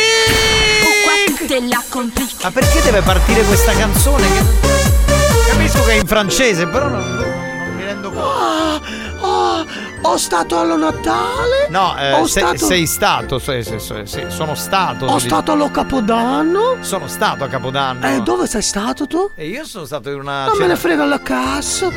Ma 2.43 2.51
perché 2.51 2.83
deve 2.83 3.03
partire 3.03 3.43
questa 3.43 3.73
canzone? 3.73 4.27
Che... 4.33 5.51
Capisco 5.51 5.85
che 5.85 5.93
è 5.93 5.95
in 5.95 6.07
francese, 6.07 6.67
però 6.67 6.89
non, 6.89 7.15
non 7.15 7.75
mi 7.75 7.85
rendo 7.85 8.11
conto. 8.11 8.29
Ah, 8.29 8.81
ah, 9.21 9.67
ho 10.03 10.17
stato 10.17 10.59
allo 10.59 10.77
Natale? 10.77 11.67
No, 11.69 11.95
eh, 11.99 12.23
se- 12.27 12.41
stato, 12.41 12.57
sei 12.67 12.87
stato, 12.87 13.39
sì, 13.39 13.63
sì, 13.63 14.25
sono 14.29 14.55
stato. 14.55 15.05
ho 15.07 15.19
stato 15.19 15.53
allo 15.53 15.71
Capodanno? 15.71 16.77
Sono 16.81 17.07
stato 17.07 17.45
a 17.45 17.49
Capodanno. 17.49 18.07
E 18.07 18.21
dove 18.23 18.47
sei 18.47 18.63
stato 18.63 19.07
tu? 19.07 19.31
E 19.35 19.47
io 19.47 19.65
sono 19.65 19.85
stato 19.85 20.11
in 20.11 20.21
una. 20.21 20.45
Non 20.45 20.53
me 20.53 20.57
cena- 20.63 20.67
ne 20.69 20.77
frega 20.77 21.05
la 21.05 21.21
cassa. 21.21 21.89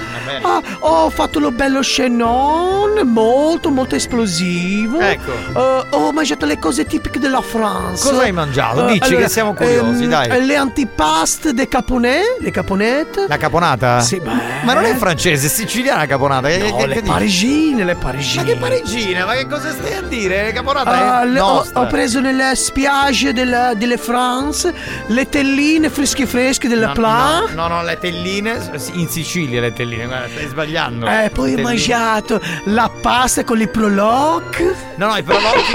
Ah, 0.42 0.62
ho 0.80 1.10
fatto 1.10 1.40
lo 1.40 1.52
bello 1.52 1.82
scenon, 1.82 3.00
molto 3.08 3.70
molto 3.70 3.96
esplosivo. 3.96 5.00
Ecco. 5.00 5.32
Eh, 5.32 5.86
ho 5.92 6.12
mangiato 6.12 6.46
le 6.46 6.60
cose 6.60 6.86
tipiche 6.86 7.20
della 7.20 7.42
France. 7.42 8.08
Cosa 8.08 8.22
hai 8.24 8.32
mangiato? 8.32 8.88
Eh, 8.88 8.94
Dici 8.94 9.16
che 9.16 9.30
siamo 9.30 9.54
curiosi, 9.54 10.04
ehm, 10.04 10.10
dai. 10.10 10.46
Le 10.46 10.56
antipaste 10.56 11.54
de 11.54 11.68
caponè, 11.68 12.22
le 12.40 12.52
caponette. 12.52 13.26
La 13.28 13.38
caponata? 13.38 14.02
Sì, 14.02 14.20
beh. 14.20 14.32
Ma 14.64 14.74
non 14.74 14.84
è 14.86 14.96
francese, 14.96 15.48
è 15.48 15.50
siciliana 15.50 16.00
la 16.02 16.06
caponata. 16.06 16.48
No, 16.50 16.76
che- 16.76 16.88
le 16.88 16.94
che 16.96 17.02
parigine, 17.02 17.84
le 17.84 17.93
parigine. 17.96 18.44
Ma 18.44 18.50
che 18.50 18.56
parigina? 18.58 19.26
Ma 19.26 19.34
che 19.34 19.48
cosa 19.48 19.72
stai 19.72 19.94
a 19.94 20.02
dire? 20.02 20.54
Ah, 20.64 21.24
è 21.24 21.26
le- 21.26 21.40
ho, 21.40 21.66
ho 21.74 21.88
preso 21.88 22.20
nelle 22.20 22.56
spiagge 22.56 23.34
della, 23.34 23.74
delle 23.74 23.98
France 23.98 24.74
le 25.08 25.30
telline 25.30 25.90
fresche 25.90 26.26
fresche 26.26 26.68
della 26.68 26.88
No, 26.88 26.94
Pla. 26.94 27.44
No, 27.54 27.68
no, 27.68 27.76
no, 27.76 27.84
le 27.84 27.98
telline. 28.00 28.72
In 28.94 29.08
Sicilia 29.10 29.62
le 29.62 29.74
telline, 29.74 30.06
guarda, 30.06 30.28
stai 30.30 30.48
sbagliando. 30.48 31.08
Eh, 31.08 31.30
poi 31.34 31.54
ho 31.56 31.62
mangiato 31.62 32.42
la 32.66 32.90
pasta 33.02 33.44
con 33.44 33.60
i 33.62 33.68
proloc. 33.68 34.76
No, 34.96 35.08
no, 35.08 35.18
i 35.18 35.24
prolocchi, 35.24 35.74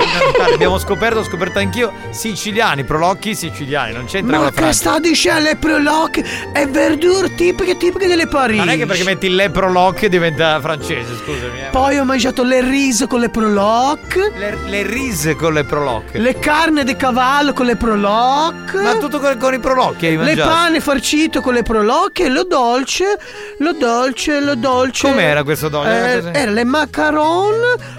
abbiamo 0.53 0.79
scoperto, 0.79 1.19
ho 1.21 1.25
scoperto 1.25 1.59
anch'io, 1.59 1.93
siciliani, 2.11 2.85
prolocchi 2.85 3.35
siciliani, 3.35 3.93
non 3.93 4.05
c'entra 4.07 4.39
Ma 4.39 4.51
che 4.51 4.73
sta 4.73 4.99
dicendo 4.99 5.43
le 5.43 5.57
proloc 5.57 6.21
e 6.53 6.67
verdure 6.67 7.35
tipiche 7.35 7.77
tipiche 7.77 8.07
delle 8.07 8.27
Parigi. 8.27 8.59
Non 8.59 8.69
è 8.69 8.77
che 8.77 8.87
perché 8.87 9.05
metti 9.05 9.29
le 9.29 9.51
proloc 9.51 10.07
diventa 10.07 10.61
francese, 10.61 11.15
scusami. 11.17 11.61
eh. 11.61 11.69
Poi 11.71 11.99
ho 11.99 12.05
mangiato 12.09 12.43
le 12.43 12.63
riso 12.63 13.07
con 13.07 13.21
le 13.21 13.29
proloc. 13.29 14.17
Le, 14.39 14.57
le 14.67 14.83
rise 14.83 15.37
con 15.37 15.53
le 15.53 15.65
proloc. 15.65 16.15
Le 16.15 16.39
carne 16.39 16.83
di 16.83 16.97
cavallo 16.97 17.53
con 17.53 17.67
le 17.67 17.77
proloc. 17.77 18.75
Ma 18.75 18.97
tutto 18.97 19.21
con, 19.21 19.37
con 19.37 19.53
i 19.53 19.59
prolocchi 19.59 20.07
hai 20.07 20.17
Le 20.17 20.25
mangiato? 20.25 20.49
pane 20.49 20.81
farcito 20.81 21.43
con 21.43 21.53
le 21.53 21.63
proloc 21.63 22.19
e 22.21 22.31
lo 22.31 22.45
dolce, 22.45 23.19
lo 23.59 23.73
dolce, 23.75 24.41
lo 24.41 24.55
dolce. 24.55 25.07
Com'era 25.07 25.45
questo 25.45 25.69
dolce? 25.69 26.31
Eh, 26.33 26.41
era 26.41 26.51
le 26.51 26.65
macaron 26.65 27.55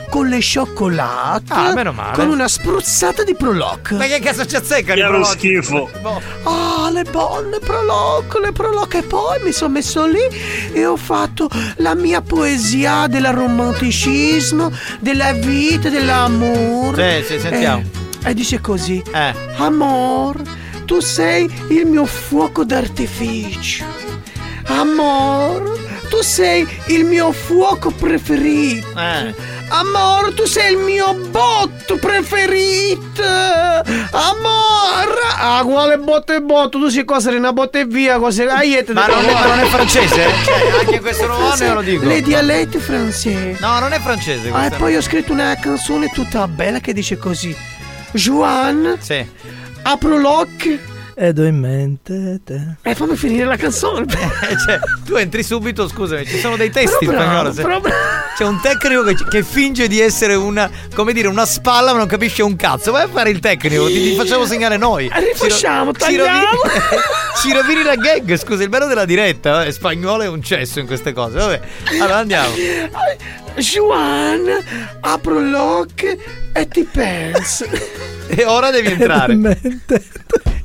con 0.10 0.27
le 0.27 0.41
cioccolate. 0.41 1.53
Ah, 1.53 1.73
meno 1.73 1.91
male. 1.91 2.15
Con 2.15 2.30
una 2.30 2.48
spruzzata 2.48 3.23
di 3.23 3.36
proloc. 3.36 3.91
Ma 3.91 4.06
che 4.06 4.19
cazzo 4.19 4.45
ci 4.45 4.56
azzeccano 4.56 4.99
i 4.99 5.02
Che 5.03 5.07
prolocchi? 5.07 5.38
schifo. 5.61 5.90
Boh. 6.02 6.22
Ah, 6.44 6.90
le 6.91 7.03
buone 7.03 7.60
proloc, 7.60 8.40
le 8.41 8.52
proloc 8.52 8.94
e 8.95 9.02
poi 9.03 9.40
mi 9.44 9.52
sono 9.52 9.73
messo 9.73 10.06
lì 10.06 10.19
e 10.73 10.86
ho 10.86 10.95
fatto 10.95 11.48
la 11.77 11.94
mia 11.95 12.22
poesia 12.22 13.07
del 13.07 13.27
romanticismo, 13.31 14.72
della 14.99 15.31
vita, 15.34 15.90
dell'amore. 15.90 17.23
Sì, 17.23 17.34
sì, 17.34 17.40
sentiamo. 17.40 17.84
E, 18.23 18.30
e 18.30 18.34
dice 18.34 18.60
così: 18.60 19.02
Eh. 19.14 19.34
Amor, 19.57 20.41
tu 20.86 20.99
sei 20.99 21.49
il 21.69 21.86
mio 21.86 22.06
fuoco 22.06 22.64
d'artificio. 22.64 23.86
Amor, 24.65 25.77
tu 26.10 26.22
sei 26.22 26.68
il 26.88 27.06
mio 27.06 27.31
fuoco 27.31 27.91
preferito. 27.91 28.88
Eh. 28.98 29.34
Amor, 29.71 30.33
tu 30.33 30.45
sei 30.45 30.73
il 30.73 30.79
mio 30.79 31.13
botto 31.13 31.97
preferito. 31.97 33.23
Amor. 33.23 35.17
Ah, 35.41 35.61
quale 35.63 35.97
botto 35.97 36.33
e 36.33 36.41
botto? 36.41 36.79
Tu 36.79 36.89
sei 36.89 37.05
cosa 37.05 37.29
una 37.31 37.53
botta 37.53 37.79
e 37.79 37.85
via, 37.85 38.17
cose. 38.17 38.47
Aiete 38.47 38.93
Ma 38.93 39.05
non, 39.05 39.23
è, 39.23 39.31
ma 39.33 39.45
non 39.45 39.59
è 39.59 39.65
francese? 39.65 40.27
Cioè, 40.43 40.79
anche 40.79 40.99
questo 40.99 41.27
nuovo 41.27 41.55
io 41.63 41.73
lo 41.73 41.81
dico. 41.81 42.05
Le 42.05 42.21
dialetti 42.21 42.79
francesi. 42.79 43.57
No, 43.59 43.79
non 43.79 43.93
è 43.93 43.99
francese 43.99 44.49
Ah, 44.51 44.65
e 44.65 44.69
poi 44.71 44.95
ho 44.95 45.01
scritto 45.01 45.31
una 45.31 45.55
canzone 45.59 46.09
tutta 46.09 46.47
bella 46.47 46.79
che 46.79 46.91
dice 46.93 47.17
così. 47.17 47.55
Juan, 48.11 48.97
Sì. 48.99 49.23
apro 49.83 50.17
l'occhio 50.17 50.79
Ed 51.21 51.37
ho 51.37 51.43
in 51.43 51.59
mente 51.59 52.39
te. 52.45 52.75
E 52.81 52.95
fammi 52.95 53.17
finire 53.17 53.43
la 53.43 53.57
canzone. 53.57 54.05
cioè, 54.65 54.79
tu 55.03 55.15
entri 55.15 55.43
subito, 55.43 55.85
scusami, 55.89 56.25
ci 56.25 56.39
sono 56.39 56.55
dei 56.55 56.69
testi 56.69 57.03
in 57.03 57.11
spagnolo. 57.11 57.51
se-. 57.51 57.65
C'è 58.37 58.45
un 58.45 58.61
tecnico 58.61 59.03
che, 59.03 59.15
che 59.29 59.43
finge 59.43 59.89
di 59.89 59.99
essere 59.99 60.35
una, 60.35 60.71
come 60.95 61.11
dire, 61.11 61.27
una 61.27 61.45
spalla, 61.45 61.91
ma 61.91 61.97
non 61.97 62.07
capisce 62.07 62.41
un 62.41 62.55
cazzo. 62.55 62.93
Vai 62.93 63.03
a 63.03 63.09
fare 63.09 63.31
il 63.31 63.39
tecnico, 63.39 63.87
ti, 63.87 64.11
ti 64.11 64.15
facciamo 64.15 64.45
segnare 64.45 64.77
noi. 64.77 65.11
Rifacciamo, 65.13 65.91
Ci 65.91 65.99
ro- 65.99 66.09
ci 66.09 66.15
rovini- 66.15 66.35
tagliamo. 66.35 66.61
Ci 67.41 67.53
rovini 67.53 67.83
la 67.83 67.95
gag, 67.95 68.37
scusa, 68.37 68.63
il 68.63 68.69
bello 68.69 68.87
della 68.87 69.05
diretta, 69.05 69.65
eh, 69.65 69.73
spagnolo 69.73 70.23
è 70.23 70.27
un 70.29 70.41
cesso 70.41 70.79
in 70.79 70.85
queste 70.87 71.11
cose. 71.11 71.37
Vabbè, 71.37 71.59
allora 71.99 72.15
andiamo. 72.15 72.53
Juan, 73.55 74.45
apro 75.01 75.39
l'occhio 75.41 76.17
e 76.53 76.67
ti 76.69 76.87
penso. 76.89 77.65
E 78.27 78.45
ora 78.45 78.71
devi 78.71 78.87
entrare. 78.91 79.37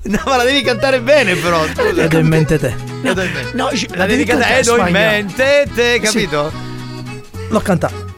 No, 0.05 0.20
ma 0.26 0.36
la 0.36 0.44
devi 0.44 0.62
cantare 0.62 1.01
bene, 1.01 1.35
però. 1.35 1.64
Scusa. 1.66 2.02
Ed 2.02 2.12
ho 2.14 2.18
in 2.18 2.26
mente 2.26 2.59
te. 2.59 2.74
Ed 3.02 3.16
mente. 3.16 3.51
No, 3.55 3.70
ci- 3.72 3.89
la 3.94 4.05
devi 4.06 4.24
cantare. 4.24 4.59
Ed 4.60 4.68
ho 4.68 4.76
in 4.86 4.93
mente, 4.93 5.66
te, 5.74 5.98
capito? 6.01 6.52
L'ho 7.48 7.60
cantato. 7.60 8.12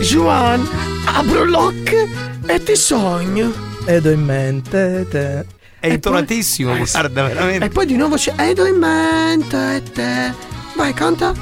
Juan, 0.00 0.66
apro 1.06 1.44
l'occhio 1.44 2.08
e 2.46 2.62
ti 2.62 2.76
sogno. 2.76 3.52
Ed 3.86 4.06
ho 4.06 4.10
in 4.10 4.24
mente 4.24 5.06
te. 5.10 5.46
È 5.80 5.88
intonatissimo, 5.88 6.76
guarda, 6.76 7.24
veramente. 7.26 7.66
E 7.66 7.68
poi 7.68 7.86
di 7.86 7.96
nuovo 7.96 8.16
c'è 8.16 8.32
Edo 8.36 8.64
in 8.66 8.76
mente 8.76 9.82
te. 9.92 10.32
Vai, 10.76 10.94
canta. 10.94 11.32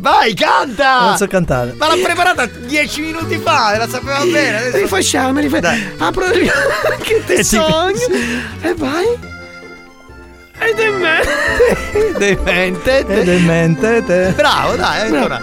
Vai, 0.00 0.32
canta! 0.34 1.00
Non 1.06 1.16
so 1.16 1.26
cantare. 1.26 1.74
Ma 1.76 1.88
l'ha 1.88 2.00
preparata 2.02 2.46
dieci 2.46 3.00
minuti 3.00 3.36
fa, 3.38 3.74
e 3.74 3.78
la 3.78 3.88
sapeva 3.88 4.20
bene. 4.20 4.58
Adesso... 4.58 4.76
Rifacciamo, 4.76 5.40
rifacciamo. 5.40 5.78
Apro 5.98 6.28
gli 6.28 6.48
occhi 6.48 7.12
e 7.14 7.24
ti 7.24 7.32
E 7.32 7.36
ti 7.36 7.44
sogno. 7.44 8.06
E 8.60 8.74
vai. 8.74 9.06
Ed 10.60 10.78
è 10.78 10.90
me. 10.90 11.20
Ed 11.92 12.22
ho 12.22 12.24
in 12.24 12.42
mente 12.44 13.04
te. 13.06 13.14
Ed 13.20 13.28
ho 13.28 13.32
in 13.32 13.44
mente 13.44 14.04
te. 14.04 14.32
Bravo, 14.36 14.76
dai, 14.76 15.00
ancora. 15.00 15.42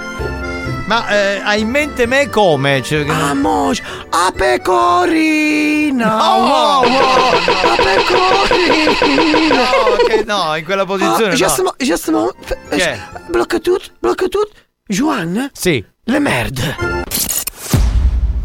Ma 0.86 1.08
eh, 1.10 1.42
hai 1.44 1.62
in 1.62 1.70
mente 1.70 2.06
me 2.06 2.30
come? 2.30 2.82
Cioè, 2.84 3.08
Amos, 3.10 3.82
a 4.10 4.32
pecorina. 4.36 6.08
No, 6.16 6.36
wow, 6.46 6.84
wow, 6.84 7.32
no, 7.42 7.72
a 7.72 7.76
pecorina. 7.76 9.64
No, 9.64 9.96
che 10.08 10.24
no, 10.26 10.56
in 10.56 10.64
quella 10.64 10.86
posizione. 10.86 11.34
Ah, 11.34 11.36
just 11.36 11.58
no. 11.58 11.64
mo- 11.64 11.76
just 11.78 12.10
mo- 12.10 12.34
f- 12.40 12.58
Che 12.70 12.92
è? 12.92 13.00
Blocca 13.30 13.58
tutto, 13.60 13.86
blocca 14.00 14.28
tutto. 14.28 14.50
Juan? 14.86 15.50
Sì. 15.54 15.84
Le 16.04 16.20
merde. 16.20 16.76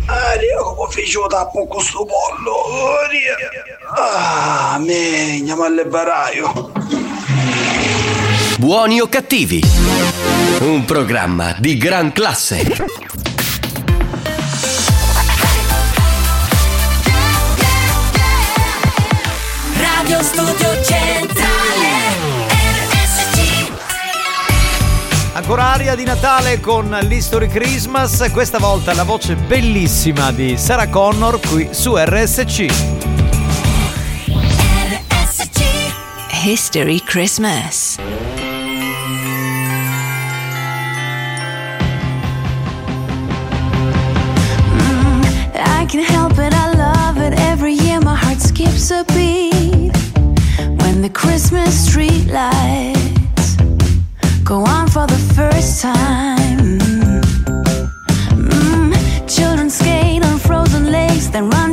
Aria, 0.06 0.56
come 0.62 0.90
fece 0.90 1.18
tappo 1.28 1.66
con 1.68 1.80
sto 1.82 2.06
pollo? 2.06 2.96
Aria. 3.04 3.36
Ah, 3.94 4.78
me, 4.80 5.36
andiamo 5.38 5.64
al 5.64 5.84
baraio. 5.86 6.72
Buoni 8.60 9.00
o 9.00 9.08
cattivi? 9.08 9.62
Un 10.60 10.84
programma 10.84 11.56
di 11.58 11.78
gran 11.78 12.12
classe. 12.12 12.58
Radio 19.78 20.22
Studio 20.22 20.82
Centrale 20.84 21.88
RSC 22.50 23.72
Ancora 25.32 25.64
aria 25.72 25.94
di 25.94 26.04
Natale 26.04 26.60
con 26.60 26.90
l'History 26.90 27.48
Christmas. 27.48 28.28
Questa 28.30 28.58
volta 28.58 28.92
la 28.92 29.04
voce 29.04 29.36
bellissima 29.36 30.32
di 30.32 30.58
Sarah 30.58 30.88
Connor 30.88 31.40
qui 31.40 31.68
su 31.70 31.96
RSC. 31.96 32.66
History 36.44 37.02
Christmas. 37.02 37.96
I 45.80 45.86
can 45.86 46.04
help 46.04 46.32
it, 46.38 46.52
I 46.52 46.74
love 46.74 47.16
it. 47.16 47.32
Every 47.40 47.72
year 47.72 48.00
my 48.02 48.14
heart 48.14 48.38
skips 48.38 48.90
a 48.90 49.02
beat. 49.14 49.96
When 50.82 51.00
the 51.00 51.08
Christmas 51.08 51.72
street 51.88 52.26
lights 52.26 53.56
go 54.44 54.56
on 54.76 54.88
for 54.88 55.06
the 55.06 55.20
first 55.34 55.80
time. 55.80 56.78
Mm, 58.36 58.92
Children 59.26 59.70
skate 59.70 60.22
on 60.22 60.38
frozen 60.38 60.92
lakes, 60.92 61.28
then 61.28 61.48
run 61.48 61.69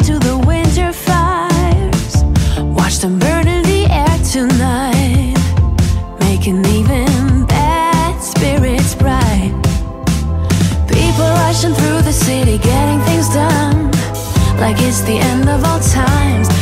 it's 14.88 15.02
the 15.02 15.18
end 15.18 15.50
of 15.50 15.66
all 15.66 15.82
times. 15.82 16.57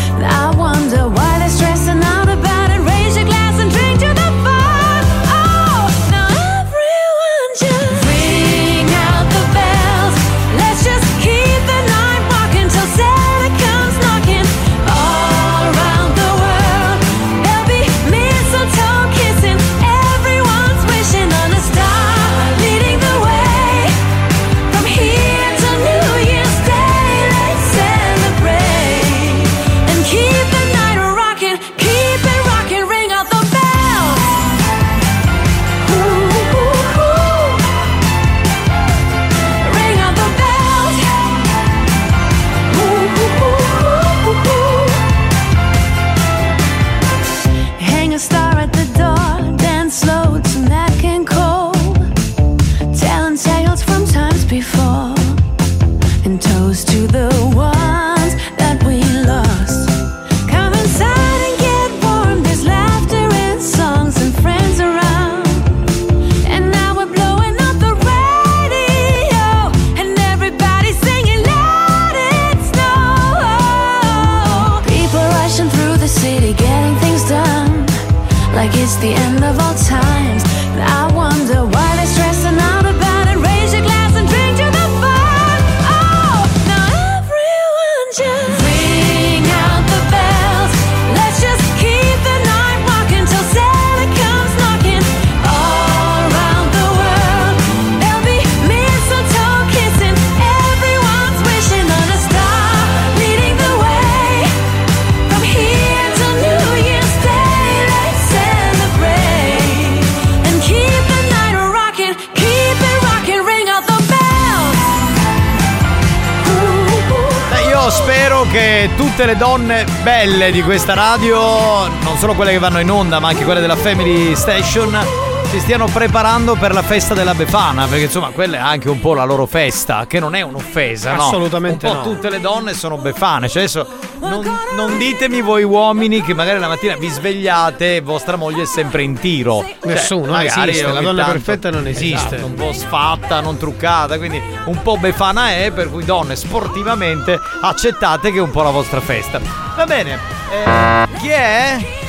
Tutte 119.15 119.27
le 119.27 119.37
donne 119.37 119.85
belle 120.03 120.51
di 120.51 120.61
questa 120.61 120.93
radio, 120.93 121.87
non 121.87 122.17
solo 122.17 122.33
quelle 122.33 122.51
che 122.51 122.59
vanno 122.59 122.79
in 122.79 122.91
onda, 122.91 123.17
ma 123.21 123.29
anche 123.29 123.45
quelle 123.45 123.61
della 123.61 123.77
Family 123.77 124.35
Station, 124.35 125.24
si 125.49 125.59
stiano 125.59 125.87
preparando 125.87 126.55
per 126.55 126.73
la 126.73 126.81
festa 126.81 127.13
della 127.13 127.33
Befana, 127.33 127.85
perché 127.85 128.05
insomma 128.05 128.29
quella 128.29 128.57
è 128.57 128.59
anche 128.59 128.89
un 128.89 128.99
po' 128.99 129.13
la 129.13 129.23
loro 129.23 129.45
festa, 129.45 130.05
che 130.07 130.19
non 130.19 130.35
è 130.35 130.41
un'offesa, 130.41 131.13
no? 131.13 131.27
Assolutamente 131.27 131.85
un 131.85 131.91
po' 131.91 131.97
no. 131.97 132.03
tutte 132.03 132.29
le 132.29 132.39
donne 132.39 132.73
sono 132.73 132.97
Befane, 132.97 133.47
cioè 133.47 133.63
adesso 133.63 133.87
non, 134.19 134.45
non 134.75 134.97
ditemi 134.97 135.41
voi 135.41 135.63
uomini 135.63 136.21
che 136.21 136.33
magari 136.33 136.59
la 136.59 136.67
mattina 136.67 136.95
vi 136.95 137.07
svegliate 137.07 137.97
e 137.97 138.01
vostra 138.01 138.35
moglie 138.35 138.63
è 138.63 138.65
sempre 138.65 139.03
in 139.03 139.17
tiro. 139.19 139.63
Cioè, 139.81 139.93
Nessuno, 139.93 140.25
non 140.25 140.35
magari 140.35 140.71
esiste, 140.71 140.91
la 140.91 141.01
donna 141.01 141.23
tanto- 141.23 141.31
perfetta 141.31 141.69
non 141.69 141.87
esiste. 141.87 142.35
Esatto, 142.35 142.45
un 142.45 142.53
po' 142.55 142.73
sfatta, 142.73 143.39
non 143.41 143.57
truccata, 143.57 144.17
quindi 144.17 144.41
un 144.65 144.81
po' 144.81 144.97
Befana 144.97 145.51
è, 145.51 145.71
per 145.71 145.89
cui 145.89 146.03
donne 146.03 146.35
sportivamente 146.35 147.39
accettate 147.61 148.31
che 148.31 148.37
è 148.37 148.41
un 148.41 148.51
po' 148.51 148.63
la 148.63 148.71
vostra 148.71 148.99
festa. 148.99 149.39
Va 149.75 149.85
bene, 149.85 150.17
eh, 150.51 151.07
chi 151.19 151.27
è? 151.27 152.03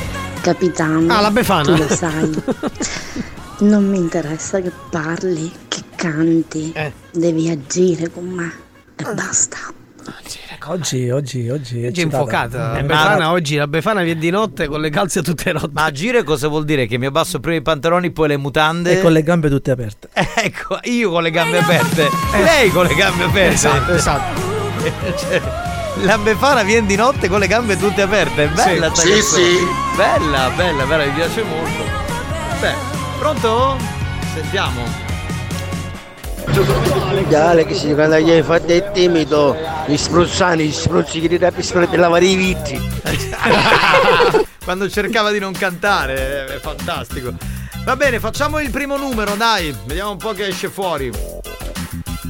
Capitano. 0.51 1.13
Ah, 1.13 1.19
la 1.19 1.29
Befana. 1.31 1.63
Tu 1.63 1.75
lo 1.75 1.89
sai. 1.93 2.41
Non 3.59 3.85
mi 3.85 3.97
interessa 3.97 4.61
che 4.61 4.71
parli, 4.89 5.51
che 5.67 5.81
canti. 5.93 6.71
Eh. 6.73 6.93
Devi 7.11 7.49
agire 7.49 8.09
con 8.09 8.23
me. 8.29 8.49
E 8.95 9.03
basta. 9.13 9.57
Oggi, 10.69 11.09
oggi, 11.09 11.49
oggi. 11.49 11.85
Oggi 11.85 11.99
è 12.01 12.03
infocata. 12.05 12.71
La 12.71 12.79
Eh, 12.79 12.83
Befana 12.83 13.17
ma- 13.17 13.31
oggi, 13.31 13.57
la 13.57 13.67
Befana 13.67 14.03
viene 14.03 14.21
di 14.21 14.29
notte 14.29 14.67
con 14.67 14.79
le 14.79 14.89
calze 14.89 15.21
tutte 15.21 15.51
rotte. 15.51 15.69
Ma 15.73 15.83
agire 15.83 16.23
cosa 16.23 16.47
vuol 16.47 16.63
dire? 16.63 16.87
Che 16.87 16.97
mi 16.97 17.07
abbasso 17.07 17.41
prima 17.41 17.57
i 17.57 17.61
pantaloni, 17.61 18.11
poi 18.11 18.29
le 18.29 18.37
mutande. 18.37 18.99
E 18.99 19.01
con 19.01 19.11
le 19.11 19.23
gambe 19.23 19.49
tutte 19.49 19.71
aperte. 19.71 20.07
Ecco, 20.37 20.79
io 20.83 21.09
con 21.11 21.23
le 21.23 21.31
gambe 21.31 21.57
aperte. 21.57 22.07
Lei 22.41 22.69
con 22.71 22.85
le 22.85 22.95
gambe 22.95 23.25
aperte. 23.25 23.53
Esatto, 23.53 23.91
esatto. 23.93 24.41
Cioè, 25.17 25.41
la 26.03 26.17
Befana 26.19 26.63
viene 26.63 26.87
di 26.87 26.95
notte 26.95 27.27
con 27.27 27.39
le 27.39 27.47
gambe 27.47 27.75
tutte 27.75 28.01
aperte. 28.03 28.45
È 28.45 28.47
bella 28.47 28.93
Sì. 28.95 29.11
Sì, 29.11 29.21
sì. 29.21 29.85
Bella, 29.97 30.51
bella, 30.55 30.85
bella, 30.85 31.05
mi 31.05 31.11
piace 31.13 31.41
molto. 31.41 31.83
Beh, 32.59 32.75
pronto? 33.17 33.77
Sentiamo. 34.31 34.83
Dale 37.27 37.65
che 37.65 37.73
si 37.73 37.95
quando 37.95 38.19
gli 38.19 38.29
hai 38.29 38.43
fatto 38.43 38.71
il 38.71 38.91
timido, 38.93 39.57
gli 39.87 39.97
spruzzani, 39.97 40.67
gli 40.67 40.71
spruzzi 40.71 41.19
che 41.19 41.27
ti 41.27 41.39
dà 41.39 41.51
per 41.51 41.97
lavare 41.97 42.25
i 42.25 42.35
vitri. 42.35 42.79
Quando 44.63 44.87
cercava 44.87 45.31
di 45.31 45.39
non 45.39 45.53
cantare, 45.53 46.45
è 46.45 46.59
fantastico. 46.59 47.33
Va 47.83 47.95
bene, 47.95 48.19
facciamo 48.19 48.59
il 48.59 48.69
primo 48.69 48.97
numero, 48.97 49.33
dai. 49.33 49.75
Vediamo 49.85 50.11
un 50.11 50.17
po' 50.17 50.33
che 50.33 50.45
esce 50.45 50.69
fuori. 50.69 51.11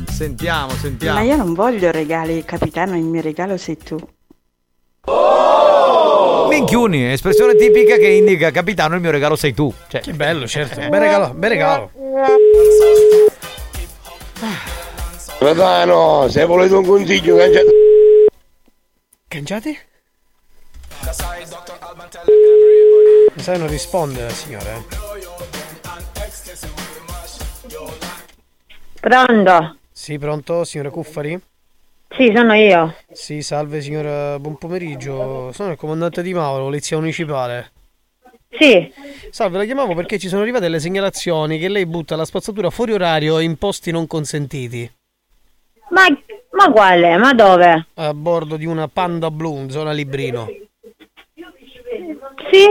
Sentiamo, 0.10 0.72
sentiamo. 0.72 1.20
Ma 1.20 1.26
io 1.26 1.36
non 1.36 1.54
voglio 1.54 1.92
regali, 1.92 2.46
capitano, 2.46 2.96
il 2.96 3.04
mio 3.04 3.22
regalo 3.22 3.58
sei 3.58 3.76
tu. 3.76 4.00
Minchiuni, 6.58 7.12
espressione 7.12 7.54
tipica 7.56 7.98
che 7.98 8.08
indica 8.08 8.50
capitano 8.50 8.96
il 8.96 9.02
mio 9.02 9.12
regalo 9.12 9.36
sei 9.36 9.54
tu. 9.54 9.72
Cioè, 9.88 10.02
Che 10.02 10.12
bello, 10.14 10.48
certo. 10.48 10.80
Bel 10.80 11.00
regalo, 11.00 11.30
bel 11.36 11.50
regalo. 11.52 11.92
Capitano, 15.38 16.28
se 16.30 16.46
volete 16.46 16.74
un 16.74 16.84
consiglio, 16.86 17.38
cangiate. 17.38 17.70
Cangiati? 19.28 19.80
Mi 23.36 23.44
sa 23.44 23.52
che 23.52 23.58
non 23.60 23.68
risponde 23.68 24.24
la 24.24 24.30
signora. 24.30 24.74
eh. 24.74 24.86
Pronto? 29.00 29.78
Sì, 29.92 30.18
pronto, 30.18 30.64
signora 30.64 30.90
Cuffari? 30.90 31.40
Sì, 32.10 32.32
sono 32.36 32.54
io. 32.54 32.96
Sì, 33.12 33.42
salve 33.42 33.82
signora, 33.82 34.40
buon 34.40 34.58
pomeriggio. 34.58 35.52
Sono 35.52 35.72
il 35.72 35.78
comandante 35.78 36.22
di 36.22 36.34
Mauro, 36.34 36.64
polizia 36.64 36.98
municipale. 36.98 37.72
Sì. 38.50 38.92
Salve, 39.30 39.58
la 39.58 39.66
chiamavo 39.66 39.94
perché 39.94 40.18
ci 40.18 40.28
sono 40.28 40.42
arrivate 40.42 40.70
le 40.70 40.80
segnalazioni 40.80 41.60
che 41.60 41.68
lei 41.68 41.86
butta 41.86 42.16
la 42.16 42.26
spazzatura 42.26 42.70
fuori 42.70 42.94
orario 42.94 43.40
in 43.40 43.58
posti 43.58 43.92
non 43.92 44.08
consentiti. 44.08 44.90
Ma, 45.90 46.06
ma 46.52 46.72
quale? 46.72 47.18
Ma 47.18 47.34
dove? 47.34 47.88
A 47.96 48.14
bordo 48.14 48.58
di 48.58 48.66
una 48.66 48.88
Panda 48.88 49.30
Blu 49.30 49.58
in 49.58 49.70
zona 49.70 49.92
Librino. 49.92 50.48
Sì? 52.50 52.66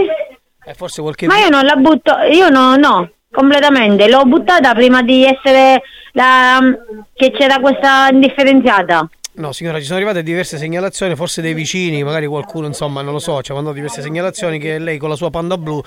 E 0.64 0.74
forse 0.74 1.02
qualche 1.02 1.26
Ma 1.26 1.38
io 1.38 1.48
non 1.48 1.64
la 1.64 1.76
butto, 1.76 2.16
io 2.32 2.48
no, 2.48 2.74
no, 2.76 3.10
completamente. 3.30 4.08
L'ho 4.08 4.24
buttata 4.24 4.74
prima 4.74 5.02
di 5.02 5.24
essere 5.24 5.82
la... 6.12 6.58
che 7.14 7.30
c'era 7.30 7.60
questa 7.60 8.08
indifferenziata. 8.10 9.08
No, 9.38 9.52
signora, 9.52 9.78
ci 9.78 9.84
sono 9.84 9.96
arrivate 9.98 10.22
diverse 10.22 10.56
segnalazioni, 10.56 11.14
forse 11.14 11.42
dei 11.42 11.52
vicini, 11.52 12.02
magari 12.02 12.26
qualcuno, 12.26 12.66
insomma, 12.66 13.02
non 13.02 13.12
lo 13.12 13.18
so, 13.18 13.42
ci 13.42 13.50
ha 13.50 13.54
mandato 13.54 13.74
diverse 13.76 14.00
segnalazioni 14.00 14.58
che 14.58 14.78
lei 14.78 14.96
con 14.96 15.10
la 15.10 15.14
sua 15.14 15.28
panda 15.28 15.58
blu 15.58 15.78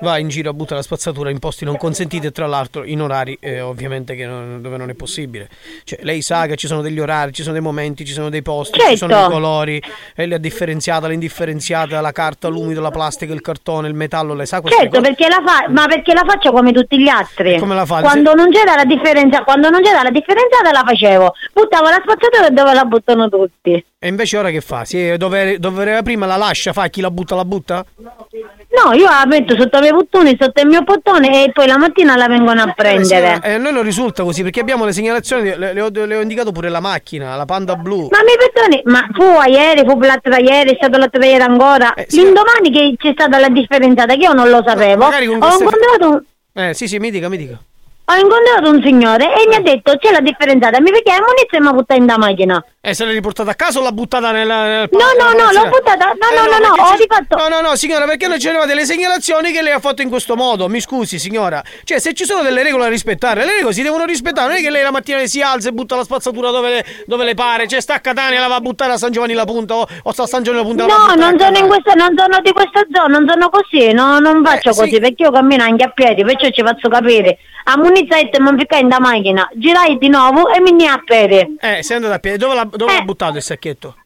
va 0.00 0.18
in 0.18 0.26
giro 0.26 0.50
a 0.50 0.52
buttare 0.52 0.76
la 0.76 0.82
spazzatura 0.82 1.30
in 1.30 1.38
posti 1.38 1.64
non 1.64 1.76
consentiti 1.76 2.26
e 2.26 2.32
tra 2.32 2.46
l'altro 2.48 2.82
in 2.82 3.00
orari 3.00 3.36
eh, 3.40 3.60
ovviamente 3.60 4.16
che 4.16 4.26
non- 4.26 4.60
dove 4.60 4.76
non 4.76 4.90
è 4.90 4.94
possibile. 4.94 5.48
Cioè, 5.84 6.00
lei 6.02 6.20
sa 6.20 6.46
che 6.46 6.56
ci 6.56 6.66
sono 6.66 6.82
degli 6.82 6.98
orari, 6.98 7.32
ci 7.32 7.42
sono 7.42 7.54
dei 7.54 7.62
momenti, 7.62 8.04
ci 8.04 8.12
sono 8.12 8.28
dei 8.28 8.42
posti, 8.42 8.80
ci 8.80 8.96
sono 8.96 9.12
Certo. 9.12 9.28
i 9.28 9.32
colori, 9.32 9.82
e 10.16 10.26
le 10.26 10.34
ha 10.34 10.38
differenziata, 10.38 11.06
l'indifferenziata, 11.06 12.00
la 12.00 12.10
carta, 12.12 12.48
l'umido, 12.48 12.80
la 12.80 12.90
plastica, 12.90 13.32
il 13.32 13.40
cartone, 13.40 13.86
il 13.86 13.94
metallo, 13.94 14.34
lei 14.34 14.46
sa 14.46 14.60
queste 14.60 14.80
Certo, 14.80 14.98
cose? 14.98 15.12
perché 15.12 15.28
la 15.28 15.42
fa, 15.46 15.70
ma 15.70 15.86
perché 15.86 16.12
la 16.12 16.24
faccio 16.26 16.50
come 16.50 16.72
tutti 16.72 17.00
gli 17.00 17.08
altri. 17.08 17.56
come 17.60 17.76
la 17.76 17.86
fa? 17.86 18.00
Quando 18.00 18.34
non 18.34 18.50
c'era 18.50 18.74
la 18.74 18.84
differenza, 18.84 19.44
quando 19.44 19.70
non 19.70 19.80
c'era 19.80 20.02
la 20.02 20.10
differenziata 20.10 20.72
la 20.72 20.82
facevo. 20.84 21.34
Buttavo 21.52 21.84
la 21.88 22.00
spazzatura 22.02 22.50
dove 22.50 22.74
la 22.74 22.84
buttano 22.96 23.28
tutti. 23.28 23.84
E 23.98 24.08
invece 24.08 24.36
ora 24.38 24.50
che 24.50 24.60
fa? 24.60 24.84
Si 24.84 25.16
dove, 25.16 25.58
dove 25.58 25.84
era 25.84 26.02
prima 26.02 26.26
la 26.26 26.36
lascia, 26.36 26.72
fa 26.72 26.88
chi 26.88 27.00
la 27.00 27.10
butta 27.10 27.34
la 27.34 27.44
butta? 27.44 27.84
No, 27.98 28.92
io 28.92 29.04
la 29.04 29.24
metto 29.26 29.56
sotto 29.56 29.78
i 29.78 29.80
miei 29.80 29.92
bottoni, 29.92 30.36
sotto 30.38 30.60
il 30.60 30.66
mio 30.66 30.82
bottone 30.82 31.44
e 31.44 31.52
poi 31.52 31.66
la 31.66 31.78
mattina 31.78 32.16
la 32.16 32.26
vengono 32.26 32.62
a 32.62 32.72
prendere. 32.72 33.40
Eh, 33.42 33.54
a 33.54 33.58
noi 33.58 33.72
non 33.72 33.82
risulta 33.82 34.22
così 34.22 34.42
perché 34.42 34.60
abbiamo 34.60 34.84
le 34.84 34.92
segnalazioni, 34.92 35.56
le, 35.56 35.72
le 35.72 35.80
ho, 35.80 35.88
le 35.90 36.16
ho 36.16 36.20
indicato 36.20 36.52
pure 36.52 36.68
la 36.68 36.80
macchina, 36.80 37.36
la 37.36 37.44
Panda 37.44 37.76
blu. 37.76 38.08
Ma 38.10 38.18
mi 38.22 38.32
perdoni, 38.36 38.82
ma 38.84 39.06
fu 39.12 39.22
a 39.22 39.46
ieri, 39.46 39.86
fu 39.88 39.98
l'altro 39.98 40.30
da 40.30 40.38
ieri, 40.38 40.72
è 40.72 40.76
stato 40.76 40.98
l'altro 40.98 41.20
da 41.20 41.26
ieri 41.26 41.42
ancora. 41.42 41.94
L'indomani 42.08 42.70
che 42.70 42.94
c'è 42.98 43.12
stata 43.12 43.38
la 43.38 43.48
differenziata, 43.48 44.14
che 44.14 44.20
io 44.20 44.32
non 44.32 44.48
lo 44.48 44.62
sapevo, 44.66 45.06
ho 45.06 45.18
incontrato, 45.20 46.24
Eh 46.52 46.74
sì 46.74 46.86
sì, 46.88 46.98
mi 46.98 47.10
dica, 47.10 47.28
mi 47.28 47.36
dica. 47.36 47.58
Ho 48.08 48.14
incontrato 48.14 48.70
un 48.70 48.80
signore 48.84 49.24
e 49.34 49.48
mi 49.48 49.56
ha 49.56 49.60
detto 49.60 49.96
c'è 49.98 50.12
la 50.12 50.20
differenziata, 50.20 50.80
mi 50.80 50.90
perché 50.90 51.10
munizio 51.12 51.58
e 51.58 51.60
mi 51.60 51.66
ha 51.68 51.72
buttato 51.72 51.98
in 52.00 52.06
da 52.06 52.16
macchina. 52.18 52.64
E 52.80 52.94
se 52.94 53.04
l'hai 53.04 53.14
riportata 53.14 53.50
a 53.50 53.54
casa 53.54 53.80
o 53.80 53.82
l'ha 53.82 53.90
buttata 53.90 54.30
nella... 54.30 54.62
nel 54.62 54.88
No, 54.92 54.98
no, 55.18 55.32
no, 55.32 55.50
l'ho 55.50 55.68
buttata, 55.68 56.06
no, 56.06 56.12
Eh, 56.30 56.34
no, 56.36 56.42
no, 56.44 56.58
no, 56.68 56.74
perché 56.74 56.80
ho 56.82 56.90
ci- 56.92 56.96
di 56.98 57.06
fatto... 57.08 57.36
No, 57.36 57.48
no, 57.48 57.60
no, 57.68 57.74
signora, 57.74 58.04
perché 58.04 58.28
non 58.28 58.38
ci 58.38 58.46
arrivate 58.46 58.74
le 58.74 58.84
segnalazioni 58.84 59.50
che 59.50 59.60
lei 59.60 59.72
ha 59.72 59.80
fatto 59.80 60.02
in 60.02 60.08
questo 60.08 60.36
modo? 60.36 60.68
Mi 60.68 60.80
scusi, 60.80 61.18
signora. 61.18 61.60
Cioè, 61.82 61.98
se 61.98 62.14
ci 62.14 62.24
sono 62.24 62.42
delle 62.42 62.62
regole 62.62 62.84
da 62.84 62.90
rispettare, 62.90 63.44
le 63.44 63.54
regole 63.54 63.72
si 63.74 63.82
devono 63.82 64.04
rispettare. 64.04 64.46
Non 64.50 64.58
è 64.58 64.60
che 64.62 64.70
lei 64.70 64.84
la 64.84 64.92
mattina 64.92 65.24
si 65.26 65.42
alza 65.42 65.68
e 65.70 65.72
butta 65.72 65.96
la 65.96 66.04
spazzatura 66.04 66.50
dove 66.50 66.68
le, 66.68 66.84
dove 67.06 67.24
le 67.24 67.34
pare. 67.34 67.66
Cioè, 67.66 67.80
sta 67.80 67.94
a 67.94 67.98
Catania, 67.98 68.38
la 68.38 68.46
va 68.46 68.54
a 68.54 68.60
buttare 68.60 68.92
a 68.92 68.96
San 68.98 69.10
Giovanni 69.10 69.34
la 69.34 69.44
Punta 69.44 69.74
o, 69.74 69.86
o 70.04 70.12
sta 70.12 70.22
a 70.22 70.26
San 70.28 70.44
Giovanni 70.44 70.62
la 70.62 70.68
Punta. 70.68 70.86
la 70.86 70.92
No, 70.92 70.98
buttare 71.12 71.22
a 71.22 71.30
non 71.30 71.38
sono 71.40 71.58
in 71.58 71.66
questa, 71.66 71.92
non 71.94 72.14
sono 72.16 72.40
di 72.40 72.52
questa 72.52 72.86
zona, 72.92 73.18
non 73.18 73.28
sono 73.28 73.48
così, 73.50 73.92
no, 73.92 74.18
non 74.20 74.36
Eh, 74.46 74.48
faccio 74.48 74.70
così, 74.70 75.00
perché 75.00 75.24
io 75.24 75.32
cammino 75.32 75.64
anche 75.64 75.82
a 75.84 75.88
piedi, 75.88 76.22
perciò 76.24 76.48
ci 76.50 76.62
faccio 76.62 76.88
capire. 76.88 77.38
A 77.68 77.76
munizzetta 78.00 78.40
mi 78.42 78.58
ficcai 78.58 78.80
in 78.82 78.88
da 78.88 79.00
macchina, 79.00 79.48
girai 79.54 79.96
di 79.98 80.08
nuovo 80.08 80.48
e 80.52 80.60
mi 80.60 80.72
ne 80.72 80.86
a 80.86 81.00
piedi. 81.04 81.56
Eh, 81.60 81.82
sei 81.82 81.96
andata 81.96 82.14
a 82.14 82.18
piedi. 82.18 82.38
Dove 82.38 82.54
l'ha, 82.54 82.68
dove 82.70 82.92
l'ha 82.92 83.02
buttato 83.02 83.36
il 83.36 83.42
sacchetto? 83.42 83.96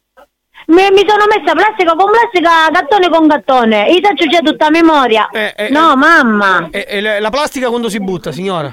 Mi, 0.67 0.83
mi 0.93 1.05
sono 1.07 1.25
messa 1.27 1.53
plastica 1.53 1.95
con 1.95 2.11
plastica, 2.11 2.71
gattone 2.71 3.09
con 3.09 3.27
gattone. 3.27 3.91
Io 3.91 4.01
già 4.29 4.39
tutta 4.41 4.67
a 4.67 4.71
memoria. 4.71 5.29
no, 5.71 5.97
mamma. 5.97 6.69
E, 6.71 6.87
e 6.89 7.01
le- 7.01 7.19
la 7.21 7.31
plastica 7.31 7.69
quando 7.69 7.89
si 7.89 7.99
butta, 7.99 8.31
signora? 8.31 8.73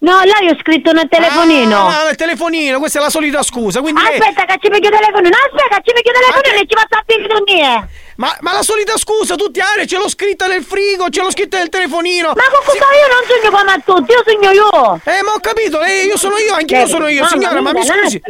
No, 0.00 0.24
là 0.24 0.38
io 0.42 0.50
ho 0.52 0.56
scritto 0.58 0.90
nel 0.90 1.06
telefonino. 1.08 1.86
Ah, 1.86 2.04
nel 2.06 2.16
telefonino, 2.16 2.80
questa 2.80 2.98
è 2.98 3.02
la 3.02 3.08
solita 3.08 3.42
scusa. 3.44 3.80
Quindi 3.80 4.02
lei- 4.02 4.18
Aspetta 4.18 4.44
che 4.44 4.58
ci 4.60 4.68
picchio 4.68 4.90
il 4.90 4.96
telefonino, 4.96 5.36
aspetta 5.36 5.76
che 5.76 5.82
ci 5.86 5.92
picchio 5.94 6.10
il 6.10 6.18
telefonino 6.18 6.56
e 6.60 6.66
ci 6.66 6.76
faccio 6.76 6.98
a 6.98 7.02
picchio 7.06 7.84
Ma, 8.16 8.36
ma 8.40 8.52
la 8.52 8.62
solita 8.62 8.96
scusa, 8.96 9.36
tutti 9.36 9.60
ah, 9.60 9.86
ce 9.86 9.96
l'ho 9.96 10.08
scritta 10.08 10.48
nel 10.48 10.64
frigo, 10.64 11.08
ce 11.08 11.20
l'ho 11.22 11.30
scritta 11.30 11.58
nel 11.58 11.68
telefonino. 11.68 12.32
Ma 12.34 12.42
con 12.50 12.64
cosa 12.64 12.84
io 12.98 13.14
non 13.14 13.22
sogno 13.28 13.56
come 13.56 13.72
a 13.72 13.80
tutti, 13.84 14.10
io 14.12 14.22
sogno 14.26 14.50
io. 14.50 15.00
Eh, 15.04 15.22
ma 15.22 15.32
ho 15.32 15.40
capito, 15.40 15.78
lei, 15.78 16.06
io 16.06 16.16
sono 16.16 16.36
io, 16.36 16.54
anche 16.54 16.76
io 16.76 16.82
Eh, 16.82 16.88
sono 16.88 17.06
io, 17.06 17.24
signora, 17.26 17.60
ma 17.60 17.72
mi 17.72 17.84
scusi. 17.84 18.20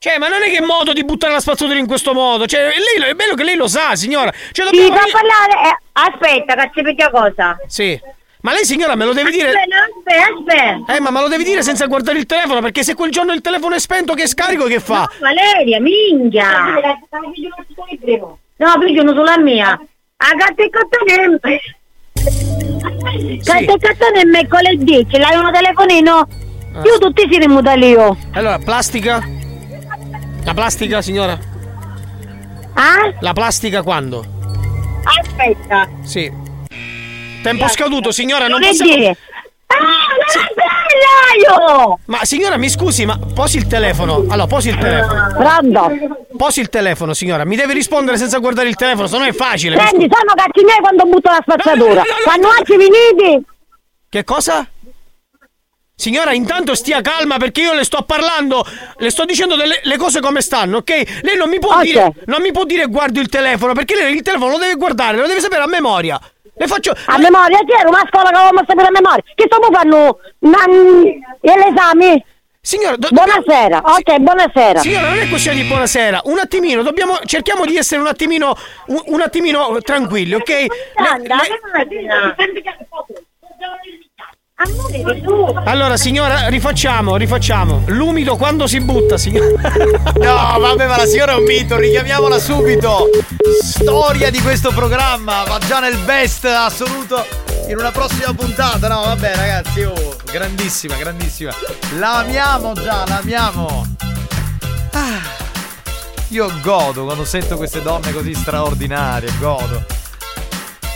Cioè, 0.00 0.18
ma 0.18 0.28
non 0.28 0.42
è 0.42 0.50
che 0.50 0.58
è 0.58 0.60
modo 0.60 0.92
di 0.92 1.04
buttare 1.04 1.32
la 1.32 1.40
spazzatura 1.40 1.78
in 1.78 1.86
questo 1.86 2.12
modo. 2.14 2.46
Cioè, 2.46 2.60
lei, 2.62 3.08
è 3.10 3.14
bello 3.14 3.34
che 3.34 3.44
lei 3.44 3.54
lo 3.56 3.68
sa, 3.68 3.94
signora. 3.94 4.32
Cioè, 4.52 4.66
Sì, 4.68 4.76
dobbiamo... 4.76 4.96
fa 4.96 5.18
parlare. 5.18 5.68
eh, 5.68 5.78
aspetta, 5.92 6.54
che 6.54 6.70
ci 6.74 6.82
picchio 6.82 7.10
cosa. 7.10 7.56
Sì. 7.66 8.00
Ma 8.40 8.52
lei, 8.52 8.64
signora, 8.64 8.94
me 8.94 9.04
lo 9.04 9.12
devi 9.12 9.30
dire. 9.32 9.48
Aspetta, 9.48 10.54
aspetta. 10.54 10.94
Eh, 10.94 11.00
ma 11.00 11.10
me 11.10 11.20
lo 11.20 11.28
devi 11.28 11.42
dire 11.42 11.62
senza 11.62 11.86
guardare 11.86 12.18
il 12.18 12.26
telefono, 12.26 12.60
perché 12.60 12.84
se 12.84 12.94
quel 12.94 13.10
giorno 13.10 13.32
il 13.32 13.40
telefono 13.40 13.74
è 13.74 13.80
spento, 13.80 14.14
che 14.14 14.28
scarico 14.28 14.64
che 14.66 14.78
fa? 14.78 15.10
Valeria, 15.18 15.80
minchia. 15.80 16.74
No, 18.56 18.78
piglio 18.78 19.02
uno 19.02 19.12
sulla 19.12 19.38
mia. 19.38 19.70
A 19.70 20.34
gatta 20.34 20.62
e 20.62 20.70
cottone. 20.70 21.60
Gatta 23.42 23.58
e 23.58 23.66
cottone 23.66 24.20
è 24.20 24.24
mercoledì, 24.24 25.06
ce 25.10 25.18
l'hai 25.18 25.36
uno 25.36 25.50
telefonino? 25.50 26.28
Ah. 26.74 26.82
Io 26.84 26.98
tutti 26.98 27.28
si 27.30 27.38
rimuta 27.38 27.74
io. 27.74 28.16
Allora, 28.32 28.58
plastica? 28.58 29.20
La 30.44 30.54
plastica, 30.54 31.02
signora? 31.02 31.38
Ah? 32.74 33.12
La 33.20 33.32
plastica 33.32 33.82
quando? 33.82 34.24
Aspetta. 35.02 35.88
Sì. 36.02 36.46
Tempo 37.42 37.68
scaduto, 37.68 38.10
signora, 38.10 38.48
non 38.48 38.60
Che 38.60 38.66
possiamo. 38.68 38.94
dire? 38.94 39.16
Ah, 39.66 39.76
non 39.76 40.42
è 40.42 41.44
bello! 41.44 41.98
Ma 42.06 42.24
signora, 42.24 42.56
mi 42.56 42.68
scusi, 42.68 43.04
ma 43.04 43.18
posi 43.34 43.58
il 43.58 43.66
telefono. 43.66 44.24
Allora, 44.28 44.46
posi 44.46 44.70
il 44.70 44.78
telefono. 44.78 45.34
Pronto? 45.36 46.26
Posi 46.36 46.60
il 46.60 46.68
telefono, 46.68 47.12
signora. 47.14 47.44
Mi 47.44 47.56
deve 47.56 47.74
rispondere 47.74 48.16
senza 48.16 48.38
guardare 48.38 48.68
il 48.68 48.76
telefono, 48.76 49.06
se 49.06 49.18
no 49.18 49.24
è 49.24 49.32
facile. 49.32 49.76
Senti, 49.78 50.08
sono 50.10 50.64
miei 50.64 50.78
quando 50.80 51.04
butto 51.04 51.30
la 51.30 51.38
spazzatura. 51.42 52.02
Quando 52.24 52.48
oggi 52.48 52.72
finiti, 52.78 53.44
Che 54.08 54.24
cosa? 54.24 54.66
Signora, 56.00 56.32
intanto 56.32 56.76
stia 56.76 57.00
calma 57.00 57.38
perché 57.38 57.60
io 57.60 57.74
le 57.74 57.82
sto 57.82 58.02
parlando, 58.02 58.64
le 58.98 59.10
sto 59.10 59.24
dicendo 59.24 59.56
delle 59.56 59.80
le 59.82 59.96
cose 59.96 60.20
come 60.20 60.40
stanno, 60.40 60.76
ok? 60.78 61.22
Lei 61.22 61.36
non 61.36 61.48
mi 61.48 61.58
può 61.58 61.74
Ok. 61.74 61.82
dire 61.82 62.12
non 62.26 62.40
mi 62.40 62.52
può 62.52 62.62
dire 62.64 62.86
guardo 62.86 63.18
il 63.18 63.28
telefono, 63.28 63.72
perché 63.72 63.96
lei 63.96 64.14
il 64.14 64.22
telefono 64.22 64.52
lo 64.52 64.58
deve 64.58 64.76
guardare, 64.76 65.16
lo 65.16 65.26
deve 65.26 65.40
sapere 65.40 65.62
a 65.62 65.66
memoria. 65.66 66.18
Le 66.58 66.66
faccio 66.66 66.92
a 67.06 67.18
memoria, 67.18 67.58
chi 67.58 67.72
era 67.72 67.88
una 67.88 68.04
scuola 68.08 68.30
che 68.30 68.36
avevamo 68.36 68.64
sapere 68.66 68.88
a 68.88 68.90
memoria? 68.90 69.22
Che 69.34 69.44
sto 69.46 69.58
fanno 69.72 70.18
l'esame? 71.40 72.24
Signora, 72.60 72.96
buonasera. 72.96 73.78
Ok, 73.84 74.18
buonasera. 74.18 74.80
Signora, 74.80 75.08
non 75.08 75.18
è 75.18 75.28
questione 75.28 75.62
di 75.62 75.66
buonasera. 75.68 76.22
Un 76.24 76.38
attimino, 76.38 76.82
dobbiamo 76.82 77.16
cerchiamo 77.24 77.64
di 77.64 77.76
essere 77.76 78.00
un 78.00 78.08
attimino 78.08 78.54
un, 78.88 79.00
un 79.06 79.20
attimino 79.20 79.78
tranquilli, 79.80 80.34
ok? 80.34 80.48
Le- 80.48 80.66
Allora, 85.66 85.96
signora, 85.96 86.48
rifacciamo, 86.48 87.14
rifacciamo. 87.14 87.84
L'umido 87.86 88.36
quando 88.36 88.66
si 88.66 88.80
butta, 88.80 89.16
signora. 89.16 89.46
No, 90.18 90.58
vabbè, 90.58 90.86
ma 90.88 90.96
la 90.96 91.06
signora 91.06 91.32
è 91.32 91.36
un 91.36 91.44
mito, 91.44 91.76
richiamiamola 91.76 92.40
subito. 92.40 93.08
Storia 93.62 94.30
di 94.30 94.40
questo 94.40 94.70
programma, 94.70 95.44
va 95.44 95.60
già 95.64 95.78
nel 95.78 95.96
best 95.98 96.44
assoluto 96.46 97.24
in 97.68 97.78
una 97.78 97.92
prossima 97.92 98.32
puntata. 98.34 98.88
No, 98.88 99.02
vabbè, 99.02 99.36
ragazzi, 99.36 99.82
oh, 99.82 100.16
grandissima, 100.24 100.96
grandissima. 100.96 101.52
La 101.98 102.18
amiamo 102.18 102.72
già, 102.72 103.04
la 103.06 103.18
amiamo. 103.18 103.86
Ah, 104.90 105.20
io 106.28 106.52
godo 106.60 107.04
quando 107.04 107.24
sento 107.24 107.56
queste 107.56 107.80
donne 107.80 108.12
così 108.12 108.34
straordinarie, 108.34 109.30
godo. 109.38 109.84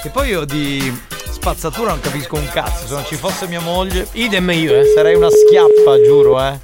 E 0.03 0.09
poi 0.09 0.31
io 0.31 0.45
di 0.45 0.93
spazzatura 1.43 1.91
non 1.91 1.99
capisco 1.99 2.37
un 2.37 2.49
cazzo, 2.51 2.87
se 2.87 2.95
non 2.95 3.05
ci 3.05 3.17
fosse 3.17 3.49
mia 3.49 3.59
moglie. 3.59 4.07
Idem 4.13 4.49
io, 4.53 4.79
eh. 4.79 4.85
Sarei 4.95 5.17
una 5.17 5.29
schiappa, 5.29 6.01
giuro, 6.01 6.41
eh. 6.41 6.57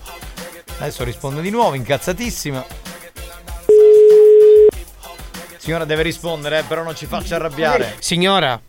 Adesso 0.79 1.03
risponde 1.03 1.41
di 1.41 1.51
nuovo, 1.51 1.75
incazzatissima. 1.75 2.65
Signora 5.57 5.85
deve 5.85 6.03
rispondere, 6.03 6.61
eh, 6.61 6.63
però 6.63 6.85
non 6.85 6.95
ci 6.95 7.07
faccia 7.07 7.35
arrabbiare. 7.35 7.97
Signora. 7.99 8.68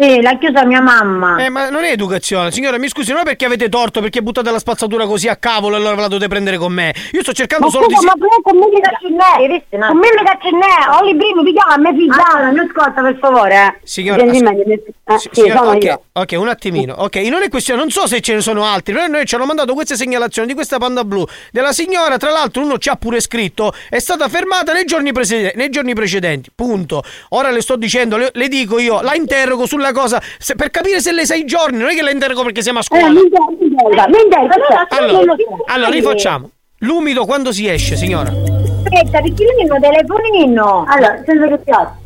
Sì, 0.00 0.20
l'ha 0.20 0.38
chiusa 0.38 0.64
mia 0.64 0.80
mamma. 0.80 1.38
Eh, 1.44 1.48
ma 1.48 1.70
non 1.70 1.82
è 1.82 1.90
educazione. 1.90 2.52
Signora, 2.52 2.78
mi 2.78 2.86
scusi, 2.86 3.10
non 3.10 3.22
è 3.22 3.24
perché 3.24 3.46
avete 3.46 3.68
torto, 3.68 4.00
perché 4.00 4.22
buttate 4.22 4.48
la 4.52 4.60
spazzatura 4.60 5.06
così 5.06 5.26
a 5.26 5.34
cavolo 5.34 5.74
e 5.74 5.78
allora 5.80 5.96
ve 5.96 6.00
la 6.02 6.06
dovete 6.06 6.28
prendere 6.28 6.56
con 6.56 6.72
me. 6.72 6.94
Io 7.10 7.22
sto 7.22 7.32
cercando 7.32 7.64
Ma 7.66 7.72
solo 7.72 7.86
di. 7.88 7.94
scusa, 7.94 8.06
ma 8.06 8.12
tu 8.12 8.28
con 8.42 8.56
me 8.58 8.80
caccinè? 8.80 9.64
Con 9.88 9.96
me 9.98 10.08
caccinè? 10.24 11.00
Ho 11.00 11.04
i 11.04 11.16
primi, 11.16 11.42
mi 11.42 11.52
chiama, 11.52 11.76
me 11.78 11.96
figliata. 11.98 12.48
Non 12.48 12.58
ascolta, 12.60 13.02
per 13.02 13.18
favore. 13.20 13.54
eh. 13.56 13.80
Signora, 13.82 14.22
as- 14.22 14.40
mi- 14.40 14.72
eh, 14.72 15.18
sì, 15.18 15.28
signora, 15.32 15.58
sono 15.58 15.70
ok, 15.72 15.82
io. 15.82 16.02
ok, 16.12 16.34
un 16.38 16.48
attimino. 16.48 16.94
Ok, 16.98 17.16
non 17.16 17.42
è 17.42 17.48
questione, 17.48 17.80
non 17.80 17.90
so 17.90 18.06
se 18.06 18.20
ce 18.20 18.34
ne 18.34 18.40
sono 18.40 18.64
altri, 18.64 18.92
però 18.94 19.04
noi 19.08 19.26
ci 19.26 19.34
hanno 19.34 19.46
mandato 19.46 19.74
queste 19.74 19.96
segnalazioni 19.96 20.46
di 20.46 20.54
questa 20.54 20.78
panda 20.78 21.02
blu 21.02 21.26
della 21.50 21.72
signora, 21.72 22.18
tra 22.18 22.30
l'altro 22.30 22.62
uno 22.62 22.78
ci 22.78 22.88
ha 22.88 22.94
pure 22.94 23.18
scritto, 23.18 23.72
è 23.88 23.98
stata 23.98 24.28
fermata 24.28 24.72
nei 24.72 24.84
giorni, 24.84 25.10
prese- 25.10 25.54
nei 25.56 25.70
giorni 25.70 25.92
precedenti. 25.94 26.52
Punto. 26.54 27.02
Ora 27.30 27.50
le 27.50 27.62
sto 27.62 27.74
dicendo, 27.74 28.16
le, 28.16 28.30
le 28.32 28.46
dico 28.46 28.78
io, 28.78 29.00
la 29.00 29.14
interrogo 29.16 29.66
sulla 29.66 29.86
cosa 29.92 30.20
se- 30.38 30.54
per 30.54 30.70
capire 30.70 31.00
se 31.00 31.12
lei 31.12 31.26
sa 31.26 31.34
i 31.34 31.44
giorni, 31.44 31.78
non 31.78 31.88
è 31.88 31.94
che 31.94 32.02
la 32.02 32.10
interrogo 32.10 32.42
perché 32.42 32.62
siamo 32.62 32.78
a 32.80 32.82
scuola. 32.82 33.06
Eh, 33.06 33.10
mi 33.10 33.20
interroga, 33.22 33.56
mi 33.58 33.66
interroga, 33.66 34.06
mi 34.06 34.22
interroga. 34.22 34.86
Allora, 34.90 35.34
allora 35.66 35.90
rifacciamo. 35.90 36.50
L'umido 36.82 37.24
quando 37.24 37.52
si 37.52 37.68
esce, 37.68 37.96
signora. 37.96 38.30
Aspetta, 38.30 39.20
perché 39.20 39.44
lui 39.44 39.64
mi 39.68 39.80
telefonino. 39.80 40.84
Allora, 40.88 41.22
senza 41.26 41.46
che 41.48 41.58
piazza. 41.58 41.96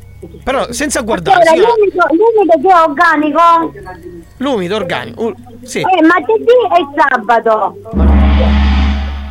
Però 0.45 0.73
senza 0.73 1.01
guardare, 1.03 1.43
Allora, 1.43 1.73
signora. 1.75 1.75
l'umido, 1.77 2.07
l'umido 2.11 2.69
che 2.69 2.75
è 2.75 2.89
organico. 2.89 3.73
L'umido 4.39 4.77
organico. 4.77 5.23
uh, 5.25 5.35
sì. 5.63 5.81
Eh, 5.81 6.03
martedì 6.03 6.45
e 6.45 6.87
sabato. 6.97 7.77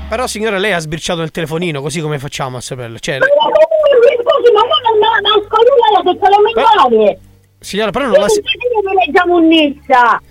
Però 0.10 0.28
signora 0.28 0.58
lei 0.58 0.74
ha 0.74 0.80
sbirciato 0.80 1.22
il 1.22 1.32
telefonino, 1.32 1.82
così 1.82 2.02
come 2.02 2.20
facciamo 2.20 2.58
a 2.58 2.62
saperlo? 2.62 3.00
Cioè, 3.00 3.18
Ma 3.20 3.26
scusi, 3.26 4.52
ma 4.52 4.60
non 4.62 5.00
non 5.00 5.22
non 5.22 5.32
ascolto 5.42 5.72
lei 5.80 5.96
ha 5.98 6.04
detto 6.04 6.28
le 6.28 6.38
migliori. 7.00 7.18
Signora, 7.62 7.92
però 7.92 8.06
non 8.08 8.20
la 8.20 8.28
si- 8.28 8.42
Noi 8.84 9.06
leggiamo 9.06 9.36
un 9.38 9.48
Nizza. 9.48 10.22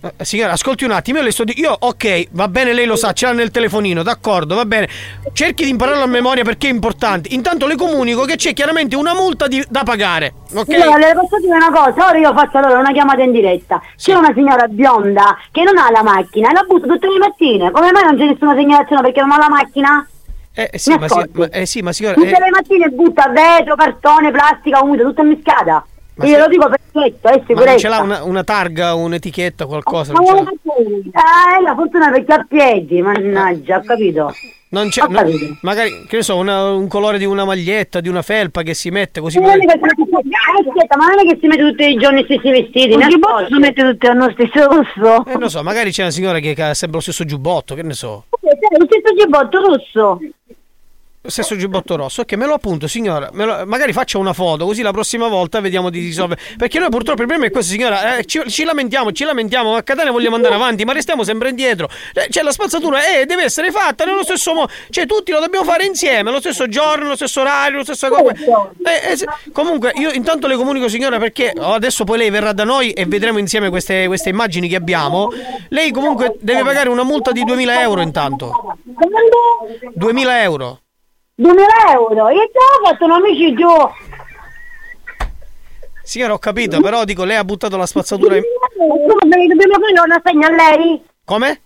Eh, 0.00 0.24
Signora, 0.24 0.52
ascolti 0.52 0.84
un 0.84 0.92
attimo, 0.92 1.18
io 1.18 1.24
le 1.24 1.32
sto 1.32 1.42
di- 1.42 1.58
Io, 1.58 1.74
ok, 1.76 2.28
va 2.30 2.46
bene, 2.46 2.72
lei 2.72 2.86
lo 2.86 2.94
sa, 2.94 3.12
ce 3.12 3.26
l'ha 3.26 3.32
nel 3.32 3.50
telefonino, 3.50 4.04
d'accordo, 4.04 4.54
va 4.54 4.64
bene. 4.64 4.88
Cerchi 5.32 5.64
di 5.64 5.70
impararlo 5.70 6.04
a 6.04 6.06
memoria 6.06 6.44
perché 6.44 6.68
è 6.68 6.70
importante. 6.70 7.30
Intanto 7.32 7.66
le 7.66 7.74
comunico 7.74 8.24
che 8.24 8.36
c'è 8.36 8.52
chiaramente 8.52 8.94
una 8.94 9.12
multa 9.14 9.48
di- 9.48 9.64
da 9.68 9.82
pagare. 9.82 10.34
Ok? 10.54 10.68
Allora, 10.70 10.98
le 10.98 11.14
posso 11.14 11.38
dire 11.40 11.56
una 11.56 11.72
cosa? 11.72 12.08
Ora 12.10 12.18
io 12.18 12.32
faccio 12.32 12.58
allora 12.58 12.78
una 12.78 12.92
chiamata 12.92 13.22
in 13.22 13.32
diretta. 13.32 13.82
C'è 13.96 14.14
una 14.14 14.32
signora 14.34 14.68
bionda 14.68 15.36
che 15.50 15.62
non 15.64 15.76
ha 15.78 15.90
la 15.90 16.02
macchina 16.04 16.50
e 16.50 16.52
la 16.54 16.62
butta 16.62 16.86
tutte 16.86 17.08
le 17.08 17.18
mattine. 17.18 17.70
Come 17.72 17.90
mai 17.90 18.04
non 18.04 18.16
c'è 18.16 18.24
nessuna 18.26 18.54
segnalazione 18.54 19.02
perché 19.02 19.20
non 19.20 19.32
ha 19.32 19.38
la 19.38 19.48
macchina? 19.48 20.08
Eh, 20.54 20.70
sì, 20.78 20.90
Mi 20.90 20.98
ma, 20.98 21.08
si- 21.08 21.12
ascolti? 21.14 21.38
ma- 21.38 21.48
eh, 21.50 21.66
sì, 21.66 21.80
ma 21.82 21.92
signora. 21.92 22.14
Tutte 22.14 22.28
eh, 22.28 22.38
le 22.40 22.50
mattine 22.50 22.88
butta 22.88 23.28
vetro, 23.30 23.74
cartone, 23.74 24.30
plastica, 24.30 24.80
umida, 24.80 25.02
tutto 25.02 25.22
in 25.22 25.28
miscata. 25.28 25.84
Ma 26.18 26.24
Io 26.26 26.34
se- 26.34 26.38
lo 26.40 26.48
dico 26.48 26.68
perfetto, 26.68 27.28
è 27.28 27.30
ma 27.30 27.36
non 27.36 27.44
sicurezza. 27.46 27.78
ce 27.78 27.88
l'ha 27.88 28.00
una, 28.00 28.22
una 28.24 28.42
targa, 28.44 28.94
un'etichetta, 28.94 29.66
qualcosa? 29.66 30.12
Ma 30.12 30.18
Non, 30.20 30.48
Eh, 30.48 31.62
la 31.62 31.74
fortuna 31.74 32.10
perché 32.10 32.32
ha 32.32 32.44
piedi, 32.48 33.00
mannaggia, 33.02 33.76
ho 33.76 33.82
capito. 33.84 34.34
Non 34.70 34.88
c'è, 34.90 35.02
no- 35.08 35.24
magari, 35.62 36.04
che 36.08 36.16
ne 36.16 36.22
so, 36.22 36.36
una- 36.36 36.72
un 36.72 36.88
colore 36.88 37.16
di 37.18 37.24
una 37.24 37.44
maglietta, 37.44 38.00
di 38.00 38.08
una 38.08 38.20
felpa 38.22 38.62
che 38.62 38.74
si 38.74 38.90
mette 38.90 39.20
così. 39.20 39.38
È 39.38 39.40
magari- 39.40 39.62
Eh, 39.64 40.68
aspetta, 40.68 40.96
ma 40.96 41.06
non 41.06 41.20
è 41.20 41.22
che 41.30 41.38
si 41.40 41.46
mette 41.46 41.62
tutti 41.62 41.84
i 41.88 41.96
giorni 41.96 42.20
gli 42.20 42.24
stessi 42.24 42.50
vestiti, 42.50 42.96
non 42.96 43.10
si 43.10 43.18
possono 43.18 43.58
mettere 43.60 43.92
tutti 43.92 44.06
allo 44.08 44.30
stesso 44.32 44.66
rosso. 44.68 45.24
Eh, 45.26 45.36
non 45.38 45.48
so, 45.48 45.62
magari 45.62 45.90
c'è 45.90 46.02
una 46.02 46.10
signora 46.10 46.38
che 46.40 46.50
ha 46.62 46.74
sempre 46.74 46.96
lo 46.98 47.02
stesso 47.02 47.24
giubbotto, 47.24 47.74
che 47.74 47.82
ne 47.82 47.94
so. 47.94 48.24
Lo 48.30 48.86
stesso 48.86 49.14
giubbotto 49.16 49.58
rosso. 49.60 50.18
Stesso 51.20 51.56
giubbotto 51.56 51.96
rosso, 51.96 52.22
ok, 52.22 52.32
me 52.34 52.46
lo 52.46 52.54
appunto, 52.54 52.86
signora. 52.86 53.28
lo- 53.32 53.64
magari 53.66 53.92
faccia 53.92 54.18
una 54.18 54.32
foto, 54.32 54.64
così 54.64 54.82
la 54.82 54.92
prossima 54.92 55.26
volta 55.28 55.60
vediamo 55.60 55.90
di 55.90 55.98
risolvere. 56.00 56.40
Perché 56.56 56.78
noi 56.78 56.88
purtroppo 56.88 57.20
il 57.20 57.26
problema 57.26 57.46
è 57.46 57.50
questo, 57.50 57.72
signora. 57.72 58.16
eh, 58.16 58.24
ci, 58.24 58.40
ci 58.48 58.64
lamentiamo, 58.64 59.12
ci 59.12 59.24
lamentiamo, 59.24 59.72
ma 59.72 59.78
a 59.78 59.82
Catania 59.82 60.12
vogliamo 60.12 60.36
andare 60.36 60.54
avanti, 60.54 60.84
ma 60.84 60.92
restiamo 60.92 61.24
sempre 61.24 61.50
indietro. 61.50 61.88
Eh, 62.14 62.28
Cioè, 62.30 62.42
la 62.42 62.52
spazzatura 62.52 63.00
eh, 63.04 63.26
deve 63.26 63.42
essere 63.42 63.70
fatta 63.70 64.04
nello 64.04 64.22
stesso 64.22 64.54
modo. 64.54 64.70
Cioè, 64.90 65.06
tutti 65.06 65.32
lo 65.32 65.40
dobbiamo 65.40 65.64
fare 65.66 65.84
insieme, 65.84 66.30
lo 66.30 66.38
stesso 66.38 66.66
giorno, 66.68 67.08
lo 67.08 67.16
stesso 67.16 67.40
orario, 67.40 67.78
lo 67.78 67.84
stesso. 67.84 68.06
Eh, 68.06 69.52
comunque, 69.52 69.92
io 69.96 70.10
intanto 70.12 70.46
le 70.46 70.56
comunico, 70.56 70.88
signora, 70.88 71.18
perché 71.18 71.52
oh, 71.58 71.72
adesso 71.74 72.04
poi 72.04 72.18
lei 72.18 72.30
verrà 72.30 72.52
da 72.52 72.64
noi 72.64 72.92
e 72.92 73.04
vedremo 73.06 73.38
insieme 73.38 73.68
queste, 73.70 74.06
queste 74.06 74.28
immagini 74.30 74.68
che 74.68 74.76
abbiamo. 74.76 75.28
Lei 75.68 75.90
comunque 75.90 76.36
deve 76.40 76.62
pagare 76.62 76.88
una 76.88 77.02
multa 77.02 77.32
di 77.32 77.42
2000 77.44 77.80
euro 77.82 78.00
intanto. 78.00 78.78
2000 79.94 80.42
euro. 80.42 80.80
2000 81.40 81.92
euro, 81.92 82.30
io 82.30 82.50
già 82.52 82.58
ho 82.58 82.84
fatto 82.84 83.04
un 83.04 83.12
amici 83.12 83.54
giù. 83.54 83.68
Signora, 86.02 86.32
ho 86.32 86.38
capito, 86.38 86.80
però 86.80 87.04
dico, 87.04 87.22
lei 87.22 87.36
ha 87.36 87.44
buttato 87.44 87.76
la 87.76 87.86
spazzatura 87.86 88.36
in... 88.36 88.42
Come 88.76 89.46
dobbiamo 89.46 89.74
fare 89.74 90.00
una 90.04 90.20
segna 90.24 90.48
a 90.48 90.50
lei? 90.50 91.00
Come? 91.24 91.60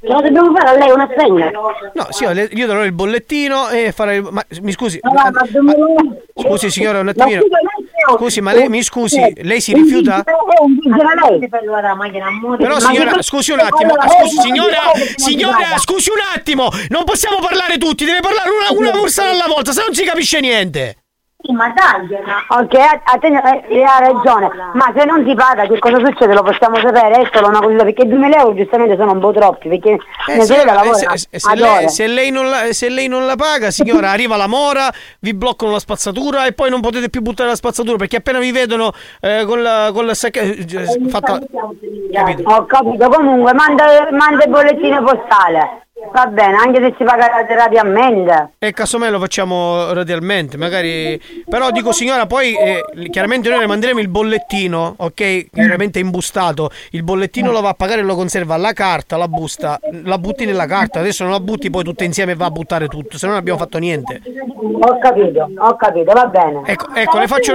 Lo 0.00 0.20
dobbiamo 0.20 0.52
fare 0.52 0.68
a 0.70 0.72
lei 0.78 0.90
una 0.90 1.08
segna? 1.16 1.50
No, 1.50 2.06
signora, 2.10 2.34
le- 2.34 2.48
io 2.52 2.66
darò 2.66 2.84
il 2.84 2.92
bollettino 2.92 3.68
e 3.68 3.92
farei... 3.92 4.20
Ma 4.20 4.44
mi 4.62 4.72
scusi... 4.72 4.98
No, 5.02 5.12
ma 5.12 5.30
2000 5.30 5.76
Scusi 6.34 6.70
signora, 6.70 7.00
un 7.00 7.08
attimino... 7.08 7.42
Ma 7.50 8.16
Scusi, 8.16 8.40
ma 8.40 8.52
lei 8.52 8.68
mi 8.68 8.82
scusi, 8.82 9.20
lei 9.42 9.60
si 9.60 9.72
rifiuta? 9.72 10.24
È 10.24 10.32
un 10.62 10.74
vigile 10.80 11.02
a 11.02 11.28
lei. 11.28 11.48
la 11.82 11.94
macchina 11.94 12.26
a 12.26 12.30
muovere. 12.30 12.62
Però 12.62 12.74
Ma 12.74 12.80
signora, 12.80 13.22
scusi 13.22 13.52
un 13.52 13.60
attimo, 13.60 13.94
scusi 13.94 14.36
eh, 14.38 14.40
signora, 14.40 14.76
ma- 14.84 15.00
signora, 15.16 15.78
scusi 15.78 16.10
un 16.10 16.20
attimo, 16.34 16.68
non 16.88 17.04
possiamo 17.04 17.38
parlare 17.40 17.78
tutti, 17.78 18.04
deve 18.04 18.20
parlare 18.20 18.48
una, 18.50 18.88
una 18.90 18.90
persona 19.00 19.30
alla 19.30 19.46
volta, 19.46 19.72
se 19.72 19.82
non 19.84 19.94
si 19.94 20.02
capisce 20.04 20.40
niente. 20.40 20.96
Sì, 21.42 21.52
ma 21.52 21.72
tagliala. 21.72 22.44
Ok, 22.48 22.74
a, 22.74 23.16
te, 23.18 23.28
eh, 23.28 23.64
lei 23.68 23.82
ha 23.82 23.98
ragione, 23.98 24.50
ma 24.74 24.92
se 24.94 25.06
non 25.06 25.24
si 25.26 25.34
paga 25.34 25.66
che 25.66 25.78
cosa 25.78 25.96
succede 25.96 26.34
lo 26.34 26.42
possiamo 26.42 26.76
sapere, 26.76 27.22
è 27.22 27.30
solo 27.32 27.48
una 27.48 27.60
cosa, 27.60 27.82
perché 27.82 28.06
2000 28.06 28.36
euro 28.36 28.54
giustamente 28.54 28.96
sono 28.96 29.12
un 29.12 29.20
po' 29.20 29.32
troppi, 29.32 29.68
perché 29.70 29.90
Eh, 30.26 30.34
mia 30.34 30.44
sorella 30.44 30.44
signora, 30.44 30.72
lavora 30.74 31.12
eh, 31.12 31.38
se, 31.38 31.54
lei, 31.54 31.76
ore. 31.76 31.88
se 31.88 32.06
lei 32.06 32.30
non 32.30 32.50
la, 32.50 32.72
se 32.72 32.88
lei 32.90 33.08
non 33.08 33.24
la 33.24 33.36
paga, 33.36 33.70
signora, 33.70 34.10
arriva 34.12 34.36
la 34.36 34.48
mora, 34.48 34.92
vi 35.20 35.32
bloccano 35.32 35.72
la 35.72 35.78
spazzatura 35.78 36.44
e 36.44 36.52
poi 36.52 36.68
non 36.68 36.82
potete 36.82 37.08
più 37.08 37.22
buttare 37.22 37.48
la 37.48 37.56
spazzatura 37.56 37.96
perché 37.96 38.16
appena 38.16 38.38
vi 38.38 38.52
vedono 38.52 38.92
eh, 39.20 39.44
con 39.46 39.62
la, 39.62 39.90
con 39.94 40.04
la 40.04 40.14
sacca- 40.14 40.42
eh, 40.42 40.66
fatta... 41.08 41.38
Capito? 42.12 42.42
Ho 42.50 42.66
capito, 42.66 43.08
comunque 43.08 43.54
manda, 43.54 44.08
manda 44.10 44.44
il 44.44 44.50
bollettino 44.50 45.02
postale. 45.02 45.86
Va 46.12 46.26
bene, 46.26 46.56
anche 46.56 46.80
se 46.80 46.94
si 46.98 47.04
paga 47.04 47.28
radialmente. 47.54 48.52
E 48.58 48.72
casomai 48.72 49.10
lo 49.10 49.18
facciamo 49.18 49.92
radialmente, 49.92 50.56
magari. 50.56 51.20
Però 51.48 51.70
dico 51.70 51.92
signora, 51.92 52.26
poi 52.26 52.56
eh, 52.56 53.08
chiaramente 53.10 53.48
noi 53.48 53.60
le 53.60 53.66
manderemo 53.66 54.00
il 54.00 54.08
bollettino, 54.08 54.94
ok? 54.96 55.50
Chiaramente 55.52 55.98
imbustato. 55.98 56.70
Il 56.90 57.02
bollettino 57.02 57.52
lo 57.52 57.60
va 57.60 57.70
a 57.70 57.74
pagare 57.74 58.00
e 58.00 58.04
lo 58.04 58.16
conserva. 58.16 58.56
La 58.56 58.72
carta, 58.72 59.16
la 59.16 59.28
busta, 59.28 59.78
la 60.04 60.18
butti 60.18 60.44
nella 60.44 60.66
carta. 60.66 61.00
Adesso 61.00 61.22
non 61.22 61.32
la 61.32 61.40
butti 61.40 61.70
poi 61.70 61.84
tutte 61.84 62.04
insieme 62.04 62.32
e 62.32 62.34
va 62.36 62.46
a 62.46 62.50
buttare 62.50 62.88
tutto, 62.88 63.16
se 63.16 63.26
no 63.26 63.32
non 63.32 63.40
abbiamo 63.40 63.58
fatto 63.58 63.78
niente. 63.78 64.20
Ho 64.80 64.98
capito, 64.98 65.48
ho 65.56 65.76
capito, 65.76 66.12
va 66.12 66.26
bene. 66.26 66.62
Ecco, 66.64 66.94
ecco, 66.94 67.18
le 67.18 67.26
faccio. 67.26 67.54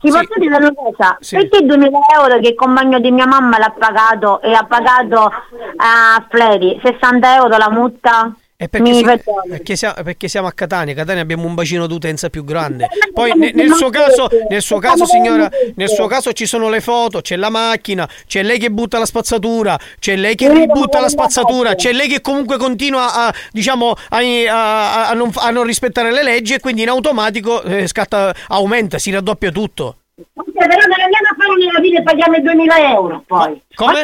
Ti 0.00 0.08
posso 0.08 0.38
dire 0.38 0.56
una 0.56 0.72
cosa? 0.74 1.16
Sì. 1.20 1.36
Perché 1.36 1.62
2000 1.64 1.98
euro 2.16 2.38
che 2.38 2.48
il 2.48 2.54
compagno 2.54 2.98
di 3.00 3.10
mia 3.10 3.26
mamma 3.26 3.58
l'ha 3.58 3.74
pagato 3.76 4.40
e 4.40 4.52
ha 4.52 4.64
pagato 4.64 5.30
a 5.76 6.26
Fleri 6.28 6.80
60 6.82 7.34
euro 7.34 7.56
la 7.58 7.70
multa? 7.70 8.34
È 8.60 8.68
perché, 8.68 8.92
si- 8.92 9.02
perché 9.48 9.74
siamo, 9.74 9.94
perché 10.04 10.28
siamo 10.28 10.46
a 10.46 10.52
Catania, 10.52 10.92
Catania 10.94 11.22
abbiamo 11.22 11.46
un 11.46 11.54
bacino 11.54 11.86
d'utenza 11.86 12.28
più 12.28 12.44
grande. 12.44 12.88
Poi 13.10 13.32
ne- 13.34 13.52
nel, 13.54 13.72
suo 13.72 13.88
caso, 13.88 14.28
nel 14.50 14.60
suo 14.60 14.78
caso, 14.78 15.06
signora, 15.06 15.48
nel 15.76 15.88
suo 15.88 16.06
caso 16.06 16.30
ci 16.34 16.44
sono 16.44 16.68
le 16.68 16.82
foto, 16.82 17.22
c'è 17.22 17.36
la 17.36 17.48
macchina, 17.48 18.06
c'è 18.26 18.42
lei 18.42 18.58
che 18.58 18.70
butta 18.70 18.98
la 18.98 19.06
spazzatura, 19.06 19.78
c'è 19.98 20.14
lei 20.14 20.34
che 20.34 20.52
ributta 20.52 21.00
la 21.00 21.08
spazzatura, 21.08 21.74
c'è 21.74 21.92
lei 21.94 22.06
che 22.06 22.20
comunque 22.20 22.58
continua 22.58 23.14
a, 23.28 23.34
diciamo, 23.50 23.94
a, 24.10 24.18
a- 24.18 25.08
a 25.08 25.14
non, 25.14 25.30
a 25.36 25.48
non 25.50 25.64
rispettare 25.64 26.12
le 26.12 26.22
leggi 26.22 26.52
e 26.52 26.60
quindi 26.60 26.82
in 26.82 26.90
automatico 26.90 27.62
eh, 27.62 27.86
scatta, 27.86 28.34
aumenta, 28.48 28.98
si 28.98 29.10
raddoppia 29.10 29.50
tutto. 29.50 29.94
Ok, 30.34 30.52
però 30.52 30.66
non 30.86 31.00
andiamo 31.00 31.28
a 31.30 31.36
fare 31.36 31.50
una 31.70 31.80
fine 31.80 31.98
e 31.98 32.02
paghiamo 32.02 32.36
i 32.36 32.42
2000 32.42 32.90
euro 32.92 33.22
poi. 33.26 33.60
Come? 33.74 34.00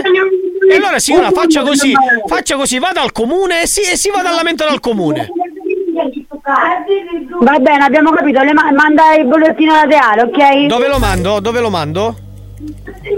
E 0.70 0.74
allora 0.76 0.98
signora 0.98 1.30
faccia 1.30 1.62
così, 1.62 1.92
faccia 2.26 2.56
così, 2.56 2.78
vada 2.78 3.02
al 3.02 3.12
comune 3.12 3.62
e 3.62 3.66
si, 3.66 3.82
e 3.82 3.96
si 3.96 4.10
vada 4.10 4.30
a 4.30 4.34
lamentare 4.34 4.70
al 4.70 4.80
comune. 4.80 5.28
Va 7.40 7.58
bene, 7.58 7.84
abbiamo 7.84 8.10
capito, 8.12 8.42
le 8.42 8.52
ma- 8.52 8.70
manda 8.72 9.14
il 9.14 9.26
bollettino 9.26 9.72
laterale, 9.74 10.22
ok? 10.22 10.66
Dove 10.66 10.88
lo 10.88 10.98
mando? 10.98 11.40
Dove 11.40 11.60
lo 11.60 11.70
mando? 11.70 12.16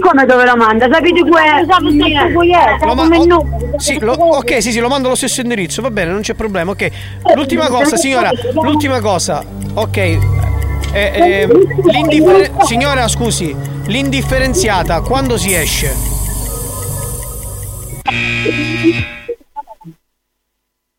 Come 0.00 0.26
dove 0.26 0.44
lo 0.44 0.56
manda? 0.56 0.88
Sapete 0.90 1.22
que- 1.22 1.66
sapete 1.68 2.32
cui 2.32 2.52
è? 2.52 2.76
Lo 2.84 2.94
ma- 2.94 3.04
numero. 3.04 3.46
sì, 3.76 3.98
lo- 4.00 4.12
ok, 4.12 4.60
sì, 4.62 4.72
sì, 4.72 4.80
lo 4.80 4.88
mando 4.88 5.06
allo 5.08 5.16
stesso 5.16 5.40
indirizzo, 5.40 5.80
va 5.82 5.90
bene, 5.90 6.10
non 6.10 6.20
c'è 6.20 6.34
problema, 6.34 6.70
ok. 6.72 6.88
L'ultima 7.34 7.68
cosa, 7.68 7.96
signora, 7.96 8.30
l'ultima 8.54 9.00
cosa, 9.00 9.44
ok. 9.74 10.18
Eh, 10.92 11.12
eh, 11.14 11.46
l'indiffer- 11.90 12.62
signora, 12.62 13.08
scusi, 13.08 13.54
l'indifferenziata 13.86 15.00
quando 15.02 15.36
si 15.36 15.54
esce? 15.54 15.94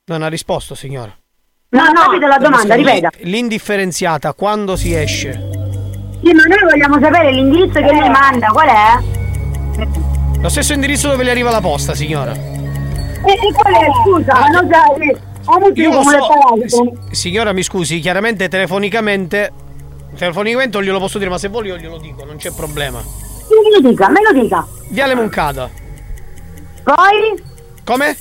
Non 0.05 0.23
ha 0.23 0.27
risposto, 0.27 0.75
signora. 0.75 1.15
No, 1.69 1.83
no, 1.83 2.01
capito 2.01 2.27
la 2.27 2.37
domanda, 2.37 2.75
ripeta. 2.75 3.09
L'indifferenziata 3.19 4.33
quando 4.33 4.75
si 4.75 4.93
esce? 4.93 5.31
Sì, 6.23 6.33
ma 6.33 6.43
noi 6.43 6.69
vogliamo 6.69 6.99
sapere 6.99 7.31
l'indirizzo 7.31 7.79
che 7.79 7.91
lei 7.91 8.09
manda, 8.09 8.47
qual 8.47 8.67
è? 8.67 10.37
Lo 10.41 10.49
stesso 10.49 10.73
indirizzo 10.73 11.09
dove 11.09 11.23
le 11.23 11.31
arriva 11.31 11.51
la 11.51 11.61
posta, 11.61 11.93
signora. 11.93 12.33
E, 12.33 13.31
e 13.31 13.53
qual 13.53 13.73
è? 13.73 13.87
Scusa, 14.03 14.33
ma 14.33 14.47
non 14.47 14.69
sai. 14.71 15.17
Io 15.75 15.91
lo 15.91 16.03
so. 16.03 16.93
Signora, 17.11 17.53
mi 17.53 17.63
scusi, 17.63 17.99
chiaramente 17.99 18.47
telefonicamente. 18.47 19.51
Telefonicamente 20.19 20.75
non 20.75 20.85
glielo 20.85 20.99
posso 20.99 21.17
dire, 21.17 21.29
ma 21.29 21.37
se 21.37 21.47
vuole 21.47 21.69
io 21.69 21.77
glielo 21.77 21.97
dico, 21.97 22.25
non 22.25 22.35
c'è 22.35 22.51
problema. 22.51 22.99
Me 22.99 23.81
lo 23.81 23.89
dica, 23.89 24.09
me 24.09 24.21
lo 24.21 24.37
dica. 24.37 24.67
Viale 24.89 25.15
Moncada. 25.15 25.69
Poi? 26.83 27.41
Come? 27.85 28.17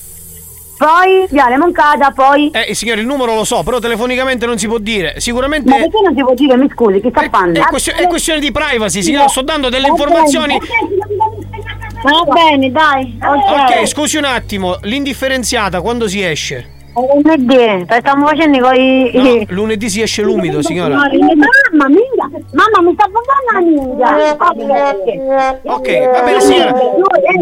Poi, 0.79 1.27
Viale 1.29 1.57
Moncada, 1.57 2.13
poi... 2.13 2.51
Eh, 2.53 2.73
signore, 2.73 3.01
il 3.01 3.07
numero 3.07 3.35
lo 3.35 3.43
so, 3.43 3.65
però 3.65 3.81
telefonicamente 3.81 4.47
non 4.47 4.59
si 4.59 4.69
può 4.69 4.79
dire. 4.79 5.19
Sicuramente. 5.19 5.69
Ma 5.69 5.77
perché 5.77 6.01
non 6.01 6.15
si 6.15 6.23
può 6.23 6.35
dire, 6.35 6.57
mi 6.57 6.69
scusi, 6.73 7.01
chi 7.01 7.09
sta 7.11 7.29
fanno? 7.29 7.55
È, 7.55 7.65
questio- 7.65 7.95
è 7.95 8.07
questione 8.07 8.39
di 8.39 8.53
privacy, 8.53 9.03
signora, 9.03 9.27
sto 9.27 9.43
dando 9.43 9.69
delle 9.69 9.89
informazioni. 9.89 10.57
Va 10.57 12.33
bene, 12.33 12.71
dai. 12.71 13.19
Ok, 13.21 13.89
scusi 13.89 14.19
un 14.19 14.25
attimo, 14.25 14.79
l'indifferenziata 14.83 15.81
quando 15.81 16.07
si 16.07 16.23
esce? 16.23 16.77
Lunedì, 16.99 17.85
stiamo 17.99 18.27
facendo 18.27 18.59
con 18.61 18.75
i... 18.75 19.11
No, 19.13 19.45
lunedì 19.49 19.89
si 19.89 20.03
esce 20.03 20.23
l'umido, 20.23 20.63
signora. 20.63 20.97
Mamma 20.97 21.89
mia, 21.89 22.29
mamma 22.53 22.81
mi 22.83 22.93
sta 22.95 23.09
parlando 23.13 23.53
la 23.53 23.61
minchia. 23.61 25.57
Ok, 25.63 26.11
va 26.11 26.23
bene, 26.23 26.41
signora. 26.41 26.75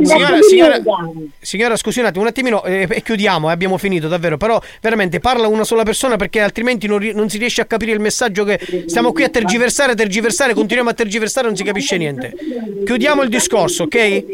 Signora, 0.02 0.42
signora, 0.42 0.76
signora, 1.40 1.76
scusi 1.76 2.00
un 2.00 2.06
attimo, 2.06 2.22
un 2.22 2.28
attimino 2.28 2.64
eh, 2.64 2.86
e 2.90 3.02
chiudiamo, 3.02 3.48
eh, 3.48 3.52
abbiamo 3.52 3.78
finito 3.78 4.08
davvero. 4.08 4.36
Però 4.36 4.60
veramente 4.80 5.20
parla 5.20 5.46
una 5.48 5.64
sola 5.64 5.84
persona 5.84 6.16
perché 6.16 6.40
altrimenti 6.40 6.86
non, 6.86 7.02
non 7.14 7.28
si 7.28 7.38
riesce 7.38 7.60
a 7.60 7.64
capire 7.64 7.92
il 7.92 8.00
messaggio 8.00 8.44
che 8.44 8.58
stiamo 8.86 9.12
qui 9.12 9.24
a 9.24 9.28
tergiversare, 9.28 9.94
tergiversare, 9.94 10.54
continuiamo 10.54 10.90
a 10.90 10.94
tergiversare, 10.94 11.46
non 11.46 11.56
si 11.56 11.64
capisce 11.64 11.96
niente. 11.96 12.34
Chiudiamo 12.84 13.22
il 13.22 13.28
discorso, 13.28 13.84
ok? 13.84 14.24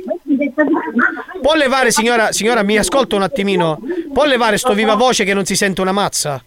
Può 1.43 1.55
levare, 1.55 1.90
signora, 1.90 2.32
signora, 2.32 2.62
mi 2.62 2.78
ascolta 2.78 3.16
un 3.16 3.23
attimino. 3.23 3.78
Può 4.12 4.24
levare 4.24 4.56
sto 4.56 4.73
viva 4.73 4.94
voce 4.94 5.24
che 5.24 5.35
non 5.35 5.44
si 5.44 5.56
sente 5.56 5.81
una 5.81 5.93
mazza? 5.93 6.43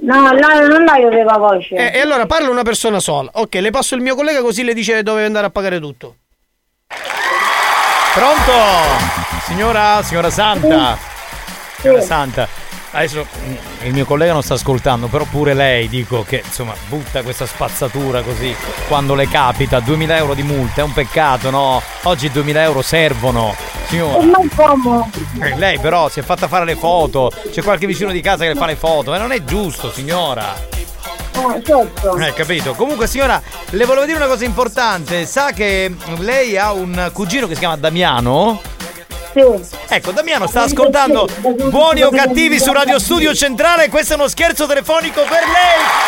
No, 0.00 0.20
no, 0.20 0.66
non 0.66 0.84
la 0.84 0.96
io 0.96 1.08
aveva 1.08 1.36
voce. 1.36 1.74
Eh, 1.74 1.98
e 1.98 2.00
allora 2.00 2.26
parla 2.26 2.48
una 2.48 2.62
persona 2.62 2.98
sola. 2.98 3.30
Ok, 3.34 3.54
le 3.56 3.70
passo 3.70 3.94
il 3.94 4.00
mio 4.00 4.14
collega 4.14 4.40
così 4.40 4.64
le 4.64 4.72
dice 4.72 5.02
dove 5.02 5.24
andare 5.24 5.46
a 5.46 5.50
pagare 5.50 5.78
tutto. 5.78 6.16
Pronto? 8.14 8.52
Signora, 9.46 10.02
signora 10.02 10.30
Santa. 10.30 10.96
Signora 11.78 12.00
Santa. 12.00 12.48
Adesso 12.96 13.26
mm, 13.44 13.54
il 13.84 13.92
mio 13.92 14.06
collega 14.06 14.32
non 14.32 14.42
sta 14.42 14.54
ascoltando, 14.54 15.08
però 15.08 15.26
pure 15.30 15.52
lei 15.52 15.86
dico 15.86 16.24
che 16.26 16.42
insomma 16.42 16.72
butta 16.88 17.22
questa 17.22 17.44
spazzatura 17.44 18.22
così 18.22 18.56
quando 18.88 19.14
le 19.14 19.28
capita, 19.28 19.80
2000 19.80 20.16
euro 20.16 20.32
di 20.32 20.42
multa, 20.42 20.80
è 20.80 20.84
un 20.84 20.94
peccato, 20.94 21.50
no? 21.50 21.82
Oggi 22.04 22.30
2000 22.30 22.62
euro 22.62 22.80
servono, 22.80 23.54
signora. 23.88 24.24
Ma 24.24 24.38
come? 24.54 25.10
Eh, 25.42 25.58
lei 25.58 25.78
però 25.78 26.08
si 26.08 26.20
è 26.20 26.22
fatta 26.22 26.48
fare 26.48 26.64
le 26.64 26.76
foto, 26.76 27.30
c'è 27.50 27.62
qualche 27.62 27.86
vicino 27.86 28.10
di 28.10 28.22
casa 28.22 28.44
che 28.44 28.54
le 28.54 28.58
fa 28.58 28.64
le 28.64 28.76
foto, 28.76 29.10
ma 29.10 29.18
non 29.18 29.30
è 29.30 29.44
giusto, 29.44 29.92
signora. 29.92 30.54
Eh, 31.36 31.62
certo. 31.62 32.16
Eh, 32.16 32.32
capito. 32.32 32.72
Comunque, 32.72 33.06
signora, 33.06 33.42
le 33.68 33.84
volevo 33.84 34.06
dire 34.06 34.16
una 34.16 34.26
cosa 34.26 34.46
importante. 34.46 35.26
Sa 35.26 35.52
che 35.52 35.94
lei 36.20 36.56
ha 36.56 36.72
un 36.72 37.10
cugino 37.12 37.46
che 37.46 37.52
si 37.52 37.60
chiama 37.60 37.76
Damiano? 37.76 38.74
Ecco, 39.88 40.12
Damiano 40.12 40.46
sta 40.46 40.62
ascoltando 40.62 41.28
Buoni 41.68 42.00
o 42.02 42.08
Cattivi 42.08 42.58
su 42.58 42.72
Radio 42.72 42.98
Studio 42.98 43.34
Centrale 43.34 43.90
questo 43.90 44.14
è 44.14 44.16
uno 44.16 44.28
scherzo 44.28 44.66
telefonico 44.66 45.20
per 45.20 45.42
lei. 45.42 46.06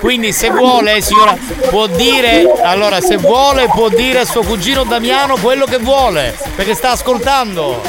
Quindi 0.00 0.32
se 0.32 0.50
vuole, 0.50 1.00
signora, 1.00 1.36
può 1.70 1.86
dire, 1.86 2.60
allora 2.62 3.00
se 3.00 3.18
vuole 3.18 3.68
può 3.68 3.88
dire 3.88 4.20
a 4.20 4.24
suo 4.24 4.42
cugino 4.42 4.82
Damiano 4.82 5.36
quello 5.36 5.64
che 5.64 5.78
vuole, 5.78 6.36
perché 6.56 6.74
sta 6.74 6.90
ascoltando. 6.90 7.80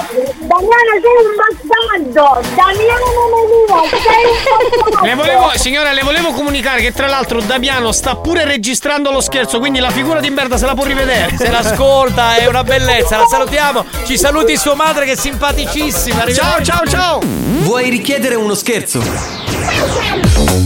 Damiano 0.50 0.98
sei 1.00 1.14
un 1.22 1.36
bastardo! 1.38 2.42
Damiano 2.56 3.06
non 3.14 3.30
è 3.38 3.46
mio! 3.54 3.80
Sei 4.02 4.24
un 4.26 4.34
bastardo! 4.44 5.06
Le 5.06 5.14
volevo, 5.14 5.52
signora, 5.54 5.92
le 5.92 6.02
volevo 6.02 6.32
comunicare 6.32 6.82
che 6.82 6.92
tra 6.92 7.06
l'altro 7.06 7.40
Damiano 7.40 7.92
sta 7.92 8.16
pure 8.16 8.46
registrando 8.46 9.12
lo 9.12 9.22
scherzo, 9.22 9.60
quindi 9.60 9.78
la 9.78 9.92
figura 9.92 10.20
di 10.20 10.32
merda 10.32 10.58
se 10.58 10.66
la 10.66 10.74
può 10.74 10.86
rivedere. 10.86 11.38
Se 11.38 11.52
l'ascolta 11.52 12.38
è 12.38 12.48
una 12.48 12.64
bellezza, 12.64 13.18
la 13.18 13.28
salutiamo. 13.28 13.86
Ci 14.06 14.18
saluti 14.18 14.58
sua 14.58 14.74
madre 14.74 15.06
che 15.06 15.12
è 15.12 15.16
simpaticissima. 15.16 16.26
Ciao, 16.34 16.64
ciao, 16.64 16.88
ciao. 16.88 17.20
Vuoi 17.22 17.92
richiedere 17.92 18.34
uno 18.34 18.56
scherzo? 18.56 19.04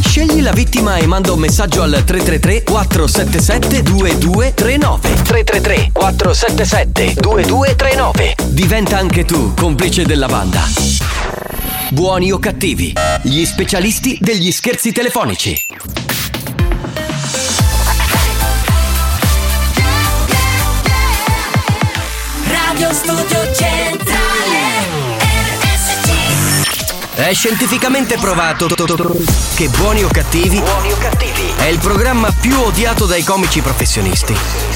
Scegli 0.01 0.41
la 0.41 0.51
vittima 0.51 0.95
e 0.95 1.07
manda 1.07 1.31
un 1.31 1.39
messaggio 1.39 1.81
al 1.81 2.03
333 2.05 2.63
477 2.63 3.81
2239 3.81 5.23
333 5.23 5.89
477 5.91 7.13
2239 7.19 8.35
Diventa 8.45 8.97
anche 8.97 9.25
tu 9.25 9.53
complice 9.73 10.05
della 10.05 10.27
banda. 10.27 10.61
Buoni 11.89 12.31
o 12.31 12.37
cattivi, 12.37 12.93
gli 13.23 13.43
specialisti 13.43 14.19
degli 14.21 14.51
scherzi 14.51 14.91
telefonici. 14.91 15.65
Radio 22.45 22.93
Studio 22.93 23.51
Centrale 23.55 24.59
RSC 25.57 27.15
È 27.15 27.33
scientificamente 27.33 28.17
provato 28.17 28.67
che 28.67 29.69
Buoni 29.69 30.03
o 30.03 30.07
Cattivi 30.09 30.61
è 31.57 31.65
il 31.65 31.79
programma 31.79 32.31
più 32.31 32.59
odiato 32.59 33.07
dai 33.07 33.23
comici 33.23 33.61
professionisti. 33.61 34.72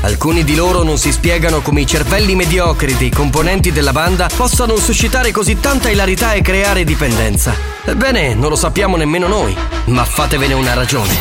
Alcuni 0.00 0.44
di 0.44 0.54
loro 0.54 0.82
non 0.84 0.96
si 0.96 1.10
spiegano 1.10 1.60
come 1.60 1.80
i 1.80 1.86
cervelli 1.86 2.36
mediocri 2.36 2.96
dei 2.96 3.10
componenti 3.10 3.72
della 3.72 3.92
banda 3.92 4.28
possano 4.34 4.76
suscitare 4.76 5.32
così 5.32 5.58
tanta 5.58 5.90
ilarità 5.90 6.34
e 6.34 6.40
creare 6.40 6.84
dipendenza. 6.84 7.54
Ebbene, 7.84 8.34
non 8.34 8.48
lo 8.48 8.56
sappiamo 8.56 8.96
nemmeno 8.96 9.26
noi, 9.26 9.56
ma 9.86 10.04
fatevene 10.04 10.54
una 10.54 10.74
ragione. 10.74 11.14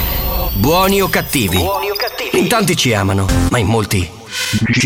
Buoni 0.53 1.01
o 1.01 1.09
cattivi? 1.09 1.59
In 2.33 2.47
tanti 2.47 2.75
ci 2.75 2.93
amano, 2.93 3.25
ma 3.49 3.57
in 3.57 3.67
molti 3.67 4.07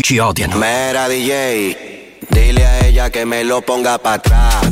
ci 0.00 0.18
odiano. 0.18 0.56
Mera 0.56 1.06
DJ, 1.06 1.76
dile 2.28 2.66
a 2.66 2.86
ella 2.86 3.10
que 3.10 3.24
me 3.26 3.42
lo 3.42 3.60
ponga 3.60 3.98
para 3.98 4.14
atrás. 4.14 4.71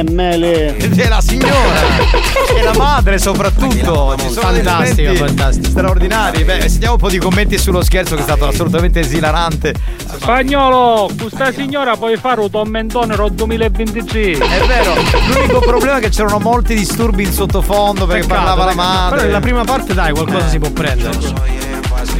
è 0.00 0.10
Mele? 0.10 0.76
È 0.76 1.08
la 1.08 1.20
signora 1.20 1.80
e 2.56 2.62
la 2.62 2.72
madre 2.76 3.18
soprattutto. 3.18 4.14
Ci 4.18 4.30
sono 4.30 4.50
Fantastico, 4.52 5.14
fantastico. 5.14 5.68
straordinari. 5.68 6.44
Beh, 6.44 6.68
sentiamo 6.68 6.94
un 6.94 7.00
po' 7.00 7.08
di 7.08 7.18
commenti 7.18 7.58
sullo 7.58 7.82
scherzo 7.82 8.14
che 8.14 8.20
è 8.20 8.24
stato 8.24 8.46
assolutamente 8.46 9.00
esilarante. 9.00 9.74
Spagnolo, 10.18 11.10
questa 11.18 11.52
signora 11.52 11.96
puoi 11.96 12.16
fare 12.16 12.40
un 12.40 12.50
tormentone 12.50 13.14
ro 13.14 13.28
2023. 13.28 14.32
È 14.32 14.66
vero, 14.66 14.94
l'unico 15.28 15.60
problema 15.60 15.98
è 15.98 16.00
che 16.00 16.08
c'erano 16.08 16.38
molti 16.38 16.74
disturbi 16.74 17.24
in 17.24 17.32
sottofondo 17.32 18.06
perché 18.06 18.26
Peccato, 18.26 18.44
parlava 18.44 18.64
la 18.64 18.74
madre. 18.74 19.16
Però 19.16 19.26
nella 19.26 19.40
prima 19.40 19.64
parte 19.64 19.94
dai, 19.94 20.12
qualcosa 20.12 20.48
si 20.48 20.58
può 20.58 20.70
prendere. 20.70 21.68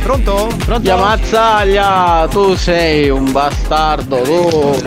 Pronto? 0.03 0.51
Pronto? 0.65 0.97
Mazzaglia, 0.97 2.27
tu 2.31 2.55
sei 2.57 3.09
un 3.11 3.31
bastardo, 3.31 4.21
tu 4.23 4.83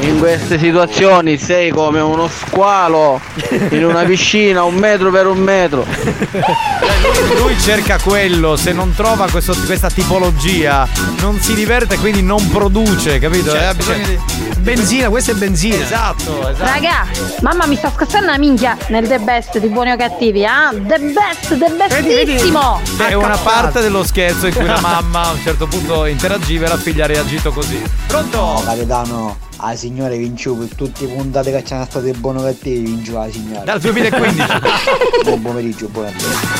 in 0.00 0.18
queste 0.18 0.58
situazioni 0.58 1.36
sei 1.38 1.70
come 1.70 2.00
uno 2.00 2.28
squalo 2.28 3.20
in 3.70 3.84
una 3.84 4.02
piscina 4.04 4.62
un 4.64 4.74
metro 4.74 5.10
per 5.10 5.26
un 5.26 5.38
metro. 5.38 5.84
Lui, 6.30 7.38
lui 7.38 7.60
cerca 7.60 7.98
quello, 7.98 8.56
se 8.56 8.72
non 8.72 8.94
trova 8.94 9.28
questo- 9.30 9.56
questa 9.66 9.90
tipologia 9.90 10.86
non 11.20 11.38
si 11.40 11.54
diverte 11.54 11.98
quindi 11.98 12.22
non 12.22 12.48
produce, 12.50 13.18
capito? 13.18 13.54
Eh, 13.54 13.64
ha 13.64 13.74
bisogno 13.74 14.04
certo. 14.04 14.34
di. 14.34 14.48
Benzina, 14.60 15.08
questa 15.08 15.32
è 15.32 15.34
benzina. 15.34 15.76
Esatto, 15.76 16.48
esatto. 16.48 16.70
Raga, 16.70 17.06
mamma 17.40 17.66
mi 17.66 17.76
sta 17.76 17.90
scassando 17.94 18.26
una 18.28 18.36
minchia 18.38 18.76
nel 18.88 19.08
The 19.08 19.18
Best 19.18 19.58
di 19.58 19.68
buoni 19.68 19.90
o 19.90 19.96
cattivi, 19.96 20.44
ah? 20.44 20.70
The 20.72 20.98
Best, 20.98 21.56
The 21.56 21.72
Bestissimo! 21.76 22.80
È 22.98 23.14
una 23.14 23.38
parte 23.38 23.80
dello 23.80 24.04
scherzo 24.04 24.46
in 24.46 24.54
cui 24.54 24.66
la 24.66 24.80
mamma 24.80 25.28
a 25.28 25.30
un 25.30 25.40
certo 25.42 25.66
punto 25.66 26.04
interagiva 26.04 26.66
e 26.66 26.68
la 26.68 26.76
figlia 26.76 27.04
ha 27.04 27.06
reagito 27.06 27.52
così. 27.52 27.82
Pronto? 28.06 28.62
capitano, 28.64 29.36
la 29.62 29.76
signora 29.76 30.14
vince 30.14 30.50
per 30.50 30.68
tutte 30.74 31.06
le 31.06 31.12
puntate 31.12 31.50
che 31.50 31.62
c'erano 31.62 31.86
state 31.88 32.12
buone 32.12 32.40
o 32.40 32.44
cattive, 32.44 32.80
vince 32.80 33.12
la 33.12 33.28
signora. 33.30 33.64
Dal 33.64 33.80
2015. 33.80 34.46
Buon 35.24 35.42
pomeriggio, 35.42 35.88
buona 35.88 36.10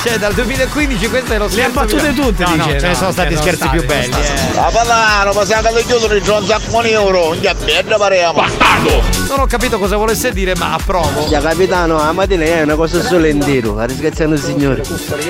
Cioè, 0.03 0.19
dal 0.19 0.35
2015 0.35 1.09
questo 1.09 1.33
è 1.33 1.39
lo 1.39 1.49
scherzo. 1.49 1.57
Le 1.57 1.65
ha 1.65 1.85
battute 1.85 2.15
tutte, 2.15 2.43
no, 2.45 2.55
no, 2.57 2.65
dice, 2.65 2.79
ce 2.79 2.87
ne 2.87 2.93
no, 2.93 2.99
sono 2.99 3.13
stati 3.13 3.35
ne 3.35 3.41
scherzi 3.41 3.69
più 3.69 3.87
belli. 3.87 4.13
sono 4.13 4.23
eh. 4.23 4.51
Capitano, 4.55 5.33
ma 5.33 5.45
siamo 5.45 5.69
andati 5.69 5.87
giù 6.23 6.35
un 6.35 6.47
sacco 6.47 6.83
di 6.83 6.91
euro, 6.91 7.35
non 7.35 7.45
è 7.45 7.55
bello 7.55 7.97
parliamo. 7.97 8.45
Non 9.29 9.41
ho 9.41 9.47
capito 9.47 9.79
cosa 9.79 9.97
volesse 9.97 10.33
dire, 10.33 10.55
ma 10.57 10.75
approvo. 10.75 11.27
Ya 11.29 11.41
capitano, 11.41 11.97
la 11.97 12.13
mattina 12.13 12.45
è 12.45 12.63
una 12.63 12.75
cosa 12.75 13.03
solo 13.03 13.27
intero, 13.27 13.79
a 13.79 13.85
ringraziare 13.85 14.33
il 14.33 14.41
signore. 14.41 14.83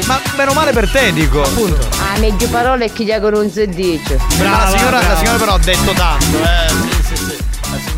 Ma 0.06 0.20
meno 0.36 0.52
male 0.52 0.72
per 0.72 0.90
te, 0.90 1.12
dico. 1.12 1.42
Appunto. 1.42 1.86
Ah, 1.98 2.18
meglio 2.18 2.48
parole 2.48 2.90
che 2.92 3.04
gli 3.04 3.12
non 3.12 3.50
si 3.50 3.66
dice. 3.68 4.18
la, 4.38 4.72
signora, 4.74 5.00
la 5.06 5.16
signora 5.16 5.38
però 5.38 5.54
ha 5.54 5.58
detto 5.58 5.92
tanto, 5.92 6.38
eh. 6.38 6.99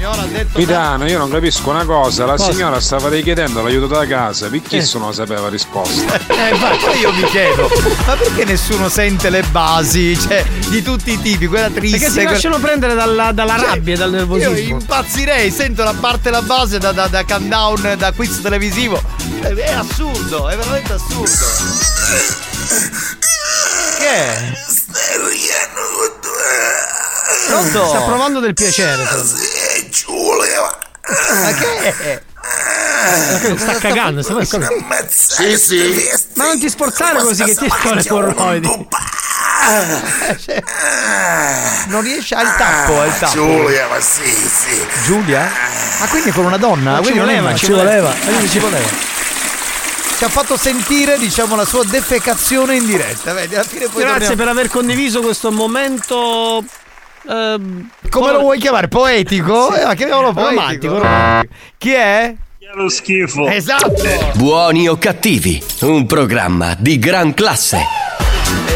Sì, 0.02 0.08
sì, 0.08 0.08
sì. 0.08 0.10
Signora 0.10 0.22
ha 0.22 0.26
detto 0.26 0.48
Capitano, 0.58 1.06
io 1.08 1.18
non 1.18 1.30
capisco 1.30 1.70
una 1.70 1.84
cosa, 1.84 2.26
la 2.26 2.34
Cosa? 2.36 2.50
signora 2.52 2.80
stava 2.80 3.08
richiedendo 3.08 3.62
l'aiuto 3.62 3.86
da 3.86 4.04
casa, 4.06 4.48
perché 4.48 4.76
nessuno 4.78 5.12
sapeva 5.12 5.48
risposta? 5.48 6.16
Eh, 6.26 6.54
ma 6.56 6.70
poi 6.76 6.98
io 6.98 7.12
mi 7.12 7.24
chiedo, 7.26 7.68
ma 8.06 8.14
perché 8.16 8.44
nessuno 8.44 8.88
sente 8.88 9.30
le 9.30 9.42
basi, 9.42 10.18
cioè, 10.18 10.44
di 10.68 10.82
tutti 10.82 11.12
i 11.12 11.20
tipi, 11.22 11.46
quella 11.46 11.70
triste. 11.70 11.98
Perché 11.98 12.06
si 12.10 12.14
quella- 12.14 12.30
lasciano 12.32 12.58
prendere 12.58 12.94
dalla, 12.94 13.30
dalla 13.32 13.56
Cioè, 13.58 13.66
rabbia 13.68 13.94
e 13.94 13.96
dal 13.96 14.10
Io 14.10 14.16
nervosismo. 14.16 14.78
impazzirei, 14.80 15.50
sento 15.52 15.84
la 15.84 15.94
parte 15.98 16.30
la 16.30 16.42
base 16.42 16.78
da, 16.78 16.90
da, 16.92 17.06
da 17.06 17.24
countdown, 17.24 17.94
da 17.96 18.10
quiz 18.12 18.40
televisivo. 18.40 19.00
È, 19.40 19.46
è 19.48 19.72
assurdo, 19.72 20.48
è 20.48 20.56
veramente 20.56 20.92
assurdo. 20.94 21.46
Che 23.98 24.08
è? 24.08 24.52
Pronto? 27.46 27.86
Sta 27.88 28.00
provando 28.02 28.40
del 28.40 28.54
piacere. 28.54 29.04
Ma 31.42 31.52
che 31.52 31.94
è? 31.98 32.22
Sta 33.56 33.74
cagando, 33.78 34.22
sta 34.22 34.36
Sì, 35.08 35.56
sì. 35.56 36.10
Ma 36.34 36.46
non 36.46 36.58
ti 36.58 36.68
sforzare 36.68 37.20
così 37.22 37.44
che 37.44 37.54
ti 37.54 37.66
escono 37.66 37.94
le 37.94 38.02
porroidi. 38.04 38.88
Non 41.86 42.00
riesce 42.02 42.34
al 42.34 42.56
tappo, 42.56 43.00
al 43.00 43.18
tappo. 43.18 43.32
Giulia, 43.32 43.88
ma 43.88 44.00
sì, 44.00 44.24
sì. 44.24 44.86
Giulia? 45.04 45.50
Ma 46.00 46.06
quindi 46.08 46.30
con 46.32 46.44
una 46.44 46.56
donna? 46.56 46.92
Ma 46.92 46.96
ci 46.96 47.02
Quindi 47.02 47.18
non 47.18 47.28
è 47.28 47.36
voleva, 47.40 47.54
ci 47.56 47.70
voleva. 47.70 48.14
Quindi 48.24 48.48
ci 48.48 48.58
voleva. 48.58 48.88
Ci 50.16 50.24
ha 50.24 50.28
fatto 50.28 50.56
sentire, 50.56 51.18
diciamo, 51.18 51.56
la 51.56 51.64
sua 51.64 51.84
defecazione 51.84 52.76
in 52.76 52.86
diretta. 52.86 53.32
Vedi, 53.32 53.54
alla 53.54 53.64
fine 53.64 53.88
poi 53.88 54.02
Grazie 54.02 54.12
torniamo- 54.12 54.36
per 54.36 54.48
aver 54.48 54.68
condiviso 54.68 55.20
questo 55.20 55.50
momento. 55.50 56.64
Ehm, 57.28 57.88
Come 58.10 58.32
lo 58.32 58.38
vuoi 58.40 58.58
chiamare? 58.58 58.88
Poetico? 58.88 59.72
Sì. 59.72 59.80
Eh, 59.80 59.84
ma 59.84 59.94
chiamiamolo 59.94 60.32
poetico. 60.32 60.54
Romantico, 60.60 60.98
romantico. 60.98 61.54
Chi 61.78 61.92
è? 61.92 62.34
Lo 62.74 62.88
schifo. 62.88 63.48
Esatto. 63.48 64.32
Buoni 64.34 64.88
o 64.88 64.96
cattivi, 64.96 65.62
un 65.82 66.06
programma 66.06 66.74
di 66.78 66.98
gran 66.98 67.34
classe. 67.34 67.80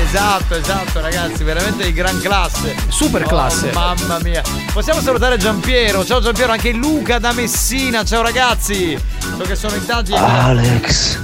Esatto, 0.02 0.54
esatto, 0.54 1.00
ragazzi, 1.00 1.42
veramente 1.44 1.84
di 1.84 1.92
gran 1.94 2.18
classe. 2.20 2.74
Super 2.88 3.22
Oh, 3.24 3.28
classe. 3.28 3.70
mamma 3.72 4.18
mia. 4.22 4.42
Possiamo 4.72 5.00
salutare 5.00 5.36
Giampiero. 5.38 6.04
Ciao 6.04 6.20
Giampiero, 6.20 6.52
anche 6.52 6.72
Luca 6.72 7.18
da 7.18 7.32
Messina. 7.32 8.04
Ciao 8.04 8.22
ragazzi. 8.22 8.98
So 9.18 9.44
che 9.44 9.54
sono 9.56 9.74
in 9.76 9.86
tanti. 9.86 10.12
Alex, 10.14 11.18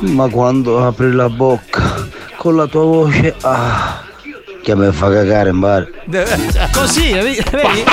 ma 0.00 0.28
quando 0.28 0.86
apri 0.86 1.12
la 1.12 1.28
bocca 1.30 2.06
con 2.36 2.56
la 2.56 2.66
tua 2.66 2.84
voce, 2.84 3.34
ah, 3.40 4.02
che 4.66 4.74
mi 4.74 4.90
fa 4.90 5.12
cagare 5.12 5.50
in 5.50 5.60
bar. 5.60 5.88
Così, 6.72 7.12
vedi? 7.12 7.40
Vedi, 7.52 7.84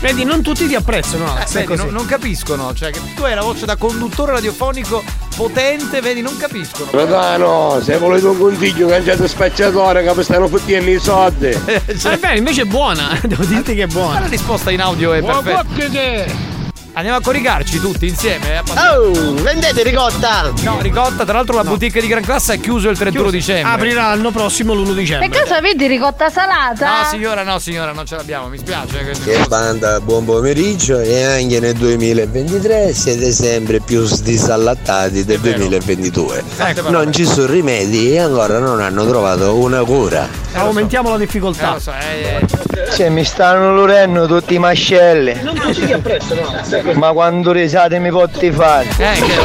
Vedi, 0.00 0.24
non 0.24 0.42
tutti 0.42 0.66
ti 0.66 0.74
apprezzano. 0.74 1.38
Eh, 1.38 1.46
vedi, 1.52 1.76
non, 1.76 1.90
non 1.90 2.04
capiscono, 2.04 2.74
cioè 2.74 2.90
che 2.90 2.98
tu 3.14 3.22
hai 3.22 3.36
la 3.36 3.42
voce 3.42 3.64
da 3.64 3.76
conduttore 3.76 4.32
radiofonico 4.32 5.04
potente, 5.36 6.00
vedi, 6.00 6.20
non 6.20 6.36
capiscono. 6.36 6.90
Capitano, 6.90 7.80
se 7.80 7.96
volete 7.98 8.26
un 8.26 8.38
consiglio 8.38 8.88
cangiate 8.88 9.28
spacciatore 9.28 10.02
che 10.02 10.12
mi 10.12 10.24
stanno 10.24 10.48
fottendo 10.48 10.90
i 10.90 10.98
soldi. 10.98 11.46
Eh, 11.46 12.18
beh, 12.18 12.36
invece 12.36 12.62
è 12.62 12.64
buona. 12.64 13.16
Devo 13.22 13.44
dirti 13.44 13.76
che 13.76 13.84
è 13.84 13.86
Ma 13.86 13.92
buona. 13.92 14.20
la 14.20 14.26
risposta 14.26 14.72
in 14.72 14.80
audio 14.80 15.12
è 15.12 15.22
perfetta. 15.22 16.49
Andiamo 16.92 17.18
a 17.18 17.20
coricarci 17.22 17.80
tutti 17.80 18.08
insieme. 18.08 18.56
eh, 18.56 18.62
Oh, 18.96 19.34
vendete 19.34 19.82
ricotta! 19.84 20.52
No, 20.62 20.78
ricotta, 20.80 21.24
tra 21.24 21.34
l'altro 21.34 21.54
la 21.54 21.62
boutique 21.64 22.00
di 22.00 22.08
Gran 22.08 22.22
Classe 22.22 22.54
è 22.54 22.60
chiuso 22.60 22.88
il 22.88 22.98
31 22.98 23.30
dicembre. 23.30 23.72
Aprirà 23.72 24.08
l'anno 24.08 24.30
prossimo 24.32 24.74
l'1 24.74 24.92
dicembre. 24.92 25.28
Per 25.28 25.38
caso 25.38 25.54
avete 25.54 25.86
ricotta 25.86 26.28
salata? 26.28 27.02
No 27.02 27.08
signora, 27.08 27.42
no 27.44 27.58
signora, 27.60 27.92
non 27.92 28.04
ce 28.06 28.16
l'abbiamo, 28.16 28.48
mi 28.48 28.58
spiace. 28.58 29.12
Che 29.24 29.44
banda, 29.48 30.00
buon 30.00 30.24
pomeriggio 30.24 30.98
e 30.98 31.22
anche 31.22 31.60
nel 31.60 31.74
2023 31.74 32.92
siete 32.92 33.30
sempre 33.32 33.80
più 33.80 34.04
disallattati 34.22 35.24
del 35.24 35.38
2022. 35.38 36.42
Ecco, 36.58 36.90
Non 36.90 37.12
ci 37.12 37.24
sono 37.24 37.46
rimedi 37.46 38.12
e 38.12 38.18
ancora 38.18 38.58
non 38.58 38.80
hanno 38.80 39.06
trovato 39.06 39.54
una 39.56 39.84
cura. 39.84 40.28
Aumentiamo 40.54 41.10
la 41.10 41.18
difficoltà. 41.18 41.78
Cioè 41.80 43.08
mi 43.08 43.24
stanno 43.24 43.72
lurendo 43.74 44.26
tutti 44.26 44.54
i 44.54 44.58
mascelli. 44.58 45.38
Non 45.42 45.56
così 45.56 45.92
appresso, 45.92 46.34
no? 46.34 46.79
Ma 46.94 47.12
quando 47.12 47.52
risate 47.52 47.98
mi 47.98 48.10
potti 48.10 48.50
fare? 48.50 48.88
Eh, 48.96 49.20
che-. 49.20 49.38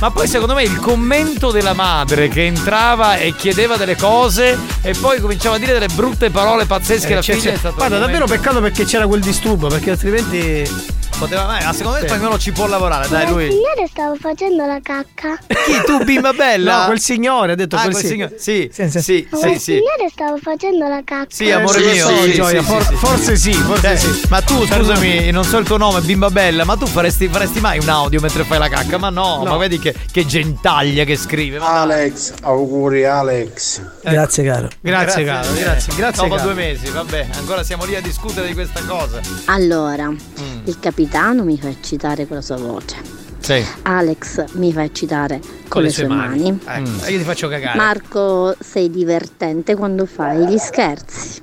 Ma 0.00 0.10
poi 0.10 0.26
secondo 0.26 0.54
me 0.54 0.62
il 0.62 0.76
commento 0.78 1.50
della 1.50 1.72
madre 1.72 2.28
che 2.28 2.44
entrava 2.46 3.16
e 3.16 3.34
chiedeva 3.34 3.76
delle 3.76 3.96
cose 3.96 4.58
e 4.82 4.94
poi 5.00 5.20
cominciava 5.20 5.56
a 5.56 5.58
dire 5.58 5.72
delle 5.72 5.88
brutte 5.92 6.30
parole 6.30 6.64
pazzesche 6.66 7.08
Eh, 7.08 7.12
alla 7.12 7.22
fine 7.22 7.38
c'è- 7.38 7.52
è 7.52 7.56
stato 7.56 7.74
Guarda, 7.76 7.98
davvero 7.98 8.26
peccato 8.26 8.60
perché 8.60 8.84
c'era 8.84 9.06
quel 9.06 9.20
disturbo, 9.20 9.68
perché 9.68 9.90
altrimenti. 9.90 11.00
Poteva, 11.18 11.46
ma 11.46 11.72
secondo 11.72 11.98
me 11.98 12.00
il 12.04 12.08
spagnolo 12.08 12.38
ci 12.38 12.50
può 12.50 12.66
lavorare, 12.66 13.06
dai 13.08 13.28
lui. 13.28 13.48
Signore, 13.48 13.86
stavo 13.88 14.16
facendo 14.16 14.66
la 14.66 14.80
cacca. 14.82 15.38
Chi 15.46 15.80
tu 15.86 16.02
bimba 16.02 16.32
bella? 16.32 16.80
No, 16.80 16.86
quel 16.86 17.00
signore 17.00 17.52
ha 17.52 17.54
detto 17.54 17.76
Ah, 17.76 17.82
quel, 17.82 17.92
quel 17.92 18.04
signore. 18.04 18.34
Sì, 18.38 18.68
sì, 18.72 18.90
sì, 18.90 19.00
sì, 19.00 19.28
sì. 19.30 19.58
signore, 19.58 20.08
stavo 20.10 20.36
facendo 20.38 20.88
la 20.88 21.00
cacca. 21.04 21.26
Sì, 21.28 21.50
amore 21.52 21.78
Sì, 21.80 21.84
mio. 21.92 22.06
sì, 22.08 22.14
sì, 22.22 22.32
Gioia, 22.32 22.60
sì, 22.60 22.66
for- 22.66 22.94
forse 22.94 23.36
sì, 23.36 23.52
forse 23.52 23.92
Eh, 23.92 23.96
sì. 23.96 24.22
Ma 24.30 24.40
tu, 24.42 24.66
scusami, 24.66 25.30
non 25.30 25.44
so 25.44 25.58
il 25.58 25.64
tuo 25.66 25.76
nome, 25.76 26.00
bimba 26.00 26.28
bella, 26.30 26.64
ma 26.64 26.76
tu 26.76 26.86
faresti, 26.86 27.28
faresti 27.28 27.60
mai 27.60 27.78
un 27.78 27.88
audio 27.88 28.18
mentre 28.20 28.42
fai 28.42 28.58
la 28.58 28.68
cacca? 28.68 28.98
Ma 28.98 29.10
no, 29.10 29.42
No. 29.44 29.50
ma 29.50 29.56
vedi 29.58 29.78
che, 29.78 29.94
che 30.10 30.26
gentaglia 30.26 31.04
che 31.04 31.16
scrive. 31.16 31.58
Alex, 31.58 32.32
auguri 32.42 33.04
Alex. 33.04 33.80
Grazie 34.02 34.42
caro. 34.44 34.68
Grazie, 34.80 35.24
caro, 35.24 35.52
grazie, 35.54 35.94
grazie. 35.94 36.22
Dopo 36.22 36.34
caro. 36.34 36.48
due 36.48 36.54
mesi, 36.54 36.90
vabbè, 36.90 37.28
ancora 37.36 37.62
siamo 37.62 37.84
lì 37.84 37.94
a 37.94 38.00
discutere 38.00 38.48
di 38.48 38.54
questa 38.54 38.80
cosa. 38.86 39.20
Allora, 39.44 40.08
Mm. 40.08 40.16
il 40.64 40.78
capitano 40.80 41.01
mi 41.44 41.58
fa 41.58 41.68
eccitare 41.68 42.26
con 42.26 42.36
la 42.36 42.42
sua 42.42 42.56
voce. 42.56 43.20
Sì. 43.42 43.64
Alex 43.82 44.44
mi 44.52 44.72
fa 44.72 44.84
eccitare 44.84 45.40
con, 45.66 45.82
le 45.82 45.90
sue 45.90 46.06
mani. 46.06 46.60
Ecco, 46.64 46.80
Mm. 46.80 46.98
io 47.08 47.18
ti 47.18 47.24
faccio 47.24 47.48
cagare. 47.48 47.76
Marco, 47.76 48.54
sei 48.60 48.88
divertente 48.88 49.74
quando 49.74 50.06
fai 50.06 50.46
gli 50.46 50.56
scherzi. 50.58 51.42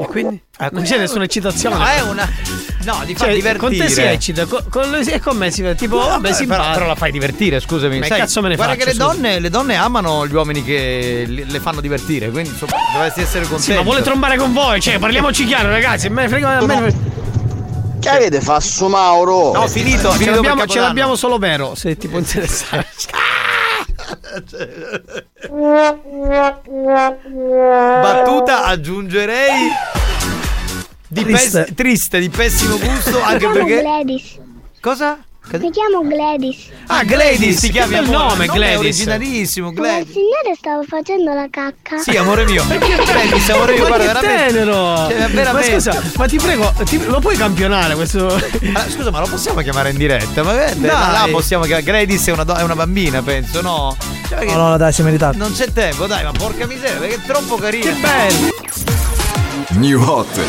E 0.00 0.06
quindi? 0.06 0.42
non 0.72 0.82
c'è 0.82 0.98
nessuna 0.98 1.22
eccitazione. 1.24 1.76
No, 1.76 1.84
è 1.84 2.00
una. 2.02 2.28
No, 2.84 3.02
di 3.04 3.14
far 3.14 3.26
Cioè, 3.28 3.34
divertire. 3.36 3.56
con 3.58 3.76
te 3.76 3.88
si 3.88 4.00
eccita, 4.00 4.46
con, 4.46 4.64
con 4.68 4.90
lui- 4.90 5.04
e 5.06 5.20
con 5.20 5.36
me 5.36 5.50
si 5.52 5.62
fa 5.62 5.74
tipo, 5.74 5.98
No, 6.00 6.06
vabbè, 6.08 6.32
si 6.32 6.46
però, 6.46 6.72
però 6.72 6.86
la 6.86 6.94
fai 6.96 7.12
divertire, 7.12 7.60
scusami. 7.60 8.00
Ma 8.00 8.06
Sai, 8.06 8.18
cazzo 8.18 8.40
me 8.40 8.48
ne 8.48 8.56
guarda 8.56 8.74
faccio, 8.74 8.86
che 8.86 8.92
le 8.92 8.98
donne, 8.98 9.38
le 9.38 9.50
donne 9.50 9.74
amano 9.76 10.26
gli 10.26 10.34
uomini 10.34 10.64
che 10.64 11.24
li- 11.26 11.44
le 11.48 11.60
fanno 11.60 11.80
divertire, 11.80 12.30
quindi 12.30 12.48
insomma, 12.50 12.72
dovresti 12.94 13.20
essere 13.20 13.42
contento. 13.42 13.62
Sì, 13.64 13.74
ma 13.74 13.82
vuole 13.82 14.02
trombare 14.02 14.36
con 14.36 14.52
voi, 14.52 14.80
cioè, 14.80 14.98
parliamoci 14.98 15.44
chiaro, 15.44 15.68
ragazzi. 15.68 16.06
A 16.08 16.10
me 16.10 16.28
frega. 16.28 16.58
A 16.58 16.66
me... 16.66 17.16
Che 18.00 18.08
avete 18.08 18.40
Fasso 18.40 18.88
Mauro? 18.88 19.52
No, 19.52 19.66
finito, 19.66 20.10
ce 20.10 20.18
finito 20.18 20.34
l'abbiamo, 20.36 20.60
per 20.60 20.70
ce 20.70 20.80
l'abbiamo 20.80 21.16
solo 21.16 21.38
vero, 21.38 21.74
se 21.74 21.96
ti 21.96 22.08
può 22.08 22.18
interessare. 22.18 22.86
Battuta 28.00 28.64
aggiungerei 28.64 29.68
di 31.08 31.24
Triste. 31.24 31.64
pes- 31.64 31.74
triste, 31.74 32.18
di 32.20 32.28
pessimo 32.28 32.78
gusto, 32.78 33.20
anche 33.22 33.48
perché. 33.48 33.80
Gladys. 33.80 34.38
Cosa? 34.80 35.18
Mi 35.50 35.70
chiamo 35.70 36.02
Gladys. 36.06 36.66
Ah, 36.88 37.04
Gladys, 37.04 37.60
che 37.60 37.70
chiami 37.70 37.94
bel 37.94 38.04
amore. 38.04 38.18
nome, 38.18 38.44
Il 38.44 38.50
è 38.50 38.54
Gladys. 38.54 38.78
originalissimo, 38.80 39.66
Ma 39.68 39.72
Gladys. 39.80 40.12
signore, 40.12 40.54
stavo 40.58 40.82
facendo 40.86 41.32
la 41.32 41.46
cacca. 41.48 41.96
Sì, 42.02 42.14
amore 42.18 42.44
mio. 42.44 42.62
Gladys, 42.66 43.48
amore 43.48 43.72
mio, 43.72 43.82
ma 43.82 43.88
guarda, 43.96 44.20
che 44.20 44.26
veramente. 44.26 44.52
tenero! 44.52 44.96
Cioè, 45.08 45.28
veramente. 45.30 45.52
Ma 45.52 45.62
scusa, 45.62 46.02
ma 46.16 46.26
ti 46.26 46.36
prego, 46.36 46.72
ti- 46.84 47.02
lo 47.06 47.20
puoi 47.20 47.36
campionare 47.38 47.94
questo? 47.94 48.26
Ah, 48.74 48.90
scusa, 48.90 49.10
ma 49.10 49.20
lo 49.20 49.26
possiamo 49.26 49.62
chiamare 49.62 49.88
in 49.90 49.96
diretta? 49.96 50.42
Ma 50.42 50.52
Dai. 50.52 50.78
là 50.82 51.26
possiamo 51.30 51.64
chiamare. 51.64 51.84
Gladys 51.86 52.26
è 52.26 52.32
una, 52.32 52.44
do- 52.44 52.54
è 52.56 52.62
una 52.62 52.74
bambina, 52.76 53.22
penso, 53.22 53.62
no? 53.62 53.96
Cioè, 54.28 54.38
perché 54.40 54.52
No, 54.54 54.68
no, 54.68 54.76
dai, 54.76 54.92
si 54.92 55.02
merita. 55.02 55.30
Non 55.34 55.54
c'è 55.54 55.72
tempo, 55.72 56.06
dai, 56.06 56.24
ma 56.24 56.32
porca 56.32 56.66
miseria, 56.66 56.98
perché 56.98 57.14
è 57.14 57.20
troppo 57.26 57.54
carino. 57.56 57.84
Che 57.84 57.92
bello! 57.92 58.54
New 59.78 60.02
Hot. 60.02 60.40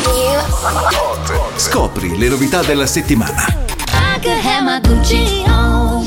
Scopri 1.56 2.18
le 2.18 2.28
novità 2.28 2.62
della 2.62 2.86
settimana. 2.86 3.68
I 4.20 4.22
could 4.22 4.32
have 4.32 4.64
my 4.64 4.80
Gucci 4.80 5.48
on. 5.48 6.04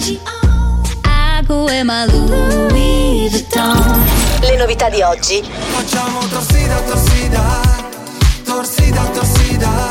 I 1.04 1.44
could 1.48 1.66
wear 1.66 1.84
my 1.84 2.06
Louis 2.06 3.28
Vuitton. 3.32 4.06
Le 4.42 4.56
novità 4.56 4.88
di 4.88 5.02
oggi. 5.02 5.42
Facciamo 5.42 6.20
torsida, 6.28 6.76
torsida, 6.82 7.62
torsida, 8.44 9.02
torsida, 9.06 9.90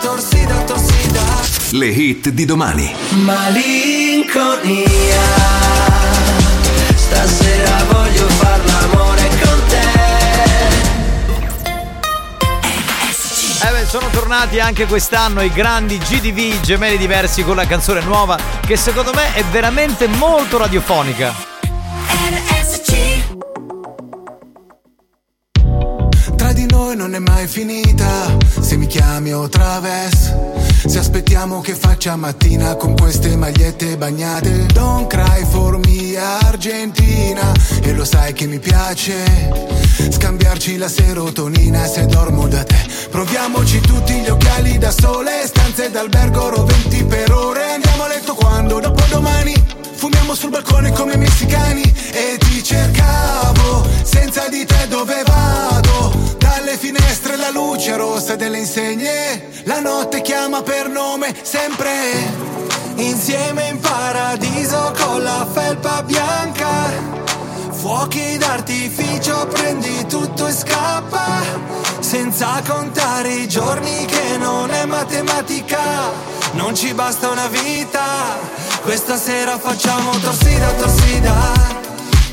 torsida, 0.00 0.54
torsida. 0.64 1.22
Le 1.78 1.86
hit 1.86 2.30
di 2.30 2.44
domani. 2.44 2.92
Malinconia. 3.10 4.86
Stasera 6.96 7.84
voglio 7.88 8.26
far 8.30 8.64
l'amore 8.64 8.97
Eh 13.60 13.70
beh, 13.72 13.86
sono 13.86 14.08
tornati 14.10 14.60
anche 14.60 14.86
quest'anno 14.86 15.42
i 15.42 15.50
grandi 15.50 15.98
GDV 15.98 16.60
gemelli 16.60 16.96
diversi 16.96 17.42
con 17.42 17.56
la 17.56 17.66
canzone 17.66 18.00
nuova 18.02 18.38
che 18.64 18.76
secondo 18.76 19.12
me 19.12 19.34
è 19.34 19.42
veramente 19.50 20.06
molto 20.06 20.58
radiofonica. 20.58 21.34
Tra 26.36 26.52
di 26.52 26.66
noi 26.66 26.94
non 26.94 27.14
è 27.14 27.18
mai 27.18 27.48
finita, 27.48 28.36
se 28.60 28.76
mi 28.76 28.86
chiami 28.86 29.32
o 29.32 29.48
traves. 29.48 30.34
Se 30.86 30.98
aspettiamo 30.98 31.60
che 31.60 31.74
faccia 31.74 32.14
mattina 32.14 32.76
con 32.76 32.94
queste 32.96 33.36
magliette 33.36 33.96
bagnate. 33.96 34.66
Don't 34.66 35.08
cry 35.08 35.44
for 35.44 35.78
me 35.78 36.16
Argentina, 36.16 37.52
e 37.82 37.92
lo 37.92 38.04
sai 38.04 38.32
che 38.32 38.46
mi 38.46 38.60
piace. 38.60 39.50
Scambiarci 40.10 40.76
la 40.76 40.88
serotonina 40.88 41.84
se 41.86 42.06
dormo 42.06 42.46
da 42.46 42.62
te. 42.62 42.87
Proviamoci 43.18 43.80
tutti 43.80 44.12
gli 44.12 44.28
occhiali 44.28 44.78
da 44.78 44.92
sole, 44.92 45.44
stanze 45.44 45.90
d'albergo 45.90 46.50
roventi 46.50 47.02
per 47.02 47.32
ore. 47.32 47.72
Andiamo 47.72 48.04
a 48.04 48.06
letto 48.06 48.32
quando? 48.36 48.78
Dopodomani. 48.78 49.54
Fumiamo 49.94 50.36
sul 50.36 50.50
balcone 50.50 50.92
come 50.92 51.16
messicani 51.16 51.82
e 52.12 52.38
ti 52.38 52.62
cercavo, 52.62 53.84
senza 54.04 54.48
di 54.48 54.64
te 54.64 54.86
dove 54.86 55.24
vado? 55.24 56.36
Dalle 56.38 56.76
finestre 56.78 57.36
la 57.36 57.50
luce 57.50 57.96
rossa 57.96 58.36
delle 58.36 58.58
insegne, 58.58 59.48
la 59.64 59.80
notte 59.80 60.22
chiama 60.22 60.62
per 60.62 60.88
nome 60.88 61.34
sempre. 61.42 61.90
Insieme 62.98 63.66
in 63.66 63.80
paradiso 63.80 64.94
con 64.96 65.24
la 65.24 65.44
felpa 65.52 66.04
bianca. 66.04 67.37
Fuochi 67.88 68.36
d'artificio, 68.36 69.46
prendi 69.46 70.04
tutto 70.06 70.46
e 70.46 70.52
scappa. 70.52 71.40
Senza 72.00 72.60
contare 72.68 73.32
i 73.32 73.48
giorni 73.48 74.04
che 74.04 74.36
non 74.36 74.70
è 74.70 74.84
matematica. 74.84 75.80
Non 76.52 76.74
ci 76.74 76.92
basta 76.92 77.30
una 77.30 77.46
vita. 77.46 78.36
Questa 78.82 79.16
sera 79.16 79.58
facciamo 79.58 80.10
torsida, 80.18 80.70
torsida. 80.72 81.34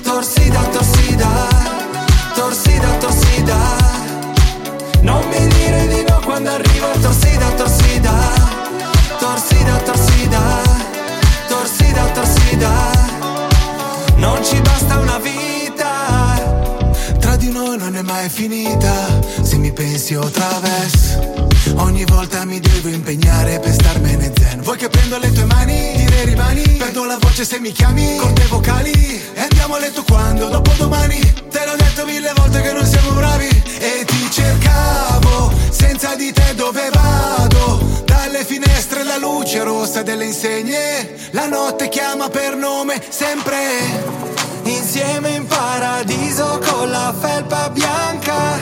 Torsida, 0.04 0.60
torsida. 0.60 1.30
Torsida, 2.34 2.88
torsida. 2.98 3.58
Non 5.04 5.26
mi 5.30 5.48
dire 5.48 5.88
di 5.88 6.04
no 6.06 6.20
quando 6.26 6.50
arriva 6.50 6.88
torsida, 7.00 7.48
torsida. 7.52 8.45
Mai 18.06 18.30
finita. 18.30 19.20
Se 19.42 19.58
mi 19.58 19.72
pensi 19.74 20.16
o 20.16 20.30
traves. 20.30 21.18
Ogni 21.76 22.06
volta 22.06 22.46
mi 22.46 22.60
devo 22.60 22.88
impegnare 22.88 23.60
per 23.60 23.74
starmene 23.74 24.32
zen. 24.38 24.62
Vuoi 24.62 24.78
che 24.78 24.88
prendo 24.88 25.18
le 25.18 25.32
tue 25.32 25.46
mani? 25.46 25.94
Dire 25.98 26.24
rimani. 26.24 26.64
Perdo 26.78 27.06
la 27.06 27.18
voce 27.20 27.44
se 27.44 27.60
mi 27.60 27.72
chiami. 27.72 28.18
Con 28.18 28.34
te 28.34 28.46
vocali. 28.48 29.22
E 29.34 29.42
andiamo 29.42 29.76
a 29.76 29.80
letto 29.80 30.04
quando? 30.04 30.48
Dopodomani. 30.48 31.20
Te 31.50 31.66
l'ho 31.66 31.76
detto 31.76 32.06
mille 32.06 32.32
volte 32.36 32.62
che 32.62 32.72
non 32.72 32.86
siamo 32.86 33.12
bravi. 33.12 33.50
E 33.80 34.06
ti 34.06 34.32
cercavo. 34.32 35.52
Senza 35.70 36.16
di 36.16 36.32
te 36.32 36.54
dove 36.56 36.90
vado? 36.92 38.04
Dalle 38.06 38.46
finestre 38.46 39.04
la 39.04 39.18
luce 39.18 39.64
rossa 39.64 40.04
delle 40.04 40.26
insegne. 40.26 41.16
La 41.32 41.48
notte 41.48 41.90
chiama 41.90 42.30
per 42.30 42.56
nome 42.56 43.02
sempre. 43.10 44.35
Insieme 44.66 45.30
in 45.30 45.46
paradiso 45.48 46.60
con 46.66 46.90
la 46.90 47.14
felpa 47.18 47.70
bianca. 47.70 48.60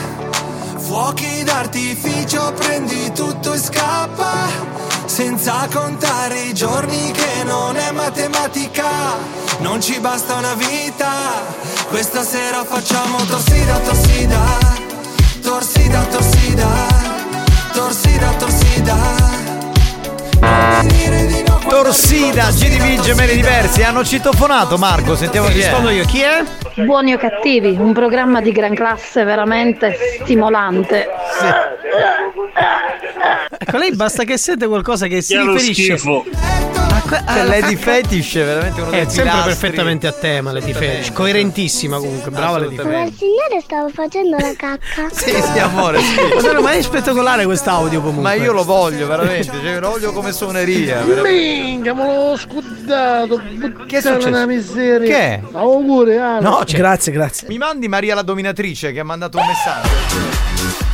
Fuochi 0.76 1.42
d'artificio, 1.42 2.52
prendi 2.52 3.12
tutto 3.12 3.52
e 3.52 3.58
scappa. 3.58 4.74
senza 5.14 5.68
contare 5.72 6.40
i 6.40 6.54
giorni 6.54 7.12
che 7.12 7.44
non 7.44 7.76
è 7.76 7.92
matematica, 7.92 9.14
non 9.58 9.80
ci 9.80 10.00
basta 10.00 10.34
una 10.34 10.54
vita, 10.54 11.12
questa 11.88 12.24
sera 12.24 12.64
facciamo 12.64 13.18
torsida, 13.24 13.78
torsida, 13.78 14.58
torsida, 15.40 16.00
torsida, 16.06 16.68
torsida, 17.72 18.28
torsida. 18.38 18.96
Non 20.40 20.86
dire 20.88 21.26
di 21.26 21.42
no 21.46 21.53
Torsida, 21.68 22.50
GDV 22.50 23.00
Gemelli 23.00 23.34
Diversi. 23.36 23.82
Hanno 23.82 24.04
citofonato 24.04 24.76
Marco, 24.78 25.16
sentiamo 25.16 25.46
chi 25.48 25.60
è. 25.60 25.62
Rispondo 25.64 25.90
io, 25.90 26.04
chi 26.04 26.20
è? 26.20 26.42
Buoni 26.84 27.12
o 27.14 27.18
cattivi, 27.18 27.76
un 27.78 27.92
programma 27.92 28.40
di 28.40 28.52
gran 28.52 28.74
classe 28.74 29.24
veramente 29.24 29.96
stimolante. 30.22 31.06
Ecco, 33.58 33.76
lei 33.78 33.94
basta 33.94 34.24
che 34.24 34.36
sente 34.36 34.66
qualcosa 34.66 35.06
che 35.06 35.20
si 35.22 35.34
Che 35.34 35.40
è 35.40 35.44
lo 35.44 35.52
riferisce 35.54 35.96
schifo. 35.98 36.24
a 36.74 37.00
que- 37.06 37.22
Cioè, 37.26 37.38
alla 37.40 37.44
Lady 37.58 37.76
Fetish 37.76 38.34
è 38.36 38.44
veramente 38.44 38.80
uno 38.80 38.90
dei 38.90 39.00
È 39.00 39.04
sempre 39.04 39.22
pilastri. 39.22 39.50
perfettamente 39.54 40.06
a 40.06 40.12
tema 40.12 40.52
Lady 40.52 40.72
Fetish, 40.72 41.12
coerentissima 41.12 41.98
comunque, 41.98 42.30
brava 42.30 42.58
Lady 42.58 42.76
Ma 42.76 42.82
Fetish. 42.82 43.08
il 43.10 43.14
signore 43.18 43.60
stava 43.62 43.88
facendo 43.92 44.36
la 44.38 44.52
cacca. 44.56 45.08
Sì, 45.14 45.30
sì, 45.30 45.58
amore, 45.58 46.00
sì. 46.00 46.20
Madonna, 46.34 46.60
ma 46.60 46.70
è 46.72 46.82
spettacolare 46.82 47.44
quest'audio 47.44 48.00
comunque. 48.00 48.22
Ma 48.22 48.34
io 48.34 48.52
lo 48.52 48.64
voglio 48.64 49.06
veramente, 49.06 49.52
cioè, 49.62 49.78
lo 49.78 49.90
voglio 49.90 50.12
come 50.12 50.32
suoneria. 50.32 51.02
veramente. 51.02 51.53
Minchia, 51.62 51.94
me 51.94 52.04
l'ho 52.14 52.36
scudato. 52.36 53.40
Che 53.86 53.96
è 53.98 54.00
successo? 54.00 54.28
una 54.28 54.46
miseria. 54.46 55.06
Che? 55.40 55.40
Auguri, 55.52 56.16
Ale. 56.16 56.40
No, 56.40 56.64
cioè- 56.64 56.78
Grazie, 56.78 57.12
grazie. 57.12 57.48
Mi 57.48 57.58
mandi 57.58 57.88
Maria 57.88 58.14
la 58.14 58.22
dominatrice 58.22 58.92
che 58.92 59.00
ha 59.00 59.04
mandato 59.04 59.38
un 59.38 59.44
messaggio. 59.46 60.42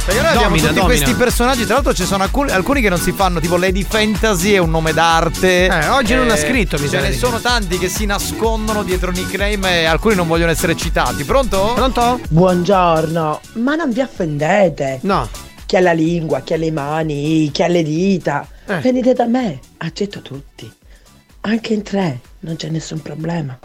Perché 0.04 0.22
noi 0.22 0.30
abbiamo 0.34 0.48
Domina, 0.56 0.68
tutti 0.68 0.80
domina. 0.80 0.84
questi 0.96 1.14
personaggi, 1.14 1.64
tra 1.66 1.74
l'altro 1.74 1.94
ci 1.94 2.04
sono 2.04 2.22
alcuni, 2.24 2.50
alcuni 2.50 2.80
che 2.80 2.88
non 2.88 2.98
si 2.98 3.12
fanno, 3.12 3.38
tipo 3.38 3.56
Lady 3.56 3.84
Fantasy 3.84 4.52
è 4.52 4.58
un 4.58 4.70
nome 4.70 4.92
d'arte. 4.92 5.66
Eh, 5.66 5.88
oggi 5.88 6.14
non 6.14 6.28
ha 6.30 6.36
scritto, 6.36 6.78
mi 6.80 6.88
Ce 6.88 7.00
ne 7.00 7.12
sono 7.12 7.38
tanti 7.38 7.78
che 7.78 7.88
si 7.88 8.06
nascondono 8.06 8.82
dietro 8.82 9.10
nickname 9.12 9.82
e 9.82 9.84
alcuni 9.84 10.14
non 10.16 10.26
vogliono 10.26 10.50
essere 10.50 10.74
citati. 10.74 11.22
Pronto? 11.24 11.72
Pronto? 11.74 12.18
Buongiorno, 12.28 13.40
ma 13.54 13.74
non 13.76 13.90
vi 13.92 14.00
offendete? 14.00 14.98
No. 15.02 15.28
Chi 15.66 15.76
ha 15.76 15.80
la 15.80 15.92
lingua, 15.92 16.40
chi 16.40 16.54
ha 16.54 16.56
le 16.56 16.72
mani, 16.72 17.50
chi 17.52 17.62
ha 17.62 17.68
le 17.68 17.82
dita. 17.84 18.44
Eh. 18.70 18.78
Venite 18.78 19.14
da 19.14 19.26
me, 19.26 19.58
accetto 19.78 20.22
tutti. 20.22 20.70
Anche 21.40 21.74
in 21.74 21.82
tre, 21.82 22.20
non 22.40 22.54
c'è 22.54 22.68
nessun 22.68 23.02
problema. 23.02 23.58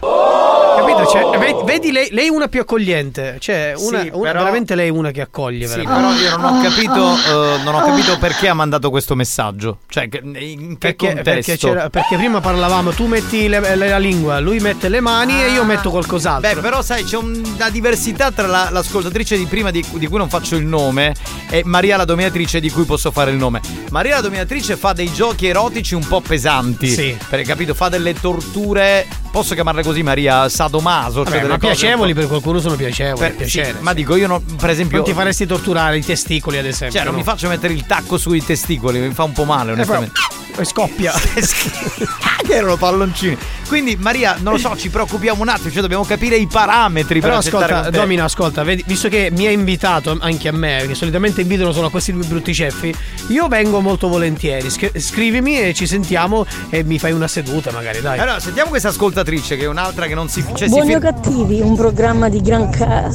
Capito? 0.96 1.10
Cioè, 1.10 1.38
ve- 1.38 1.62
vedi 1.64 1.92
lei, 1.92 2.08
lei 2.10 2.26
è 2.26 2.30
una 2.30 2.48
più 2.48 2.60
accogliente. 2.60 3.36
Cioè, 3.38 3.74
una, 3.76 4.00
Sì, 4.02 4.08
una- 4.12 4.22
però- 4.30 4.38
veramente 4.40 4.74
lei 4.74 4.86
è 4.88 4.90
una 4.90 5.10
che 5.10 5.20
accoglie. 5.20 5.66
Sì, 5.66 5.82
però 5.82 6.12
io 6.12 6.36
non 6.36 6.44
ho 6.58 6.62
capito, 6.62 7.14
eh, 7.14 7.62
non 7.62 7.74
ho 7.74 7.80
capito 7.84 8.18
perché 8.18 8.48
ha 8.48 8.54
mandato 8.54 8.90
questo 8.90 9.14
messaggio. 9.14 9.78
Cioè, 9.88 10.04
in 10.04 10.10
che 10.10 10.76
Perché, 10.78 11.06
contesto? 11.14 11.22
perché, 11.30 11.56
c'era- 11.56 11.90
perché 11.90 12.16
prima 12.16 12.40
parlavamo, 12.40 12.90
tu 12.92 13.06
metti 13.06 13.48
le- 13.48 13.74
le- 13.76 13.88
la 13.88 13.98
lingua, 13.98 14.38
lui 14.40 14.58
mette 14.60 14.88
le 14.88 15.00
mani 15.00 15.42
e 15.42 15.50
io 15.50 15.64
metto 15.64 15.90
qualcos'altro. 15.90 16.54
Beh, 16.54 16.60
però 16.60 16.82
sai, 16.82 17.04
c'è 17.04 17.16
una 17.16 17.70
diversità 17.70 18.30
tra 18.30 18.46
la- 18.46 18.68
l'ascoltatrice 18.70 19.36
di 19.36 19.44
prima 19.46 19.70
di, 19.70 19.84
di 19.94 20.06
cui 20.06 20.18
non 20.18 20.28
faccio 20.28 20.56
il 20.56 20.64
nome 20.64 21.14
e 21.50 21.62
Maria 21.64 21.96
la 21.96 22.04
dominatrice 22.04 22.60
di 22.60 22.70
cui 22.70 22.84
posso 22.84 23.10
fare 23.10 23.30
il 23.30 23.36
nome. 23.36 23.60
Maria 23.90 24.16
la 24.16 24.20
dominatrice 24.22 24.76
fa 24.76 24.92
dei 24.92 25.12
giochi 25.12 25.46
erotici 25.46 25.94
un 25.94 26.06
po' 26.06 26.20
pesanti. 26.20 26.88
Sì. 26.88 27.16
Perché 27.28 27.44
capito, 27.46 27.74
fa 27.74 27.88
delle 27.88 28.14
torture, 28.14 29.06
posso 29.36 29.52
chiamarle 29.52 29.82
così 29.82 30.02
Maria 30.02 30.48
Sadomaso, 30.48 31.22
Vabbè, 31.22 31.30
cioè 31.30 31.40
delle 31.40 31.52
ma 31.52 31.58
piacevoli 31.58 32.14
per 32.14 32.26
qualcuno 32.26 32.58
sono 32.58 32.74
piacevoli. 32.74 33.18
Per- 33.18 33.36
piacere. 33.36 33.74
sì, 33.76 33.82
ma 33.82 33.92
dico 33.92 34.16
io 34.16 34.26
non, 34.26 34.42
per 34.42 34.70
esempio 34.70 34.96
non 34.96 35.06
ti 35.06 35.12
faresti 35.12 35.44
torturare 35.44 35.98
i 35.98 36.02
testicoli, 36.02 36.56
ad 36.56 36.64
esempio. 36.64 36.96
Cioè, 36.96 37.04
non 37.04 37.12
no? 37.12 37.18
mi 37.18 37.24
faccio 37.24 37.46
mettere 37.46 37.74
il 37.74 37.84
tacco 37.84 38.16
sui 38.16 38.42
testicoli, 38.42 38.98
mi 38.98 39.12
fa 39.12 39.24
un 39.24 39.32
po' 39.32 39.44
male, 39.44 39.72
onestamente. 39.72 40.18
E 40.18 40.45
scoppia. 40.64 41.12
che 42.46 42.54
erano 42.54 42.76
palloncini. 42.76 43.36
Quindi, 43.66 43.96
Maria, 43.98 44.36
non 44.38 44.52
lo 44.52 44.58
so, 44.58 44.76
ci 44.76 44.90
preoccupiamo 44.90 45.42
un 45.42 45.48
attimo, 45.48 45.70
cioè 45.72 45.82
dobbiamo 45.82 46.04
capire 46.04 46.36
i 46.36 46.46
parametri 46.46 47.20
Però 47.20 47.38
per 47.38 47.46
ascolta. 47.46 47.90
Domina, 47.90 48.24
ascolta, 48.24 48.62
vedi, 48.62 48.84
visto 48.86 49.08
che 49.08 49.30
mi 49.32 49.46
ha 49.46 49.50
invitato 49.50 50.16
anche 50.20 50.48
a 50.48 50.52
me, 50.52 50.76
perché 50.78 50.94
solitamente 50.94 51.40
invitano 51.40 51.72
solo 51.72 51.88
a 51.88 51.90
questi 51.90 52.12
due 52.12 52.24
brutti 52.24 52.54
ceffi, 52.54 52.94
io 53.28 53.48
vengo 53.48 53.80
molto 53.80 54.06
volentieri. 54.08 54.70
Scri- 54.70 54.98
scrivimi 55.00 55.60
e 55.60 55.74
ci 55.74 55.86
sentiamo 55.86 56.46
e 56.70 56.84
mi 56.84 56.98
fai 57.00 57.10
una 57.12 57.26
seduta, 57.26 57.72
magari, 57.72 58.00
dai. 58.00 58.18
Allora, 58.18 58.38
sentiamo 58.38 58.68
questa 58.70 58.88
ascoltatrice 58.88 59.56
che 59.56 59.64
è 59.64 59.68
un'altra 59.68 60.06
che 60.06 60.14
non 60.14 60.28
si. 60.28 60.44
Cioè, 60.46 60.68
si 60.68 60.68
Buoni 60.68 60.94
o 60.94 61.00
fir- 61.00 61.12
cattivi, 61.12 61.60
un 61.60 61.74
programma 61.74 62.28
di 62.28 62.40
gran 62.40 62.70
ca- 62.70 63.10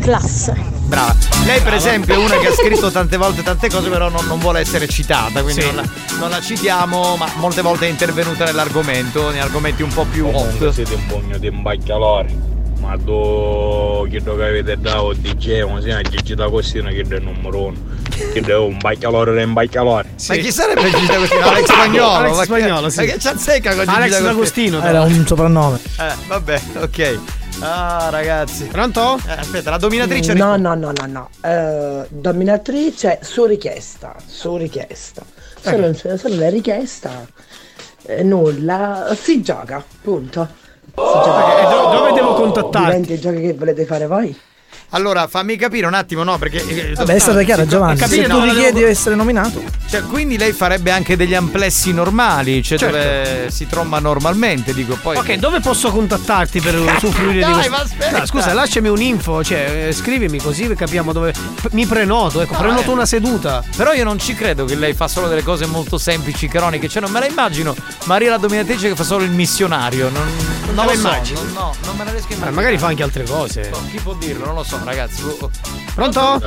classe. 0.00 0.78
Brava. 0.90 1.14
Lei, 1.44 1.60
per 1.60 1.74
esempio, 1.74 2.14
è 2.14 2.16
una 2.16 2.36
che 2.38 2.48
ha 2.48 2.52
scritto 2.52 2.90
tante 2.90 3.16
volte 3.16 3.42
tante 3.42 3.68
cose, 3.68 3.88
però 3.88 4.08
non, 4.08 4.24
non 4.26 4.38
vuole 4.38 4.60
essere 4.60 4.86
citata. 4.88 5.42
Quindi 5.42 5.62
Sì. 5.62 5.66
non, 5.66 5.76
la, 5.76 5.84
non 6.18 6.30
la 6.30 6.40
citiamo, 6.40 6.69
ma 6.70 7.30
molte 7.36 7.62
volte 7.62 7.86
è 7.86 7.90
intervenuta 7.90 8.44
nell'argomento, 8.44 9.30
nei 9.30 9.40
argomenti 9.40 9.82
un 9.82 9.92
po' 9.92 10.04
più 10.04 10.26
hot. 10.26 10.68
siete 10.70 10.94
un 10.94 11.06
pugno 11.06 11.36
di 11.36 11.48
imbacchialori. 11.48 12.48
Ma 12.80 12.96
tu 12.96 14.06
credo 14.08 14.36
che 14.36 14.44
avete 14.44 14.76
dato 14.80 15.12
DJ, 15.12 15.64
ma 15.64 15.80
si 15.80 15.92
Gigi 16.08 16.34
D'Agostino 16.34 16.88
che 16.88 17.04
è 17.06 17.14
il 17.14 17.22
numero 17.22 17.64
uno. 17.66 17.76
Che 18.32 18.40
è 18.40 18.56
un 18.56 18.78
baccalore 18.78 19.34
da 19.34 19.42
imbacchialore. 19.42 20.08
Ma 20.28 20.34
chi 20.36 20.50
sarebbe 20.52 20.90
Gigi 20.90 21.06
D'Agostino? 21.06 21.46
Alex 21.46 21.64
Spagnolo. 21.64 22.10
Alex 22.12 22.42
Spagnolo, 22.42 22.88
sì. 22.88 22.96
Ma 22.98 23.04
che 23.04 23.16
c'ha 23.18 23.36
zecca 23.36 23.74
con 23.74 23.84
Gigi 23.84 23.96
Alex 23.96 24.22
D'Agostino? 24.22 24.78
D'Agostino. 24.78 24.84
Era 24.86 25.00
un 25.02 25.26
soprannome. 25.26 25.78
Eh, 25.98 26.14
vabbè, 26.26 26.60
ok. 26.76 27.18
Ah, 27.62 28.08
ragazzi. 28.10 28.64
Pronto? 28.64 29.18
Eh, 29.26 29.32
aspetta, 29.32 29.70
la 29.70 29.76
dominatrice. 29.76 30.32
No, 30.32 30.56
no, 30.56 30.74
no, 30.74 30.92
no, 30.92 31.06
no. 31.06 31.28
Eh, 31.42 32.06
dominatrice 32.08 33.18
su 33.22 33.44
richiesta, 33.44 34.14
su 34.26 34.56
richiesta. 34.56 35.22
Se 35.60 35.76
non, 35.76 35.94
se 35.94 36.18
non 36.28 36.42
è 36.42 36.50
richiesta, 36.50 37.26
eh, 38.04 38.22
nulla, 38.22 39.14
si 39.14 39.42
gioca, 39.42 39.84
punto. 40.02 40.48
Si 40.86 40.90
gioca. 40.94 41.58
E 41.60 41.62
do- 41.64 41.90
dove 41.90 42.12
devo 42.12 42.32
contattarti? 42.34 42.78
Diventi 42.86 43.12
i 43.12 43.20
giochi 43.20 43.40
che 43.40 43.54
volete 43.54 43.84
fare 43.84 44.06
voi? 44.06 44.38
Allora, 44.92 45.28
fammi 45.28 45.56
capire 45.56 45.86
un 45.86 45.94
attimo, 45.94 46.24
no? 46.24 46.36
Perché. 46.38 46.64
eh, 46.66 46.94
Vabbè, 46.94 47.14
è 47.14 47.18
stata 47.18 47.42
chiara, 47.42 47.64
Giovanni. 47.66 47.96
capire, 47.98 48.22
Se 48.22 48.28
tu 48.28 48.38
no, 48.38 48.44
richiedi 48.44 48.72
devo- 48.72 48.78
di 48.86 48.90
essere 48.92 49.14
nominato. 49.14 49.62
Cioè, 49.88 50.02
quindi 50.02 50.36
lei 50.36 50.52
farebbe 50.52 50.90
anche 50.90 51.16
degli 51.16 51.34
amplessi 51.34 51.92
normali, 51.92 52.62
cioè 52.62 52.78
Certo. 52.78 52.96
dove 52.96 53.50
si 53.50 53.66
tromba 53.68 53.98
normalmente, 54.00 54.72
dico 54.74 54.96
poi. 55.00 55.16
Ok, 55.16 55.34
dove 55.34 55.60
posso 55.60 55.90
contattarti 55.90 56.60
per 56.60 56.76
usufruire 56.78 57.32
di 57.34 57.40
Dai, 57.40 57.52
questo? 57.52 57.70
ma 57.70 57.76
aspetta. 57.78 58.18
No, 58.18 58.26
scusa, 58.26 58.52
lasciami 58.52 58.88
un'info, 58.88 59.42
cioè 59.44 59.86
eh, 59.88 59.92
scrivimi 59.92 60.38
così 60.38 60.66
capiamo 60.74 61.12
dove. 61.12 61.32
Mi 61.72 61.86
prenoto, 61.86 62.40
ecco, 62.40 62.54
No, 62.54 62.58
prenoto 62.60 62.90
eh. 62.90 62.94
una 62.94 63.06
seduta. 63.06 63.62
Però 63.76 63.92
io 63.92 64.04
non 64.04 64.18
ci 64.18 64.34
credo 64.34 64.64
che 64.64 64.74
lei 64.74 64.94
fa 64.94 65.06
solo 65.08 65.28
delle 65.28 65.42
cose 65.42 65.66
molto 65.66 65.98
semplici, 65.98 66.48
canoniche. 66.48 66.88
Cioè, 66.88 67.00
non 67.02 67.10
me 67.12 67.20
la 67.20 67.26
immagino 67.26 67.74
Maria 68.04 68.30
la 68.30 68.38
dominatrice 68.38 68.88
che 68.88 68.96
fa 68.96 69.04
solo 69.04 69.22
il 69.24 69.30
missionario. 69.30 70.08
Non, 70.08 70.22
non, 70.22 70.66
te 70.66 70.72
lo 70.74 70.84
la 70.84 70.92
so. 70.92 70.98
immagini? 70.98 71.40
Non, 71.42 71.52
no, 71.52 71.74
non 71.84 71.96
me 71.96 72.04
la 72.04 72.10
riesco 72.10 72.26
a 72.26 72.30
Eh, 72.30 72.34
immaginare. 72.34 72.50
magari 72.50 72.78
fa 72.78 72.86
anche 72.88 73.02
altre 73.02 73.24
cose. 73.24 73.68
No, 73.72 73.78
chi 73.90 73.98
può 74.00 74.14
dirlo? 74.14 74.46
Non 74.46 74.54
lo 74.54 74.62
so, 74.62 74.78
ragazzi. 74.84 75.22
Pronto? 75.94 76.40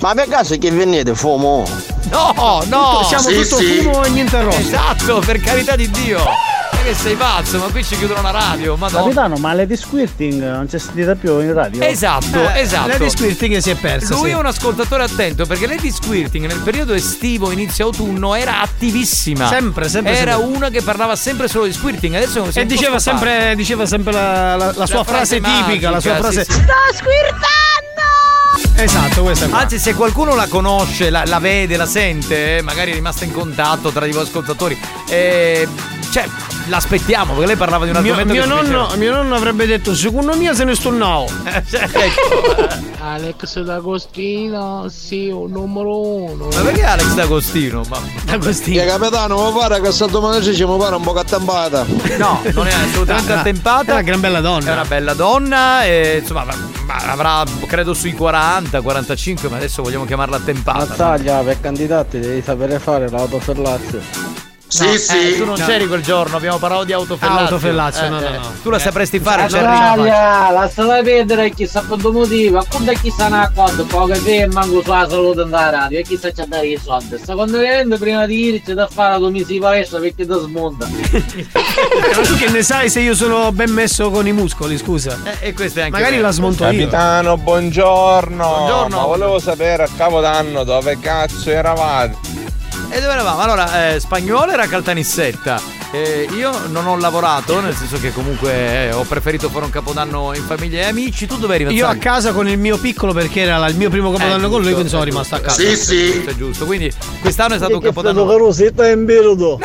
Ma 0.00 0.14
per 0.14 0.28
caso 0.28 0.56
che 0.58 0.70
venite 0.70 1.14
fumo? 1.14 1.66
No, 2.10 2.62
no! 2.68 3.00
Tutto- 3.00 3.04
siamo 3.04 3.28
tutto 3.42 3.56
fumo 3.56 4.04
e 4.04 4.08
niente 4.10 4.40
rosso. 4.40 4.58
Esatto, 4.58 5.18
per 5.24 5.40
carità 5.40 5.74
di 5.76 5.90
Dio! 5.90 6.18
Ma 6.18 6.84
che 6.84 6.94
sei 6.94 7.16
pazzo? 7.16 7.58
Ma 7.58 7.66
qui 7.66 7.82
ci 7.82 7.96
chiudono 7.96 8.22
la 8.22 8.30
radio, 8.30 8.76
madonna! 8.76 9.02
Capitano, 9.02 9.36
ma 9.36 9.52
Lady 9.52 9.76
Squirting 9.76 10.40
non 10.40 10.66
c'è 10.70 10.78
sentita 10.78 11.16
più 11.16 11.40
in 11.40 11.52
radio? 11.52 11.82
Esatto, 11.82 12.48
Eh, 12.54 12.60
esatto. 12.60 12.88
Lady 12.88 13.10
Squirting 13.10 13.56
si 13.58 13.70
è 13.70 13.74
persa. 13.74 14.14
Lui 14.14 14.28
sì. 14.28 14.34
è 14.36 14.38
un 14.38 14.46
ascoltatore 14.46 15.02
attento 15.02 15.44
perché 15.44 15.66
Lady 15.66 15.90
Squirting 15.90 16.46
nel 16.46 16.60
periodo 16.60 16.94
estivo, 16.94 17.50
inizio 17.50 17.86
autunno, 17.86 18.34
era 18.36 18.60
attivissima. 18.60 19.48
Sempre, 19.48 19.88
sempre, 19.88 20.16
Era 20.16 20.36
sempre. 20.36 20.56
una 20.56 20.68
che 20.70 20.80
parlava 20.82 21.16
sempre 21.16 21.48
solo 21.48 21.64
di 21.66 21.72
squirting. 21.72 22.14
Adesso 22.14 22.52
si 22.52 22.58
è 22.58 22.62
E 22.62 22.66
diceva 22.66 23.00
scopata. 23.00 23.26
sempre, 23.26 23.54
diceva 23.56 23.84
sempre 23.84 24.12
la, 24.12 24.54
la- 24.56 24.72
la 24.76 24.86
sua 24.86 25.02
frase, 25.02 25.40
frase 25.40 25.64
tipica, 25.64 25.90
la 25.90 26.00
sua 26.00 26.12
magica, 26.12 26.30
frase. 26.30 26.44
sì, 26.44 26.52
sì. 26.52 26.60
Sto 26.62 26.72
squirtando! 26.96 27.67
Esatto, 28.74 29.22
questa 29.22 29.46
è 29.46 29.48
qua. 29.48 29.58
Anzi, 29.58 29.78
se 29.78 29.94
qualcuno 29.94 30.34
la 30.34 30.46
conosce, 30.46 31.10
la, 31.10 31.24
la 31.24 31.38
vede, 31.38 31.76
la 31.76 31.86
sente, 31.86 32.58
eh, 32.58 32.62
magari 32.62 32.92
è 32.92 32.94
rimasta 32.94 33.24
in 33.24 33.32
contatto 33.32 33.90
tra 33.90 34.06
i 34.06 34.12
vostri 34.12 34.30
ascoltatori, 34.30 34.78
eh, 35.08 35.66
cioè, 36.10 36.28
l'aspettiamo 36.68 37.32
perché 37.32 37.46
lei 37.48 37.56
parlava 37.56 37.84
di 37.84 37.90
un 37.90 38.00
Mio, 38.02 38.12
argomento 38.14 38.32
mio 38.46 38.56
che 38.56 38.64
ci 38.64 38.70
nonno, 38.72 38.96
mio 38.96 39.12
nonno 39.12 39.34
avrebbe 39.34 39.66
detto: 39.66 39.94
Secondo 39.94 40.36
me 40.36 40.54
se 40.54 40.64
ne 40.64 40.74
sto 40.74 40.90
now. 40.90 41.26
Cioè, 41.68 41.88
ecco. 41.92 42.86
Alex 43.00 43.60
D'Agostino, 43.62 44.86
sì, 44.88 45.28
un 45.28 45.50
numero 45.50 46.00
uno. 46.00 46.48
Ma 46.54 46.60
perché 46.62 46.84
Alex 46.84 47.14
D'Agostino? 47.14 47.82
Ma... 47.88 47.98
D'Agostino. 48.24 48.84
capitano, 48.84 49.50
mi 49.50 49.58
pare 49.58 49.80
che 49.80 49.92
sta 49.92 50.06
dominatrice 50.06 50.66
mi 50.66 50.76
pare 50.78 50.94
un 50.96 51.02
po' 51.02 51.12
cattampata. 51.12 51.86
No, 52.18 52.40
non 52.52 52.66
è 52.66 52.72
assolutamente 52.72 53.28
No, 53.28 53.34
no, 53.34 53.40
attempata. 53.40 53.90
è 53.90 53.92
una 53.92 54.02
gran 54.02 54.20
bella 54.20 54.40
donna. 54.40 54.70
È 54.70 54.72
una 54.72 54.84
bella 54.84 55.14
donna 55.14 55.84
e 55.84 56.18
insomma 56.20 56.44
ma- 56.44 56.56
ma 56.86 56.94
avrà 57.12 57.44
credo 57.66 57.94
sui 57.94 58.12
40, 58.12 58.80
45, 58.80 59.48
ma 59.48 59.56
adesso 59.56 59.82
vogliamo 59.82 60.04
chiamarla 60.04 60.36
attempata. 60.36 60.86
Battaglia 60.86 61.38
per 61.42 61.60
candidati 61.60 62.18
devi 62.18 62.42
sapere 62.42 62.78
fare 62.78 63.08
l'autoferlazio. 63.08 64.46
No, 64.70 64.84
eh, 64.92 65.36
tu 65.38 65.44
non 65.46 65.58
No. 65.58 65.64
c'eri 65.64 65.86
quel 65.86 66.02
giorno, 66.02 66.36
abbiamo 66.36 66.58
parlato 66.58 66.84
di 66.84 66.92
autofellazio. 66.92 67.38
Ah, 67.38 67.42
autofellazio, 67.44 68.08
no, 68.10 68.20
no, 68.20 68.28
no. 68.28 68.52
Tu 68.62 68.68
la 68.68 68.78
sapresti 68.78 69.18
fare, 69.18 69.44
Eh? 69.46 69.48
No, 69.50 69.58
Italia, 69.58 70.50
lasciala 70.50 71.00
perdere 71.02 71.50
chissà 71.54 71.82
motivi, 71.88 72.50
ma 72.50 72.62
quando 72.68 72.92
chissà 72.92 73.28
ne 73.28 73.40
accordo, 73.44 73.84
poco 73.86 74.12
che 74.22 74.46
manco 74.52 74.82
sulla 74.82 75.06
salute 75.08 75.40
andare 75.40 75.74
a 75.76 75.80
radio, 75.80 75.98
e 76.00 76.02
chissà 76.02 76.30
c'è 76.30 76.44
dare 76.44 76.66
i 76.66 76.78
soldi. 76.82 77.16
Secondo 77.24 77.58
me 77.58 77.86
prima 77.98 78.26
di 78.26 78.44
irci 78.54 78.74
da 78.74 78.86
fare 78.86 79.12
la 79.12 79.18
tua 79.18 79.30
misi 79.30 79.58
palestra 79.58 80.00
perché 80.00 80.26
ti 80.26 80.38
smonta. 80.38 80.86
Ma 82.14 82.22
tu 82.26 82.34
che 82.36 82.50
ne 82.50 82.62
sai 82.62 82.90
se 82.90 83.00
io 83.00 83.14
sono 83.14 83.50
ben 83.52 83.70
messo 83.70 84.10
con 84.10 84.26
i 84.26 84.32
muscoli, 84.32 84.76
scusa? 84.76 85.16
e 85.40 85.54
questo 85.54 85.78
è 85.78 85.82
anche 85.84 85.92
Magari 85.94 86.16
vero. 86.16 86.26
la 86.26 86.32
smonto 86.32 86.64
io. 86.64 86.70
Capitano, 86.70 87.36
buongiorno. 87.38 88.46
Buongiorno. 88.46 88.96
Ma 88.96 89.02
volevo 89.06 89.38
sapere 89.38 89.84
a 89.84 89.88
capodanno 89.96 90.62
dove 90.64 90.98
cazzo 91.00 91.48
eravate. 91.50 92.16
E 92.90 93.00
dove 93.00 93.12
eravamo? 93.12 93.40
Allora, 93.40 93.90
eh, 93.94 94.00
Spagnuolo 94.00 94.50
era 94.52 94.66
Caltanissetta. 94.66 95.60
Eh, 95.90 96.28
io 96.36 96.50
non 96.68 96.86
ho 96.86 96.96
lavorato, 96.98 97.60
nel 97.60 97.74
senso 97.74 97.98
che 97.98 98.12
comunque 98.12 98.52
eh, 98.88 98.92
ho 98.92 99.02
preferito 99.04 99.48
fare 99.48 99.64
un 99.64 99.70
capodanno 99.70 100.34
in 100.34 100.42
famiglia 100.42 100.80
e 100.80 100.84
amici. 100.84 101.26
Tu 101.26 101.36
dove 101.36 101.54
eri? 101.54 101.72
Io 101.74 101.86
a 101.86 101.94
casa 101.96 102.32
con 102.32 102.48
il 102.48 102.58
mio 102.58 102.76
piccolo 102.78 103.12
perché 103.12 103.40
era 103.40 103.66
il 103.68 103.76
mio 103.76 103.88
primo 103.90 104.10
capodanno 104.10 104.46
Eh, 104.46 104.50
con 104.50 104.62
lui, 104.62 104.72
quindi 104.72 104.88
sono 104.90 105.02
è 105.02 105.04
rimasto 105.06 105.34
a 105.34 105.40
casa. 105.40 105.62
è 105.62 105.66
giusto, 105.66 105.92
è 105.92 105.96
giusto, 105.96 106.34
giusto. 106.36 106.66
Quindi 106.66 106.92
quest'anno 107.20 107.54
è 107.54 107.56
stato 107.58 107.72
un 107.74 107.78
è 107.78 107.82
stato 107.90 108.02
capodanno. 108.02 108.26
Carosetta 108.26 108.88
in 108.88 109.04
periodo. 109.04 109.58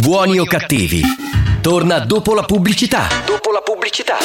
Buoni 0.00 0.38
o 0.38 0.44
cattivi? 0.44 1.02
Torna 1.68 1.98
dopo 1.98 2.32
la 2.32 2.44
pubblicità. 2.44 3.08
Dopo 3.26 3.52
la 3.52 3.60
pubblicità. 3.60 4.16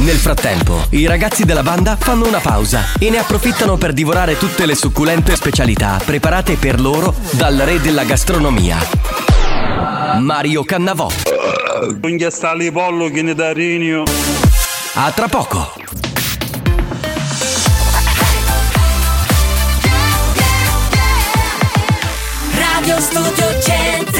Nel 0.00 0.16
frattempo, 0.16 0.84
i 0.90 1.06
ragazzi 1.06 1.46
della 1.46 1.62
banda 1.62 1.96
fanno 1.98 2.26
una 2.26 2.40
pausa 2.40 2.92
e 2.98 3.08
ne 3.08 3.16
approfittano 3.16 3.78
per 3.78 3.94
divorare 3.94 4.36
tutte 4.36 4.66
le 4.66 4.74
succulente 4.74 5.34
specialità 5.34 5.98
preparate 6.04 6.56
per 6.56 6.78
loro 6.78 7.14
dal 7.30 7.56
re 7.56 7.80
della 7.80 8.04
gastronomia. 8.04 8.76
Mario 10.18 10.62
Cannavò. 10.62 11.08
Un 12.02 12.16
ghiastali 12.16 12.70
pollo 12.70 13.08
che 13.08 13.22
ne 13.22 13.34
da. 13.34 13.50
A 14.92 15.10
tra 15.12 15.26
poco. 15.26 15.72
Radio 22.58 23.00
Studio 23.00 23.62
Centrale 23.62 24.19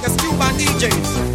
niggas, 0.00 0.16
Cuban 0.16 0.56
DJs. 0.56 1.29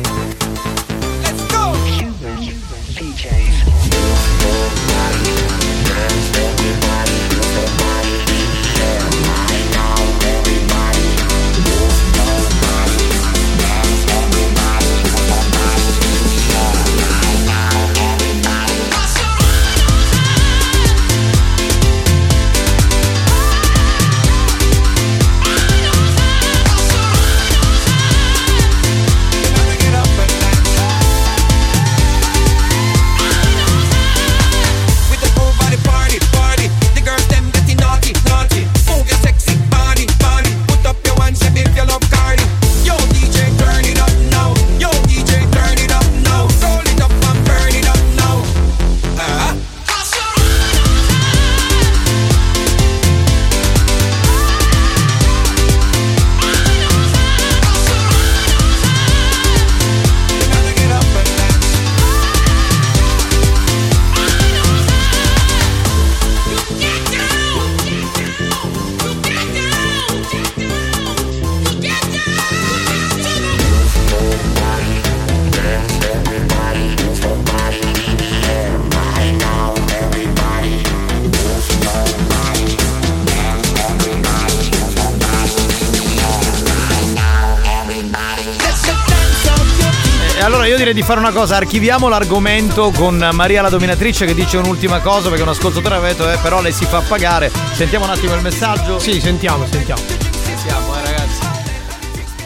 Fare 91.05 91.19
una 91.19 91.31
cosa, 91.31 91.57
archiviamo 91.57 92.07
l'argomento 92.07 92.89
con 92.89 93.29
Maria 93.31 93.61
la 93.61 93.69
dominatrice 93.69 94.25
che 94.25 94.33
dice 94.33 94.57
un'ultima 94.57 95.01
cosa 95.01 95.29
perché 95.29 95.43
un 95.43 95.49
ascoltatore 95.49 95.93
aveva 95.93 96.11
detto 96.11 96.27
eh, 96.31 96.37
però 96.41 96.61
lei 96.61 96.71
si 96.71 96.85
fa 96.85 96.99
pagare. 97.01 97.51
Sentiamo 97.73 98.05
un 98.05 98.11
attimo 98.11 98.33
il 98.33 98.41
messaggio. 98.41 98.97
Sì, 98.97 99.21
sentiamo, 99.21 99.67
sentiamo. 99.67 100.01
Sentiamo, 100.01 100.95
eh 100.95 101.03
ragazzi. 101.03 101.39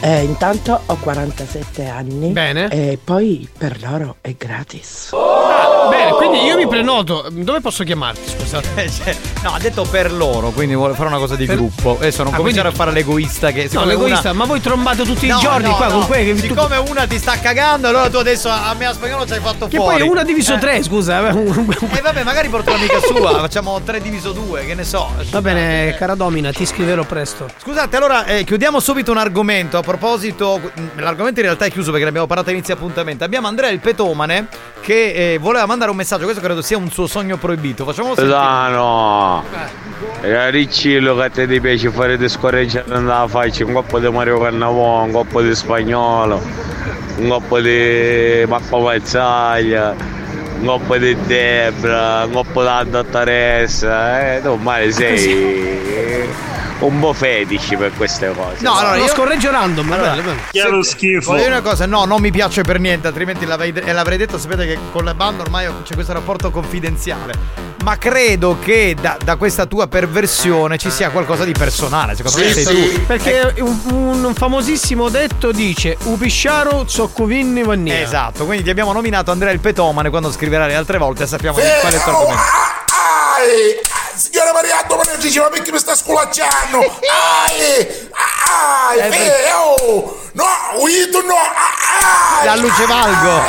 Eh, 0.02 0.24
intanto 0.24 0.82
ho 0.86 0.96
47 0.98 1.88
anni. 1.88 2.32
Bene. 2.32 2.68
E 2.68 3.00
poi 3.02 3.48
per 3.58 3.82
loro 3.82 4.18
è 4.20 4.34
gratis. 4.38 5.12
Ah, 5.14 5.88
bene, 5.90 6.12
quindi 6.12 6.40
io 6.40 6.58
mi 6.58 6.68
prenoto. 6.68 7.30
Dove 7.32 7.62
posso 7.62 7.86
chiamarti, 7.86 8.30
scusa? 8.30 8.62
Cioè, 8.62 9.16
no, 9.44 9.54
ha 9.54 9.60
detto 9.60 9.84
per 9.90 10.12
loro, 10.12 10.50
quindi 10.52 10.76
vuole 10.76 10.94
fare 10.94 11.08
una 11.10 11.18
cosa 11.18 11.36
di 11.36 11.46
Per- 11.46 11.56
gruppo. 11.56 11.96
Adesso 11.98 12.24
non 12.24 12.34
Ah, 12.34 12.38
cominciare 12.38 12.70
quindi- 12.70 12.82
a 12.82 12.86
fare 12.86 12.92
l'egoista 12.92 13.52
che 13.52 13.70
No, 13.72 13.86
l'egoista, 13.86 14.30
una- 14.32 14.34
ma 14.34 14.46
voi 14.46 14.60
trombate 14.62 15.04
tutti 15.04 15.28
No, 15.28 15.38
i 15.38 15.40
giorni 15.40 15.70
no, 15.70 15.76
qua 15.76 15.88
no. 15.88 15.92
con 16.00 16.06
quelli 16.08 16.34
che 16.34 16.40
Siccome 16.48 16.78
una 16.78 17.06
ti 17.08 17.18
sta 17.18 17.40
cagando, 17.40 17.88
allora 17.88 18.10
tu 18.10 18.18
adesso 18.18 18.50
a 18.50 18.74
me 18.78 18.86
a 18.86 18.94
spagnolo 18.94 19.26
ci 19.26 19.34
hai 19.34 19.40
fatto 19.40 19.68
Che 19.68 19.78
fuori. 19.78 20.00
poi 20.00 20.08
una 20.08 20.24
diviso 20.24 20.54
Eh. 20.56 20.58
tre, 20.60 20.84
scusa. 20.84 21.30
E 21.30 21.32
vabbè, 22.02 22.24
magari 22.24 22.50
porto 22.50 22.72
l'amica 22.72 23.00
sua, 23.00 23.32
facciamo 23.40 23.80
3 23.82 24.02
diviso 24.02 24.32
2, 24.32 24.66
che 24.66 24.76
ne 24.76 24.84
so. 24.84 25.10
Va 25.30 25.42
bene, 25.42 25.96
cara 25.96 26.16
Domina, 26.16 26.52
ti 26.52 26.66
scriverò 26.66 27.04
presto. 27.04 27.48
Scusate, 27.62 27.96
allora 27.96 28.26
eh, 28.26 28.44
chiudiamo 28.44 28.80
subito 28.80 29.12
un 29.12 29.18
argomento. 29.18 29.78
A 29.78 29.82
proposito, 29.82 30.60
l'argomento 30.98 31.40
in 31.40 31.46
realtà 31.46 31.66
è 31.66 31.72
chiuso 31.72 31.92
perché 31.92 32.06
l'abbiamo 32.06 32.28
parlato 32.28 32.50
a 32.50 32.54
inizio 32.54 32.74
appuntamento. 32.74 33.24
Abbiamo 33.24 33.48
Andrea 33.48 33.70
il 33.70 33.80
Petomane 33.80 34.48
che 34.82 35.34
eh, 35.34 35.38
voleva 35.38 35.66
mandare 35.66 35.92
un 35.92 35.98
messaggio. 35.98 36.24
Questo 36.24 36.42
credo 36.42 36.62
sia 36.62 36.78
un 36.78 36.90
suo 36.92 37.08
sogno 37.08 37.38
proibito. 37.38 37.86
Facciamolo 37.86 38.16
sentire. 38.16 38.36
Capitano, 38.36 39.29
era 40.22 40.50
Riccillo 40.50 41.16
che 41.16 41.24
a 41.24 41.30
te 41.30 41.48
ti 41.48 41.60
piace 41.60 41.90
fare 41.90 42.18
di 42.18 42.28
scorreggiare 42.28 42.86
nella 42.88 43.26
faccia, 43.28 43.66
un 43.66 43.74
coppo 43.74 44.00
di 44.00 44.10
Mario 44.10 44.40
Cannavò, 44.40 45.04
un 45.04 45.12
coppo 45.12 45.42
di 45.42 45.54
spagnolo, 45.56 46.42
un 47.18 47.28
coppo 47.28 47.60
di 47.60 48.44
Mappa 48.48 48.78
Mazzaglia, 48.78 49.96
un 50.60 50.66
coppo 50.66 50.98
di 50.98 51.16
Debra, 51.26 52.26
un 52.26 52.32
coppo 52.32 52.62
della 52.62 52.84
dottoressa, 52.84 54.36
eh, 54.36 54.42
tu 54.42 54.56
male 54.56 54.92
sei 54.92 56.28
un 56.80 57.00
po' 57.00 57.14
fetici 57.14 57.76
per 57.76 57.92
queste 57.96 58.32
cose. 58.34 58.58
No, 58.62 58.76
allora 58.78 58.96
Lo 58.96 59.04
io- 59.04 59.10
scorreggio 59.10 59.52
random, 59.52 59.92
Allora, 59.92 60.10
bello, 60.12 60.22
bello. 60.24 60.40
Chiaro 60.52 60.84
schifo. 60.84 61.32
Voglio 61.32 61.44
dire 61.44 61.54
una 61.58 61.62
cosa, 61.62 61.86
no, 61.86 62.06
non 62.06 62.22
mi 62.22 62.32
piace 62.32 62.62
per 62.62 62.80
niente, 62.80 63.08
altrimenti 63.08 63.46
l'avrei, 63.46 63.72
e 63.74 63.92
l'avrei 63.94 64.18
detto, 64.18 64.38
sapete 64.38 64.66
che 64.66 64.78
con 64.92 65.04
la 65.04 65.14
banda 65.14 65.44
ormai 65.44 65.68
c'è 65.84 65.94
questo 65.94 66.14
rapporto 66.14 66.52
confidenziale. 66.52 67.68
Ma 67.84 67.98
credo 67.98 68.58
che 68.62 68.94
da, 69.00 69.18
da 69.24 69.38
questa 69.38 69.66
tua 69.66 69.88
perversione 69.88 70.78
ci 70.78 70.92
sia 70.92 71.10
qualcosa 71.12 71.46
di 71.46 71.54
personale, 71.54 72.14
secondo 72.14 72.38
me 72.40 72.52
sei 72.54 72.66
tu. 72.66 73.06
Perché 73.06 73.54
un, 73.60 74.24
un 74.26 74.34
famosissimo 74.36 75.08
detto 75.08 75.52
dice 75.54 75.96
Upisciaro 76.04 76.84
zoccovinni 76.86 77.64
vannia. 77.64 78.02
Esatto, 78.02 78.46
quindi 78.46 78.64
ti 78.66 78.70
abbiamo 78.70 78.92
nominato 78.92 79.32
Andrea 79.32 79.54
il 79.54 79.62
Petomane 79.62 80.10
quando 80.10 80.30
scriverà 80.30 80.68
le 80.68 80.76
altre 80.76 80.98
volte 80.98 81.26
sappiamo 81.26 81.58
di 81.58 81.66
quale 81.80 81.96
è 81.96 81.98
il 81.98 82.04
tuo 82.04 82.12
argomento. 82.12 82.42
Signora 84.20 84.52
Maria 84.52 84.84
Domani 84.88 85.12
diceva 85.20 85.48
perché 85.48 85.72
mi 85.72 85.78
sta 85.80 85.96
sculacciando! 85.96 86.78
Ai! 86.80 87.88
Ai! 88.92 89.00
Eh, 89.00 89.16
Eh, 89.16 89.54
oh! 89.54 90.20
No! 90.34 90.44
Uito 90.82 91.22
no! 91.22 91.36
Ai! 91.36 92.46
La 92.46 92.56
luce 92.58 92.86
valgo. 92.86 93.42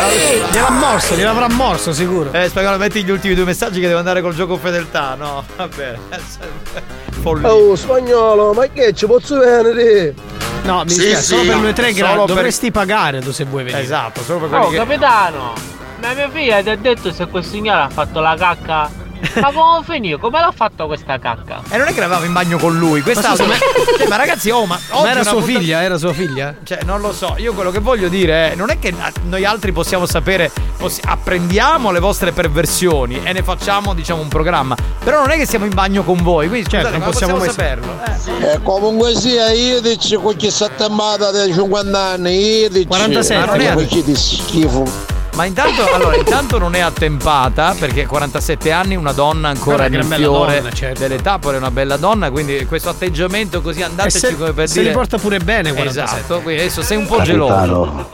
Gliel'ha 0.52 0.70
morso, 0.70 1.14
gliel'avrà 1.16 1.48
morso 1.48 1.92
sicuro. 1.92 2.32
Eh, 2.32 2.48
spagnolo, 2.48 2.76
metti 2.78 3.02
gli 3.02 3.10
ultimi 3.10 3.34
due 3.34 3.44
messaggi 3.44 3.80
che 3.80 3.86
devo 3.88 3.98
andare 3.98 4.22
col 4.22 4.34
gioco 4.34 4.56
fedeltà, 4.58 5.14
no? 5.16 5.44
Va 5.56 5.66
bene. 5.68 5.98
Follia. 7.20 7.52
Oh, 7.52 7.74
spagnolo, 7.74 8.52
ma 8.52 8.66
che 8.68 8.92
ci 8.94 9.06
posso 9.06 9.38
venire? 9.38 10.14
No, 10.62 10.84
mi 10.84 10.90
Sì, 10.90 10.98
dispiace, 10.98 11.22
sì. 11.22 11.28
solo 11.34 11.42
per 11.46 11.56
noi 11.56 11.72
tre 11.74 11.92
gradi. 11.92 12.16
per- 12.18 12.26
Dovresti 12.26 12.70
pagare 12.70 13.20
tu 13.20 13.32
se 13.32 13.44
vuoi 13.44 13.64
venire. 13.64 13.82
Esatto, 13.82 14.22
solo 14.22 14.46
per 14.46 14.58
Oh, 14.60 14.70
capitano! 14.70 15.52
Ma 16.00 16.12
mia 16.14 16.30
figlia 16.30 16.62
ti 16.62 16.70
ha 16.70 16.76
detto 16.76 17.12
se 17.12 17.26
quel 17.26 17.44
signore 17.44 17.82
ha 17.82 17.88
fatto 17.88 18.20
la 18.20 18.34
cacca. 18.38 18.99
Ma 19.40 19.52
come 19.52 19.84
finì? 19.84 20.18
Come 20.18 20.40
l'ha 20.40 20.52
fatto 20.54 20.86
questa 20.86 21.18
cacca? 21.18 21.62
E 21.70 21.76
non 21.76 21.86
è 21.88 21.92
che 21.92 21.98
eravamo 21.98 22.24
in 22.24 22.32
bagno 22.32 22.58
con 22.58 22.76
lui, 22.76 23.00
quest'altro. 23.02 23.46
Ma 23.46 23.54
cioè, 23.56 24.08
ma 24.08 24.16
ragazzi, 24.16 24.50
oh, 24.50 24.66
ma. 24.66 24.78
Ma 24.92 25.10
era 25.10 25.22
sua 25.22 25.32
puntata- 25.34 25.58
figlia? 25.58 25.82
Era 25.82 25.98
sua 25.98 26.12
figlia? 26.12 26.54
Cioè, 26.62 26.80
non 26.84 27.00
lo 27.00 27.12
so, 27.12 27.34
io 27.38 27.52
quello 27.52 27.70
che 27.70 27.78
voglio 27.80 28.08
dire 28.08 28.52
è, 28.52 28.54
non 28.54 28.70
è 28.70 28.78
che 28.78 28.94
noi 29.24 29.44
altri 29.44 29.72
possiamo 29.72 30.06
sapere, 30.06 30.50
possi- 30.76 31.02
apprendiamo 31.04 31.90
le 31.90 32.00
vostre 32.00 32.32
perversioni 32.32 33.20
e 33.22 33.32
ne 33.32 33.42
facciamo, 33.42 33.94
diciamo, 33.94 34.20
un 34.22 34.28
programma. 34.28 34.76
Però 35.02 35.20
non 35.20 35.30
è 35.30 35.36
che 35.36 35.46
siamo 35.46 35.64
in 35.64 35.74
bagno 35.74 36.02
con 36.02 36.22
voi, 36.22 36.48
quindi 36.48 36.68
scusate, 36.68 36.82
Certo, 36.84 36.98
non 36.98 37.00
come 37.00 37.12
possiamo 37.12 37.38
possiamo 37.38 37.74
mai 37.76 37.78
saperlo? 37.78 38.48
Eh. 38.48 38.52
E 38.54 38.62
comunque 38.62 39.14
sia, 39.16 39.50
io 39.50 39.80
dici 39.80 40.16
qualche 40.16 40.50
settimana 40.50 41.30
di 41.30 41.52
50 41.52 41.98
anni, 41.98 42.60
io 42.60 42.68
dici 42.68 42.86
47, 42.86 43.46
ma 43.46 43.46
non 43.46 43.60
è 43.60 44.14
schifo. 44.14 45.18
Ma 45.34 45.44
intanto, 45.44 45.92
allora, 45.92 46.16
intanto 46.16 46.58
non 46.58 46.74
è 46.74 46.80
attempata 46.80 47.74
perché 47.78 48.06
47 48.06 48.72
anni, 48.72 48.96
una 48.96 49.12
donna 49.12 49.48
ancora 49.48 49.88
nel 49.88 50.00
una 50.00 50.08
bella 50.08 50.16
fiore 50.16 50.56
donna, 50.60 50.70
certo. 50.72 51.00
dell'età, 51.00 51.38
poi 51.38 51.54
è 51.54 51.56
una 51.58 51.70
bella 51.70 51.96
donna, 51.96 52.30
quindi 52.30 52.66
questo 52.66 52.88
atteggiamento 52.90 53.62
così 53.62 53.82
andateci 53.82 54.18
se- 54.18 54.36
come 54.36 54.52
per 54.52 54.68
se 54.68 54.74
dire. 54.78 54.88
li 54.88 54.94
porta 54.94 55.18
pure 55.18 55.38
bene 55.38 55.72
47. 55.72 56.18
Esatto, 56.18 56.40
quindi 56.40 56.60
adesso 56.62 56.82
sei 56.82 56.96
un 56.98 57.06
po' 57.06 57.22
geloso. 57.22 57.54
Capitano, 57.54 58.08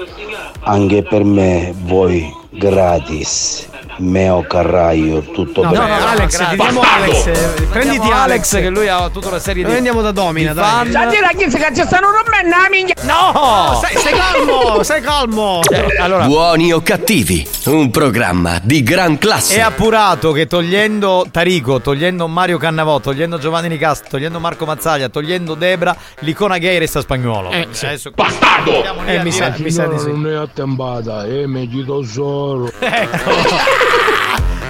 anche 0.61 1.03
per 1.03 1.25
me 1.25 1.75
voi 1.77 2.33
gratis. 2.51 3.67
Meo 3.99 4.43
Carraio, 4.47 5.21
tutto 5.23 5.63
No, 5.63 5.71
bene. 5.71 5.87
no, 5.89 5.99
no, 5.99 6.07
Alex, 6.07 6.55
Bastardo! 6.55 6.81
Alex. 6.81 7.27
eh, 7.27 7.63
Prenditi 7.71 8.11
Alex. 8.11 8.51
che 8.57 8.69
lui 8.69 8.89
ha 8.89 9.09
tutta 9.09 9.29
una 9.29 9.39
serie 9.39 9.63
di. 9.63 9.69
Noi 9.69 9.79
andiamo 9.79 10.03
da 10.03 10.11
Domina, 10.11 10.53
di 10.53 10.59
dai. 10.59 10.91
Senti, 10.93 11.17
che 11.37 11.51
se 11.51 11.73
ci 11.75 11.83
stanno 11.87 12.11
rompendo 12.11 12.57
la 12.57 12.69
minchia. 12.71 12.95
No! 13.03 13.75
Stai, 13.77 13.97
stai 13.97 14.13
calmo, 14.13 14.83
stai 14.83 15.01
calmo. 15.01 15.61
Eh, 15.71 15.97
allora, 15.99 16.27
Buoni 16.27 16.73
o 16.73 16.81
cattivi, 16.83 17.47
un 17.67 17.91
programma 17.91 18.59
di 18.63 18.83
gran 18.83 19.19
classe. 19.19 19.57
È 19.57 19.61
appurato 19.61 20.33
che 20.33 20.47
togliendo 20.47 21.27
Tarico, 21.31 21.81
togliendo 21.81 22.27
Mario 22.29 22.59
Cannavò, 22.59 23.01
togliendo 23.01 23.39
Giovanni 23.39 23.69
Nicastro, 23.69 24.09
togliendo 24.11 24.39
Marco 24.41 24.65
Mazzaglia, 24.67 25.09
togliendo 25.09 25.55
Debra, 25.55 25.97
l'icona 26.21 26.59
gay 26.59 26.79
resta 26.79 27.01
spagnolo. 27.01 27.51
Eh, 27.51 27.69
sì. 27.71 27.87
Adesso 27.87 28.11
bastardo! 28.15 29.05
Eh, 29.07 29.23
mi 29.23 29.33
sa, 29.33 29.55
mi 29.57 29.71
sa 29.71 29.87
di 29.87 29.99
sì. 29.99 30.07
Non 30.09 30.27
è 30.29 30.35
attempata, 30.35 31.25
e 31.25 31.47
mi 31.47 31.69
chiedo 31.69 32.03
solo. 32.05 32.71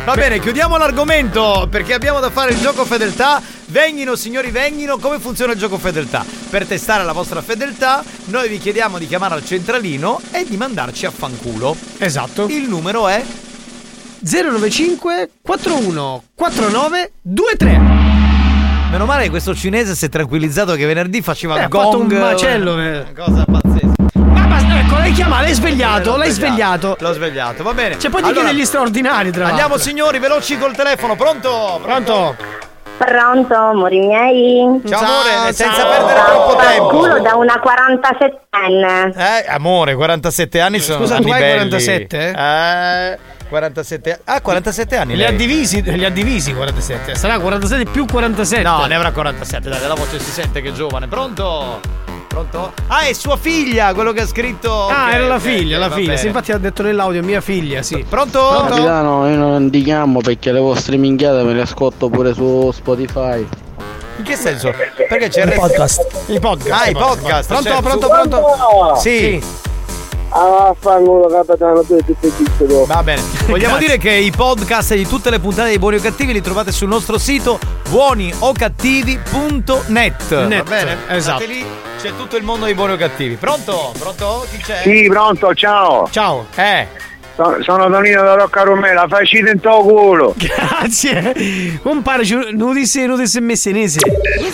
Va 0.05 0.15
bene, 0.15 0.39
chiudiamo 0.39 0.77
l'argomento 0.77 1.67
perché 1.69 1.93
abbiamo 1.93 2.21
da 2.21 2.31
fare 2.31 2.53
il 2.53 2.61
gioco 2.61 2.85
fedeltà. 2.85 3.43
Venghino, 3.67 4.15
signori, 4.15 4.51
venghino. 4.53 4.99
Come 4.99 5.19
funziona 5.19 5.53
il 5.53 5.59
gioco 5.59 5.79
fedeltà? 5.79 6.25
Per 6.49 6.65
testare 6.65 7.03
la 7.03 7.11
vostra 7.13 7.43
fedeltà, 7.43 8.05
noi 8.27 8.49
vi 8.49 8.59
chiediamo 8.59 8.99
di 8.99 9.09
chiamare 9.09 9.35
al 9.35 9.45
centralino 9.45 10.21
e 10.31 10.45
di 10.49 10.57
mandarci 10.57 11.07
a 11.07 11.11
fanculo. 11.11 11.77
Esatto. 11.99 12.47
Il 12.49 12.69
numero 12.69 13.09
è 13.09 13.21
095 14.21 15.31
41 15.43 16.23
49 16.37 17.13
23. 17.23 17.79
Meno 18.91 19.05
male 19.07 19.25
che 19.25 19.31
questo 19.31 19.55
cinese 19.57 19.97
si 19.97 20.05
è 20.05 20.09
tranquillizzato 20.09 20.75
che 20.77 20.87
venerdì 20.87 21.21
faceva 21.21 21.55
Eh, 21.57 21.59
il 21.59 21.65
ha 21.65 21.69
gong. 21.69 21.85
fatto 21.85 21.99
un 21.99 22.07
macello, 22.07 22.81
eh. 22.81 23.07
Cosa 23.13 23.45
pazzesca. 23.45 23.86
Ma 25.07 25.13
basta, 25.13 25.23
ecco, 25.23 25.41
l'hai 25.41 25.55
svegliato, 25.55 26.17
l'hai 26.17 26.31
svegliato. 26.31 26.97
L'ho 26.99 27.13
svegliato, 27.13 27.63
va 27.63 27.73
bene. 27.75 27.99
Cioè, 27.99 28.11
poi 28.11 28.23
ti 28.23 28.29
Allora, 28.29 28.45
chiede 28.47 28.59
gli 28.61 28.65
straordinari, 28.65 29.31
tra 29.31 29.47
Andiamo 29.47 29.75
l'altro. 29.75 29.89
signori, 29.89 30.19
veloci 30.19 30.59
col 30.59 30.75
telefono. 30.75 31.15
Pronto? 31.17 31.79
Pronto? 31.83 32.37
Pronto, 32.99 33.55
amori 33.55 34.01
miei? 34.01 34.81
Ciao, 34.89 35.05
amore, 35.05 35.53
senza 35.53 35.85
perdere 35.87 36.21
troppo 36.25 36.57
tempo. 36.57 36.87
Culo 36.89 37.21
da 37.21 37.35
una 37.35 37.61
47enne. 37.63 39.13
Eh, 39.17 39.45
amore, 39.49 39.95
47 39.95 40.61
anni 40.61 40.79
sono 40.79 41.01
Scusa, 41.01 41.17
anni 41.17 41.27
tu 41.27 41.31
hai 41.33 41.41
belli. 41.41 41.69
47? 41.69 42.35
Eh, 42.35 43.19
47 43.51 44.21
Ah, 44.25 44.41
47 44.41 44.97
anni. 44.97 45.15
Li 45.15 45.25
ha 45.25 45.31
divisi, 45.31 45.83
li 45.83 46.05
ha 46.07 46.11
divisi 46.11 46.55
47. 46.55 47.15
Sarà 47.17 47.39
47 47.39 47.91
più 47.91 48.07
47. 48.07 48.63
No, 48.63 48.87
ne 48.87 48.95
avrà 48.95 49.13
47, 49.13 49.69
dai, 49.69 49.87
la 49.87 49.95
voce 49.95 50.19
si 50.19 50.31
sente 50.31 50.63
che 50.63 50.71
è 50.71 50.73
giovane. 50.73 51.07
Pronto? 51.07 51.81
Pronto? 52.37 52.71
Ah, 52.89 53.01
è 53.07 53.15
sua 53.15 53.39
figlia, 53.39 53.95
quello 53.95 54.13
che 54.13 54.21
ha 54.21 54.27
scritto. 54.27 54.89
Ah, 54.89 55.07
Ok, 55.07 55.13
era 55.15 55.27
la 55.27 55.39
figlia, 55.39 55.77
ok, 55.77 55.81
la 55.83 55.89
va 55.89 55.95
figlia. 55.95 56.17
Sì, 56.19 56.27
infatti 56.27 56.53
ha 56.53 56.59
detto 56.59 56.83
nell'audio 56.83 57.23
mia 57.23 57.41
figlia, 57.41 57.81
sì. 57.81 58.05
Pronto? 58.07 58.47
Capitano, 58.69 59.27
io 59.27 59.37
non 59.37 59.71
ti 59.71 59.81
chiamo 59.83 60.21
perché 60.21 60.53
le 60.53 60.59
vostre 60.61 60.99
minchiate 60.99 61.43
me 61.45 61.55
le 61.55 61.63
ascolto 61.63 62.11
pure 62.11 62.35
su 62.35 62.71
Spotify. 62.75 63.39
In 64.19 64.25
che 64.25 64.37
senso? 64.37 64.71
Perché 65.09 65.29
c'è 65.29 65.45
Il 65.45 65.53
podcast. 65.55 66.07
Il 66.27 66.39
podcast. 66.41 66.85
Ah, 66.85 66.91
i 66.91 66.93
podcast. 66.93 67.49
Pronto, 67.49 67.69
certo. 67.71 67.83
pronto, 67.83 68.07
Su- 68.07 68.13
pronto? 68.13 68.45
Sì. 69.01 69.43
Ah, 70.29 70.75
fanculo, 70.79 71.29
capitano, 71.29 71.83
tu 71.85 71.99
sei 72.21 72.33
Va 72.87 73.03
bene. 73.03 73.23
Vogliamo 73.49 73.79
dire 73.79 73.97
che 73.97 74.11
i 74.13 74.31
podcast 74.31 74.95
di 74.95 75.07
tutte 75.07 75.31
le 75.31 75.39
puntate 75.39 75.71
di 75.71 75.79
Buoni 75.79 75.97
o 75.97 76.01
Cattivi 76.01 76.35
li 76.35 76.43
trovate 76.43 76.71
sul 76.71 76.89
nostro 76.89 77.17
sito 77.17 77.59
buoniocattivi.net. 77.89 80.35
Va 80.35 80.47
Net, 80.47 80.69
bene? 80.69 80.97
esatto. 81.09 81.43
Andate 81.43 81.47
lì, 81.47 81.65
c'è 81.97 82.15
tutto 82.17 82.37
il 82.37 82.45
mondo 82.45 82.67
dei 82.67 82.75
Buoni 82.75 82.93
o 82.93 82.97
Cattivi. 82.97 83.37
Pronto? 83.37 83.93
Pronto? 83.99 84.47
Chi 84.51 84.59
c'è? 84.59 84.83
Sì, 84.83 85.07
pronto, 85.09 85.55
ciao. 85.55 86.09
Ciao. 86.11 86.47
Eh. 86.55 86.87
So- 87.37 87.59
Sono 87.63 87.91
Tonino 87.91 88.23
da 88.23 88.35
Rocca 88.35 88.63
Rumela, 88.63 89.07
facci 89.09 89.41
dentro 89.43 89.81
culo. 89.83 90.35
Grazie. 90.41 91.79
Compare, 91.83 92.23
non 92.55 92.75
ti 92.75 92.87
sei, 92.87 93.07
non 93.07 93.19
ti 93.19 93.27
sei 93.27 93.43
messo 93.43 93.69
in 93.69 93.77
ese. 93.77 94.01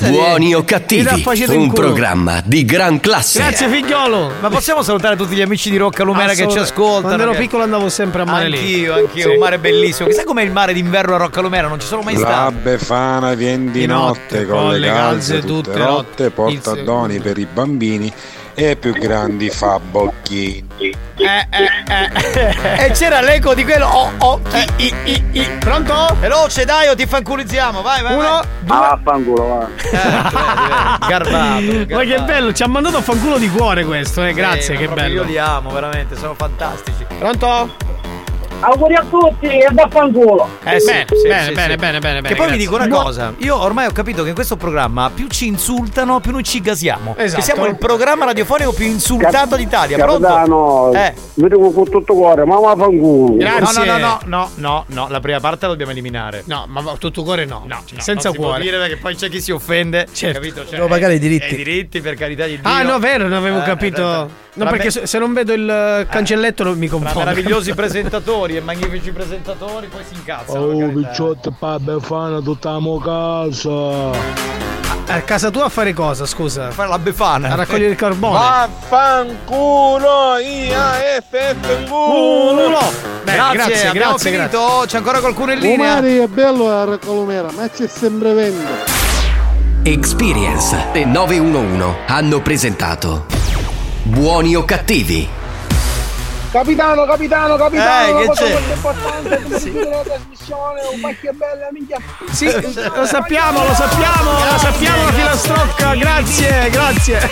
Buoni 0.08 0.52
o 0.52 0.64
cattivi, 0.64 1.08
un 1.54 1.72
programma 1.72 2.42
di 2.44 2.64
gran 2.64 2.98
classe. 2.98 3.38
Grazie 3.38 3.68
figliolo. 3.68 4.32
Ma 4.40 4.48
possiamo 4.48 4.82
salutare 4.82 5.14
tutti 5.14 5.36
gli 5.36 5.40
amici 5.40 5.70
di 5.70 5.76
Rocca 5.76 6.02
Lumera 6.02 6.32
che 6.34 6.48
ci 6.48 6.58
ascoltano? 6.58 7.14
Quando 7.14 7.22
ero 7.22 7.34
piccolo 7.34 7.62
andavo 7.62 7.88
sempre 7.88 8.22
a 8.22 8.24
mare 8.24 8.48
lì. 8.48 8.58
Anch'io, 8.58 8.94
anch'io, 8.94 9.22
Sì. 9.22 9.28
un 9.28 9.38
mare 9.38 9.58
bellissimo. 9.58 10.08
Chissà 10.08 10.24
com'è 10.24 10.42
il 10.42 10.50
mare 10.50 10.72
d'inverno 10.72 11.14
a 11.14 11.18
Rocca 11.18 11.40
Lumera, 11.40 11.68
non 11.68 11.78
ci 11.78 11.86
sono 11.86 12.02
mai 12.02 12.14
La 12.14 12.18
stato. 12.20 12.52
Befana 12.62 13.34
vien 13.34 13.70
di 13.70 13.80
Di 13.80 13.86
notte, 13.86 14.40
notte, 14.40 14.46
con 14.46 14.76
le 14.76 14.88
calze 14.88 15.40
tutte 15.40 15.76
rotte, 15.76 16.30
porta 16.30 16.72
Il 16.72 16.82
doni 16.84 17.20
per 17.20 17.38
i 17.38 17.46
bambini 17.46 18.12
e 18.54 18.76
più 18.76 18.92
grandi 18.92 19.48
fa 19.50 19.78
bocchini. 19.78 20.68
Eh, 20.78 21.46
eh, 21.50 22.84
E 22.86 22.90
c'era 22.90 23.20
l'eco 23.20 23.54
di 23.54 23.64
quello. 23.64 23.86
Oh, 23.86 24.10
oh, 24.18 24.40
chi, 24.50 24.66
i, 24.84 24.94
i, 25.04 25.24
i. 25.40 25.50
Pronto? 25.58 26.16
Veloce, 26.18 26.64
dai, 26.64 26.88
o 26.88 26.94
ti 26.94 27.06
fanculizziamo. 27.06 27.82
Vai, 27.82 28.02
vai. 28.02 28.14
Uno, 28.14 28.40
vai. 28.64 28.78
Ah, 28.90 28.98
fanculo, 29.02 29.46
va. 29.46 29.68
Garbato. 31.08 31.94
Ma 31.94 32.02
che 32.02 32.20
bello, 32.22 32.52
ci 32.52 32.62
ha 32.62 32.68
mandato 32.68 32.96
a 32.98 33.02
fanculo 33.02 33.38
di 33.38 33.48
cuore 33.48 33.84
questo, 33.84 34.24
eh. 34.24 34.32
Grazie, 34.32 34.74
Eh, 34.74 34.78
che 34.78 34.88
bello. 34.88 35.14
Io 35.14 35.24
li 35.24 35.38
amo, 35.38 35.70
veramente, 35.70 36.16
sono 36.16 36.34
fantastici. 36.34 37.06
Pronto? 37.18 37.76
Auguri 38.64 38.94
a 38.94 39.04
tutti 39.10 39.46
e 39.46 39.66
da 39.72 39.88
fanculo. 39.90 40.48
Eh 40.64 40.78
sì, 40.80 40.86
Bene, 40.92 41.04
sì, 41.08 41.28
bene, 41.28 41.44
sì, 41.46 41.52
bene, 41.52 41.72
sì. 41.72 41.76
bene, 41.78 41.98
bene, 41.98 42.14
Che 42.16 42.20
bene, 42.20 42.20
poi 42.22 42.34
vi 42.34 42.36
grazie. 42.36 42.56
dico 42.58 42.74
una 42.76 42.88
cosa, 42.88 43.34
io 43.38 43.60
ormai 43.60 43.86
ho 43.86 43.92
capito 43.92 44.22
che 44.22 44.28
in 44.28 44.34
questo 44.36 44.56
programma 44.56 45.10
più 45.12 45.26
ci 45.28 45.46
insultano, 45.48 46.20
più 46.20 46.30
noi 46.30 46.44
ci 46.44 46.60
gasiamo. 46.60 47.14
Esatto. 47.16 47.40
Che 47.40 47.42
siamo 47.46 47.66
il 47.66 47.76
programma 47.76 48.24
radiofonico 48.24 48.72
più 48.72 48.86
insultato 48.86 49.56
d'Italia. 49.56 49.96
Pronto? 49.98 50.26
Capitano, 50.26 50.92
Eh. 50.92 51.14
mi 51.34 51.48
dico 51.48 51.70
con 51.72 51.88
tutto 51.90 52.14
cuore, 52.14 52.44
ma 52.44 52.58
va 52.60 52.76
fanculo. 52.76 53.36
Grazie. 53.36 53.84
No, 53.84 53.92
no, 53.92 53.98
no, 53.98 54.20
no, 54.26 54.50
no, 54.56 54.84
no, 54.86 55.06
la 55.08 55.18
prima 55.20 55.40
parte 55.40 55.64
la 55.66 55.72
dobbiamo 55.72 55.90
eliminare. 55.92 56.42
No, 56.46 56.64
ma 56.68 56.82
tutto 56.98 57.22
cuore 57.24 57.44
no. 57.44 57.64
No, 57.66 57.82
Cioè, 57.84 57.96
no, 57.96 58.02
senza 58.02 58.28
non 58.28 58.32
si 58.32 58.38
può 58.38 58.46
cuore. 58.50 58.62
dire 58.62 58.78
perché 58.78 58.96
poi 58.96 59.14
c'è 59.16 59.28
chi 59.28 59.40
si 59.40 59.50
offende. 59.50 60.06
Certo. 60.12 60.38
Capito? 60.38 60.64
Cioè, 60.64 60.76
Devo 60.76 60.86
pagare 60.86 61.14
i 61.14 61.18
diritti. 61.18 61.46
eh, 61.46 61.52
I 61.54 61.56
diritti 61.56 62.00
per 62.00 62.14
carità 62.14 62.44
di 62.46 62.60
Dio. 62.60 62.70
Ah, 62.70 62.82
no, 62.82 62.98
vero, 63.00 63.24
non 63.24 63.32
avevo 63.38 63.58
Eh, 63.60 63.64
capito. 63.64 64.41
No, 64.54 64.64
tra 64.64 64.70
perché 64.70 64.84
me- 64.86 64.90
se, 64.90 65.06
se 65.06 65.18
non 65.18 65.32
vedo 65.32 65.54
il 65.54 65.68
eh, 65.68 66.06
cancelletto 66.10 66.62
non 66.62 66.76
mi 66.76 66.86
Tra 66.86 66.98
confondo. 66.98 67.20
meravigliosi 67.20 67.72
presentatori 67.74 68.56
e 68.56 68.60
magnifici 68.60 69.10
presentatori, 69.10 69.86
poi 69.86 70.02
si 70.06 70.14
incazzano. 70.14 70.60
Oh, 70.60 70.76
carità. 70.78 71.08
picciotti, 71.08 71.50
pa, 71.58 71.78
befana, 71.78 72.40
tutta 72.40 72.78
mo 72.78 72.98
casa. 72.98 74.50
A 75.06 75.20
casa 75.22 75.50
tua 75.50 75.64
a 75.64 75.68
fare 75.68 75.94
cosa, 75.94 76.26
scusa? 76.26 76.70
Fare 76.70 76.88
la 76.88 76.98
befana. 76.98 77.50
A 77.50 77.54
raccogliere 77.54 77.90
il 77.90 77.96
carbone. 77.96 78.38
Vaffanculo, 78.38 80.36
IAFF 80.38 81.88
culo. 81.88 82.78
Beh, 83.24 83.32
grazie, 83.32 83.56
grazie, 83.56 83.88
abbiamo 83.88 84.14
grazie, 84.16 84.30
finito. 84.32 84.84
C'è 84.86 84.96
ancora 84.98 85.20
qualcuno 85.20 85.52
in 85.52 85.58
linea? 85.60 85.92
Umari 85.92 86.18
è 86.18 86.26
bello 86.26 86.66
la 86.84 86.98
Colomera, 86.98 87.48
ma 87.52 87.68
c'è 87.68 87.86
sempre 87.88 88.32
vento. 88.34 88.70
Experience 89.82 90.76
e 90.92 91.04
911 91.04 91.96
hanno 92.06 92.40
presentato 92.40 93.26
Buoni 94.12 94.54
o 94.54 94.62
cattivi? 94.66 95.26
Capitano, 96.50 97.06
capitano, 97.06 97.56
capitano, 97.56 98.18
Eh, 98.18 98.20
che 98.20 98.26
cosa 98.26 98.44
c'è? 98.44 98.52
molto 98.52 98.72
importante, 98.74 99.42
chiude 99.58 99.88
la 99.88 100.02
trasmissione, 100.02 100.80
un 100.92 101.00
pacchio 101.00 101.32
bella, 101.32 101.68
minchia. 101.72 101.96
Sì, 102.30 102.44
lo 102.94 103.06
sappiamo, 103.06 103.64
lo 103.64 103.72
sappiamo, 103.72 104.30
lo 104.32 104.58
sappiamo 104.58 105.04
la 105.06 105.12
filastrocca, 105.12 105.94
grazie, 105.94 106.68
grazie. 106.68 107.28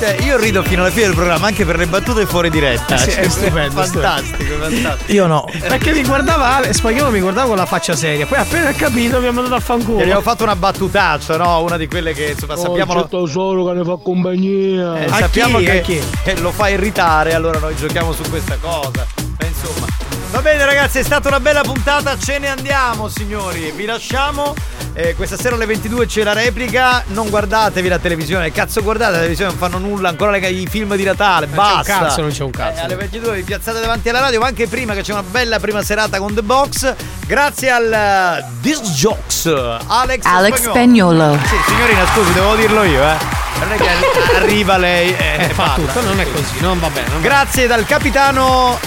Cioè, 0.00 0.16
io 0.22 0.38
rido 0.38 0.62
fino 0.62 0.80
alla 0.80 0.90
fine 0.90 1.06
del 1.08 1.14
programma 1.14 1.46
anche 1.48 1.66
per 1.66 1.76
le 1.76 1.86
battute 1.86 2.24
fuori 2.24 2.48
diretta. 2.48 2.96
Sì, 2.96 3.10
Cioè, 3.10 3.20
è 3.20 3.28
stupendo, 3.28 3.82
Fantastico, 3.82 4.54
fantastico. 4.58 5.12
Io 5.12 5.26
no. 5.26 5.44
Perché 5.60 5.92
mi 5.92 6.02
guardava 6.02 6.56
Ale, 6.56 6.72
Spagnolo 6.72 7.10
mi 7.10 7.20
guardava 7.20 7.48
con 7.48 7.56
la 7.58 7.66
faccia 7.66 7.94
seria, 7.94 8.24
poi 8.24 8.38
appena 8.38 8.70
ha 8.70 8.72
capito 8.72 9.20
mi 9.20 9.26
ha 9.26 9.32
mandato 9.32 9.56
a 9.56 9.60
fanculo. 9.60 10.00
abbiamo 10.00 10.22
fatto 10.22 10.42
una 10.42 10.56
battutaccia, 10.56 11.36
no? 11.36 11.60
Una 11.60 11.76
di 11.76 11.86
quelle 11.86 12.14
che 12.14 12.30
insomma 12.30 12.56
sappiamo. 12.56 12.94
Oh, 12.94 13.08
c'è 13.26 13.30
solo 13.30 13.66
che 13.66 13.72
ne 13.74 13.84
fa 13.84 13.98
compagnia. 14.02 15.04
Eh, 15.04 15.08
sappiamo 15.08 15.58
chi? 15.58 15.64
Che 15.66 15.80
chi? 15.82 16.00
eh, 16.24 16.40
lo 16.40 16.50
fa 16.50 16.70
irritare, 16.70 17.34
allora 17.34 17.58
noi 17.58 17.76
giochiamo 17.76 18.14
su 18.14 18.22
questa 18.30 18.56
cosa. 18.58 19.06
Eh, 19.38 19.46
insomma. 19.46 19.99
Va 20.30 20.40
bene 20.42 20.64
ragazzi, 20.64 20.98
è 21.00 21.02
stata 21.02 21.26
una 21.26 21.40
bella 21.40 21.62
puntata, 21.62 22.16
ce 22.16 22.38
ne 22.38 22.48
andiamo 22.48 23.08
signori, 23.08 23.72
vi 23.74 23.84
lasciamo. 23.84 24.54
Eh, 24.92 25.14
questa 25.16 25.36
sera 25.36 25.56
alle 25.56 25.66
22 25.66 26.06
c'è 26.06 26.22
la 26.22 26.32
replica, 26.32 27.02
non 27.08 27.28
guardatevi 27.30 27.88
la 27.88 27.98
televisione, 27.98 28.52
cazzo 28.52 28.80
guardate 28.82 29.10
la 29.10 29.16
televisione, 29.18 29.50
non 29.50 29.58
fanno 29.58 29.78
nulla, 29.78 30.08
ancora 30.08 30.30
le- 30.30 30.48
i 30.48 30.66
film 30.70 30.94
di 30.94 31.02
Natale, 31.02 31.46
Non 31.46 31.54
c'è 31.56 31.60
un 31.60 31.74
basta. 31.76 31.98
cazzo, 31.98 32.20
non 32.20 32.30
c'è 32.30 32.42
un 32.44 32.50
cazzo. 32.52 32.80
Eh, 32.80 32.84
alle 32.84 32.94
22 32.94 33.34
vi 33.36 33.42
piazzate 33.42 33.80
davanti 33.80 34.08
alla 34.08 34.20
radio, 34.20 34.38
ma 34.40 34.46
anche 34.46 34.68
prima 34.68 34.94
che 34.94 35.02
c'è 35.02 35.12
una 35.12 35.24
bella 35.24 35.58
prima 35.58 35.82
serata 35.82 36.18
con 36.18 36.32
The 36.32 36.42
Box, 36.42 36.94
grazie 37.26 37.70
al 37.70 37.92
eh, 37.92 38.44
Disc 38.60 38.82
Jokes, 38.82 39.46
Alex, 39.86 40.24
Alex 40.24 40.60
Spagnolo. 40.62 41.38
Sì, 41.44 41.56
signorina, 41.66 42.06
scusi, 42.06 42.32
devo 42.32 42.54
dirlo 42.54 42.84
io, 42.84 43.02
eh. 43.02 43.16
Non 43.58 43.72
è 43.72 43.76
che 43.76 43.88
arri- 43.88 44.36
arriva 44.44 44.76
lei 44.76 45.12
e 45.16 45.36
Eh, 45.40 45.48
fa 45.48 45.64
parla. 45.64 45.86
tutto, 45.92 46.06
non 46.06 46.20
è 46.20 46.30
così, 46.30 46.60
non 46.60 46.78
va 46.78 46.88
bene. 46.88 47.08
non 47.08 47.20
va 47.20 47.26
Grazie 47.28 47.66
dal 47.66 47.84
capitano 47.84 48.78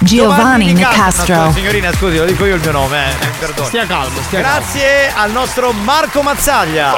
Giovanni 0.00 0.72
Nicastro. 0.72 1.52
Signorina, 1.52 1.92
scusi, 1.92 2.18
lo 2.18 2.24
dico 2.24 2.44
io 2.44 2.56
il 2.56 2.60
mio 2.60 2.72
nome, 2.72 3.10
eh. 3.10 3.26
Perdone. 3.38 3.68
Stia 3.68 3.86
calmo, 3.86 4.20
stia 4.22 4.40
Grazie 4.40 5.06
calmo. 5.06 5.22
al 5.22 5.30
nostro 5.32 5.72
Marco 5.72 6.22
Mazzaglia. 6.22 6.94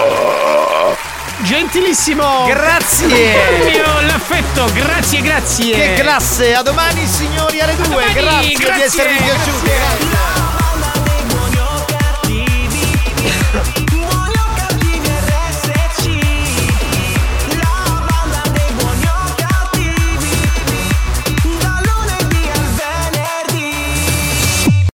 Gentilissimo! 1.38 2.46
Grazie! 2.46 3.68
Mio 3.70 4.00
l'affetto, 4.06 4.70
grazie, 4.72 5.20
grazie! 5.20 5.74
Che 5.74 6.00
classe! 6.00 6.54
A 6.54 6.62
domani 6.62 7.06
signori 7.06 7.60
alle 7.60 7.76
due! 7.76 7.84
Domani, 7.84 8.12
grazie, 8.14 8.54
grazie 8.54 8.74
di 8.74 8.82
esservi 8.82 9.16
piaciuti! 9.16 9.70
Grazie. 13.52 13.85